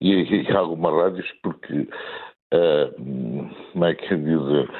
e, 0.01 0.45
e 0.45 0.57
algumas 0.57 0.95
rádios, 0.95 1.33
porque, 1.43 1.89
uh, 2.55 3.51
como 3.73 3.85
é 3.85 3.95
que 3.95 4.13
é 4.13 4.17
dizer, 4.17 4.71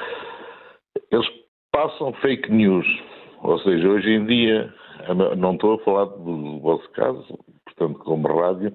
eles 1.11 1.27
passam 1.73 2.13
fake 2.15 2.51
news, 2.51 2.87
ou 3.43 3.59
seja, 3.61 3.89
hoje 3.89 4.11
em 4.11 4.27
dia, 4.27 4.75
não 5.39 5.55
estou 5.55 5.75
a 5.75 5.79
falar 5.79 6.05
do 6.07 6.59
vosso 6.61 6.89
caso, 6.91 7.39
portanto, 7.65 7.99
como 8.01 8.29
rádio, 8.29 8.75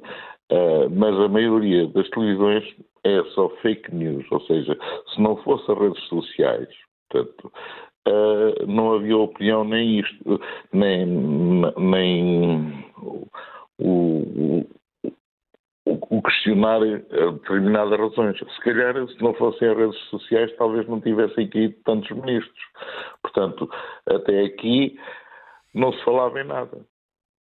uh, 0.51 0.89
mas 0.91 1.19
a 1.19 1.27
maioria 1.27 1.87
das 1.87 2.09
televisões 2.09 2.63
é 3.03 3.23
só 3.35 3.49
fake 3.61 3.93
news, 3.93 4.25
ou 4.31 4.41
seja, 4.41 4.77
se 5.13 5.21
não 5.21 5.37
fosse 5.37 5.69
as 5.71 5.77
redes 5.77 6.03
sociais, 6.05 6.69
portanto, 7.09 7.51
uh, 8.07 8.67
não 8.67 8.93
havia 8.93 9.17
opinião 9.17 9.63
nem 9.63 9.99
isto, 9.99 10.41
nem, 10.73 11.05
nem 11.77 12.85
o, 12.97 13.27
o, 13.79 14.65
o 16.09 16.21
questionar 16.21 16.79
determinadas 16.79 17.99
razões. 17.99 18.37
Se 18.37 18.61
calhar, 18.61 18.93
se 19.07 19.21
não 19.21 19.33
fossem 19.33 19.69
as 19.69 19.77
redes 19.77 19.99
sociais, 20.09 20.55
talvez 20.57 20.87
não 20.87 21.01
tivessem 21.01 21.49
caído 21.49 21.75
tantos 21.85 22.09
ministros. 22.11 22.63
Portanto, 23.21 23.69
até 24.07 24.45
aqui 24.45 24.97
não 25.73 25.91
se 25.93 26.03
falava 26.03 26.39
em 26.39 26.45
nada. 26.45 26.77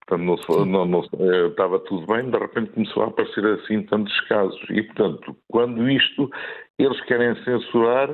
Portanto, 0.07 0.27
não, 0.27 0.37
se, 0.37 0.67
não, 0.67 0.85
não, 0.85 1.01
eh, 1.01 1.47
estava 1.49 1.79
tudo 1.81 2.07
bem, 2.07 2.29
de 2.29 2.39
repente 2.39 2.73
começou 2.73 3.05
a 3.05 3.07
aparecer 3.07 3.45
assim 3.47 3.83
tantos 3.85 4.19
casos. 4.23 4.61
E, 4.71 4.83
portanto, 4.83 5.37
quando 5.49 5.89
isto 5.89 6.31
eles 6.79 7.01
querem 7.03 7.35
censurar, 7.45 8.09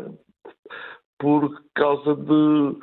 por 1.18 1.50
causa 1.74 2.14
de 2.14 2.76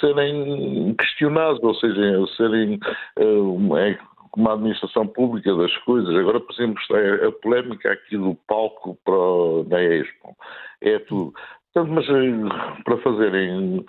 serem 0.00 0.94
questionados, 0.94 1.62
ou 1.62 1.74
seja, 1.76 2.26
serem 2.36 2.78
uh, 3.18 3.76
é, 4.36 4.40
uma 4.40 4.54
administração 4.54 5.06
pública 5.06 5.54
das 5.54 5.76
coisas. 5.78 6.14
Agora, 6.14 6.40
por 6.40 6.52
exemplo, 6.52 6.80
está 6.80 7.26
a 7.26 7.32
polémica 7.32 7.92
aqui 7.92 8.16
do 8.16 8.36
palco 8.46 8.98
para, 9.04 9.68
da 9.68 9.82
Expo. 9.82 10.36
É 10.80 10.98
tudo. 11.00 11.32
Portanto, 11.72 11.94
mas 11.94 12.08
eh, 12.08 12.82
para 12.84 12.98
fazerem 12.98 13.84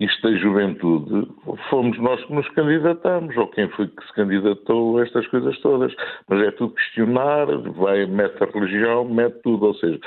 isto 0.00 0.22
da 0.22 0.36
juventude, 0.36 1.28
fomos 1.70 1.98
nós 1.98 2.22
que 2.24 2.32
nos 2.32 2.48
candidatamos, 2.50 3.36
ou 3.36 3.48
quem 3.48 3.68
foi 3.70 3.88
que 3.88 4.06
se 4.06 4.12
candidatou 4.14 4.98
a 4.98 5.02
estas 5.02 5.26
coisas 5.28 5.58
todas. 5.60 5.94
Mas 6.28 6.42
é 6.42 6.50
tudo 6.52 6.74
questionar, 6.74 7.46
vai, 7.46 8.06
mete 8.06 8.42
a 8.42 8.46
religião, 8.46 9.04
mete 9.04 9.40
tudo, 9.42 9.66
ou 9.66 9.74
seja, 9.74 9.98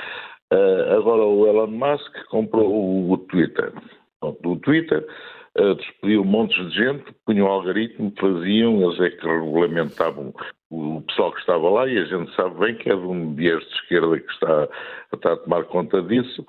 Uh, 0.50 0.96
agora 0.96 1.22
o 1.24 1.46
Elon 1.46 1.66
Musk 1.66 2.10
comprou 2.30 3.10
o, 3.10 3.18
Twitter. 3.18 3.70
O 4.22 4.28
exemplo, 4.28 4.52
o 4.52 4.56
Twitter 4.56 5.06
uh, 5.58 5.74
despediu 5.74 6.24
montes 6.24 6.56
de 6.70 6.76
gente, 6.76 7.04
punham 7.26 7.46
um 7.46 7.50
algoritmo, 7.50 8.12
faziam, 8.18 8.82
eles 8.82 9.00
é 9.00 9.10
que 9.10 9.26
regulamentavam 9.26 10.32
o 10.70 11.02
pessoal 11.02 11.32
que 11.32 11.40
estava 11.40 11.68
lá 11.68 11.86
e 11.88 11.98
a 11.98 12.04
gente 12.04 12.34
sabe 12.34 12.58
bem 12.58 12.74
que 12.76 12.90
é 12.90 12.94
de 12.94 13.06
um 13.06 13.34
viés 13.34 13.60
de 13.60 13.74
esquerda 13.74 14.20
que 14.20 14.32
está, 14.32 14.68
está 15.12 15.32
a 15.32 15.36
tomar 15.36 15.64
conta 15.64 16.02
disso. 16.02 16.44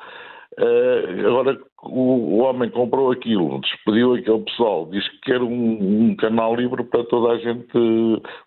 Uh, 0.57 1.26
agora, 1.26 1.57
o, 1.84 2.36
o, 2.36 2.38
homem 2.40 2.69
comprou 2.69 3.11
aquilo, 3.11 3.61
despediu 3.61 4.15
aquele 4.15 4.40
pessoal, 4.40 4.90
diz 4.91 5.07
que 5.07 5.22
quer 5.22 5.41
um, 5.41 6.10
um, 6.10 6.15
canal 6.18 6.53
livre 6.53 6.84
para 6.84 7.03
toda 7.06 7.34
a 7.34 7.38
gente, 7.38 7.72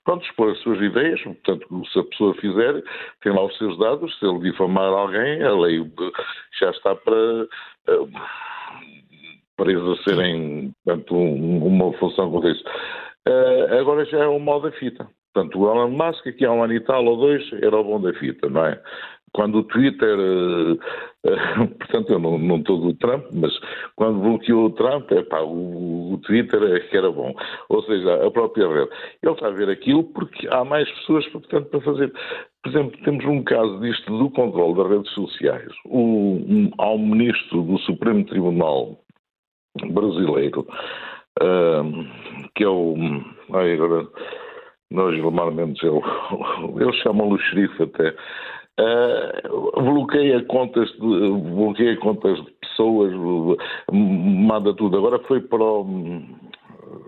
pronto, 0.05 0.23
expor 0.27 0.51
as 0.51 0.59
suas 0.59 0.79
ideias, 0.83 1.23
portanto, 1.23 1.67
se 1.91 1.99
a 1.99 2.05
pessoa 2.05 2.35
fizer, 2.35 2.83
tem 3.23 3.33
lá 3.33 3.43
os 3.47 3.57
seus 3.57 3.79
dados, 3.79 4.19
se 4.19 4.27
ele 4.27 4.41
difamar 4.41 4.93
alguém, 4.93 5.43
a 5.43 5.55
lei 5.55 5.91
já 6.61 6.71
está 6.71 6.95
para, 6.95 7.15
uh, 7.15 8.11
para 9.57 9.73
exercerem, 9.73 10.73
portanto, 10.85 11.15
um, 11.15 11.67
uma 11.67 11.93
função 11.95 12.31
contra 12.31 12.51
isso. 12.51 12.65
Uh, 13.29 13.79
agora 13.81 14.05
já 14.07 14.19
é 14.19 14.27
o 14.27 14.39
mal 14.39 14.61
da 14.61 14.73
fita. 14.73 15.07
Portanto, 15.33 15.59
o 15.59 15.71
Elon 15.71 15.91
Musk, 15.91 16.27
aqui 16.27 16.45
há 16.45 16.53
um 16.53 16.63
ano 16.63 16.75
e 16.75 16.81
tal 16.81 17.05
ou 17.07 17.17
dois, 17.17 17.43
era 17.55 17.77
o 17.77 17.85
bom 17.85 18.01
da 18.01 18.13
fita, 18.15 18.51
não 18.51 18.67
é? 18.67 18.81
Quando 19.35 19.61
o 19.61 19.63
Twitter, 19.63 20.19
uh, 20.19 20.73
uh, 20.75 21.69
portanto, 21.79 22.13
eu 22.13 22.19
não, 22.19 22.39
não 22.39 22.59
estou 22.59 22.79
do 22.79 22.93
Trump, 22.95 23.25
mas 23.33 23.51
quando 23.97 24.21
bloqueou 24.21 24.67
o 24.67 24.71
Trump, 24.71 25.11
epá, 25.11 25.41
o, 25.41 26.13
o 26.13 26.19
Twitter 26.19 26.63
é 26.63 26.81
que 26.81 26.97
era 26.97 27.11
bom. 27.11 27.35
Ou 27.71 27.83
seja, 27.85 28.27
a 28.27 28.31
própria 28.31 28.69
rede. 28.69 28.91
Ele 29.23 29.33
está 29.33 29.47
a 29.47 29.53
ver 29.53 29.71
aquilo 29.71 30.05
porque 30.05 30.47
há 30.51 30.65
mais 30.65 30.91
pessoas, 30.99 31.27
portanto, 31.29 31.71
para 31.71 31.81
fazer. 31.81 32.13
Por 32.63 32.71
exemplo, 32.71 33.01
temos 33.05 33.25
um 33.25 33.43
caso 33.43 33.81
disto 33.81 34.17
do 34.19 34.31
controle 34.31 34.77
das 34.77 34.91
redes 34.91 35.11
sociais. 35.13 35.73
O, 35.87 35.99
um, 35.99 36.71
há 36.79 36.91
um 36.91 37.07
ministro 37.07 37.63
do 37.63 37.79
Supremo 37.79 38.25
Tribunal 38.27 38.99
brasileiro, 39.81 40.67
uh, 41.41 42.51
que 42.55 42.65
é 42.65 42.69
o. 42.69 42.95
Ai, 43.55 43.75
agora 43.75 44.09
nós 44.91 45.19
normalmente 45.19 45.85
ele, 45.87 46.01
eles 46.81 46.97
chamam-lhe 46.97 47.43
xerife 47.45 47.83
até, 47.83 48.15
uh, 48.81 49.83
bloqueia 49.83 50.45
contas 50.45 50.91
de, 50.93 50.99
bloqueia 50.99 51.97
contas 51.97 52.39
de 52.45 52.51
pessoas, 52.61 53.13
manda 53.91 54.75
tudo. 54.75 54.99
Agora 54.99 55.19
foi 55.21 55.41
para 55.41 55.63
o, 55.63 55.83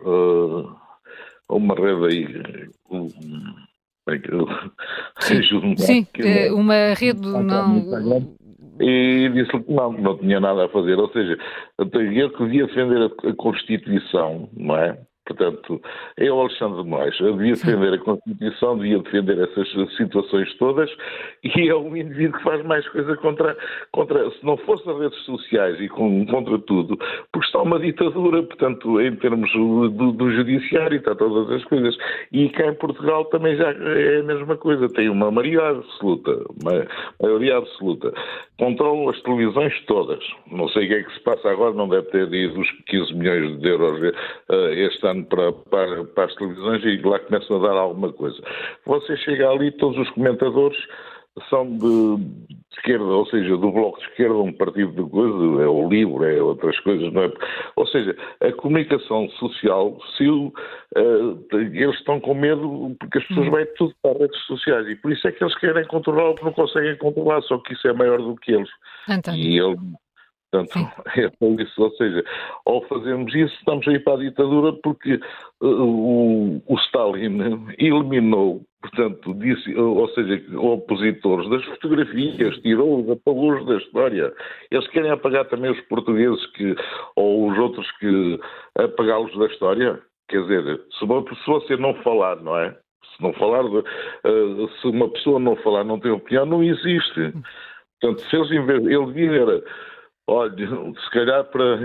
uh, 0.04 0.76
uma 1.50 1.74
rede 1.74 2.06
aí. 2.06 2.68
sim, 5.20 5.40
sim 5.78 6.06
é, 6.18 6.52
uma 6.52 6.94
rede 6.94 7.26
não. 7.26 8.34
E 8.80 9.30
disse 9.32 9.50
que 9.50 9.72
não, 9.72 9.92
não 9.92 10.18
tinha 10.18 10.40
nada 10.40 10.64
a 10.66 10.68
fazer. 10.68 10.98
Ou 10.98 11.08
seja, 11.10 11.38
ele 11.78 12.30
que 12.30 12.44
devia 12.44 12.66
defender 12.66 13.12
a 13.24 13.34
Constituição, 13.36 14.48
não 14.52 14.76
é? 14.76 14.98
Portanto, 15.26 15.80
é 16.18 16.30
o 16.30 16.40
Alexandre 16.40 16.82
de 16.82 16.88
Moraes. 16.88 17.16
Devia 17.16 17.54
defender 17.54 17.94
a 17.94 17.98
Constituição, 17.98 18.76
devia 18.76 18.98
defender 18.98 19.38
essas 19.38 19.96
situações 19.96 20.52
todas 20.58 20.90
e 21.42 21.68
é 21.68 21.74
um 21.74 21.96
indivíduo 21.96 22.36
que 22.36 22.44
faz 22.44 22.64
mais 22.64 22.86
coisa 22.88 23.16
contra, 23.16 23.56
contra 23.92 24.30
se 24.30 24.44
não 24.44 24.56
fosse 24.58 24.88
as 24.88 24.98
redes 24.98 25.18
sociais 25.24 25.80
e 25.80 25.88
com, 25.88 26.26
contra 26.26 26.58
tudo, 26.58 26.96
porque 27.32 27.46
está 27.46 27.62
uma 27.62 27.78
ditadura, 27.78 28.42
portanto, 28.42 29.00
em 29.00 29.16
termos 29.16 29.50
do, 29.52 30.12
do 30.12 30.30
judiciário, 30.30 30.98
está 30.98 31.14
todas 31.14 31.50
as 31.50 31.64
coisas. 31.64 31.96
E 32.32 32.48
cá 32.50 32.66
em 32.66 32.74
Portugal 32.74 33.24
também 33.26 33.56
já 33.56 33.70
é 33.70 34.20
a 34.20 34.22
mesma 34.22 34.56
coisa, 34.56 34.88
tem 34.90 35.08
uma 35.08 35.30
maioria 35.30 35.70
absoluta, 35.70 36.30
uma 36.62 36.86
maioria 37.20 37.56
absoluta. 37.56 38.12
Controlam 38.58 39.08
as 39.08 39.20
televisões 39.22 39.74
todas. 39.86 40.22
Não 40.50 40.68
sei 40.68 40.84
o 40.84 40.88
que 40.88 40.94
é 40.94 41.02
que 41.02 41.14
se 41.14 41.20
passa 41.20 41.50
agora, 41.50 41.74
não 41.74 41.88
deve 41.88 42.06
ter 42.10 42.32
ido 42.32 42.60
os 42.60 42.70
15 42.86 43.14
milhões 43.14 43.60
de 43.60 43.68
euros 43.68 44.00
uh, 44.00 44.54
este 44.74 45.06
ano 45.06 45.13
ano 45.14 45.24
para, 45.26 45.52
para, 45.52 46.04
para, 46.04 46.24
as 46.24 46.34
televisões 46.34 46.84
e 46.84 47.00
lá 47.02 47.18
começam 47.20 47.56
a 47.56 47.68
dar 47.68 47.76
alguma 47.76 48.12
coisa. 48.12 48.40
Você 48.86 49.16
chega 49.18 49.48
ali, 49.48 49.70
todos 49.72 49.98
os 49.98 50.10
comentadores 50.10 50.78
são 51.48 51.66
de, 51.66 52.16
de 52.16 52.56
esquerda, 52.76 53.04
ou 53.04 53.26
seja, 53.26 53.56
do 53.56 53.72
bloco 53.72 53.98
de 53.98 54.06
esquerda, 54.06 54.34
um 54.34 54.52
partido 54.52 54.92
de 54.92 55.10
coisa, 55.10 55.62
é 55.62 55.66
o 55.66 55.88
livro, 55.88 56.24
é 56.24 56.40
outras 56.40 56.78
coisas, 56.80 57.12
não 57.12 57.22
é? 57.22 57.32
Ou 57.76 57.86
seja, 57.88 58.16
a 58.40 58.52
comunicação 58.52 59.28
social, 59.30 59.98
se 60.16 60.28
uh, 60.28 60.52
eles 61.52 61.96
estão 61.96 62.20
com 62.20 62.34
medo 62.34 62.94
porque 63.00 63.18
as 63.18 63.26
pessoas 63.26 63.46
uhum. 63.46 63.52
vão 63.52 63.66
tudo 63.76 63.94
para 64.00 64.12
as 64.12 64.18
redes 64.18 64.40
sociais 64.46 64.88
e 64.88 64.96
por 64.96 65.12
isso 65.12 65.26
é 65.26 65.32
que 65.32 65.42
eles 65.42 65.58
querem 65.58 65.84
controlar 65.86 66.30
o 66.30 66.34
que 66.34 66.44
não 66.44 66.52
conseguem 66.52 66.96
controlar, 66.98 67.42
só 67.42 67.58
que 67.58 67.72
isso 67.72 67.88
é 67.88 67.92
maior 67.92 68.18
do 68.18 68.36
que 68.36 68.52
eles. 68.52 68.70
Então. 69.08 69.34
E 69.34 69.60
Portanto, 70.54 70.78
é 71.16 71.62
isso. 71.62 71.82
Ou 71.82 71.90
seja, 71.92 72.24
ao 72.64 72.82
fazermos 72.82 73.34
isso, 73.34 73.54
estamos 73.54 73.86
a 73.88 73.92
ir 73.92 74.04
para 74.04 74.14
a 74.14 74.18
ditadura 74.18 74.72
porque 74.82 75.14
uh, 75.60 75.66
o, 75.66 76.62
o, 76.66 76.76
Stalin 76.86 77.66
eliminou, 77.78 78.62
portanto, 78.80 79.34
disse, 79.34 79.74
ou 79.74 80.08
seja, 80.10 80.40
opositores 80.56 81.50
das 81.50 81.64
fotografias, 81.64 82.56
tirou-os, 82.58 83.10
apagou-os 83.10 83.66
da 83.66 83.76
história. 83.78 84.32
Eles 84.70 84.86
querem 84.88 85.10
apagar 85.10 85.46
também 85.46 85.70
os 85.72 85.80
portugueses 85.82 86.46
que, 86.52 86.76
ou 87.16 87.50
os 87.50 87.58
outros 87.58 87.90
que 87.98 88.38
apagá-los 88.78 89.36
da 89.36 89.46
história. 89.46 90.00
Quer 90.28 90.40
dizer, 90.42 90.80
se, 90.98 91.06
você 91.46 91.76
não 91.76 91.94
falar, 92.02 92.36
não 92.36 92.56
é? 92.56 92.70
Se 93.16 93.22
não 93.22 93.32
falar, 93.34 93.64
uh, 93.64 94.68
se 94.80 94.86
uma 94.86 95.08
pessoa 95.10 95.38
não 95.38 95.56
falar, 95.56 95.84
não 95.84 96.00
tem 96.00 96.10
opinião, 96.10 96.46
não 96.46 96.62
existe. 96.62 97.32
Portanto, 98.00 98.28
se 98.28 98.36
eles, 98.36 98.50
ele 98.50 99.06
devia 99.06 99.62
Olha, 100.26 100.54
se 100.56 101.10
calhar 101.10 101.44
para 101.44 101.76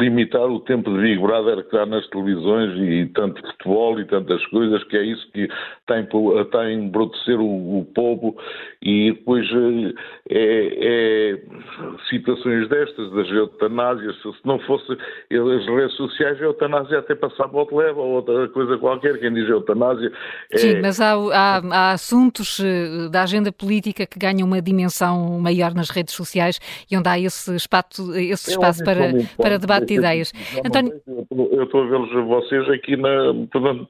limitar 0.00 0.46
o 0.46 0.60
tempo 0.60 0.90
de 0.90 0.98
Big 0.98 1.20
Brother 1.20 1.56
que 1.56 1.76
está 1.76 1.84
nas 1.84 2.08
televisões 2.08 2.72
e 2.78 3.12
tanto 3.12 3.42
futebol 3.42 4.00
e 4.00 4.06
tantas 4.06 4.42
coisas, 4.46 4.82
que 4.84 4.96
é 4.96 5.02
isso 5.02 5.30
que 5.30 5.42
está 5.42 6.60
a 6.60 6.72
embrutecer 6.72 7.38
o, 7.38 7.80
o 7.80 7.84
povo. 7.94 8.34
E 8.80 9.12
depois 9.12 9.46
eh, 9.46 9.94
é, 10.30 11.34
é, 11.34 11.42
situações 12.08 12.66
destas, 12.70 13.12
das 13.12 13.28
eutanásias, 13.28 14.16
se 14.22 14.32
não 14.42 14.58
fosse 14.60 14.90
as 14.92 15.66
redes 15.66 15.94
sociais, 15.96 16.40
a 16.40 16.44
eutanásia 16.44 16.98
até 16.98 17.14
passava 17.14 17.58
ao 17.58 17.68
leva 17.70 18.00
ou 18.00 18.12
outra 18.12 18.48
coisa 18.48 18.78
qualquer, 18.78 19.20
quem 19.20 19.34
diz 19.34 19.46
eutanásia... 19.50 20.10
É... 20.50 20.56
Sim, 20.56 20.80
mas 20.80 20.98
há, 20.98 21.12
há, 21.12 21.60
há 21.70 21.92
assuntos 21.92 22.58
eh, 22.58 23.10
da 23.10 23.22
agenda 23.22 23.52
política 23.52 24.06
que 24.06 24.18
ganham 24.18 24.48
uma 24.48 24.62
dimensão 24.62 25.38
maior 25.38 25.74
nas 25.74 25.90
redes 25.90 26.14
sociais 26.14 26.58
e 26.90 26.96
onde 26.96 27.08
há 27.08 27.18
esse 27.18 27.54
espaço 27.54 27.81
esse 28.16 28.50
espaço 28.50 28.84
para, 28.84 29.12
para 29.36 29.58
debate 29.58 29.86
de 29.86 29.94
ideias. 29.94 30.32
António... 30.64 30.92
Eu 31.52 31.64
estou 31.64 31.82
a 31.82 31.86
vê-los 31.86 32.10
vocês 32.26 32.68
aqui 32.70 32.96
na, 32.96 33.34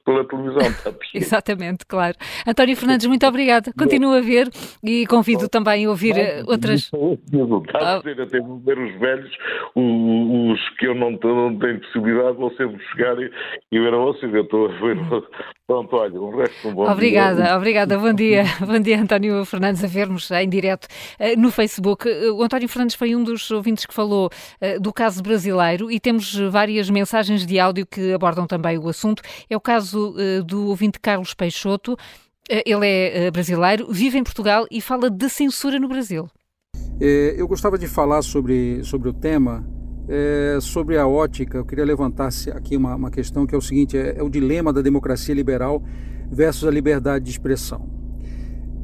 pela 0.04 0.24
televisão. 0.28 0.62
Exatamente, 1.14 1.86
claro. 1.86 2.16
António 2.46 2.76
Fernandes, 2.76 3.06
muito 3.06 3.26
obrigada. 3.26 3.72
Continuo 3.76 4.14
a 4.14 4.20
ver 4.20 4.48
e 4.82 5.06
convido 5.06 5.48
também 5.48 5.86
a 5.86 5.90
ouvir 5.90 6.16
eh, 6.16 6.42
outras. 6.46 6.90
Está 6.92 7.96
a 7.96 7.98
dizer, 7.98 8.20
até 8.20 8.38
ver 8.40 8.78
os 8.78 9.00
velhos, 9.00 9.30
os 9.74 10.76
que 10.78 10.86
eu 10.86 10.94
não, 10.94 11.10
não 11.10 11.58
tenho 11.58 11.80
possibilidade, 11.80 12.36
vou 12.36 12.50
sempre 12.56 12.82
chegar 12.90 13.18
e, 13.18 13.30
e 13.72 13.78
ver 13.78 13.94
a 13.94 13.98
vocês. 13.98 14.32
Eu 14.32 14.42
estou 14.42 14.66
a 14.66 14.68
ver. 14.68 14.98
Pronto, 15.66 15.96
olha, 15.96 16.20
um 16.20 16.36
resto 16.36 16.68
um 16.68 16.74
bom 16.74 16.90
Obrigada, 16.90 17.44
dia. 17.44 17.56
obrigada. 17.56 17.98
Bom 17.98 18.12
dia. 18.12 18.44
Bom 18.60 18.78
dia, 18.78 19.00
António 19.00 19.44
Fernandes, 19.44 19.82
a 19.82 19.86
vermos 19.86 20.30
em 20.30 20.48
direto 20.48 20.86
eh, 21.18 21.34
no 21.36 21.50
Facebook. 21.50 22.08
Eh, 22.08 22.30
o 22.30 22.42
António 22.42 22.68
Fernandes 22.68 22.94
foi 22.94 23.14
um 23.14 23.22
dos 23.22 23.50
ouvintes 23.50 23.81
que 23.86 23.94
falou 23.94 24.28
uh, 24.60 24.80
do 24.80 24.92
caso 24.92 25.22
brasileiro 25.22 25.90
e 25.90 26.00
temos 26.00 26.34
várias 26.50 26.88
mensagens 26.90 27.46
de 27.46 27.58
áudio 27.58 27.86
que 27.86 28.12
abordam 28.12 28.46
também 28.46 28.78
o 28.78 28.88
assunto. 28.88 29.22
É 29.48 29.56
o 29.56 29.60
caso 29.60 30.14
uh, 30.16 30.42
do 30.42 30.68
ouvinte 30.68 30.98
Carlos 31.00 31.34
Peixoto. 31.34 31.92
Uh, 31.92 32.62
ele 32.66 32.86
é 32.86 33.30
brasileiro, 33.30 33.92
vive 33.92 34.18
em 34.18 34.24
Portugal 34.24 34.66
e 34.70 34.80
fala 34.80 35.08
de 35.10 35.28
censura 35.28 35.78
no 35.78 35.88
Brasil. 35.88 36.28
É, 37.00 37.34
eu 37.36 37.48
gostava 37.48 37.76
de 37.78 37.88
falar 37.88 38.22
sobre, 38.22 38.82
sobre 38.84 39.08
o 39.08 39.12
tema, 39.12 39.66
é, 40.08 40.58
sobre 40.60 40.98
a 40.98 41.06
ótica. 41.06 41.58
Eu 41.58 41.64
queria 41.64 41.84
levantar 41.84 42.28
aqui 42.54 42.76
uma, 42.76 42.94
uma 42.94 43.10
questão 43.10 43.46
que 43.46 43.54
é 43.54 43.58
o 43.58 43.60
seguinte: 43.60 43.96
é, 43.96 44.18
é 44.18 44.22
o 44.22 44.28
dilema 44.28 44.72
da 44.72 44.80
democracia 44.80 45.34
liberal 45.34 45.82
versus 46.30 46.66
a 46.66 46.70
liberdade 46.70 47.24
de 47.24 47.30
expressão. 47.30 47.90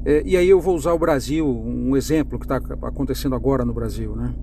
É, 0.04 0.22
e 0.24 0.36
aí 0.36 0.48
eu 0.48 0.60
vou 0.60 0.74
usar 0.74 0.92
o 0.92 0.98
Brasil, 0.98 1.46
um 1.46 1.96
exemplo 1.96 2.38
que 2.38 2.44
está 2.44 2.56
acontecendo 2.82 3.34
agora 3.34 3.64
no 3.64 3.72
Brasil, 3.72 4.16
né? 4.16 4.34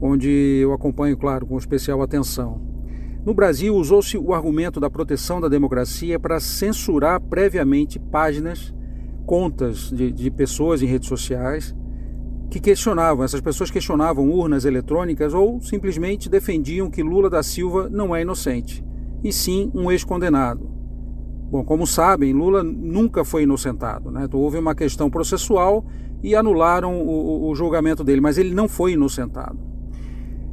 Onde 0.00 0.28
eu 0.62 0.72
acompanho, 0.72 1.16
claro, 1.16 1.46
com 1.46 1.58
especial 1.58 2.02
atenção. 2.02 2.60
No 3.24 3.34
Brasil, 3.34 3.74
usou-se 3.74 4.16
o 4.16 4.32
argumento 4.32 4.80
da 4.80 4.88
proteção 4.88 5.40
da 5.40 5.48
democracia 5.48 6.18
para 6.18 6.40
censurar 6.40 7.20
previamente 7.20 7.98
páginas, 7.98 8.74
contas 9.26 9.90
de, 9.90 10.10
de 10.10 10.30
pessoas 10.30 10.80
em 10.80 10.86
redes 10.86 11.08
sociais 11.08 11.74
que 12.50 12.58
questionavam, 12.58 13.24
essas 13.24 13.42
pessoas 13.42 13.70
questionavam 13.70 14.30
urnas 14.30 14.64
eletrônicas 14.64 15.34
ou 15.34 15.60
simplesmente 15.60 16.30
defendiam 16.30 16.90
que 16.90 17.02
Lula 17.02 17.28
da 17.28 17.42
Silva 17.42 17.88
não 17.90 18.16
é 18.16 18.22
inocente, 18.22 18.82
e 19.22 19.32
sim 19.32 19.70
um 19.74 19.90
ex-condenado. 19.90 20.78
Bom, 21.50 21.64
como 21.64 21.86
sabem, 21.86 22.32
Lula 22.32 22.62
nunca 22.62 23.24
foi 23.24 23.42
inocentado. 23.42 24.10
Né? 24.10 24.24
Então, 24.24 24.40
houve 24.40 24.58
uma 24.58 24.74
questão 24.74 25.10
processual 25.10 25.84
e 26.22 26.34
anularam 26.34 27.00
o, 27.00 27.48
o 27.48 27.54
julgamento 27.54 28.04
dele, 28.04 28.20
mas 28.20 28.36
ele 28.36 28.54
não 28.54 28.68
foi 28.68 28.92
inocentado. 28.92 29.58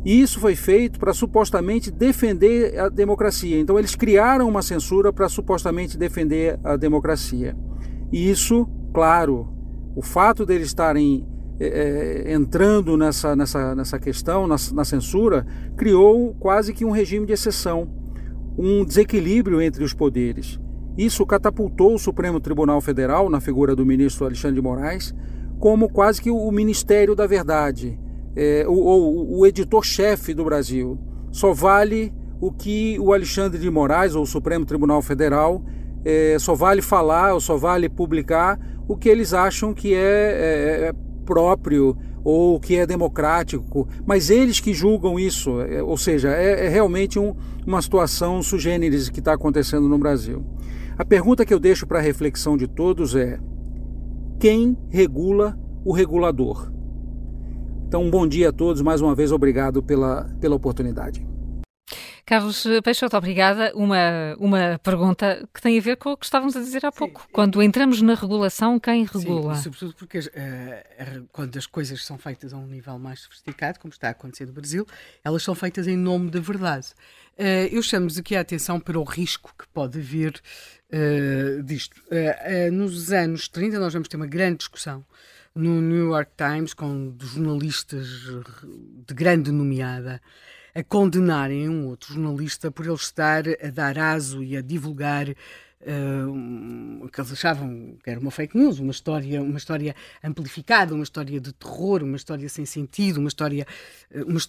E 0.06 0.22
isso 0.22 0.40
foi 0.40 0.56
feito 0.56 1.00
para 1.00 1.14
supostamente 1.16 1.90
defender 1.90 2.80
a 2.80 2.90
democracia. 2.90 3.60
Então 3.60 3.80
eles 3.80 3.96
criaram 3.96 4.48
uma 4.48 4.62
censura 4.62 5.12
para 5.12 5.28
supostamente 5.28 5.98
defender 5.98 6.60
a 6.64 6.78
democracia. 6.78 7.58
E 8.12 8.30
isso, 8.30 8.70
claro, 8.94 9.52
o 9.96 10.04
fato 10.04 10.46
deles 10.46 10.68
estarem 10.68 11.28
é, 11.60 12.32
entrando 12.32 12.96
nessa, 12.96 13.36
nessa, 13.36 13.74
nessa 13.74 13.98
questão, 13.98 14.46
na, 14.46 14.58
na 14.74 14.86
censura, 14.86 15.44
criou 15.76 16.36
quase 16.36 16.72
que 16.72 16.86
um 16.86 16.92
regime 16.92 17.26
de 17.26 17.34
exceção, 17.34 17.90
um 18.56 18.86
desequilíbrio 18.86 19.60
entre 19.60 19.84
os 19.84 19.94
poderes. 19.94 20.60
Isso 20.96 21.26
catapultou 21.26 21.96
o 21.96 22.00
Supremo 22.00 22.40
Tribunal 22.40 22.80
Federal, 22.80 23.28
na 23.28 23.42
figura 23.42 23.76
do 23.76 23.86
ministro 23.86 24.26
Alexandre 24.26 24.56
de 24.56 24.62
Moraes, 24.62 25.16
como 25.60 25.90
quase 25.90 26.22
que 26.22 26.30
o 26.30 26.52
Ministério 26.52 27.16
da 27.16 27.26
Verdade 27.26 27.98
é, 28.36 28.66
o, 28.68 29.40
o 29.40 29.46
editor-chefe 29.46 30.34
do 30.34 30.44
Brasil. 30.44 31.00
Só 31.32 31.54
vale 31.54 32.14
o 32.40 32.52
que 32.52 32.98
o 33.00 33.14
Alexandre 33.14 33.60
de 33.60 33.70
Moraes, 33.70 34.16
ou 34.16 34.24
o 34.24 34.28
Supremo 34.28 34.66
Tribunal 34.66 35.02
Federal, 35.02 35.64
é, 36.04 36.38
só 36.40 36.54
vale 36.54 36.82
falar 36.82 37.34
ou 37.34 37.42
só 37.42 37.58
vale 37.58 37.90
publicar 37.90 38.60
o 38.88 38.96
que 38.96 39.10
eles 39.10 39.34
acham 39.34 39.74
que 39.74 39.94
é, 39.94 39.98
é, 39.98 40.88
é 40.90 40.94
próprio 41.26 41.98
ou 42.24 42.60
que 42.60 42.76
é 42.76 42.88
democrático, 42.88 43.88
mas 44.06 44.32
eles 44.32 44.60
que 44.60 44.74
julgam 44.74 45.20
isso, 45.20 45.62
é, 45.62 45.82
ou 45.82 45.96
seja, 45.96 46.30
é, 46.30 46.66
é 46.66 46.70
realmente 46.70 47.20
um, 47.20 47.36
uma 47.66 47.82
situação 47.82 48.42
sugêneres 48.42 49.10
que 49.10 49.20
está 49.20 49.34
acontecendo 49.34 49.88
no 49.88 49.98
Brasil. 49.98 50.44
A 50.98 51.06
pergunta 51.06 51.46
que 51.46 51.54
eu 51.54 51.60
deixo 51.60 51.86
para 51.86 52.00
a 52.00 52.02
reflexão 52.02 52.58
de 52.58 52.68
todos 52.68 53.16
é: 53.16 53.40
quem 54.40 54.78
regula 54.90 55.58
o 55.84 55.94
regulador? 55.94 56.72
Então, 57.88 58.04
um 58.04 58.10
bom 58.10 58.28
dia 58.28 58.50
a 58.50 58.52
todos. 58.52 58.82
Mais 58.82 59.00
uma 59.00 59.14
vez, 59.14 59.32
obrigado 59.32 59.82
pela, 59.82 60.26
pela 60.42 60.56
oportunidade. 60.56 61.26
Carlos 62.26 62.66
Peixoto, 62.84 63.16
obrigada. 63.16 63.72
Uma, 63.76 64.36
uma 64.40 64.80
pergunta 64.82 65.48
que 65.54 65.62
tem 65.62 65.78
a 65.78 65.82
ver 65.82 65.96
com 65.96 66.14
o 66.14 66.18
que 66.18 66.26
estávamos 66.26 66.56
a 66.56 66.60
dizer 66.60 66.84
há 66.84 66.92
pouco. 66.92 67.22
Sim. 67.22 67.28
Quando 67.32 67.62
entramos 67.62 68.02
na 68.02 68.16
regulação, 68.16 68.80
quem 68.80 69.06
regula? 69.06 69.56
Sim, 69.56 69.62
sobretudo 69.62 69.94
porque 69.96 70.18
uh, 70.18 71.28
quando 71.32 71.56
as 71.56 71.68
coisas 71.68 72.04
são 72.04 72.18
feitas 72.18 72.52
a 72.52 72.58
um 72.58 72.66
nível 72.66 72.98
mais 72.98 73.20
sofisticado, 73.20 73.80
como 73.80 73.94
está 73.94 74.08
a 74.08 74.12
acontecer 74.12 74.48
no 74.48 74.54
Brasil, 74.54 74.88
elas 75.24 75.44
são 75.44 75.54
feitas 75.54 75.88
em 75.88 75.96
nome 75.96 76.32
da 76.32 76.40
verdade. 76.40 76.88
Uh, 77.38 77.70
eu 77.72 77.84
chamo-vos 77.84 78.18
aqui 78.18 78.36
a 78.36 78.42
atenção 78.42 78.80
para 78.80 79.00
o 79.00 79.04
risco 79.04 79.54
que 79.56 79.68
pode 79.68 80.02
vir 80.02 80.42
uh, 80.92 81.62
disto. 81.62 82.02
nos 82.74 83.14
anos 83.14 83.48
30, 83.48 83.78
nós 83.78 83.94
vamos 83.94 84.08
ter 84.08 84.18
uma 84.18 84.28
grande 84.28 84.58
discussão 84.58 85.06
no 85.56 85.80
New 85.82 86.10
York 86.10 86.32
Times 86.36 86.74
com 86.74 87.16
jornalistas 87.20 88.08
de 89.08 89.14
grande 89.14 89.52
nomeada 89.52 90.22
a 90.76 90.84
condenarem 90.84 91.70
um 91.70 91.88
outro 91.88 92.14
jornalista 92.14 92.70
por 92.70 92.86
ele 92.86 92.96
estar 92.96 93.44
a 93.48 93.70
dar 93.70 93.98
aso 93.98 94.44
e 94.44 94.58
a 94.58 94.62
divulgar 94.62 95.30
uh, 95.30 97.04
o 97.06 97.10
que 97.10 97.22
eles 97.22 97.32
achavam 97.32 97.98
que 98.04 98.10
era 98.10 98.20
uma 98.20 98.30
fake 98.30 98.58
news, 98.58 98.80
uma 98.80 98.92
história, 98.92 99.42
uma 99.42 99.58
história 99.58 99.96
amplificada, 100.22 100.94
uma 100.94 101.04
história 101.04 101.40
de 101.40 101.54
terror, 101.54 102.04
uma 102.04 102.18
história 102.18 102.50
sem 102.50 102.66
sentido, 102.66 103.20
uma 103.20 103.30
história, 103.30 103.66
uma, 104.14 104.40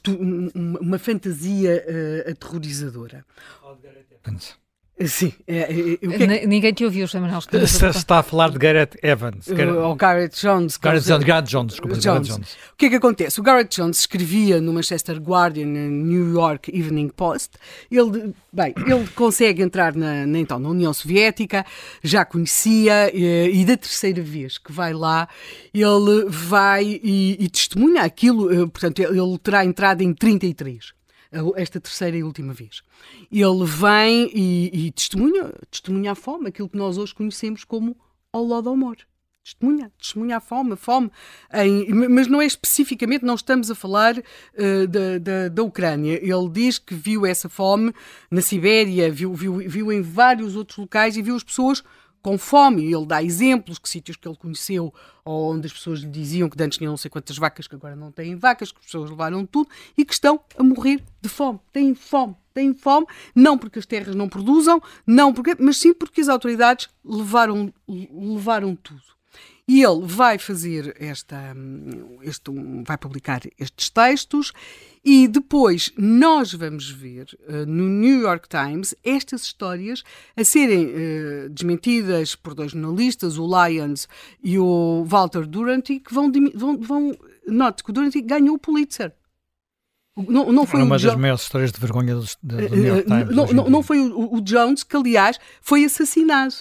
uma, 0.52 0.80
uma 0.80 0.98
fantasia 0.98 1.84
uh, 1.86 2.30
aterrorizadora. 2.32 3.24
Sim. 5.04 5.30
É, 5.46 5.58
é, 5.58 5.92
é 5.92 5.96
que... 5.96 6.46
Ninguém 6.46 6.72
te 6.72 6.82
ouviu, 6.82 7.06
José 7.06 7.20
Manuel. 7.20 7.40
Está, 7.40 7.90
está 7.90 8.18
a 8.20 8.22
falar 8.22 8.50
de 8.50 8.58
Garrett 8.58 8.98
Evans. 9.02 9.46
Garrett... 9.46 9.76
Ou 9.76 9.94
Garrett 9.94 10.40
Jones. 10.40 10.78
Garrett, 10.78 11.06
Jones, 11.06 11.24
Garrett 11.24 11.50
Jones, 11.50 11.72
desculpa. 11.72 11.98
Jones. 11.98 12.28
Jones. 12.28 12.52
O 12.72 12.76
que 12.78 12.86
é 12.86 12.88
que 12.88 12.94
acontece? 12.94 13.38
O 13.38 13.42
Garrett 13.42 13.76
Jones 13.76 13.98
escrevia 13.98 14.58
no 14.58 14.72
Manchester 14.72 15.20
Guardian, 15.20 15.66
no 15.66 15.90
New 15.90 16.32
York 16.32 16.74
Evening 16.74 17.10
Post. 17.10 17.58
Ele, 17.90 18.32
bem, 18.50 18.74
ele 18.86 19.06
consegue 19.14 19.62
entrar 19.62 19.94
na, 19.94 20.26
na, 20.26 20.38
então, 20.38 20.58
na 20.58 20.70
União 20.70 20.94
Soviética, 20.94 21.66
já 22.02 22.24
conhecia, 22.24 23.14
e, 23.14 23.60
e, 23.60 23.64
da 23.66 23.76
terceira 23.76 24.22
vez 24.22 24.56
que 24.56 24.72
vai 24.72 24.94
lá, 24.94 25.28
ele 25.74 26.24
vai 26.28 27.00
e, 27.02 27.36
e 27.38 27.48
testemunha 27.50 28.02
aquilo, 28.02 28.50
eh, 28.50 28.66
portanto, 28.66 29.00
ele 29.00 29.38
terá 29.42 29.62
entrado 29.62 30.00
em 30.00 30.14
33 30.14 30.95
esta 31.56 31.80
terceira 31.80 32.16
e 32.16 32.22
última 32.22 32.52
vez. 32.52 32.82
Ele 33.30 33.64
vem 33.64 34.30
e, 34.34 34.86
e 34.86 34.92
testemunha, 34.92 35.52
testemunha 35.70 36.12
a 36.12 36.14
fome, 36.14 36.48
aquilo 36.48 36.68
que 36.68 36.76
nós 36.76 36.98
hoje 36.98 37.14
conhecemos 37.14 37.64
como 37.64 37.96
Holodomor. 38.32 38.96
Testemunha, 39.46 39.92
testemunha 39.96 40.38
a 40.38 40.40
fome, 40.40 40.72
a 40.72 40.76
fome. 40.76 41.08
Em, 41.54 41.92
mas 42.08 42.26
não 42.26 42.42
é 42.42 42.46
especificamente, 42.46 43.24
não 43.24 43.36
estamos 43.36 43.70
a 43.70 43.76
falar 43.76 44.18
uh, 44.18 44.86
da, 44.88 45.18
da, 45.18 45.48
da, 45.48 45.62
Ucrânia. 45.62 46.18
Ele 46.20 46.48
diz 46.50 46.80
que 46.80 46.94
viu 46.94 47.24
essa 47.24 47.48
fome 47.48 47.94
na 48.28 48.40
Sibéria, 48.40 49.08
viu, 49.08 49.32
viu, 49.34 49.58
viu 49.58 49.92
em 49.92 50.02
vários 50.02 50.56
outros 50.56 50.78
locais 50.78 51.16
e 51.16 51.22
viu 51.22 51.36
as 51.36 51.44
pessoas 51.44 51.84
com 52.26 52.36
fome. 52.36 52.92
Ele 52.92 53.06
dá 53.06 53.22
exemplos 53.22 53.78
que 53.78 53.88
sítios 53.88 54.16
que 54.16 54.26
ele 54.26 54.36
conheceu, 54.36 54.92
onde 55.24 55.68
as 55.68 55.72
pessoas 55.72 56.00
lhe 56.00 56.08
diziam 56.08 56.50
que 56.50 56.60
antes 56.60 56.76
tinham 56.76 56.90
não 56.90 56.96
sei 56.96 57.08
quantas 57.08 57.38
vacas, 57.38 57.68
que 57.68 57.76
agora 57.76 57.94
não 57.94 58.10
têm 58.10 58.34
vacas, 58.34 58.72
que 58.72 58.80
as 58.80 58.84
pessoas 58.84 59.08
levaram 59.08 59.46
tudo 59.46 59.70
e 59.96 60.04
que 60.04 60.12
estão 60.12 60.40
a 60.58 60.62
morrer 60.64 61.00
de 61.22 61.28
fome. 61.28 61.60
Têm 61.72 61.94
fome. 61.94 62.34
Têm 62.52 62.74
fome, 62.74 63.06
não 63.34 63.56
porque 63.56 63.78
as 63.78 63.86
terras 63.86 64.16
não 64.16 64.28
produzam, 64.30 64.82
não 65.06 65.32
porque, 65.32 65.54
mas 65.60 65.76
sim 65.76 65.92
porque 65.92 66.22
as 66.22 66.28
autoridades 66.28 66.88
levaram, 67.04 67.72
levaram 67.86 68.74
tudo. 68.74 69.15
E 69.68 69.82
ele 69.82 70.02
vai 70.04 70.38
fazer 70.38 70.94
esta, 71.00 71.54
este, 72.22 72.52
vai 72.84 72.96
publicar 72.96 73.40
estes 73.58 73.90
textos 73.90 74.52
e 75.04 75.26
depois 75.26 75.92
nós 75.96 76.52
vamos 76.52 76.88
ver 76.88 77.26
uh, 77.48 77.66
no 77.66 77.88
New 77.88 78.20
York 78.20 78.48
Times 78.48 78.94
estas 79.04 79.42
histórias 79.42 80.04
a 80.36 80.44
serem 80.44 80.86
uh, 80.86 81.48
desmentidas 81.50 82.36
por 82.36 82.54
dois 82.54 82.70
jornalistas, 82.70 83.38
o 83.38 83.46
Lyons 83.46 84.08
e 84.40 84.56
o 84.56 85.04
Walter 85.04 85.44
Duranty, 85.44 85.98
que 85.98 86.14
vão, 86.14 86.30
vão, 86.54 86.78
vão 86.78 87.18
note 87.48 87.82
que 87.82 87.90
o 87.90 87.92
Duranty 87.92 88.20
ganhou 88.20 88.54
o 88.54 88.58
Pulitzer. 88.58 89.12
Não, 90.16 90.50
não 90.50 90.64
foi 90.64 90.80
uma 90.80 90.98
das 90.98 91.14
maiores 91.16 91.42
histórias 91.42 91.72
de 91.72 91.78
vergonha 91.78 92.14
do, 92.14 92.24
do 92.42 92.56
New 92.56 92.84
York 92.84 93.12
eh, 93.12 93.18
Times. 93.18 93.36
Não, 93.36 93.46
não, 93.48 93.68
não 93.68 93.82
foi 93.82 94.00
o, 94.00 94.34
o 94.34 94.40
Jones, 94.40 94.82
que 94.82 94.96
aliás 94.96 95.38
foi 95.60 95.84
assassinado. 95.84 96.54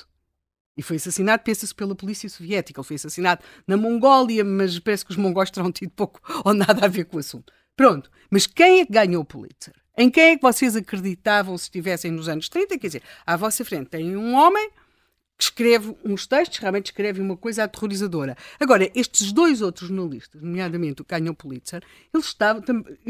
E 0.78 0.82
foi 0.82 0.98
assassinado, 0.98 1.44
pensa-se, 1.44 1.74
pela 1.74 1.96
polícia 1.96 2.30
soviética. 2.30 2.80
Ele 2.80 2.88
foi 2.88 2.96
assassinado 2.98 3.44
na 3.66 3.78
Mongólia, 3.78 4.44
mas 4.44 4.78
parece 4.80 5.06
que 5.06 5.12
os 5.12 5.18
mongóis 5.18 5.50
terão 5.50 5.72
tido 5.72 5.92
pouco 5.92 6.20
ou 6.44 6.54
nada 6.54 6.86
a 6.86 6.88
ver 6.88 7.06
com 7.06 7.18
o 7.18 7.20
assunto. 7.20 7.54
Pronto. 7.76 8.10
Mas 8.30 8.46
quem 8.46 8.82
é 8.82 8.86
que 8.86 8.92
ganhou 8.92 9.22
o 9.22 9.26
Pulitzer? 9.26 9.74
Em 9.98 10.10
quem 10.10 10.32
é 10.32 10.36
que 10.36 10.42
vocês 10.42 10.76
acreditavam 10.76 11.58
se 11.58 11.66
estivessem 11.66 12.12
nos 12.12 12.28
anos 12.28 12.50
30? 12.50 12.78
Quer 12.78 12.88
dizer, 12.88 13.04
à 13.26 13.38
vossa 13.38 13.64
frente 13.64 13.90
tem 13.90 14.16
um 14.18 14.36
homem 14.36 14.70
que 15.38 15.44
escreve 15.44 15.96
uns 16.04 16.26
textos, 16.28 16.60
realmente 16.60 16.88
escreve 16.88 17.22
uma 17.22 17.36
coisa 17.36 17.64
aterrorizadora. 17.64 18.38
Agora, 18.60 18.90
estes 18.96 19.32
dois 19.32 19.62
outros 19.62 19.90
jornalistas, 19.90 20.42
nomeadamente 20.42 21.02
o 21.02 21.06
que 21.06 21.14
ganhou 21.14 21.34
o 21.34 21.36
Pulitzer, 21.36 21.84
ele 22.14 22.24
estava, 22.24 22.64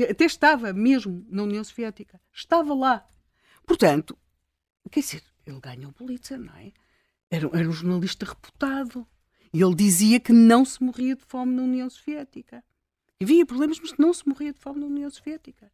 até 0.10 0.26
estava 0.26 0.74
mesmo 0.74 1.26
na 1.30 1.44
União 1.44 1.64
Soviética. 1.64 2.20
Estava 2.34 2.74
lá. 2.74 3.06
Portanto, 3.66 4.18
quer 4.92 5.00
dizer, 5.00 5.24
ele 5.46 5.60
ganhou 5.60 5.92
o 5.92 5.94
Pulitzer, 5.94 6.40
não 6.40 6.56
é? 6.56 6.72
Era, 7.30 7.50
era 7.54 7.70
um 7.70 7.72
jornalista 7.72 8.26
reputado. 8.26 9.08
E 9.54 9.62
ele 9.62 9.76
dizia 9.76 10.20
que 10.20 10.34
não 10.34 10.66
se 10.66 10.84
morria 10.84 11.16
de 11.16 11.24
fome 11.24 11.56
na 11.56 11.64
União 11.64 11.90
Soviética. 11.90 12.64
Havia 13.22 13.46
problemas, 13.46 13.80
mas 13.80 13.94
não 13.98 14.14
se 14.14 14.28
morria 14.28 14.52
de 14.52 14.60
fome 14.60 14.80
na 14.80 14.86
União 14.86 15.10
Soviética. 15.10 15.72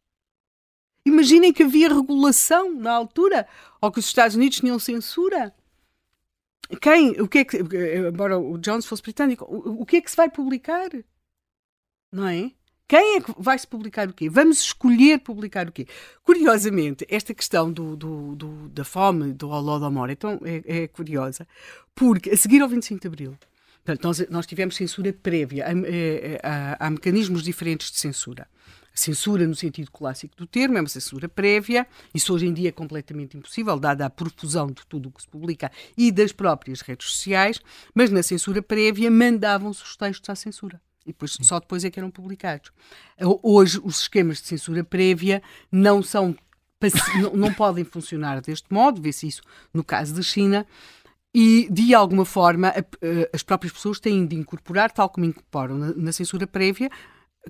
Imaginem 1.04 1.52
que 1.52 1.64
havia 1.64 1.88
regulação 1.88 2.72
na 2.72 2.92
altura, 2.92 3.46
ou 3.80 3.90
que 3.90 3.98
os 3.98 4.06
Estados 4.06 4.36
Unidos 4.36 4.58
tinham 4.58 4.78
censura. 4.78 5.52
Quem, 6.80 7.20
o 7.20 7.28
que 7.28 7.38
é 7.38 7.44
que, 7.44 7.58
embora 7.58 8.38
o 8.38 8.56
Jones 8.56 8.86
fosse 8.86 9.02
britânico, 9.02 9.44
o, 9.44 9.82
o 9.82 9.86
que 9.86 9.96
é 9.96 10.00
que 10.00 10.10
se 10.10 10.16
vai 10.16 10.30
publicar? 10.30 10.90
Não 12.10 12.28
é? 12.28 12.52
Quem 12.88 13.16
é 13.16 13.20
que 13.20 13.32
vai 13.38 13.58
se 13.58 13.66
publicar 13.66 14.08
o 14.08 14.12
quê? 14.12 14.28
Vamos 14.28 14.60
escolher 14.60 15.20
publicar 15.20 15.68
o 15.68 15.72
quê? 15.72 15.86
Curiosamente, 16.22 17.06
esta 17.08 17.32
questão 17.32 17.72
do, 17.72 17.96
do, 17.96 18.36
do 18.36 18.68
da 18.68 18.84
fome, 18.84 19.32
do 19.32 19.48
Holodomor, 19.48 20.10
então 20.10 20.38
é, 20.44 20.82
é 20.82 20.88
curiosa, 20.88 21.46
porque 21.94 22.30
a 22.30 22.36
seguir 22.36 22.60
ao 22.60 22.68
25 22.68 23.00
de 23.00 23.06
Abril, 23.06 23.38
Portanto, 23.84 24.04
nós, 24.04 24.28
nós 24.30 24.46
tivemos 24.46 24.76
censura 24.76 25.12
prévia. 25.12 25.66
Há, 25.66 25.72
eh, 25.72 26.40
há, 26.42 26.86
há, 26.86 26.90
mecanismos 26.90 27.42
diferentes 27.42 27.90
de 27.90 27.98
censura. 27.98 28.46
Censura, 28.94 29.46
no 29.46 29.56
sentido 29.56 29.90
clássico 29.90 30.36
do 30.36 30.46
termo, 30.46 30.78
é 30.78 30.80
uma 30.80 30.88
censura 30.88 31.28
prévia. 31.28 31.86
Isso 32.14 32.32
hoje 32.32 32.46
em 32.46 32.52
dia 32.52 32.68
é 32.68 32.72
completamente 32.72 33.36
impossível, 33.36 33.78
dada 33.78 34.06
a 34.06 34.10
profusão 34.10 34.68
de 34.68 34.86
tudo 34.86 35.08
o 35.08 35.12
que 35.12 35.22
se 35.22 35.28
publica 35.28 35.70
e 35.96 36.12
das 36.12 36.30
próprias 36.30 36.80
redes 36.80 37.10
sociais. 37.10 37.60
Mas 37.92 38.10
na 38.10 38.22
censura 38.22 38.62
prévia 38.62 39.10
mandavam-se 39.10 39.82
os 39.82 39.96
textos 39.96 40.30
à 40.30 40.36
censura. 40.36 40.80
E 41.04 41.08
depois, 41.08 41.36
só 41.42 41.58
depois 41.58 41.84
é 41.84 41.90
que 41.90 41.98
eram 41.98 42.10
publicados. 42.10 42.70
Hoje, 43.42 43.80
os 43.82 44.00
esquemas 44.00 44.40
de 44.40 44.46
censura 44.46 44.84
prévia 44.84 45.42
não 45.70 46.02
são 46.02 46.36
não, 47.20 47.36
não 47.36 47.54
podem 47.54 47.84
funcionar 47.84 48.40
deste 48.40 48.66
modo, 48.72 49.00
vê-se 49.00 49.26
isso 49.26 49.42
no 49.72 49.84
caso 49.84 50.14
da 50.14 50.22
China, 50.22 50.66
e, 51.34 51.66
de 51.70 51.94
alguma 51.94 52.24
forma, 52.24 52.68
a, 52.68 52.80
a, 52.80 52.84
as 53.32 53.42
próprias 53.42 53.72
pessoas 53.72 53.98
têm 53.98 54.26
de 54.26 54.36
incorporar, 54.36 54.90
tal 54.90 55.08
como 55.08 55.24
incorporam 55.24 55.78
na, 55.78 55.94
na, 55.94 56.12
censura 56.12 56.46
prévia, 56.46 56.90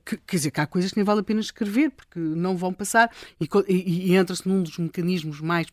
que, 0.07 0.17
quer 0.19 0.37
dizer, 0.37 0.51
que 0.53 0.61
há 0.61 0.67
coisas 0.67 0.93
que 0.93 0.99
nem 0.99 1.05
vale 1.05 1.21
a 1.21 1.25
pena 1.25 1.41
escrever, 1.41 1.91
porque 1.91 2.19
não 2.19 2.57
vão 2.57 2.73
passar, 2.73 3.11
e, 3.41 3.49
e, 3.69 4.13
e 4.13 4.15
entra-se 4.15 4.47
num 4.47 4.63
dos 4.63 4.79
mecanismos 4.79 5.41
mais 5.41 5.67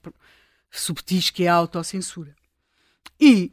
subtis 0.71 1.29
que 1.29 1.43
é 1.43 1.49
a 1.49 1.53
autocensura. 1.53 2.35
E 3.19 3.51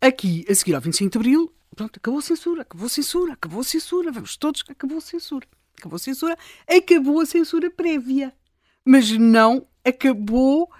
aqui, 0.00 0.44
a 0.48 0.54
seguir 0.54 0.74
ao 0.74 0.80
25 0.80 1.12
de 1.12 1.18
Abril, 1.18 1.52
pronto, 1.74 1.98
acabou 1.98 2.18
a 2.18 2.22
censura, 2.22 2.62
acabou 2.62 2.86
a 2.86 2.90
censura, 2.90 3.32
acabou 3.32 3.60
a 3.60 3.64
censura, 3.64 4.12
vamos 4.12 4.36
todos, 4.36 4.64
acabou 4.68 4.98
a 4.98 5.00
censura. 5.00 5.46
Acabou 5.78 5.96
a 5.96 5.98
censura, 5.98 6.36
acabou 6.68 7.20
a 7.20 7.26
censura 7.26 7.70
prévia, 7.70 8.34
mas 8.84 9.10
não 9.12 9.66
acabou 9.84 10.70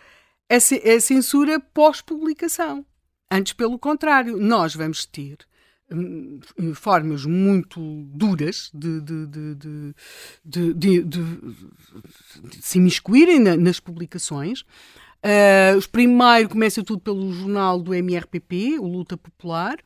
a, 0.48 0.56
a 0.56 1.00
censura 1.00 1.58
pós-publicação. 1.58 2.84
Antes, 3.30 3.52
pelo 3.52 3.78
contrário, 3.78 4.36
nós 4.36 4.74
vamos 4.74 5.06
ter 5.06 5.38
hum, 5.90 6.40
formas 6.74 7.24
muito 7.24 7.80
duras 8.12 8.70
de, 8.74 9.00
de, 9.00 9.26
de, 10.44 11.04
de, 11.04 11.20
se 12.60 12.78
imiscuírem 12.78 13.38
nas 13.38 13.78
publicações. 13.78 14.62
Uh, 15.22 15.76
os 15.76 15.86
primeiro 15.86 16.48
começa 16.48 16.82
tudo 16.82 17.00
pelo 17.00 17.32
jornal 17.32 17.80
do 17.80 17.94
MRPP, 17.94 18.78
o 18.78 18.86
Luta 18.86 19.16
Popular. 19.16 19.78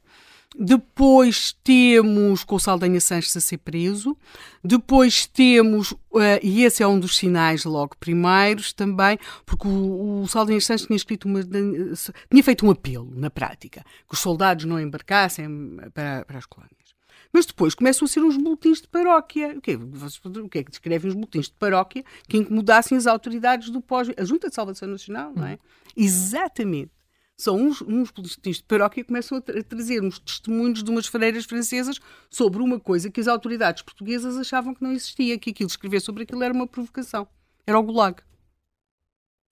Depois 0.56 1.52
temos 1.64 2.44
com 2.44 2.54
o 2.54 2.60
Saldanha 2.60 3.00
Sanches 3.00 3.36
a 3.36 3.40
ser 3.40 3.58
preso. 3.58 4.16
Depois 4.62 5.26
temos, 5.26 5.90
uh, 5.90 6.38
e 6.42 6.62
esse 6.62 6.82
é 6.82 6.86
um 6.86 6.98
dos 6.98 7.16
sinais 7.16 7.64
logo 7.64 7.96
primeiros 7.98 8.72
também, 8.72 9.18
porque 9.44 9.66
o, 9.66 10.22
o 10.22 10.28
Saldanha 10.28 10.60
Sanches 10.60 10.86
tinha 10.86 10.96
escrito 10.96 11.26
uma, 11.26 11.40
tinha 11.42 12.42
feito 12.44 12.64
um 12.64 12.70
apelo 12.70 13.12
na 13.16 13.30
prática, 13.30 13.84
que 14.08 14.14
os 14.14 14.20
soldados 14.20 14.64
não 14.64 14.80
embarcassem 14.80 15.48
para, 15.92 16.24
para 16.24 16.38
as 16.38 16.46
colónias. 16.46 16.94
Mas 17.32 17.46
depois 17.46 17.74
começam 17.74 18.06
a 18.06 18.08
ser 18.08 18.20
uns 18.20 18.36
boletins 18.36 18.80
de 18.80 18.86
paróquia. 18.86 19.56
O 19.58 19.60
quê? 19.60 19.74
O 19.74 20.48
que 20.48 20.58
é 20.58 20.62
que 20.62 20.70
descrevem 20.70 21.08
os 21.08 21.16
boletins 21.16 21.46
de 21.46 21.54
paróquia 21.54 22.04
que 22.28 22.36
incomodassem 22.36 22.96
as 22.96 23.08
autoridades 23.08 23.70
do 23.70 23.80
pós... 23.80 24.08
A 24.16 24.24
Junta 24.24 24.48
de 24.48 24.54
Salvação 24.54 24.88
Nacional, 24.88 25.32
não 25.34 25.44
é? 25.44 25.54
Uhum. 25.54 25.58
Exatamente. 25.96 26.92
São 27.36 27.56
uns, 27.56 27.82
uns 27.82 28.10
boletins 28.10 28.58
de 28.58 28.62
paróquia 28.62 29.04
começam 29.04 29.38
a, 29.38 29.40
tra 29.40 29.58
a 29.58 29.62
trazer 29.62 30.02
uns 30.02 30.18
testemunhos 30.18 30.82
de 30.82 30.90
umas 30.90 31.06
freiras 31.06 31.44
francesas 31.44 31.98
sobre 32.30 32.62
uma 32.62 32.78
coisa 32.78 33.10
que 33.10 33.20
as 33.20 33.26
autoridades 33.26 33.82
portuguesas 33.82 34.36
achavam 34.36 34.74
que 34.74 34.82
não 34.82 34.92
existia, 34.92 35.38
que 35.38 35.50
aquilo 35.50 35.68
escrever 35.68 36.00
sobre 36.00 36.22
aquilo 36.22 36.42
era 36.42 36.54
uma 36.54 36.66
provocação. 36.66 37.26
Era 37.66 37.78
o 37.78 37.82
Gulag. 37.82 38.22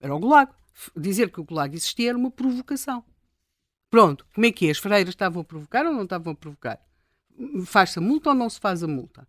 Era 0.00 0.14
o 0.14 0.18
Gulag. 0.18 0.52
Dizer 0.96 1.30
que 1.30 1.40
o 1.40 1.44
Gulag 1.44 1.76
existia 1.76 2.10
era 2.10 2.18
uma 2.18 2.30
provocação. 2.30 3.04
Pronto, 3.90 4.26
como 4.34 4.46
é 4.46 4.52
que 4.52 4.68
é? 4.68 4.70
As 4.70 4.78
freiras 4.78 5.10
estavam 5.10 5.42
a 5.42 5.44
provocar 5.44 5.84
ou 5.84 5.92
não 5.92 6.04
estavam 6.04 6.32
a 6.32 6.36
provocar? 6.36 6.80
faz-se 7.64 7.98
a 7.98 8.02
multa 8.02 8.30
ou 8.30 8.34
não 8.34 8.48
se 8.48 8.60
faz 8.60 8.82
a 8.82 8.86
multa. 8.86 9.26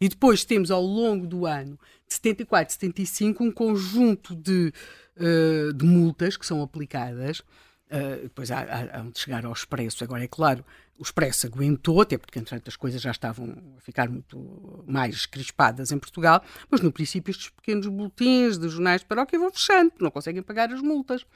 E 0.00 0.08
depois 0.08 0.44
temos 0.44 0.70
ao 0.70 0.82
longo 0.82 1.26
do 1.26 1.44
ano 1.44 1.78
de 2.08 2.14
74 2.14 2.70
e 2.70 2.72
75 2.72 3.44
um 3.44 3.52
conjunto 3.52 4.34
de, 4.34 4.72
uh, 5.16 5.72
de 5.74 5.84
multas 5.84 6.36
que 6.36 6.46
são 6.46 6.62
aplicadas. 6.62 7.42
Uh, 7.90 8.22
depois 8.22 8.50
há, 8.52 8.60
há, 8.60 9.00
há, 9.00 9.02
de 9.02 9.18
chegar 9.18 9.44
ao 9.44 9.52
expresso. 9.52 10.04
Agora, 10.04 10.22
é 10.22 10.28
claro, 10.28 10.64
o 10.96 11.02
expresso 11.02 11.46
aguentou, 11.46 12.00
até 12.00 12.16
porque, 12.16 12.38
entretanto, 12.38 12.68
as 12.68 12.76
coisas 12.76 13.02
já 13.02 13.10
estavam 13.10 13.56
a 13.76 13.80
ficar 13.80 14.08
muito 14.08 14.84
mais 14.86 15.26
crispadas 15.26 15.90
em 15.90 15.98
Portugal, 15.98 16.42
mas 16.70 16.80
no 16.80 16.92
princípio 16.92 17.32
estes 17.32 17.48
pequenos 17.48 17.86
boletins 17.88 18.58
de 18.58 18.68
jornais 18.68 19.00
de 19.00 19.06
paróquia 19.06 19.38
vão 19.38 19.50
fechando, 19.50 19.92
não 19.98 20.10
conseguem 20.10 20.42
pagar 20.42 20.72
as 20.72 20.80
multas 20.80 21.26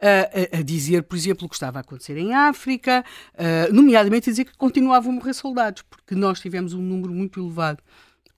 a, 0.00 0.58
a, 0.58 0.62
dizer, 0.62 1.02
por 1.02 1.16
exemplo, 1.16 1.46
o 1.46 1.48
que 1.48 1.54
estava 1.54 1.78
a 1.78 1.82
acontecer 1.82 2.16
em 2.16 2.34
África, 2.34 3.04
uh, 3.34 3.72
nomeadamente 3.72 4.30
a 4.30 4.32
dizer 4.32 4.44
que 4.46 4.56
continuavam 4.56 5.12
a 5.12 5.14
morrer 5.14 5.34
soldados, 5.34 5.82
porque 5.82 6.14
nós 6.14 6.40
tivemos 6.40 6.72
um 6.72 6.80
número 6.80 7.12
muito 7.12 7.38
elevado 7.38 7.82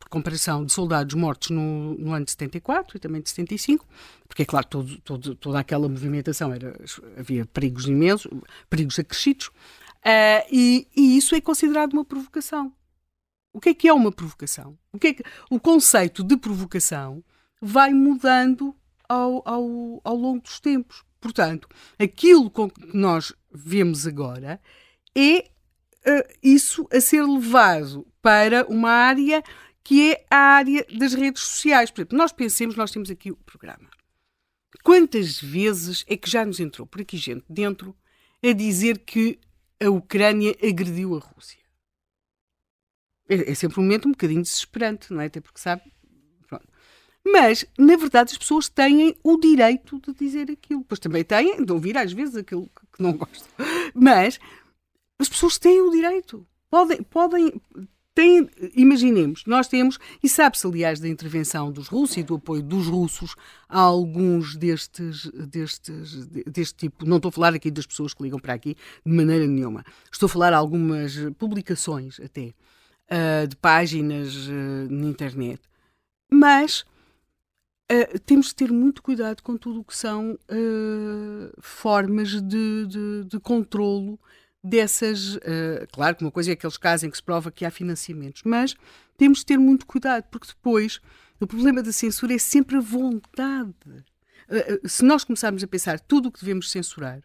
por 0.03 0.09
comparação 0.09 0.65
de 0.65 0.73
soldados 0.73 1.15
mortos 1.15 1.51
no, 1.51 1.95
no, 1.95 2.13
ano 2.13 2.25
de 2.25 2.33
74 2.33 2.97
e 2.97 3.01
também 3.01 3.23
de 3.23 3.31
75, 3.31 3.87
porque 4.27 4.43
é 4.43 4.45
claro, 4.45 4.67
todo, 4.67 5.01
todo, 5.03 5.35
toda 5.37 5.61
aquela 5.61 5.89
movimentação 5.89 6.53
era, 6.53 6.77
havia 7.17 7.47
perigos 7.47 7.87
imensos, 7.87 8.31
perigos 8.69 8.99
acrescidos, 8.99 9.47
uh, 9.47 10.45
e, 10.51 10.89
e, 10.97 11.17
isso 11.17 11.35
é 11.37 11.41
considerado 11.41 11.93
uma 11.93 12.05
provocação. 12.05 12.73
O 13.53 13.61
que 13.61 13.69
é 13.69 13.75
que 13.75 13.87
é 13.87 13.93
uma 13.93 14.11
provocação? 14.11 14.77
O, 14.93 14.99
que 14.99 15.07
é 15.09 15.15
que, 15.15 15.23
o 15.49 15.61
conceito 15.61 16.25
de 16.25 16.37
provocação 16.37 17.23
vai 17.61 17.93
mudando 17.93 18.75
ao, 19.09 19.43
ao, 19.47 20.01
ao 20.03 20.17
longo 20.17 20.41
dos 20.41 20.59
tempos. 20.59 21.05
Portanto, 21.21 21.69
aquilo 21.97 22.51
que 22.51 22.97
nós 22.97 23.33
vemos 23.53 24.05
agora 24.07 24.61
é 25.15 25.39
uh, 25.39 26.35
isso 26.43 26.89
a 26.93 27.01
ser 27.01 27.23
levado 27.23 28.05
para 28.21 28.67
uma 28.67 28.91
área 28.91 29.45
que 29.85 30.13
é 30.13 30.25
a 30.31 30.37
área 30.37 30.87
das 30.97 31.15
redes 31.15 31.43
sociais. 31.43 31.91
Por 31.91 32.01
exemplo, 32.01 32.19
nós 32.19 32.33
pensemos, 32.33 32.77
nós 32.77 32.91
temos 32.91 33.11
aqui 33.11 33.31
o 33.31 33.37
programa. 33.37 33.91
Quantas 34.83 35.41
vezes 35.41 36.05
é 36.09 36.17
que 36.17 36.31
já 36.31 36.45
nos 36.45 36.61
entrou 36.61 36.87
por 36.87 37.01
aqui 37.01 37.17
gente 37.17 37.45
dentro 37.49 37.97
a 38.43 38.53
dizer 38.53 38.99
que 38.99 39.39
a 39.81 39.89
Ucrânia 39.91 40.57
agrediu 40.63 41.17
a 41.17 41.19
Rússia? 41.19 41.61
É, 43.29 43.53
é 43.53 43.55
sempre 43.55 43.79
um 43.81 43.83
momento 43.83 44.09
um 44.09 44.13
bocadinho 44.13 44.43
desesperante, 44.43 45.13
não 45.13 45.21
é? 45.21 45.27
Até 45.27 45.41
porque 45.41 45.61
sabe, 45.61 45.83
mas, 47.25 47.65
na 47.79 47.97
verdade, 47.97 48.33
as 48.33 48.39
pessoas 48.39 48.69
têm 48.69 49.17
o 49.23 49.39
direito 49.39 50.01
de 50.01 50.13
dizer 50.13 50.51
aquilo. 50.51 50.85
Pois 50.85 50.99
também 50.99 51.23
têm 51.23 51.65
de 51.65 51.73
ouvir, 51.73 51.97
às 51.97 52.13
vezes, 52.13 52.37
aquilo 52.37 52.69
que 52.93 53.03
não 53.03 53.13
gostam. 53.13 53.49
Mas 53.95 54.41
as 55.19 55.29
pessoas 55.29 55.59
têm 55.59 55.81
o 55.81 55.91
direito. 55.91 56.47
Podem, 56.69 57.03
podem 57.03 57.61
têm, 58.15 58.49
imaginemos, 58.75 59.45
nós 59.47 59.69
temos, 59.69 59.99
e 60.23 60.29
sabe-se, 60.29 60.67
aliás, 60.67 61.01
da 61.01 61.09
intervenção 61.09 61.73
dos 61.73 61.89
russos 61.89 62.17
e 62.17 62.23
do 62.23 62.35
apoio 62.35 62.63
dos 62.63 62.87
russos 62.87 63.35
a 63.69 63.81
alguns 63.81 64.57
destes, 64.57 65.31
destes, 65.49 66.27
deste 66.47 66.75
tipo. 66.75 67.07
Não 67.07 67.17
estou 67.17 67.31
a 67.31 67.33
falar 67.33 67.55
aqui 67.55 67.71
das 67.71 67.87
pessoas 67.87 68.13
que 68.15 68.23
ligam 68.23 68.39
para 68.39 68.55
aqui 68.55 68.77
de 69.05 69.13
maneira 69.13 69.47
nenhuma. 69.47 69.85
Estou 70.11 70.27
a 70.27 70.31
falar 70.31 70.53
algumas 70.53 71.17
publicações, 71.39 72.21
até, 72.21 72.53
uh, 73.11 73.47
de 73.47 73.57
páginas 73.57 74.35
uh, 74.47 74.91
na 74.91 75.07
internet. 75.07 75.61
Mas 76.31 76.85
Uh, 77.91 78.19
temos 78.21 78.47
de 78.47 78.55
ter 78.55 78.73
muito 78.73 79.03
cuidado 79.03 79.43
com 79.43 79.55
tudo 79.55 79.81
o 79.81 79.85
que 79.85 79.95
são 79.95 80.39
formas 81.61 82.41
de, 82.41 82.87
de, 82.87 83.25
de 83.27 83.39
controlo 83.39 84.19
dessas. 84.63 85.37
Uh, 85.37 85.87
claro 85.93 86.17
que 86.17 86.25
uma 86.25 86.31
coisa 86.31 86.51
é 86.51 86.55
aqueles 86.55 86.77
casos 86.77 87.05
em 87.05 87.11
que 87.11 87.17
se 87.17 87.23
prova 87.23 87.51
que 87.51 87.65
há 87.65 87.71
financiamentos, 87.71 88.43
mas 88.45 88.75
temos 89.17 89.39
de 89.39 89.47
ter 89.47 89.59
muito 89.59 89.87
cuidado, 89.87 90.25
porque 90.31 90.49
depois 90.49 91.01
o 91.41 91.47
problema 91.47 91.83
da 91.83 91.93
censura 91.93 92.35
é 92.35 92.39
sempre 92.39 92.77
a 92.77 92.81
vontade. 92.81 93.75
se 94.85 95.05
nós 95.05 95.25
começarmos 95.25 95.63
a 95.63 95.67
pensar 95.67 95.99
tudo 95.99 96.29
o 96.29 96.33
que 96.33 96.41
devemos 96.41 96.71
censurar, 96.71 97.23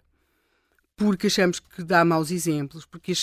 porque 0.96 1.28
achamos 1.28 1.60
que 1.60 1.84
dá 1.84 2.04
maus 2.04 2.32
exemplos, 2.32 2.84
porque 2.86 3.14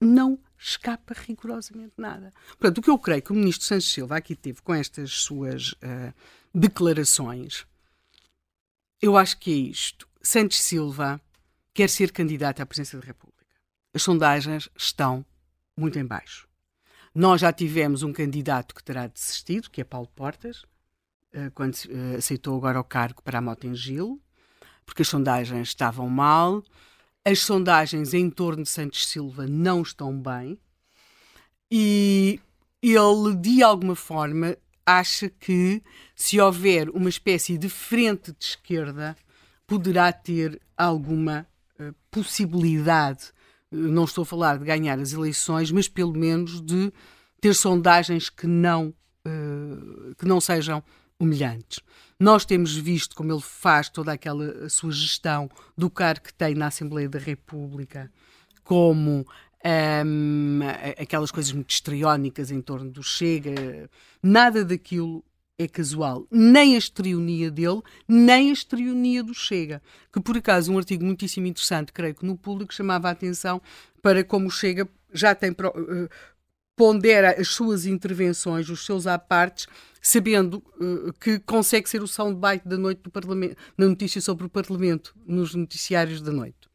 não 0.00 0.38
escapa 0.58 1.14
rigorosamente 1.14 1.92
nada. 1.96 2.32
Portanto, 2.48 2.78
o 2.78 2.82
que 2.82 2.90
eu 2.90 2.98
creio 2.98 3.22
que 3.22 3.32
o 3.32 3.34
ministro 3.34 3.66
Santos 3.66 3.92
Silva 3.92 4.16
aqui 4.16 4.34
teve 4.34 4.62
com 4.62 4.74
estas 4.74 5.10
suas 5.10 5.72
uh, 5.72 6.14
declarações, 6.54 7.66
eu 9.00 9.16
acho 9.16 9.38
que 9.38 9.50
é 9.50 9.56
isto. 9.56 10.08
Santos 10.22 10.62
Silva 10.62 11.20
quer 11.80 11.88
ser 11.88 12.12
candidato 12.12 12.60
à 12.60 12.66
presidência 12.66 12.98
da 12.98 13.06
República. 13.06 13.46
As 13.94 14.02
sondagens 14.02 14.68
estão 14.76 15.24
muito 15.74 15.98
em 15.98 16.04
baixo. 16.04 16.46
Nós 17.14 17.40
já 17.40 17.52
tivemos 17.52 18.02
um 18.02 18.12
candidato 18.12 18.74
que 18.74 18.84
terá 18.84 19.06
desistido, 19.06 19.70
que 19.70 19.80
é 19.80 19.84
Paulo 19.84 20.08
Portas, 20.14 20.62
uh, 21.34 21.50
quando 21.54 21.74
uh, 21.74 22.18
aceitou 22.18 22.54
agora 22.56 22.78
o 22.78 22.84
cargo 22.84 23.22
para 23.22 23.38
a 23.38 23.40
Motengil, 23.40 24.20
porque 24.84 25.02
as 25.02 25.08
sondagens 25.08 25.68
estavam 25.68 26.08
mal 26.08 26.62
as 27.24 27.40
sondagens 27.40 28.14
em 28.14 28.30
torno 28.30 28.62
de 28.62 28.68
Santos 28.68 29.06
Silva 29.06 29.46
não 29.46 29.82
estão 29.82 30.18
bem 30.20 30.58
e 31.70 32.40
ele, 32.82 33.36
de 33.38 33.62
alguma 33.62 33.94
forma, 33.94 34.56
acha 34.84 35.28
que 35.28 35.82
se 36.14 36.40
houver 36.40 36.88
uma 36.90 37.08
espécie 37.08 37.58
de 37.58 37.68
frente 37.68 38.32
de 38.32 38.44
esquerda, 38.44 39.16
poderá 39.66 40.12
ter 40.12 40.60
alguma 40.76 41.46
possibilidade, 42.10 43.32
uh, 43.70 43.76
não 43.76 44.04
estou 44.04 44.22
a 44.22 44.26
falar 44.26 44.58
de 44.58 44.64
ganhar 44.64 44.98
as 44.98 45.12
eleições, 45.12 45.70
mas 45.70 45.88
pelo 45.88 46.12
menos 46.12 46.60
de 46.60 46.92
ter 47.40 47.54
sondagens 47.54 48.28
que 48.28 48.46
não, 48.46 48.94
uh, 49.26 50.14
que 50.16 50.26
não 50.26 50.40
sejam 50.40 50.82
humilhantes. 51.18 51.80
Nós 52.18 52.44
temos 52.44 52.74
visto 52.74 53.14
como 53.14 53.32
ele 53.32 53.40
faz 53.40 53.88
toda 53.88 54.12
aquela 54.12 54.68
sua 54.68 54.92
gestão 54.92 55.48
do 55.76 55.88
cargo 55.88 56.24
que 56.24 56.34
tem 56.34 56.54
na 56.54 56.66
Assembleia 56.66 57.08
da 57.08 57.18
República, 57.18 58.10
como 58.62 59.26
um, 59.64 60.60
aquelas 60.98 61.30
coisas 61.30 61.52
muito 61.52 61.70
histriónicas 61.70 62.50
em 62.50 62.60
torno 62.60 62.90
do 62.90 63.02
Chega. 63.02 63.88
Nada 64.22 64.64
daquilo 64.64 65.24
é 65.62 65.68
casual. 65.68 66.26
Nem 66.30 66.74
a 66.74 66.78
estrionia 66.78 67.50
dele, 67.50 67.82
nem 68.08 68.50
a 68.50 68.52
estrionia 68.52 69.22
do 69.22 69.34
Chega. 69.34 69.82
Que, 70.12 70.20
por 70.20 70.36
acaso, 70.36 70.72
um 70.72 70.78
artigo 70.78 71.04
muitíssimo 71.04 71.46
interessante, 71.46 71.92
creio 71.92 72.14
que 72.14 72.24
no 72.24 72.36
público, 72.36 72.72
chamava 72.72 73.08
a 73.08 73.12
atenção 73.12 73.60
para 74.02 74.24
como 74.24 74.48
o 74.48 74.50
Chega 74.50 74.88
já 75.12 75.34
tem. 75.34 75.50
Uh, 75.50 76.08
pondera 76.74 77.38
as 77.38 77.48
suas 77.48 77.84
intervenções, 77.84 78.70
os 78.70 78.86
seus 78.86 79.06
apartes, 79.06 79.66
sabendo 80.00 80.62
uh, 80.80 81.12
que 81.20 81.38
consegue 81.40 81.88
ser 81.90 82.02
o 82.02 82.08
soundbite 82.08 82.66
da 82.66 82.78
noite 82.78 83.02
do 83.02 83.10
Parlamento, 83.10 83.56
na 83.76 83.86
notícia 83.86 84.18
sobre 84.20 84.46
o 84.46 84.48
Parlamento, 84.48 85.14
nos 85.26 85.54
noticiários 85.54 86.22
da 86.22 86.32
noite. 86.32 86.70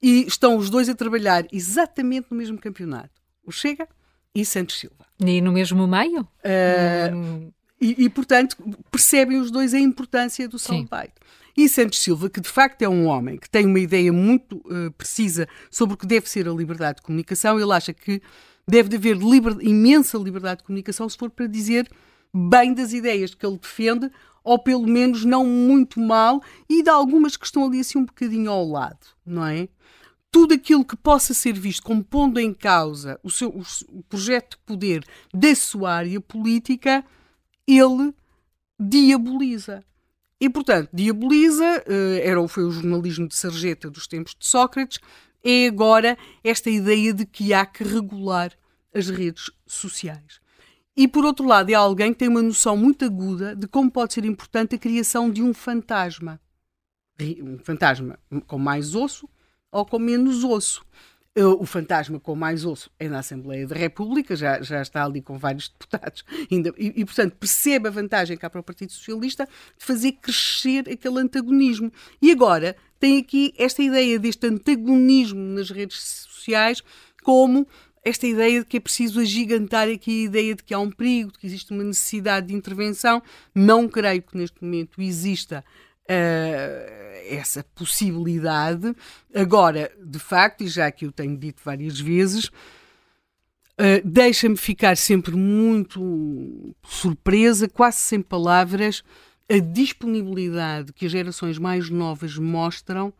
E 0.00 0.26
estão 0.26 0.56
os 0.56 0.70
dois 0.70 0.88
a 0.88 0.94
trabalhar 0.94 1.46
exatamente 1.52 2.28
no 2.30 2.36
mesmo 2.36 2.58
campeonato. 2.58 3.20
O 3.44 3.52
Chega 3.52 3.86
e 4.34 4.42
Santos 4.44 4.80
Silva. 4.80 5.04
E 5.20 5.40
no 5.42 5.52
mesmo 5.52 5.86
meio? 5.86 6.22
Uh, 6.22 7.14
hum. 7.14 7.52
E, 7.82 8.04
e, 8.04 8.08
portanto, 8.08 8.56
percebem 8.92 9.38
os 9.38 9.50
dois 9.50 9.74
a 9.74 9.78
importância 9.80 10.48
do 10.48 10.56
soundbite. 10.56 11.14
E 11.56 11.68
Santos 11.68 11.98
Silva, 11.98 12.30
que 12.30 12.40
de 12.40 12.48
facto 12.48 12.80
é 12.82 12.88
um 12.88 13.06
homem 13.06 13.36
que 13.36 13.50
tem 13.50 13.66
uma 13.66 13.80
ideia 13.80 14.12
muito 14.12 14.56
uh, 14.58 14.90
precisa 14.96 15.48
sobre 15.68 15.94
o 15.94 15.98
que 15.98 16.06
deve 16.06 16.30
ser 16.30 16.48
a 16.48 16.52
liberdade 16.52 16.98
de 16.98 17.02
comunicação, 17.02 17.58
ele 17.58 17.72
acha 17.72 17.92
que 17.92 18.22
deve 18.66 18.96
haver 18.96 19.16
liber, 19.16 19.56
imensa 19.60 20.16
liberdade 20.16 20.58
de 20.58 20.64
comunicação 20.64 21.08
se 21.08 21.18
for 21.18 21.28
para 21.28 21.48
dizer 21.48 21.90
bem 22.32 22.72
das 22.72 22.92
ideias 22.92 23.34
que 23.34 23.44
ele 23.44 23.58
defende, 23.58 24.10
ou 24.44 24.58
pelo 24.60 24.86
menos 24.86 25.24
não 25.24 25.44
muito 25.44 26.00
mal, 26.00 26.40
e 26.68 26.84
de 26.84 26.88
algumas 26.88 27.36
que 27.36 27.44
estão 27.44 27.66
ali 27.66 27.80
assim 27.80 27.98
um 27.98 28.04
bocadinho 28.04 28.50
ao 28.50 28.66
lado, 28.66 29.06
não 29.26 29.44
é? 29.44 29.68
Tudo 30.30 30.54
aquilo 30.54 30.84
que 30.84 30.96
possa 30.96 31.34
ser 31.34 31.52
visto 31.52 31.82
como 31.82 32.02
pondo 32.02 32.40
em 32.40 32.54
causa 32.54 33.20
o, 33.22 33.30
seu, 33.30 33.50
o 33.88 34.02
projeto 34.04 34.52
de 34.52 34.64
poder 34.64 35.04
da 35.34 35.54
sua 35.54 35.92
área 35.92 36.20
política, 36.20 37.04
ele 37.66 38.14
diaboliza. 38.78 39.84
E, 40.40 40.50
portanto, 40.50 40.90
diaboliza, 40.92 41.84
eh, 41.86 42.20
era, 42.24 42.46
foi 42.48 42.64
o 42.64 42.70
jornalismo 42.70 43.28
de 43.28 43.36
sarjeta 43.36 43.88
dos 43.88 44.06
tempos 44.06 44.34
de 44.36 44.46
Sócrates, 44.46 44.98
é 45.44 45.66
agora 45.66 46.18
esta 46.42 46.70
ideia 46.70 47.12
de 47.12 47.26
que 47.26 47.52
há 47.52 47.64
que 47.64 47.84
regular 47.84 48.52
as 48.94 49.08
redes 49.08 49.50
sociais. 49.66 50.40
E, 50.96 51.08
por 51.08 51.24
outro 51.24 51.46
lado, 51.46 51.70
é 51.70 51.74
alguém 51.74 52.12
que 52.12 52.18
tem 52.18 52.28
uma 52.28 52.42
noção 52.42 52.76
muito 52.76 53.04
aguda 53.04 53.56
de 53.56 53.66
como 53.66 53.90
pode 53.90 54.12
ser 54.12 54.24
importante 54.24 54.74
a 54.74 54.78
criação 54.78 55.30
de 55.30 55.42
um 55.42 55.54
fantasma. 55.54 56.40
Um 57.20 57.58
fantasma 57.58 58.18
com 58.46 58.58
mais 58.58 58.94
osso 58.94 59.28
ou 59.70 59.86
com 59.86 59.98
menos 59.98 60.44
osso. 60.44 60.84
Eh, 61.34 61.44
o 61.44 61.64
fantasma 61.64 62.20
com 62.20 62.36
mais 62.36 62.62
osso 62.66 62.90
é 62.98 63.08
na 63.08 63.20
Assembleia 63.20 63.66
da 63.66 63.74
República, 63.74 64.36
já, 64.36 64.60
já 64.60 64.82
está 64.82 65.02
ali 65.02 65.22
com 65.22 65.38
vários 65.38 65.68
deputados, 65.70 66.24
ainda, 66.50 66.74
e, 66.76 66.92
e, 67.00 67.04
portanto 67.06 67.36
percebe 67.36 67.88
a 67.88 67.90
vantagem 67.90 68.36
que 68.36 68.44
há 68.44 68.50
para 68.50 68.60
o 68.60 68.62
Partido 68.62 68.92
Socialista 68.92 69.46
de 69.46 69.84
fazer 69.84 70.12
crescer 70.12 70.86
aquele 70.90 71.20
antagonismo. 71.20 71.90
E 72.20 72.30
agora 72.30 72.76
tem 73.00 73.18
aqui 73.18 73.54
esta 73.56 73.82
ideia 73.82 74.18
deste 74.18 74.46
antagonismo 74.46 75.40
nas 75.40 75.70
redes 75.70 76.02
sociais 76.02 76.82
como 77.22 77.66
esta 78.04 78.26
ideia 78.26 78.60
de 78.60 78.66
que 78.66 78.76
é 78.76 78.80
preciso 78.80 79.18
agigantar 79.18 79.88
aqui 79.88 80.22
a 80.22 80.24
ideia 80.24 80.54
de 80.54 80.62
que 80.62 80.74
há 80.74 80.78
um 80.78 80.90
perigo, 80.90 81.32
de 81.32 81.38
que 81.38 81.46
existe 81.46 81.72
uma 81.72 81.84
necessidade 81.84 82.48
de 82.48 82.54
intervenção. 82.54 83.22
Não 83.54 83.88
creio 83.88 84.20
que 84.22 84.36
neste 84.36 84.62
momento 84.62 85.00
exista 85.00 85.64
essa 87.28 87.64
possibilidade. 87.74 88.94
Agora, 89.34 89.90
de 90.02 90.18
facto, 90.18 90.62
e 90.62 90.68
já 90.68 90.90
que 90.90 91.06
eu 91.06 91.12
tenho 91.12 91.36
dito 91.36 91.62
várias 91.64 91.98
vezes, 91.98 92.46
uh, 92.46 94.02
deixa-me 94.04 94.56
ficar 94.56 94.96
sempre 94.96 95.34
muito 95.34 96.74
surpresa, 96.84 97.68
quase 97.68 97.98
sem 97.98 98.20
palavras, 98.20 99.02
a 99.50 99.58
disponibilidade 99.58 100.92
que 100.92 101.06
as 101.06 101.12
gerações 101.12 101.58
mais 101.58 101.90
novas 101.90 102.36
mostram 102.36 103.12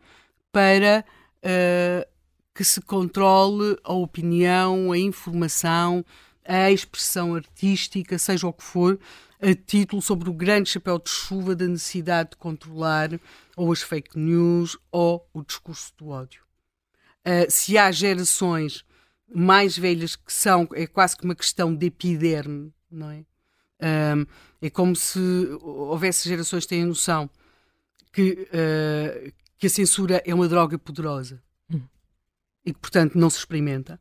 para 0.51 1.03
uh, 1.39 2.07
que 2.53 2.63
se 2.63 2.81
controle 2.81 3.77
a 3.83 3.93
opinião, 3.93 4.91
a 4.91 4.97
informação, 4.97 6.05
a 6.45 6.71
expressão 6.71 7.35
artística, 7.35 8.17
seja 8.17 8.47
o 8.47 8.53
que 8.53 8.63
for, 8.63 8.99
a 9.41 9.53
título 9.53 10.01
sobre 10.01 10.29
o 10.29 10.33
grande 10.33 10.69
chapéu 10.69 10.97
de 10.97 11.09
chuva 11.09 11.55
da 11.55 11.67
necessidade 11.67 12.31
de 12.31 12.37
controlar 12.37 13.09
ou 13.57 13.71
as 13.71 13.81
fake 13.81 14.17
news 14.17 14.77
ou 14.91 15.27
o 15.33 15.43
discurso 15.43 15.93
do 15.97 16.09
ódio. 16.09 16.43
Uh, 17.25 17.49
se 17.49 17.77
há 17.77 17.91
gerações 17.91 18.85
mais 19.33 19.77
velhas 19.77 20.15
que 20.15 20.31
são, 20.31 20.67
é 20.73 20.87
quase 20.87 21.17
que 21.17 21.25
uma 21.25 21.35
questão 21.35 21.75
de 21.75 21.87
epiderme, 21.87 22.73
não 22.89 23.09
é? 23.09 23.25
Uh, 23.79 24.27
é 24.61 24.69
como 24.69 24.95
se 24.95 25.19
houvesse 25.61 26.29
gerações 26.29 26.63
que 26.63 26.69
têm 26.69 26.83
a 26.83 26.87
noção 26.87 27.29
que, 28.13 28.47
uh, 28.49 29.33
que 29.57 29.67
a 29.67 29.69
censura 29.69 30.21
é 30.25 30.33
uma 30.33 30.47
droga 30.47 30.77
poderosa 30.77 31.41
e 32.65 32.73
que, 32.73 32.79
portanto, 32.79 33.17
não 33.17 33.29
se 33.29 33.39
experimenta. 33.39 33.99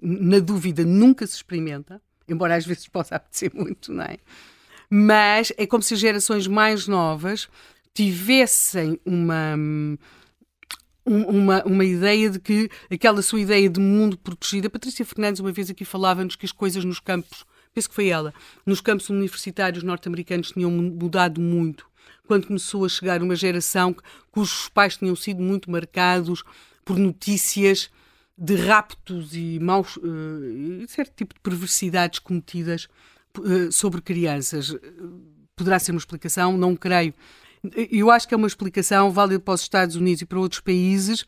Na 0.00 0.38
dúvida, 0.38 0.84
nunca 0.84 1.26
se 1.26 1.36
experimenta, 1.36 2.00
embora 2.28 2.56
às 2.56 2.64
vezes 2.64 2.88
possa 2.88 3.16
apetecer 3.16 3.50
muito, 3.54 3.92
não 3.92 4.04
é? 4.04 4.18
Mas 4.88 5.52
é 5.56 5.66
como 5.66 5.82
se 5.82 5.94
as 5.94 6.00
gerações 6.00 6.46
mais 6.46 6.86
novas 6.86 7.48
tivessem 7.94 8.98
uma, 9.04 9.54
uma, 11.04 11.64
uma 11.64 11.84
ideia 11.84 12.30
de 12.30 12.38
que 12.38 12.70
aquela 12.90 13.22
sua 13.22 13.40
ideia 13.40 13.68
de 13.68 13.80
mundo 13.80 14.16
protegido. 14.18 14.66
A 14.66 14.70
Patrícia 14.70 15.04
Fernandes, 15.04 15.40
uma 15.40 15.52
vez 15.52 15.70
aqui, 15.70 15.84
falava-nos 15.84 16.36
que 16.36 16.46
as 16.46 16.52
coisas 16.52 16.84
nos 16.84 17.00
campos, 17.00 17.44
penso 17.74 17.88
que 17.88 17.94
foi 17.94 18.08
ela, 18.08 18.32
nos 18.66 18.80
campos 18.80 19.08
universitários 19.08 19.82
norte-americanos 19.82 20.52
tinham 20.52 20.70
mudado 20.70 21.40
muito. 21.40 21.86
Quando 22.26 22.46
começou 22.46 22.84
a 22.84 22.88
chegar 22.88 23.22
uma 23.22 23.36
geração 23.36 23.94
cujos 24.30 24.68
pais 24.68 24.96
tinham 24.96 25.16
sido 25.16 25.42
muito 25.42 25.70
marcados 25.70 26.42
por 26.84 26.98
notícias 26.98 27.90
de 28.36 28.54
raptos 28.56 29.34
e 29.34 29.58
maus, 29.60 29.96
uh, 29.96 30.86
certo 30.88 31.14
tipo 31.14 31.34
de 31.34 31.40
perversidades 31.40 32.18
cometidas 32.18 32.88
uh, 33.38 33.70
sobre 33.70 34.00
crianças. 34.00 34.74
Poderá 35.54 35.78
ser 35.78 35.92
uma 35.92 35.98
explicação? 35.98 36.56
Não 36.56 36.74
creio. 36.74 37.14
Eu 37.90 38.10
acho 38.10 38.26
que 38.26 38.34
é 38.34 38.36
uma 38.36 38.46
explicação 38.46 39.10
válida 39.12 39.38
para 39.38 39.54
os 39.54 39.60
Estados 39.60 39.94
Unidos 39.94 40.22
e 40.22 40.26
para 40.26 40.38
outros 40.38 40.60
países, 40.60 41.24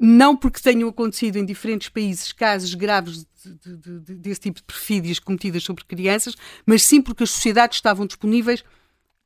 não 0.00 0.36
porque 0.36 0.60
tenham 0.60 0.88
acontecido 0.88 1.36
em 1.36 1.44
diferentes 1.44 1.88
países 1.88 2.32
casos 2.32 2.72
graves 2.74 3.26
de, 3.44 3.76
de, 3.76 4.00
de, 4.00 4.14
desse 4.14 4.42
tipo 4.42 4.58
de 4.58 4.62
perfídias 4.62 5.18
cometidas 5.18 5.62
sobre 5.62 5.84
crianças, 5.84 6.36
mas 6.64 6.82
sim 6.82 7.02
porque 7.02 7.24
as 7.24 7.30
sociedades 7.30 7.76
estavam 7.76 8.06
disponíveis 8.06 8.64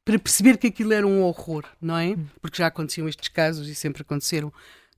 para 0.05 0.19
perceber 0.19 0.57
que 0.57 0.69
aquilo 0.69 0.95
era 0.95 1.07
um 1.07 1.23
horror, 1.23 1.65
não 1.81 1.97
é? 1.97 2.17
Porque 2.41 2.57
já 2.57 2.67
aconteciam 2.67 3.07
estes 3.07 3.29
casos 3.29 3.69
e 3.69 3.75
sempre 3.75 4.01
aconteceram 4.01 4.51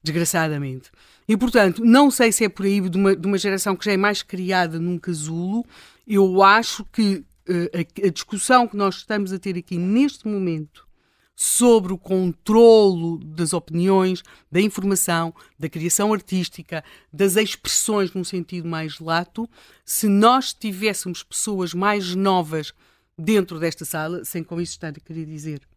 desgraçadamente. 0.02 0.90
E, 1.28 1.36
portanto, 1.36 1.84
não 1.84 2.10
sei 2.10 2.32
se 2.32 2.44
é 2.44 2.48
por 2.48 2.66
aí 2.66 2.80
de 2.80 2.96
uma, 2.96 3.14
de 3.14 3.26
uma 3.26 3.38
geração 3.38 3.76
que 3.76 3.84
já 3.84 3.92
é 3.92 3.96
mais 3.96 4.22
criada 4.22 4.78
num 4.78 4.98
casulo. 4.98 5.64
Eu 6.06 6.42
acho 6.42 6.84
que 6.86 7.24
uh, 7.48 7.70
a, 8.02 8.06
a, 8.06 8.10
discussão 8.10 8.66
que 8.66 8.76
nós 8.76 8.96
estamos 8.96 9.32
a 9.32 9.38
ter 9.38 9.56
aqui 9.56 9.78
neste 9.78 10.26
momento 10.26 10.88
sobre 11.36 11.92
o 11.92 11.98
controlo 11.98 13.18
das 13.18 13.52
opiniões, 13.54 14.22
da 14.52 14.60
informação, 14.60 15.32
da 15.58 15.68
criação 15.68 16.12
artística, 16.12 16.84
das 17.12 17.36
expressões 17.36 18.12
num 18.12 18.24
sentido 18.24 18.68
mais 18.68 18.98
lato, 18.98 19.48
se 19.84 20.06
nós 20.06 20.52
tivéssemos 20.52 21.22
pessoas 21.22 21.72
mais 21.72 22.14
novas 22.14 22.74
dentro 23.16 23.58
desta 23.58 23.84
sala, 23.84 24.24
sem 24.24 24.42
com 24.42 24.60
isso 24.60 24.72
estar 24.72 24.88
a 24.88 25.00
querer 25.00 25.24
dizer 25.24 25.69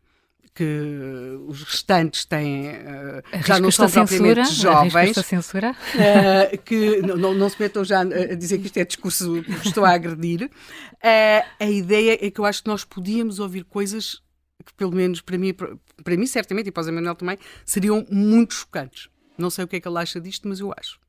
que 0.53 1.39
os 1.47 1.63
restantes 1.63 2.25
têm 2.25 2.69
uh, 2.69 3.23
já 3.45 3.59
não 3.59 3.71
são 3.71 3.89
propriamente 3.89 4.53
jovens 4.53 5.17
a 5.17 5.23
censura? 5.23 5.75
Uh, 5.95 6.57
que 6.63 7.01
não, 7.01 7.33
não, 7.33 7.49
se 7.49 7.59
metam 7.59 7.83
já 7.83 8.01
a 8.01 8.35
dizer 8.35 8.59
que 8.59 8.67
isto 8.67 8.77
é 8.77 8.85
discurso 8.85 9.41
que 9.41 9.67
estou 9.67 9.83
a 9.83 9.91
agredir. 9.91 10.43
Uh, 10.43 11.47
a 11.59 11.65
ideia 11.65 12.19
é 12.21 12.29
que 12.29 12.39
eu 12.39 12.45
acho 12.45 12.63
que 12.63 12.69
nós 12.69 12.83
podíamos 12.83 13.39
ouvir 13.39 13.63
coisas 13.63 14.21
que 14.65 14.73
pelo 14.75 14.93
menos 14.93 15.19
para 15.19 15.37
mim 15.37 15.53
para 15.53 16.15
mim 16.15 16.25
certamente 16.25 16.67
e 16.67 16.71
para 16.71 16.81
o 16.81 16.83
Zé 16.83 16.91
Manuel 16.91 17.15
também 17.15 17.37
seriam 17.65 18.05
muito 18.09 18.53
chocantes. 18.53 19.09
Não 19.37 19.49
sei 19.49 19.65
o 19.65 19.67
que 19.67 19.77
é 19.77 19.79
que 19.79 19.87
ele 19.87 19.97
acha 19.97 20.21
disto 20.21 20.47
mas 20.47 20.59
eu 20.59 20.71
acho. 20.77 20.99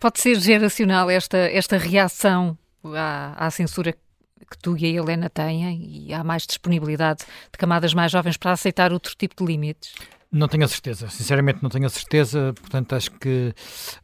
Pode 0.00 0.20
ser 0.20 0.38
geracional 0.40 1.08
esta 1.08 1.38
esta 1.38 1.78
reação 1.78 2.58
à, 2.84 3.46
à 3.46 3.50
censura 3.50 3.96
que 4.50 4.58
tu 4.58 4.76
e 4.76 4.84
a 4.86 4.88
Helena 4.88 5.30
têm 5.30 6.06
e 6.06 6.12
há 6.12 6.22
mais 6.22 6.46
disponibilidade 6.46 7.24
de 7.50 7.58
camadas 7.58 7.94
mais 7.94 8.12
jovens 8.12 8.36
para 8.36 8.52
aceitar 8.52 8.92
outro 8.92 9.14
tipo 9.16 9.34
de 9.36 9.44
limites? 9.50 9.94
Não 10.30 10.48
tenho 10.48 10.64
a 10.64 10.68
certeza, 10.68 11.10
sinceramente 11.10 11.62
não 11.62 11.68
tenho 11.68 11.84
a 11.84 11.90
certeza, 11.90 12.54
portanto 12.58 12.94
acho 12.94 13.10
que 13.12 13.54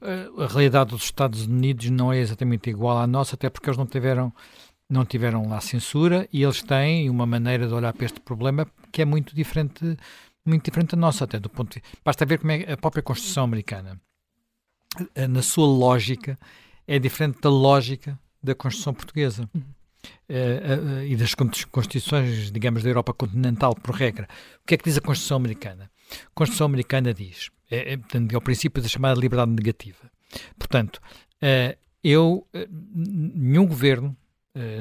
uh, 0.02 0.42
a 0.42 0.46
realidade 0.46 0.90
dos 0.90 1.04
Estados 1.04 1.46
Unidos 1.46 1.88
não 1.88 2.12
é 2.12 2.18
exatamente 2.18 2.68
igual 2.68 2.98
à 2.98 3.06
nossa, 3.06 3.34
até 3.34 3.48
porque 3.48 3.68
eles 3.70 3.78
não 3.78 3.86
tiveram, 3.86 4.30
não 4.90 5.06
tiveram 5.06 5.48
lá 5.48 5.58
censura 5.62 6.28
e 6.30 6.42
eles 6.42 6.62
têm 6.62 7.08
uma 7.08 7.24
maneira 7.24 7.66
de 7.66 7.72
olhar 7.72 7.94
para 7.94 8.04
este 8.04 8.20
problema 8.20 8.66
que 8.92 9.00
é 9.00 9.06
muito 9.06 9.34
diferente, 9.34 9.96
muito 10.44 10.64
diferente 10.64 10.90
da 10.90 10.98
nossa, 10.98 11.24
até 11.24 11.40
do 11.40 11.48
ponto 11.48 11.74
de 11.74 11.82
Basta 12.04 12.26
ver 12.26 12.38
como 12.38 12.52
é 12.52 12.72
a 12.72 12.76
própria 12.76 13.02
Constituição 13.02 13.44
americana, 13.44 13.98
eh, 15.14 15.26
na 15.26 15.40
sua 15.40 15.66
lógica, 15.66 16.38
é 16.86 16.98
diferente 16.98 17.40
da 17.40 17.48
lógica 17.48 18.18
da 18.42 18.54
Constituição 18.54 18.92
portuguesa. 18.92 19.48
Uhum. 20.28 20.36
Uh, 20.36 21.00
uh, 21.00 21.04
e 21.04 21.16
das 21.16 21.34
constituições, 21.34 22.50
digamos, 22.50 22.82
da 22.82 22.90
Europa 22.90 23.12
continental, 23.12 23.74
por 23.74 23.94
regra. 23.94 24.28
O 24.62 24.66
que 24.66 24.74
é 24.74 24.76
que 24.76 24.84
diz 24.84 24.96
a 24.96 25.00
Constituição 25.00 25.36
Americana? 25.36 25.90
A 26.10 26.30
Constituição 26.34 26.66
Americana 26.66 27.12
diz, 27.12 27.50
é, 27.70 27.94
é, 27.94 27.98
é 28.32 28.36
o 28.36 28.40
princípio 28.40 28.82
da 28.82 28.88
chamada 28.88 29.18
liberdade 29.18 29.50
negativa. 29.50 30.10
Portanto, 30.58 31.00
eu, 32.04 32.46
eh, 32.52 32.68
nenhum 32.70 33.66
governo, 33.66 34.14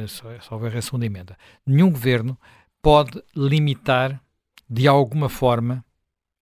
só, 0.07 0.39
só 0.41 0.56
houver 0.56 0.76
a 0.76 0.81
segunda 0.81 1.06
emenda, 1.06 1.38
nenhum 1.65 1.89
governo 1.89 2.38
pode 2.81 3.22
limitar 3.34 4.22
de 4.69 4.88
alguma 4.88 5.30
forma 5.30 5.85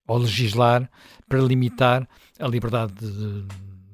ou 0.07 0.17
legislar 0.17 0.89
para 1.27 1.39
limitar 1.39 2.07
a 2.39 2.47
liberdade 2.47 2.93
de, 2.93 3.45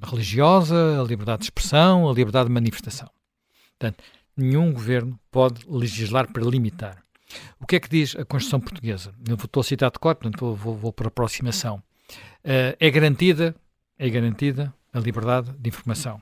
religiosa, 0.01 0.99
a 0.99 1.03
liberdade 1.03 1.39
de 1.39 1.45
expressão, 1.45 2.09
a 2.09 2.13
liberdade 2.13 2.47
de 2.47 2.53
manifestação. 2.53 3.09
Portanto, 3.77 4.03
nenhum 4.35 4.71
governo 4.71 5.19
pode 5.29 5.65
legislar 5.67 6.31
para 6.31 6.43
limitar. 6.43 7.03
O 7.59 7.65
que 7.65 7.75
é 7.75 7.79
que 7.79 7.89
diz 7.89 8.15
a 8.15 8.25
Constituição 8.25 8.59
Portuguesa? 8.59 9.13
Eu 9.27 9.35
estou 9.35 9.61
a 9.61 9.63
citar 9.63 9.91
de 9.91 9.99
cor, 9.99 10.15
portanto 10.15 10.55
vou, 10.55 10.75
vou 10.75 10.93
para 10.93 11.07
a 11.07 11.09
aproximação. 11.09 11.81
Uh, 12.43 12.75
é 12.79 12.89
garantida, 12.89 13.55
é 13.97 14.09
garantida 14.09 14.73
a 14.91 14.99
liberdade 14.99 15.51
de 15.57 15.69
informação. 15.69 16.21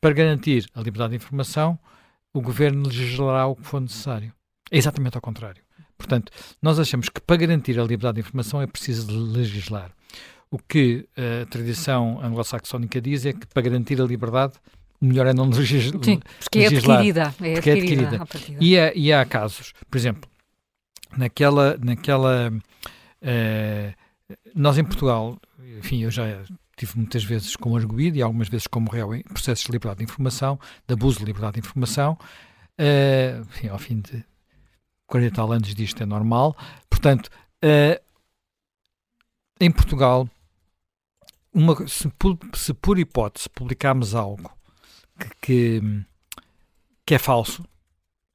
Para 0.00 0.14
garantir 0.14 0.66
a 0.74 0.80
liberdade 0.80 1.10
de 1.10 1.16
informação, 1.16 1.78
o 2.32 2.40
governo 2.40 2.88
legislará 2.88 3.46
o 3.46 3.56
que 3.56 3.64
for 3.64 3.80
necessário. 3.80 4.32
É 4.70 4.78
exatamente 4.78 5.16
ao 5.16 5.20
contrário. 5.20 5.62
Portanto, 5.98 6.32
nós 6.62 6.78
achamos 6.78 7.08
que 7.08 7.20
para 7.20 7.36
garantir 7.36 7.78
a 7.78 7.82
liberdade 7.82 8.14
de 8.14 8.20
informação 8.20 8.62
é 8.62 8.66
preciso 8.66 9.10
legislar. 9.12 9.92
O 10.50 10.58
que 10.58 11.06
a 11.16 11.46
tradição 11.46 12.20
anglo-saxónica 12.22 13.00
diz 13.00 13.26
é 13.26 13.32
que 13.32 13.46
para 13.46 13.62
garantir 13.62 14.00
a 14.00 14.04
liberdade 14.04 14.54
o 15.00 15.06
melhor 15.06 15.26
é 15.26 15.32
não 15.32 15.48
legislar. 15.48 16.04
Sim, 16.04 16.20
porque 16.38 16.58
é 16.58 16.66
adquirida. 16.66 17.34
É 17.40 17.54
porque 17.54 17.70
adquirida. 17.70 18.16
é 18.16 18.20
adquirida. 18.20 18.64
E, 18.64 18.78
há, 18.78 18.94
e 18.94 19.12
há 19.12 19.24
casos, 19.24 19.72
por 19.90 19.96
exemplo, 19.96 20.30
naquela. 21.16 21.76
naquela 21.78 22.50
uh, 22.50 23.94
nós 24.54 24.78
em 24.78 24.84
Portugal, 24.84 25.38
enfim, 25.78 26.02
eu 26.02 26.10
já 26.10 26.42
tive 26.76 26.96
muitas 26.96 27.24
vezes 27.24 27.56
como 27.56 27.76
arguído 27.76 28.16
e 28.16 28.22
algumas 28.22 28.48
vezes 28.48 28.66
como 28.66 28.90
réu 28.90 29.14
em 29.14 29.22
processos 29.22 29.64
de 29.64 29.72
liberdade 29.72 29.98
de 29.98 30.04
informação, 30.04 30.58
de 30.86 30.94
abuso 30.94 31.18
de 31.18 31.24
liberdade 31.24 31.54
de 31.54 31.60
informação. 31.60 32.16
Uh, 32.78 33.40
enfim, 33.42 33.68
ao 33.68 33.78
fim 33.78 34.00
de 34.00 34.24
40 35.06 35.34
tal 35.34 35.52
anos 35.52 35.74
disto 35.74 36.02
é 36.02 36.06
normal. 36.06 36.56
Portanto, 36.88 37.28
uh, 37.64 38.00
em 39.60 39.70
Portugal, 39.70 40.28
uma, 41.52 41.86
se, 41.86 42.08
por, 42.10 42.38
se 42.54 42.72
por 42.72 42.98
hipótese 42.98 43.48
publicarmos 43.50 44.14
algo 44.14 44.50
que, 45.40 45.80
que, 47.06 47.14
é 47.14 47.18
falso, 47.18 47.64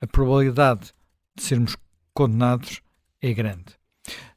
a 0.02 0.08
probabilidade 0.08 0.94
de 1.36 1.44
sermos 1.44 1.76
condenados 2.14 2.82
é 3.22 3.34
grande. 3.34 3.76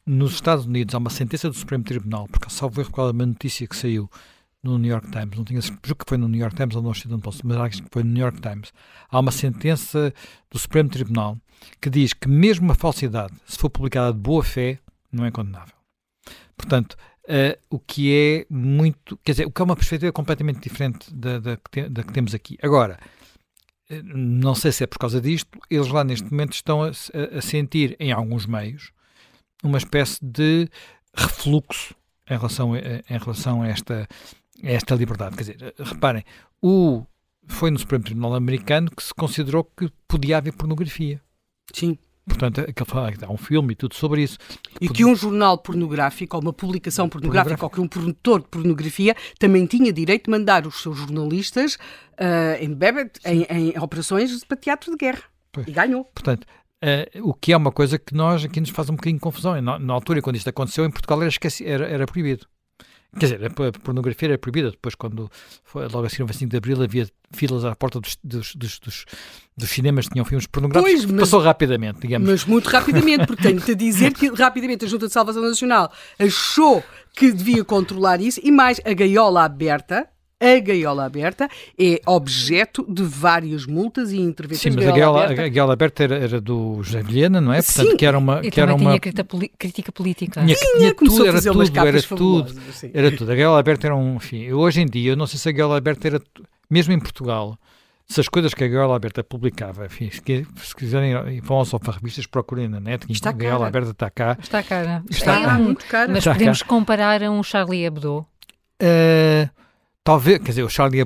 Nos 0.06 0.32
Estados 0.34 0.66
Unidos 0.66 0.94
há 0.94 0.98
uma 0.98 1.10
sentença 1.10 1.48
do 1.48 1.54
Supremo 1.54 1.84
Tribunal, 1.84 2.26
porque 2.28 2.50
salvo 2.50 2.80
erro 2.80 2.90
qual 2.90 3.08
é 3.08 3.12
uma 3.12 3.26
notícia 3.26 3.66
que 3.66 3.76
saiu 3.76 4.10
no 4.62 4.78
New 4.78 4.90
York 4.90 5.10
Times, 5.10 5.36
não 5.36 5.44
tinha 5.44 5.62
certeza 5.62 5.94
que 5.94 6.04
foi 6.06 6.18
no 6.18 6.28
New 6.28 6.40
York 6.40 6.56
Times 6.56 6.74
ou 6.74 6.82
no 6.82 6.88
Washington 6.88 7.20
Post, 7.20 7.46
mas 7.46 7.56
acho 7.58 7.82
que 7.82 7.88
foi 7.92 8.02
no 8.02 8.10
New 8.10 8.22
York 8.22 8.40
Times. 8.40 8.72
Há 9.08 9.20
uma 9.20 9.30
sentença 9.30 10.12
do 10.50 10.58
Supremo 10.58 10.88
Tribunal 10.88 11.38
que 11.80 11.90
diz 11.90 12.12
que 12.12 12.28
mesmo 12.28 12.64
uma 12.64 12.74
falsidade, 12.74 13.34
se 13.46 13.58
for 13.58 13.70
publicada 13.70 14.12
de 14.12 14.18
boa 14.18 14.42
fé, 14.42 14.78
não 15.12 15.24
é 15.24 15.30
condenável. 15.30 15.74
Portanto, 16.56 16.96
uh, 17.28 17.58
o 17.70 17.78
que 17.78 18.12
é 18.14 18.46
muito, 18.50 19.16
quer 19.18 19.32
dizer, 19.32 19.46
o 19.46 19.50
que 19.50 19.60
é 19.60 19.64
uma 19.64 19.76
perspectiva 19.76 20.10
completamente 20.12 20.60
diferente 20.60 21.14
da, 21.14 21.38
da, 21.38 21.56
que, 21.56 21.70
te, 21.70 21.88
da 21.88 22.02
que 22.02 22.12
temos 22.12 22.34
aqui. 22.34 22.58
Agora, 22.62 22.98
eh, 23.90 24.02
não 24.02 24.54
sei 24.54 24.72
se 24.72 24.84
é 24.84 24.86
por 24.86 24.98
causa 24.98 25.20
disto, 25.20 25.58
eles 25.70 25.88
lá 25.88 26.02
neste 26.02 26.30
momento 26.30 26.54
estão 26.54 26.82
a, 26.82 26.88
a 26.88 27.40
sentir, 27.40 27.96
em 28.00 28.12
alguns 28.12 28.46
meios, 28.46 28.92
uma 29.62 29.78
espécie 29.78 30.18
de 30.22 30.68
refluxo 31.14 31.94
em 32.28 32.36
relação 32.36 32.74
a, 32.74 32.78
em 32.78 33.18
relação 33.18 33.62
a 33.62 33.68
esta, 33.68 34.08
a 34.62 34.70
esta 34.70 34.94
liberdade. 34.94 35.36
Quer 35.36 35.42
dizer, 35.42 35.74
reparem, 35.78 36.24
o, 36.62 37.04
foi 37.46 37.70
no 37.70 37.78
Supremo 37.78 38.04
Tribunal 38.04 38.34
Americano 38.34 38.90
que 38.90 39.02
se 39.02 39.14
considerou 39.14 39.64
que 39.64 39.90
podia 40.06 40.38
haver 40.38 40.52
pornografia. 40.52 41.20
Sim. 41.72 41.98
Portanto, 42.28 42.64
há 43.26 43.32
um 43.32 43.36
filme 43.36 43.72
e 43.72 43.76
tudo 43.76 43.94
sobre 43.94 44.22
isso. 44.22 44.38
E 44.80 44.88
que 44.88 45.04
um 45.04 45.14
jornal 45.14 45.58
pornográfico, 45.58 46.36
ou 46.36 46.42
uma 46.42 46.52
publicação 46.52 47.08
pornográfica, 47.08 47.64
ou 47.64 47.70
que 47.70 47.80
um 47.80 47.88
produtor 47.88 48.40
de 48.42 48.48
pornografia 48.48 49.16
também 49.38 49.66
tinha 49.66 49.92
direito 49.92 50.24
de 50.26 50.30
mandar 50.30 50.66
os 50.66 50.80
seus 50.80 50.96
jornalistas 50.98 51.74
uh, 51.74 52.62
em, 52.62 52.74
bebê, 52.74 53.10
em, 53.24 53.42
em, 53.50 53.78
operações 53.78 54.44
para 54.44 54.56
teatro 54.56 54.90
de 54.92 54.96
guerra. 54.96 55.22
Pois. 55.50 55.66
E 55.66 55.72
ganhou. 55.72 56.04
Portanto, 56.04 56.46
Uh, 56.80 57.28
o 57.28 57.34
que 57.34 57.52
é 57.52 57.56
uma 57.56 57.72
coisa 57.72 57.98
que 57.98 58.14
nós 58.14 58.44
aqui 58.44 58.60
nos 58.60 58.70
faz 58.70 58.88
um 58.88 58.94
bocadinho 58.94 59.16
de 59.16 59.20
confusão. 59.20 59.60
Na, 59.60 59.80
na 59.80 59.92
altura, 59.92 60.22
quando 60.22 60.36
isto 60.36 60.48
aconteceu, 60.48 60.84
em 60.84 60.90
Portugal 60.92 61.20
era, 61.20 61.28
esqueci, 61.28 61.66
era, 61.66 61.84
era 61.84 62.06
proibido. 62.06 62.46
Quer 63.18 63.26
dizer, 63.26 63.44
a 63.46 63.80
pornografia 63.80 64.28
era 64.28 64.38
proibida. 64.38 64.70
Depois, 64.70 64.94
quando 64.94 65.30
foi, 65.64 65.88
logo 65.88 66.04
assim, 66.04 66.20
no 66.20 66.26
25 66.26 66.50
de 66.50 66.56
Abril, 66.56 66.82
havia 66.82 67.08
filas 67.32 67.64
à 67.64 67.74
porta 67.74 68.00
dos, 68.00 68.18
dos, 68.22 68.54
dos, 68.54 68.78
dos, 68.78 69.04
dos 69.56 69.70
cinemas 69.70 70.06
que 70.06 70.12
tinham 70.12 70.26
filmes 70.26 70.46
pornográficos. 70.46 70.92
Pois, 70.92 71.10
mas, 71.10 71.20
Passou 71.20 71.40
rapidamente, 71.40 72.00
digamos. 72.00 72.28
Mas 72.28 72.44
muito 72.44 72.68
rapidamente, 72.68 73.26
porque 73.26 73.42
tenho-te 73.42 73.72
a 73.72 73.74
dizer 73.74 74.12
que 74.12 74.28
rapidamente 74.28 74.84
a 74.84 74.88
Junta 74.88 75.06
de 75.06 75.12
Salvação 75.12 75.42
Nacional 75.42 75.90
achou 76.18 76.84
que 77.14 77.32
devia 77.32 77.64
controlar 77.64 78.20
isso 78.20 78.40
e 78.42 78.50
mais 78.50 78.78
a 78.84 78.92
gaiola 78.92 79.44
aberta 79.44 80.06
a 80.40 80.60
gaiola 80.60 81.04
aberta 81.04 81.48
é 81.78 82.00
objeto 82.06 82.86
de 82.88 83.02
várias 83.02 83.66
multas 83.66 84.12
e 84.12 84.18
intervenções. 84.18 84.74
Sim, 84.74 84.80
mas 84.80 84.88
a 84.88 84.92
gaiola, 84.92 85.24
aberta... 85.24 85.42
a 85.42 85.48
gaiola 85.48 85.72
aberta 85.72 86.04
era, 86.04 86.16
era, 86.16 86.40
do 86.40 86.82
José 86.82 87.02
Vilhena, 87.02 87.40
não 87.40 87.52
é? 87.52 87.60
Portanto, 87.60 87.90
Sim. 87.90 87.96
que 87.96 88.06
era 88.06 88.18
uma. 88.18 88.40
Que 88.40 88.60
era 88.60 88.74
uma... 88.74 88.98
tinha 88.98 89.50
crítica 89.58 89.92
política. 89.92 90.40
Tinha, 90.40 90.54
tinha, 90.54 90.94
tudo, 90.94 91.26
era 91.26 91.42
tudo, 91.42 91.62
era 91.62 92.02
tudo, 92.02 92.60
era 92.94 93.16
tudo. 93.16 93.32
A 93.32 93.34
gaiola 93.34 93.58
aberta 93.58 93.86
era 93.88 93.96
um. 93.96 94.16
Enfim, 94.16 94.52
hoje 94.52 94.80
em 94.80 94.86
dia, 94.86 95.12
eu 95.12 95.16
não 95.16 95.26
sei 95.26 95.38
se 95.38 95.48
a 95.48 95.52
gaiola 95.52 95.76
aberta 95.76 96.06
era. 96.06 96.22
Mesmo 96.70 96.92
em 96.92 96.98
Portugal, 96.98 97.58
se 98.08 98.20
as 98.20 98.28
coisas 98.28 98.54
que 98.54 98.64
a 98.64 98.68
Gaiola 98.68 98.96
Aberta 98.96 99.22
publicava, 99.22 99.84
enfim, 99.86 100.10
se, 100.10 100.22
se 100.22 100.76
quiserem, 100.76 101.40
vão 101.40 101.62
só 101.64 101.78
para 101.78 101.94
revistas, 101.94 102.26
procurem 102.26 102.68
na 102.68 102.80
net, 102.80 103.10
está 103.10 103.30
a 103.30 103.32
Gaiola 103.32 103.68
Aberta 103.68 103.90
está 103.90 104.10
cá. 104.10 104.36
Está 104.40 104.62
cara. 104.62 105.02
Está, 105.10 105.38
está 105.38 105.58
muito 105.58 105.84
cara. 105.86 106.08
Mas 106.08 106.18
está 106.18 106.32
podemos 106.32 106.62
cá. 106.62 106.68
comparar 106.68 107.22
a 107.22 107.30
um 107.30 107.42
Charlie 107.42 107.84
Hebdo? 107.84 108.26
Uh, 108.82 109.48
Talvez, 110.08 110.38
quer 110.38 110.48
dizer, 110.48 110.62
o 110.62 110.70
Charlie 110.70 111.04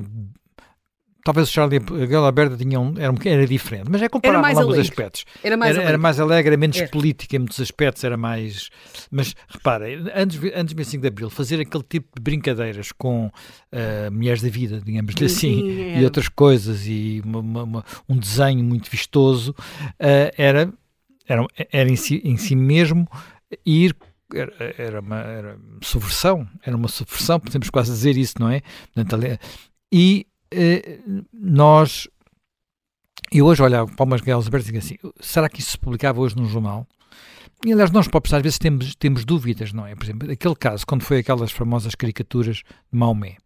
talvez 1.25 1.49
o 1.49 1.51
Charlie 1.51 1.77
a 1.77 2.25
Aberta 2.25 2.55
tinha 2.55 2.79
um, 2.79 2.93
era, 2.97 3.13
era 3.25 3.45
diferente, 3.45 3.89
mas 3.91 4.01
é 4.01 4.07
comparável 4.07 4.49
em 4.49 4.61
alguns 4.61 4.77
aspectos. 4.77 5.25
Era 5.43 5.57
mais 5.57 5.71
era, 5.71 5.79
alegre, 5.79 5.89
era 5.89 5.97
mais 5.97 6.19
alegre 6.21 6.47
era 6.47 6.57
menos 6.57 6.77
era. 6.77 6.87
política 6.87 7.35
em 7.35 7.39
muitos 7.39 7.59
aspectos, 7.59 8.01
era 8.01 8.15
mais. 8.15 8.69
Mas 9.11 9.35
repara, 9.49 9.87
antes, 10.15 10.39
antes 10.55 10.73
do 10.73 10.77
25 10.77 11.01
de 11.01 11.07
Abril, 11.09 11.29
fazer 11.29 11.59
aquele 11.59 11.83
tipo 11.83 12.07
de 12.15 12.21
brincadeiras 12.21 12.93
com 12.93 13.25
uh, 13.27 14.09
mulheres 14.09 14.41
da 14.41 14.47
vida, 14.47 14.79
digamos 14.79 15.13
assim, 15.21 15.97
e 15.99 16.05
outras 16.05 16.29
coisas, 16.29 16.87
e 16.87 17.21
uma, 17.25 17.39
uma, 17.39 17.63
uma, 17.63 17.85
um 18.07 18.17
desenho 18.17 18.63
muito 18.63 18.89
vistoso, 18.89 19.51
uh, 19.51 20.31
era, 20.37 20.71
era, 21.27 21.45
era 21.73 21.89
em, 21.89 21.97
si, 21.97 22.21
em 22.23 22.37
si 22.37 22.55
mesmo 22.55 23.05
ir 23.65 23.93
era, 24.33 24.75
era 24.77 24.99
uma 24.99 25.19
era 25.19 25.59
subversão, 25.81 26.47
era 26.61 26.75
uma 26.75 26.87
subversão, 26.87 27.39
podemos 27.39 27.69
quase 27.69 27.91
dizer 27.91 28.17
isso, 28.17 28.35
não 28.39 28.49
é? 28.49 28.61
E 29.91 30.25
eh, 30.51 30.99
nós, 31.31 32.07
eu 33.31 33.45
hoje 33.45 33.61
olhava 33.61 33.91
para 33.91 34.05
umas 34.05 34.21
galas 34.21 34.47
abertas 34.47 34.69
e 34.69 34.71
digo 34.71 34.83
assim, 34.83 34.97
será 35.19 35.49
que 35.49 35.59
isso 35.59 35.71
se 35.71 35.77
publicava 35.77 36.19
hoje 36.19 36.35
num 36.35 36.45
jornal? 36.45 36.87
E 37.65 37.71
aliás, 37.71 37.91
nós 37.91 38.07
próprios 38.07 38.33
às 38.33 38.41
vezes 38.41 38.57
temos, 38.57 38.93
temos 38.95 39.23
dúvidas, 39.23 39.71
não 39.71 39.87
é? 39.87 39.95
Por 39.95 40.03
exemplo, 40.03 40.31
aquele 40.31 40.55
caso, 40.55 40.85
quando 40.85 41.03
foi 41.03 41.19
aquelas 41.19 41.51
famosas 41.51 41.95
caricaturas 41.95 42.57
de 42.57 42.63
Maomé, 42.91 43.37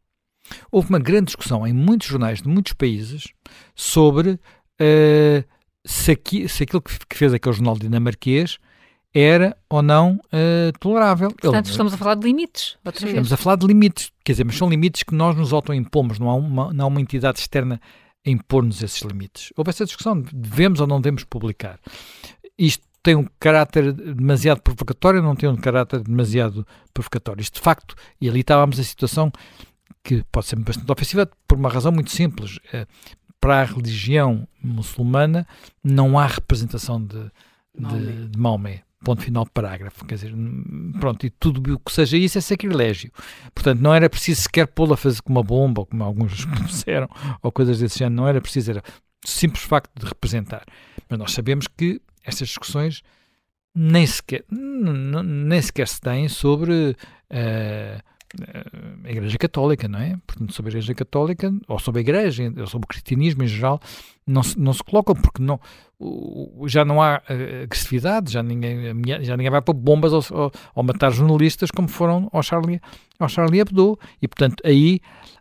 houve 0.71 0.89
uma 0.89 0.99
grande 0.99 1.27
discussão 1.27 1.67
em 1.67 1.73
muitos 1.73 2.07
jornais 2.07 2.41
de 2.41 2.47
muitos 2.47 2.73
países 2.73 3.27
sobre 3.75 4.31
uh, 4.31 5.47
se, 5.85 6.11
aqui, 6.11 6.47
se 6.49 6.63
aquilo 6.63 6.81
que 6.81 7.15
fez 7.15 7.33
aquele 7.33 7.55
jornal 7.55 7.77
dinamarquês 7.77 8.57
era 9.19 9.57
ou 9.69 9.81
não 9.81 10.19
uh, 10.25 10.77
tolerável. 10.79 11.29
Portanto, 11.29 11.65
Ele, 11.65 11.71
estamos 11.71 11.93
a 11.93 11.97
falar 11.97 12.15
de 12.15 12.27
limites. 12.27 12.77
Estamos 12.93 13.33
a 13.33 13.37
falar 13.37 13.55
de 13.55 13.65
limites, 13.65 14.11
quer 14.23 14.33
dizer, 14.33 14.43
mas 14.43 14.55
são 14.55 14.69
limites 14.69 15.03
que 15.03 15.15
nós 15.15 15.35
nos 15.35 15.53
autoimpomos, 15.53 16.19
não 16.19 16.29
há 16.29 16.35
uma, 16.35 16.73
não 16.73 16.85
há 16.85 16.87
uma 16.87 17.01
entidade 17.01 17.39
externa 17.39 17.81
a 18.25 18.29
impor-nos 18.29 18.83
esses 18.83 19.01
limites. 19.01 19.51
Houve 19.55 19.69
essa 19.69 19.85
discussão, 19.85 20.21
devemos 20.21 20.79
ou 20.79 20.87
não 20.87 21.01
devemos 21.01 21.23
publicar. 21.23 21.79
Isto 22.57 22.85
tem 23.01 23.15
um 23.15 23.25
caráter 23.39 23.93
demasiado 23.93 24.61
provocatório 24.61 25.21
ou 25.21 25.25
não 25.25 25.35
tem 25.35 25.49
um 25.49 25.55
caráter 25.55 26.01
demasiado 26.01 26.67
provocatório? 26.93 27.41
Isto 27.41 27.55
de 27.55 27.61
facto, 27.61 27.95
e 28.19 28.29
ali 28.29 28.41
estávamos 28.41 28.79
a 28.79 28.83
situação 28.83 29.31
que 30.03 30.23
pode 30.31 30.45
ser 30.45 30.57
bastante 30.57 30.91
ofensiva 30.91 31.29
por 31.47 31.57
uma 31.57 31.69
razão 31.69 31.91
muito 31.91 32.11
simples. 32.11 32.59
Eh, 32.73 32.85
para 33.39 33.61
a 33.61 33.63
religião 33.63 34.47
muçulmana 34.61 35.47
não 35.83 36.17
há 36.19 36.25
representação 36.25 37.01
de, 37.01 37.31
de, 37.77 38.27
de 38.27 38.39
Maomé 38.39 38.83
ponto 39.03 39.21
final 39.21 39.45
parágrafo. 39.45 40.05
Quer 40.05 40.15
dizer, 40.15 40.33
pronto, 40.99 41.25
e 41.25 41.29
tudo 41.29 41.75
o 41.75 41.79
que 41.79 41.91
seja 41.91 42.17
isso 42.17 42.37
é 42.37 42.41
sacrilégio. 42.41 43.11
Portanto, 43.53 43.79
não 43.79 43.93
era 43.93 44.09
preciso 44.09 44.41
sequer 44.41 44.67
pô-la 44.67 44.95
a 44.95 44.97
fazer 44.97 45.21
com 45.21 45.31
uma 45.31 45.43
bomba, 45.43 45.81
ou 45.81 45.85
como 45.85 46.03
alguns 46.03 46.45
disseram, 46.65 47.09
ou 47.41 47.51
coisas 47.51 47.79
desse 47.79 47.99
género. 47.99 48.15
Não 48.15 48.27
era 48.27 48.41
preciso, 48.41 48.71
era 48.71 48.83
o 49.25 49.27
simples 49.27 49.63
facto 49.63 49.91
de 49.99 50.05
representar. 50.05 50.65
Mas 51.09 51.19
nós 51.19 51.31
sabemos 51.31 51.67
que 51.67 52.01
estas 52.23 52.49
discussões 52.49 53.01
nem 53.73 54.05
sequer, 54.07 54.43
nem 54.49 55.61
sequer 55.61 55.87
se 55.87 56.01
têm 56.01 56.27
sobre 56.27 56.95
uh, 57.31 58.03
a 59.03 59.09
Igreja 59.09 59.37
Católica, 59.37 59.87
não 59.87 59.99
é? 59.99 60.17
Portanto, 60.25 60.53
sobre 60.53 60.69
a 60.69 60.73
Igreja 60.73 60.93
Católica, 60.93 61.53
ou 61.67 61.79
sobre 61.79 61.99
a 61.99 62.01
Igreja, 62.01 62.53
ou 62.57 62.67
sobre 62.67 62.85
o 62.85 62.87
cristianismo 62.87 63.43
em 63.43 63.47
geral, 63.47 63.79
não 64.25 64.43
se, 64.43 64.59
não 64.59 64.73
se 64.73 64.83
colocam, 64.83 65.15
porque 65.15 65.41
não, 65.41 65.59
já 66.65 66.83
não 66.83 67.01
há 67.01 67.21
uh, 67.29 67.63
agressividade, 67.63 68.31
já 68.31 68.43
ninguém, 68.43 68.93
já 69.21 69.37
ninguém 69.37 69.51
vai 69.51 69.61
para 69.61 69.73
bombas 69.73 70.13
ou, 70.13 70.23
ou, 70.31 70.51
ou, 70.75 70.83
matar 70.83 71.11
jornalistas 71.11 71.71
como 71.71 71.87
foram 71.87 72.29
ao 72.33 72.43
Charlie, 72.43 72.81
ao 73.19 73.29
Charlie 73.29 73.61
Hebdo. 73.61 73.97
E, 74.21 74.27
portanto, 74.27 74.61
aí 74.65 74.99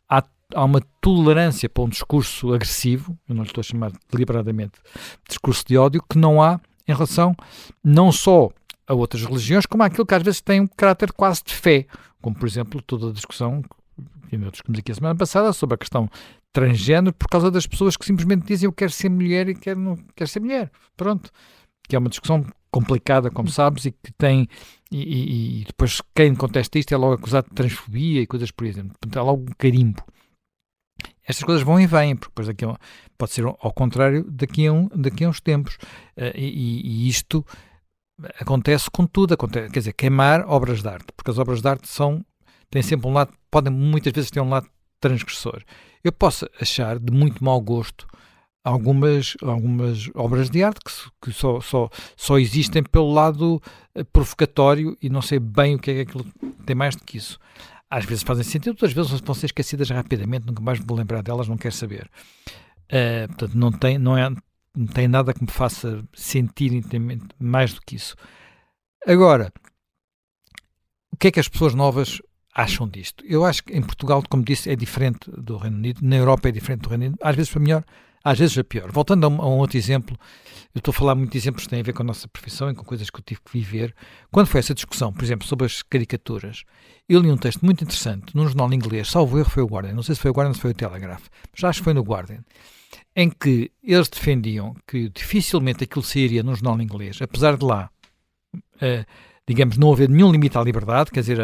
há, 0.09 0.23
há 0.55 0.65
uma 0.65 0.81
tolerância 1.01 1.69
para 1.69 1.83
um 1.83 1.89
discurso 1.89 2.55
agressivo, 2.55 3.19
eu 3.29 3.35
não 3.35 3.43
lhe 3.43 3.49
estou 3.49 3.61
a 3.61 3.65
chamar 3.65 3.93
deliberadamente 4.11 4.79
discurso 5.29 5.65
de 5.67 5.77
ódio, 5.77 6.03
que 6.09 6.19
não 6.19 6.41
há 6.41 6.61
em 6.87 6.93
relação 6.93 7.35
não 7.83 8.13
só 8.13 8.51
a 8.87 8.95
outras 8.95 9.25
religiões, 9.25 9.67
como 9.67 9.83
aquilo 9.83 10.07
que 10.07 10.15
às 10.15 10.23
vezes 10.23 10.41
tem 10.41 10.61
um 10.61 10.67
caráter 10.67 11.13
quase 11.13 11.43
de 11.45 11.53
fé, 11.53 11.87
como 12.27 12.35
por 12.35 12.49
exemplo 12.49 12.83
toda 12.83 13.11
a 13.11 13.13
discussão 13.13 13.63
que 14.29 14.37
nós 14.37 14.51
discutimos 14.51 14.81
aqui 14.81 14.91
a 14.91 14.95
semana 14.97 15.15
passada 15.15 15.53
sobre 15.53 15.77
a 15.77 15.79
questão 15.79 16.11
transgênero 16.53 17.15
por 17.15 17.29
causa 17.29 17.53
das 17.53 17.69
pessoas 17.69 17.97
que 17.97 18.05
simplesmente 18.05 18.45
dizem 18.49 18.67
eu 18.67 18.73
quero 18.73 18.91
ser 18.91 19.09
mulher 19.09 19.49
e 19.49 19.55
quero, 19.55 19.79
não 19.79 19.95
quero 20.17 20.29
ser 20.29 20.41
mulher. 20.41 20.73
Pronto. 20.97 21.31
Que 21.89 21.95
é 21.95 21.99
uma 22.01 22.09
discussão 22.09 22.45
complicada, 22.69 23.31
como 23.31 23.49
sabes, 23.49 23.85
e 23.85 23.93
que 23.93 24.13
tem. 24.19 24.49
E, 24.91 24.99
e, 24.99 25.61
e 25.61 25.65
depois 25.67 26.03
quem 26.13 26.35
contesta 26.35 26.81
isto 26.81 26.93
é 26.93 26.97
logo 26.97 27.13
acusado 27.13 27.49
de 27.49 27.55
transfobia 27.55 28.23
e 28.23 28.27
coisas 28.27 28.51
por 28.51 28.67
exemplo. 28.67 28.97
Portanto, 29.01 29.17
há 29.19 29.23
logo 29.23 29.43
um 29.43 29.55
carimbo. 29.57 30.03
Estas 31.25 31.45
coisas 31.45 31.63
vão 31.63 31.81
e 31.81 31.87
vêm, 31.87 32.17
porque 32.17 32.33
depois 32.33 32.49
daqui 32.49 32.65
a, 32.65 32.77
pode 33.17 33.31
ser 33.31 33.45
ao 33.45 33.73
contrário 33.73 34.25
daqui 34.29 34.67
a, 34.67 34.73
um, 34.73 34.89
daqui 34.89 35.25
a 35.25 35.29
uns 35.29 35.41
tempos. 35.41 35.77
Uh, 36.17 36.35
e, 36.35 37.05
e, 37.05 37.09
isto 37.09 37.47
acontece 38.41 38.91
com 38.91 39.07
tudo, 39.07 39.35
acontece, 39.35 39.71
quer 39.71 39.81
dizer, 39.81 39.93
queimar 39.93 40.45
obras 40.49 40.83
de 40.83 40.89
arte, 40.89 41.07
porque 41.17 41.31
as 41.31 41.39
obras 41.39 41.61
de 41.61 41.69
arte 41.69 41.89
são, 41.89 42.25
têm 42.71 42.83
sempre 42.83 43.07
um 43.09 43.13
lado, 43.13 43.33
podem 43.51 43.73
muitas 43.73 44.13
vezes 44.13 44.31
ter 44.31 44.41
um 44.41 44.49
lado 44.49 44.69
transgressor. 45.01 45.63
Eu 46.03 46.13
posso 46.13 46.49
achar 46.61 46.99
de 46.99 47.13
muito 47.13 47.45
mau 47.45 47.61
gosto 47.61 48.07
algumas, 48.65 49.37
algumas 49.43 50.11
obras 50.15 50.51
de 50.51 50.63
arte 50.63 50.81
que, 50.85 50.93
que 51.23 51.33
só, 51.33 51.61
só, 51.61 51.89
só 52.17 52.39
existem 52.39 52.83
pelo 52.83 53.13
lado 53.13 53.63
eh, 53.95 54.03
provocatório 54.03 54.97
e 55.01 55.09
não 55.09 55.23
sei 55.23 55.39
bem 55.39 55.77
o 55.77 55.79
que 55.79 55.91
é 55.91 56.05
que 56.05 56.19
tem 56.65 56.75
mais 56.75 56.97
do 56.97 57.05
que 57.05 57.17
isso. 57.17 57.39
Às 57.89 58.05
vezes 58.05 58.25
fazem 58.25 58.43
sentido, 58.43 58.71
outras 58.71 58.93
vezes 58.93 59.21
vão 59.21 59.35
ser 59.35 59.47
esquecidas 59.47 59.89
rapidamente, 59.91 60.47
nunca 60.47 60.61
mais 60.61 60.81
vou 60.81 60.97
lembrar 60.97 61.23
delas, 61.23 61.47
não 61.47 61.57
quero 61.57 61.75
saber. 61.75 62.11
Uh, 62.87 63.29
portanto, 63.29 63.55
não 63.55 63.71
tem, 63.71 63.99
não 63.99 64.19
é 64.19 64.29
não 64.77 64.87
tem 64.87 65.09
nada 65.09 65.33
que 65.33 65.43
me 65.43 65.51
faça 65.51 66.05
sentir 66.15 66.73
intimamente 66.73 67.27
mais 67.39 67.73
do 67.73 67.81
que 67.81 67.97
isso. 67.97 68.15
Agora, 69.07 69.53
o 71.11 71.17
que 71.17 71.29
é 71.29 71.31
que 71.31 71.41
as 71.41 71.49
pessoas 71.49 71.75
novas 71.75 72.21
acham 72.55 72.87
disto? 72.87 73.25
Eu 73.27 73.45
acho 73.45 73.65
que 73.65 73.73
em 73.73 73.83
Portugal, 73.83 74.23
como 74.29 74.45
disse, 74.45 74.71
é 74.71 74.77
diferente 74.77 75.31
do 75.31 75.57
Reino 75.57 75.79
Unido, 75.79 76.01
na 76.03 76.17
Europa 76.17 76.49
é 76.49 76.53
diferente 76.53 76.83
do 76.83 76.91
Reino 76.91 77.07
Unido, 77.07 77.19
às 77.23 77.35
vezes 77.35 77.51
para 77.51 77.61
melhor, 77.61 77.85
às 78.23 78.39
vezes 78.39 78.55
para 78.55 78.65
pior. 78.65 78.93
Voltando 78.93 79.25
a 79.25 79.29
um, 79.29 79.41
a 79.41 79.49
um 79.49 79.59
outro 79.59 79.79
exemplo, 79.79 80.15
eu 80.75 80.79
estou 80.79 80.93
a 80.93 80.95
falar 80.95 81.15
muito 81.15 81.33
de 81.33 81.39
exemplos 81.39 81.65
que 81.65 81.71
têm 81.71 81.81
a 81.81 81.83
ver 81.83 81.95
com 81.95 82.03
a 82.03 82.07
nossa 82.07 82.29
profissão 82.29 82.69
e 82.69 82.75
com 82.75 82.85
coisas 82.85 83.09
que 83.09 83.19
eu 83.19 83.25
tive 83.25 83.41
que 83.41 83.53
viver. 83.53 83.95
Quando 84.31 84.49
foi 84.49 84.59
essa 84.59 84.75
discussão, 84.75 85.11
por 85.11 85.25
exemplo, 85.25 85.47
sobre 85.47 85.65
as 85.65 85.83
caricaturas, 85.83 86.65
eu 87.09 87.21
li 87.21 87.31
um 87.31 87.39
texto 87.39 87.65
muito 87.65 87.83
interessante 87.83 88.37
num 88.37 88.47
jornal 88.47 88.71
inglês, 88.75 89.09
salvo 89.09 89.39
erro 89.39 89.49
foi 89.49 89.63
o 89.63 89.67
Guardian, 89.67 89.95
não 89.95 90.03
sei 90.03 90.15
se 90.15 90.21
foi 90.21 90.31
o 90.31 90.35
Guardian 90.35 90.51
ou 90.51 90.55
se 90.55 90.61
foi 90.61 90.73
o 90.73 90.75
Telegraph, 90.75 91.29
mas 91.53 91.65
acho 91.65 91.81
que 91.81 91.85
foi 91.85 91.95
no 91.95 92.03
Guardian, 92.03 92.45
em 93.17 93.31
que 93.31 93.73
eles 93.83 94.09
defendiam 94.09 94.77
que 94.87 95.09
dificilmente 95.09 95.83
aquilo 95.83 96.05
sairia 96.05 96.43
no 96.43 96.55
jornal 96.55 96.81
inglês, 96.81 97.19
apesar 97.23 97.57
de 97.57 97.65
lá, 97.65 97.91
uh, 98.55 99.07
digamos, 99.49 99.79
não 99.79 99.93
haver 99.93 100.09
nenhum 100.09 100.31
limite 100.31 100.59
à 100.59 100.63
liberdade, 100.63 101.11
quer 101.11 101.21
dizer, 101.21 101.41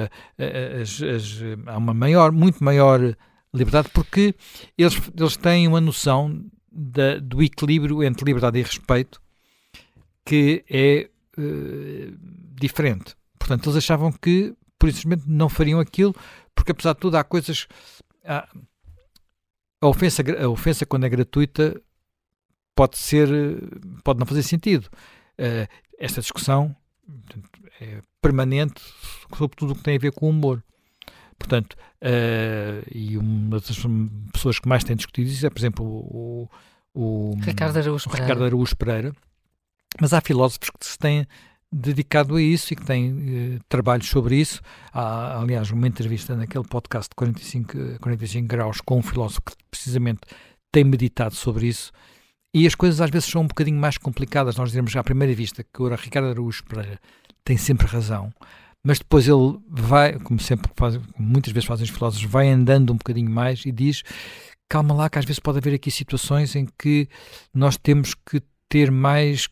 as, 0.81 1.03
as, 1.03 1.41
há 1.67 1.79
uma 1.79 1.95
maior, 1.95 2.31
muito 2.31 2.63
maior 2.63 3.17
liberdade, 3.55 3.89
porque 3.95 4.35
eles, 4.77 5.01
eles 5.17 5.37
têm 5.37 5.67
uma 5.67 5.81
noção 5.81 6.45
da, 6.71 7.19
do 7.19 7.43
equilíbrio 7.43 8.03
entre 8.03 8.25
liberdade 8.25 8.59
e 8.59 8.63
respeito 8.63 9.21
que 10.25 10.65
é 10.69 11.11
uh, 11.39 12.19
diferente. 12.55 13.15
Portanto, 13.39 13.67
eles 13.67 13.77
achavam 13.77 14.13
que, 14.13 14.55
por 14.79 14.89
não 15.27 15.49
fariam 15.49 15.81
aquilo, 15.81 16.15
porque 16.55 16.73
apesar 16.73 16.95
de 16.95 17.01
tudo 17.01 17.17
há 17.17 17.25
coisas. 17.25 17.67
Há, 18.25 18.49
a 19.83 19.87
ofensa, 19.89 20.23
a 20.41 20.49
ofensa 20.49 20.87
quando 20.87 21.05
é 21.05 21.09
gratuita 21.09 21.81
pode 22.75 22.97
ser, 22.97 23.29
pode 24.05 24.21
não 24.21 24.27
fazer 24.27 24.45
sentido. 24.45 24.89
Uh, 25.39 25.69
esta 25.99 26.21
discussão 26.21 26.75
é 27.81 28.01
permanente 28.21 28.81
sobre 29.37 29.57
tudo 29.57 29.73
o 29.73 29.77
que 29.77 29.83
tem 29.83 29.97
a 29.97 29.99
ver 29.99 30.13
com 30.13 30.27
o 30.27 30.31
humor. 30.31 30.63
Portanto, 31.37 31.75
uh, 32.01 32.89
e 32.95 33.19
uma 33.19 33.59
das 33.59 33.77
pessoas 34.33 34.61
que 34.61 34.69
mais 34.69 34.85
tem 34.85 34.95
discutido 34.95 35.29
isso 35.29 35.45
é, 35.45 35.51
por 35.51 35.59
exemplo, 35.59 35.85
o, 35.85 36.49
o, 36.95 37.35
Ricardo, 37.41 37.77
Araújo 37.77 38.09
o 38.09 38.13
Ricardo 38.13 38.45
Araújo 38.45 38.77
Pereira. 38.77 39.13
Mas 40.01 40.15
há 40.15 40.21
filósofos 40.21 40.71
que 40.71 40.87
se 40.87 40.97
têm 40.97 41.27
dedicado 41.73 42.37
a 42.37 42.43
isso 42.43 42.73
e 42.73 42.77
que 42.77 42.85
tem 42.85 43.11
uh, 43.13 43.61
trabalhos 43.69 44.09
sobre 44.09 44.37
isso. 44.37 44.61
Há, 44.93 45.41
aliás, 45.41 45.71
uma 45.71 45.89
entrevista 45.89 46.37
naquele 46.37 46.65
podcast 46.65 47.09
de 47.09 47.17
45, 47.17 47.99
45 48.01 48.47
graus 48.47 48.81
com 48.81 48.99
um 48.99 49.03
filósofo 49.03 49.43
que 49.43 49.55
precisamente 49.71 50.21
tem 50.71 50.85
meditado 50.85 51.35
sobre 51.35 51.67
isso. 51.67 51.91
E 52.55 52.67
as 52.67 52.75
coisas 52.75 53.01
às 53.01 53.11
vezes 53.11 53.31
são 53.31 53.43
um 53.43 53.47
bocadinho 53.47 53.79
mais 53.79 53.97
complicadas. 53.97 54.57
Nós 54.57 54.69
dizemos 54.69 54.95
à 54.95 55.03
primeira 55.03 55.35
vista 55.35 55.65
que 55.65 55.83
o 55.83 55.95
Ricardo 55.95 56.29
Araújo 56.29 56.63
Pereira 56.65 57.01
tem 57.45 57.57
sempre 57.57 57.87
razão, 57.87 58.31
mas 58.85 58.99
depois 58.99 59.27
ele 59.27 59.59
vai, 59.69 60.19
como 60.19 60.39
sempre 60.39 60.71
faz, 60.77 60.99
muitas 61.19 61.53
vezes 61.53 61.67
fazem 61.67 61.85
os 61.85 61.91
filósofos, 61.91 62.31
vai 62.31 62.49
andando 62.49 62.93
um 62.93 62.97
bocadinho 62.97 63.31
mais 63.31 63.65
e 63.65 63.73
diz 63.73 64.03
calma 64.73 64.95
lá 64.95 65.11
que 65.11 65.19
às 65.19 65.27
vezes 65.27 65.39
pode 65.39 65.59
haver 65.59 65.75
aqui 65.75 65.91
situações 65.91 66.57
em 66.57 66.67
que 66.79 67.07
nós 67.53 67.77
temos 67.77 68.15
que 68.15 68.43
ter 68.71 68.91
mais 68.91 69.47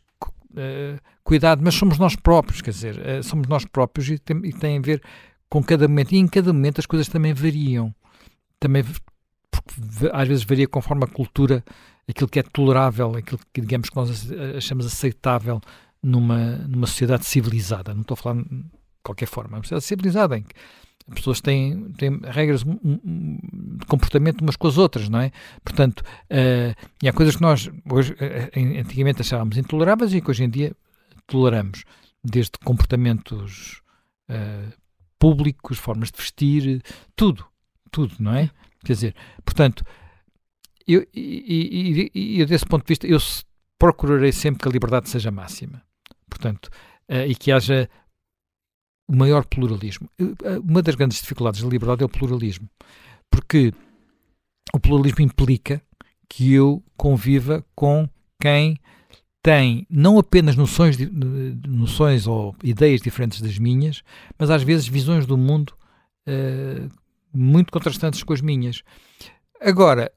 uh, 0.53 0.99
cuidado, 1.31 1.63
mas 1.63 1.77
somos 1.77 1.97
nós 1.97 2.17
próprios, 2.17 2.61
quer 2.61 2.73
dizer, 2.73 2.97
uh, 2.99 3.23
somos 3.23 3.47
nós 3.47 3.65
próprios 3.65 4.09
e 4.09 4.19
tem, 4.19 4.37
e 4.45 4.53
tem 4.53 4.79
a 4.79 4.81
ver 4.81 5.01
com 5.49 5.63
cada 5.63 5.87
momento. 5.87 6.11
E 6.11 6.19
em 6.19 6.27
cada 6.27 6.53
momento 6.53 6.81
as 6.81 6.87
coisas 6.87 7.07
também 7.07 7.33
variam. 7.33 7.95
Também, 8.59 8.83
porque 9.49 10.11
às 10.13 10.27
vezes 10.27 10.43
varia 10.43 10.67
conforme 10.67 11.05
a 11.05 11.07
cultura, 11.07 11.65
aquilo 12.09 12.29
que 12.29 12.41
é 12.41 12.43
tolerável, 12.43 13.15
aquilo 13.17 13.39
que, 13.53 13.61
digamos, 13.61 13.89
que 13.89 13.95
nós 13.95 14.29
achamos 14.57 14.85
aceitável 14.85 15.61
numa, 16.03 16.57
numa 16.67 16.89
sociedade 16.89 17.25
civilizada. 17.25 17.95
Não 17.95 18.01
estou 18.01 18.15
a 18.15 18.17
falar 18.17 18.43
de 18.43 18.65
qualquer 19.01 19.27
forma, 19.27 19.53
é 19.53 19.57
uma 19.59 19.63
sociedade 19.63 19.85
civilizada 19.85 20.37
em 20.37 20.43
que 20.43 20.55
as 21.07 21.15
pessoas 21.15 21.41
têm, 21.41 21.93
têm 21.93 22.21
regras 22.25 22.65
de 22.65 23.87
comportamento 23.87 24.41
umas 24.41 24.57
com 24.57 24.67
as 24.67 24.77
outras, 24.79 25.09
não 25.09 25.21
é? 25.21 25.31
Portanto, 25.63 26.01
uh, 26.01 26.75
e 27.01 27.09
há 27.09 27.13
coisas 27.13 27.37
que 27.37 27.43
nós 27.43 27.71
hoje, 27.89 28.15
uh, 28.15 28.81
antigamente 28.81 29.21
achávamos 29.21 29.57
intoleráveis 29.57 30.13
e 30.13 30.21
que 30.21 30.29
hoje 30.29 30.43
em 30.43 30.51
dia 30.51 30.75
toleramos, 31.31 31.85
desde 32.23 32.53
comportamentos 32.65 33.83
uh, 34.29 34.73
públicos, 35.19 35.79
formas 35.79 36.11
de 36.11 36.19
vestir, 36.19 36.83
tudo, 37.17 37.47
tudo, 37.91 38.15
não 38.19 38.35
é? 38.35 38.51
Quer 38.85 38.93
dizer, 38.93 39.17
portanto, 39.45 39.85
eu, 40.87 41.07
e, 41.15 42.11
e, 42.15 42.41
e 42.41 42.47
desse 42.47 42.67
ponto 42.67 42.85
de 42.85 42.89
vista, 42.89 43.07
eu 43.07 43.19
procurarei 43.79 44.33
sempre 44.33 44.63
que 44.63 44.69
a 44.69 44.73
liberdade 44.73 45.09
seja 45.09 45.31
máxima. 45.31 45.83
Portanto, 46.29 46.67
uh, 47.09 47.27
e 47.27 47.35
que 47.35 47.53
haja 47.53 47.89
o 49.09 49.17
maior 49.17 49.45
pluralismo. 49.45 50.09
Uma 50.63 50.83
das 50.83 50.95
grandes 50.95 51.21
dificuldades 51.21 51.61
da 51.61 51.69
liberdade 51.69 52.03
é 52.03 52.07
o 52.07 52.09
pluralismo, 52.09 52.71
porque 53.29 53.75
o 54.73 54.79
pluralismo 54.79 55.25
implica 55.25 55.83
que 56.29 56.53
eu 56.53 56.81
conviva 56.97 57.65
com 57.75 58.09
quem 58.41 58.79
tem 59.43 59.87
não 59.89 60.19
apenas 60.19 60.57
noções, 60.57 60.97
noções 61.67 62.27
ou 62.27 62.55
ideias 62.63 63.01
diferentes 63.01 63.41
das 63.41 63.59
minhas, 63.59 64.03
mas 64.39 64.51
às 64.51 64.63
vezes 64.63 64.87
visões 64.87 65.27
do 65.27 65.37
mundo 65.37 65.73
uh, 66.29 66.91
muito 67.33 67.73
contrastantes 67.73 68.23
com 68.23 68.33
as 68.33 68.41
minhas. 68.41 68.83
Agora, 69.61 70.13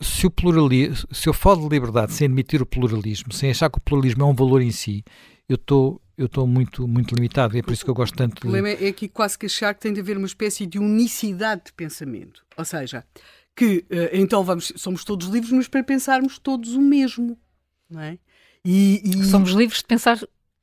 se, 0.00 0.26
o 0.26 0.30
pluralismo, 0.30 1.08
se 1.12 1.28
eu 1.28 1.34
falo 1.34 1.62
de 1.62 1.74
liberdade 1.74 2.12
sem 2.12 2.26
admitir 2.26 2.62
o 2.62 2.66
pluralismo, 2.66 3.32
sem 3.32 3.50
achar 3.50 3.70
que 3.70 3.78
o 3.78 3.82
pluralismo 3.82 4.22
é 4.22 4.26
um 4.26 4.34
valor 4.34 4.62
em 4.62 4.70
si, 4.70 5.04
eu 5.48 5.56
estou 5.56 6.00
eu 6.16 6.26
estou 6.26 6.46
muito, 6.46 6.86
muito 6.86 7.14
limitado 7.14 7.56
e 7.56 7.60
é 7.60 7.62
por 7.62 7.72
isso 7.72 7.82
que 7.82 7.90
eu 7.90 7.94
gosto 7.94 8.14
tanto 8.14 8.36
O 8.36 8.40
problema 8.40 8.76
de... 8.76 8.84
é 8.84 8.88
aqui 8.88 9.08
quase 9.08 9.38
que 9.38 9.46
achar 9.46 9.72
que 9.72 9.80
tem 9.80 9.90
de 9.90 10.00
haver 10.00 10.18
uma 10.18 10.26
espécie 10.26 10.66
de 10.66 10.78
unicidade 10.78 11.62
de 11.66 11.72
pensamento. 11.72 12.44
Ou 12.58 12.64
seja, 12.64 13.06
que 13.56 13.86
uh, 13.90 14.10
então 14.12 14.44
vamos, 14.44 14.70
somos 14.76 15.02
todos 15.02 15.28
livres, 15.28 15.50
mas 15.50 15.66
para 15.66 15.82
pensarmos 15.82 16.38
todos 16.38 16.74
o 16.74 16.80
mesmo 16.80 17.38
não 17.90 18.00
é? 18.00 18.18
E, 18.64 19.02
e... 19.04 19.24
Somos 19.24 19.50
livres 19.50 19.78
de 19.78 19.86
pensar 19.86 20.18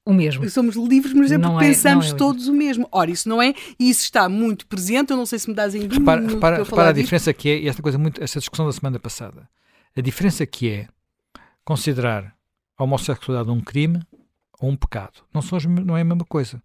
o 0.06 0.14
mesmo. 0.14 0.50
Somos 0.50 0.76
livres, 0.76 1.14
mas 1.14 1.32
é 1.32 1.38
porque 1.38 1.66
é, 1.66 1.68
pensamos 1.68 2.12
é 2.12 2.16
todos 2.16 2.48
o 2.48 2.54
mesmo. 2.54 2.88
Ora, 2.92 3.12
isso 3.12 3.28
não 3.28 3.42
é, 3.42 3.54
e 3.78 3.90
isso 3.90 4.04
está 4.04 4.30
muito 4.30 4.66
presente, 4.68 5.12
eu 5.12 5.18
não 5.18 5.26
sei 5.26 5.38
se 5.38 5.50
me 5.50 5.56
dás 5.56 5.76
ainda 5.76 5.94
repara, 5.94 6.22
um 6.22 6.28
repara, 6.28 6.64
repara 6.64 6.90
a 6.90 6.94
diferença 6.94 7.34
que 7.34 7.50
é, 7.50 7.60
e 7.60 7.68
esta 7.68 7.82
coisa 7.82 7.98
muito, 7.98 8.24
esta 8.24 8.40
discussão 8.40 8.66
da 8.66 8.72
semana 8.72 9.00
passada, 9.00 9.50
a 9.96 10.02
diferença 10.02 10.46
que 10.46 10.70
é 10.70 10.88
considerar 11.66 12.34
a 12.78 12.84
homossexualidade 12.84 13.50
um 13.52 13.60
crime 13.60 14.02
ou 14.60 14.70
um 14.70 14.76
pecado. 14.78 15.24
Não, 15.34 15.42
são, 15.42 15.60
não 15.60 15.98
é 15.98 16.02
a 16.02 16.06
mesma 16.06 16.26
coisa. 16.26 16.62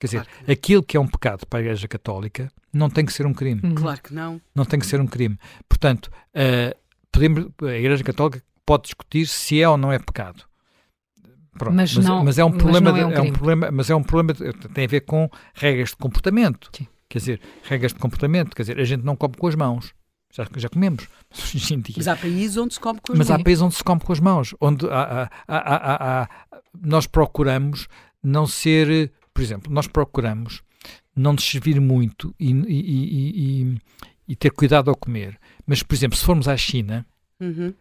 Quer 0.00 0.06
dizer, 0.06 0.24
claro. 0.24 0.52
aquilo 0.52 0.82
que 0.82 0.96
é 0.96 1.00
um 1.00 1.06
pecado 1.06 1.46
para 1.46 1.60
a 1.60 1.62
Igreja 1.62 1.86
Católica 1.86 2.50
não 2.72 2.90
tem 2.90 3.06
que 3.06 3.12
ser 3.12 3.24
um 3.24 3.32
crime. 3.32 3.60
Uhum. 3.62 3.74
Claro 3.76 4.02
que 4.02 4.12
não. 4.12 4.40
Não 4.52 4.64
tem 4.64 4.80
que 4.80 4.86
ser 4.86 5.00
um 5.00 5.06
crime. 5.06 5.38
Portanto, 5.68 6.10
uh, 6.34 6.76
podemos, 7.12 7.46
a 7.62 7.78
Igreja 7.78 8.02
Católica 8.02 8.42
pode 8.66 8.84
discutir 8.84 9.26
se 9.26 9.60
é 9.60 9.68
ou 9.68 9.76
não 9.76 9.92
é 9.92 9.98
pecado. 9.98 10.44
Pronto, 11.58 11.74
mas, 11.74 11.94
mas, 11.94 12.04
não, 12.06 12.24
mas 12.24 12.38
é 12.38 12.44
um 12.44 12.52
problema, 12.52 12.98
é 12.98 13.06
um, 13.06 13.12
é 13.12 13.20
um, 13.20 13.32
problema, 13.32 13.70
mas 13.70 13.90
é 13.90 13.94
um 13.94 14.02
problema 14.02 14.34
tem 14.72 14.84
a 14.84 14.88
ver 14.88 15.02
com 15.02 15.28
regras 15.54 15.90
de 15.90 15.96
comportamento. 15.96 16.70
Sim. 16.74 16.86
Quer 17.08 17.18
dizer, 17.18 17.40
regras 17.64 17.92
de 17.92 17.98
comportamento, 17.98 18.56
quer 18.56 18.62
dizer, 18.62 18.80
a 18.80 18.84
gente 18.84 19.04
não 19.04 19.14
come 19.14 19.34
com 19.36 19.46
as 19.46 19.54
mãos. 19.54 19.92
Já, 20.32 20.46
já 20.56 20.68
comemos. 20.70 21.06
Mas 21.98 22.08
há 22.08 22.16
países 22.16 22.56
onde 22.56 22.72
se 22.72 22.80
come 22.80 22.98
com 23.00 23.12
as 23.12 23.18
mas 23.18 23.28
mãos. 23.28 23.36
Mas 23.36 23.40
há 23.40 23.44
países 23.44 23.62
onde 23.62 23.74
se 23.74 23.84
come 23.84 24.00
com 24.00 24.12
as 24.12 24.20
mãos. 24.20 24.54
Onde 24.58 24.86
há, 24.86 25.30
há, 25.46 26.22
há, 26.22 26.28
nós 26.80 27.06
procuramos 27.06 27.86
não 28.22 28.46
ser. 28.46 29.12
Por 29.34 29.42
exemplo, 29.42 29.70
nós 29.70 29.86
procuramos 29.86 30.62
não 31.14 31.34
nos 31.34 31.44
servir 31.44 31.78
muito 31.80 32.34
e, 32.40 32.50
e, 32.50 33.72
e, 33.72 33.78
e, 34.28 34.36
ter 34.36 34.50
cuidado 34.50 34.88
ao 34.88 34.96
comer. 34.96 35.38
Mas, 35.66 35.82
por 35.82 35.94
exemplo, 35.94 36.16
se 36.16 36.24
formos 36.24 36.48
à 36.48 36.56
China, 36.56 37.06
uhum. 37.38 37.74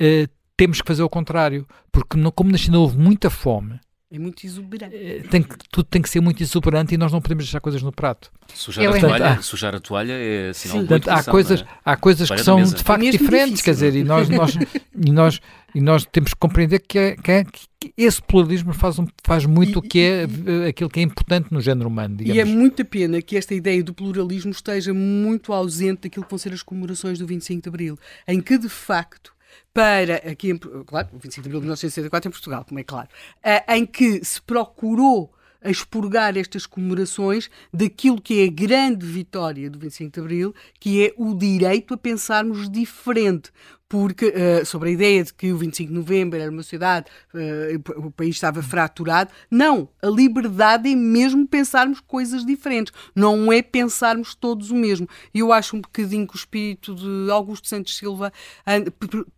Uh, 0.00 0.28
temos 0.56 0.80
que 0.80 0.86
fazer 0.86 1.02
o 1.02 1.08
contrário. 1.08 1.66
Porque, 1.90 2.16
no, 2.16 2.32
como 2.32 2.50
na 2.50 2.58
China 2.58 2.78
houve 2.78 2.98
muita 2.98 3.30
fome, 3.30 3.78
é 4.14 4.18
muito 4.18 4.46
exuberante. 4.46 4.94
Uh, 4.94 5.28
tem 5.28 5.42
que, 5.42 5.56
tudo 5.72 5.86
tem 5.86 6.00
que 6.00 6.08
ser 6.08 6.20
muito 6.20 6.40
exuberante 6.40 6.94
e 6.94 6.96
nós 6.96 7.10
não 7.10 7.20
podemos 7.20 7.44
deixar 7.44 7.58
coisas 7.58 7.82
no 7.82 7.90
prato. 7.90 8.30
Sujar, 8.54 8.86
a 8.86 9.00
toalha, 9.00 9.26
há, 9.26 9.42
sujar 9.42 9.74
a 9.74 9.80
toalha 9.80 10.12
é 10.12 10.52
sinal 10.52 10.82
sim, 10.82 10.86
de 10.86 11.10
há 11.10 11.24
coisas, 11.24 11.62
é? 11.62 11.66
há 11.84 11.96
coisas 11.96 12.30
que 12.30 12.38
são 12.38 12.62
de 12.62 12.80
facto 12.80 13.10
diferentes, 13.10 13.58
difícil, 13.58 13.64
quer 13.64 13.70
dizer, 13.72 13.96
e 13.96 14.04
nós, 14.04 14.28
nós, 14.28 14.54
e, 14.94 15.10
nós, 15.10 15.40
e 15.74 15.80
nós 15.80 16.06
temos 16.06 16.32
que 16.32 16.38
compreender 16.38 16.78
que, 16.78 16.96
é, 16.96 17.16
que, 17.16 17.30
é, 17.32 17.44
que 17.44 17.92
esse 17.96 18.22
pluralismo 18.22 18.72
faz, 18.72 19.00
um, 19.00 19.06
faz 19.24 19.46
muito 19.46 19.80
o 19.80 19.82
que 19.82 19.98
é 19.98 20.22
eh, 20.22 20.68
aquilo 20.68 20.88
que 20.88 21.00
é 21.00 21.02
importante 21.02 21.48
no 21.50 21.60
género 21.60 21.88
humano. 21.88 22.16
Digamos. 22.16 22.36
E 22.36 22.40
é 22.40 22.44
muita 22.44 22.84
pena 22.84 23.20
que 23.20 23.36
esta 23.36 23.52
ideia 23.52 23.82
do 23.82 23.92
pluralismo 23.92 24.52
esteja 24.52 24.94
muito 24.94 25.52
ausente 25.52 26.02
daquilo 26.02 26.24
que 26.24 26.30
vão 26.30 26.38
ser 26.38 26.52
as 26.52 26.62
comemorações 26.62 27.18
do 27.18 27.26
25 27.26 27.62
de 27.62 27.68
Abril, 27.68 27.98
em 28.28 28.40
que 28.40 28.56
de 28.56 28.68
facto 28.68 29.33
para 29.72 30.16
aqui, 30.16 30.50
em, 30.50 30.58
claro, 30.58 31.08
o 31.12 31.18
25 31.18 31.42
de 31.42 31.48
abril 31.48 31.60
de 31.60 31.66
1964 31.66 32.28
em 32.28 32.32
Portugal, 32.32 32.64
como 32.64 32.80
é 32.80 32.84
claro, 32.84 33.08
uh, 33.38 33.72
em 33.72 33.86
que 33.86 34.24
se 34.24 34.40
procurou 34.40 35.32
expurgar 35.64 36.36
estas 36.36 36.66
comemorações 36.66 37.50
daquilo 37.72 38.20
que 38.20 38.42
é 38.42 38.44
a 38.44 38.50
grande 38.50 39.06
vitória 39.06 39.70
do 39.70 39.78
25 39.78 40.12
de 40.12 40.20
Abril, 40.20 40.54
que 40.78 41.06
é 41.06 41.14
o 41.16 41.34
direito 41.34 41.94
a 41.94 41.96
pensarmos 41.96 42.68
diferente 42.70 43.50
porque 43.94 44.26
uh, 44.26 44.66
sobre 44.66 44.88
a 44.88 44.92
ideia 44.92 45.22
de 45.22 45.32
que 45.32 45.52
o 45.52 45.56
25 45.56 45.88
de 45.88 45.94
novembro 45.96 46.36
era 46.36 46.50
uma 46.50 46.64
sociedade, 46.64 47.06
uh, 47.32 48.04
o 48.04 48.10
país 48.10 48.34
estava 48.34 48.60
fraturado. 48.60 49.30
Não, 49.48 49.88
a 50.02 50.08
liberdade 50.08 50.90
é 50.90 50.96
mesmo 50.96 51.46
pensarmos 51.46 52.00
coisas 52.00 52.44
diferentes, 52.44 52.92
não 53.14 53.52
é 53.52 53.62
pensarmos 53.62 54.34
todos 54.34 54.72
o 54.72 54.74
mesmo. 54.74 55.08
E 55.32 55.38
eu 55.38 55.52
acho 55.52 55.76
um 55.76 55.80
bocadinho 55.80 56.26
que 56.26 56.34
o 56.34 56.36
espírito 56.36 56.92
de 56.92 57.30
Augusto 57.30 57.68
Santos 57.68 57.96
Silva 57.96 58.32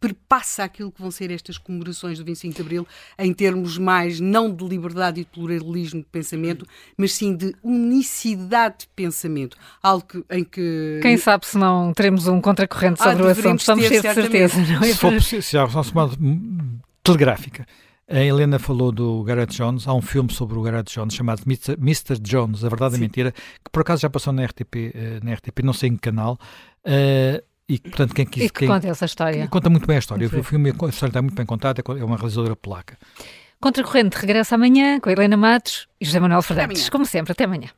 perpassa 0.01 0.65
aquilo 0.65 0.91
que 0.91 1.03
vão 1.03 1.11
ser 1.11 1.31
estas 1.31 1.59
comemorações 1.59 2.19
do 2.19 2.25
25 2.25 2.55
de 2.55 2.63
Abril 2.63 2.87
em 3.19 3.35
termos 3.35 3.77
mais 3.77 4.21
não 4.21 4.51
de 4.51 4.65
liberdade 4.65 5.21
e 5.21 5.25
de 5.25 5.31
pluralismo 5.31 6.01
de 6.01 6.07
pensamento, 6.07 6.65
mas 6.97 7.13
sim 7.13 7.37
de 7.37 7.55
unicidade 7.63 8.77
de 8.79 8.89
pensamento. 8.97 9.59
Algo 9.83 10.07
que, 10.07 10.25
em 10.31 10.43
que. 10.43 11.01
Quem 11.03 11.19
sabe 11.19 11.47
se 11.47 11.59
não 11.59 11.93
teremos 11.93 12.27
um 12.27 12.41
contracorrente 12.41 13.03
sobre 13.03 13.23
ah, 13.23 13.27
o 13.27 13.29
assunto, 13.29 13.63
vamos 13.67 13.87
ter 13.87 14.01
certeza 14.01 14.46
certeza, 14.49 14.73
não 14.75 14.83
é? 14.83 14.87
Se 14.89 14.95
for 14.97 15.13
preciso, 15.13 15.43
se 15.43 15.59
há 15.59 15.65
uma 15.65 16.11
telegráfica. 17.03 17.67
A 18.09 18.21
Helena 18.21 18.59
falou 18.59 18.93
do 18.93 19.23
Garrett 19.25 19.57
Jones. 19.57 19.87
Há 19.89 19.93
um 19.93 20.01
filme 20.01 20.33
sobre 20.33 20.57
o 20.57 20.63
Garrett 20.63 20.95
Jones 20.95 21.13
chamado 21.13 21.43
Mr. 21.45 22.19
Jones, 22.21 22.65
A 22.65 22.69
Verdade 22.69 22.97
e 22.97 22.99
Mentira, 23.01 23.33
que 23.33 23.71
por 23.73 23.81
acaso 23.81 24.03
já 24.03 24.11
passou 24.11 24.33
na 24.33 24.45
RTP, 24.45 24.93
eh, 24.95 25.21
na 25.23 25.35
RTP 25.35 25.63
não 25.65 25.73
sei 25.73 25.91
em 25.91 25.97
que 25.97 26.03
canal. 26.03 26.39
Uh, 26.85 27.43
e, 27.69 27.81
portanto, 27.81 28.15
quem 28.15 28.25
quis, 28.25 28.45
e 28.45 28.49
que 28.49 28.61
quem, 28.61 28.69
conta 28.69 28.87
essa 28.87 29.05
história. 29.07 29.49
Conta 29.49 29.69
muito 29.69 29.89
bem 29.89 29.97
a 29.97 29.99
história. 29.99 30.27
O 30.29 30.43
filme, 30.45 30.71
a 30.71 30.89
história 30.89 31.11
está 31.11 31.21
muito 31.21 31.35
bem 31.35 31.45
contada, 31.45 31.83
é 31.85 32.05
uma 32.05 32.17
realizadora 32.17 32.55
polaca. 32.55 32.97
Contracorrente 33.61 34.17
regressa 34.17 34.55
amanhã 34.55 35.01
com 35.01 35.09
a 35.09 35.13
Helena 35.13 35.37
Matos 35.37 35.89
e 36.01 36.05
José 36.05 36.21
Manuel 36.21 36.43
Fernandes. 36.43 36.89
Como 36.89 37.05
sempre, 37.05 37.33
até 37.33 37.45
amanhã. 37.45 37.71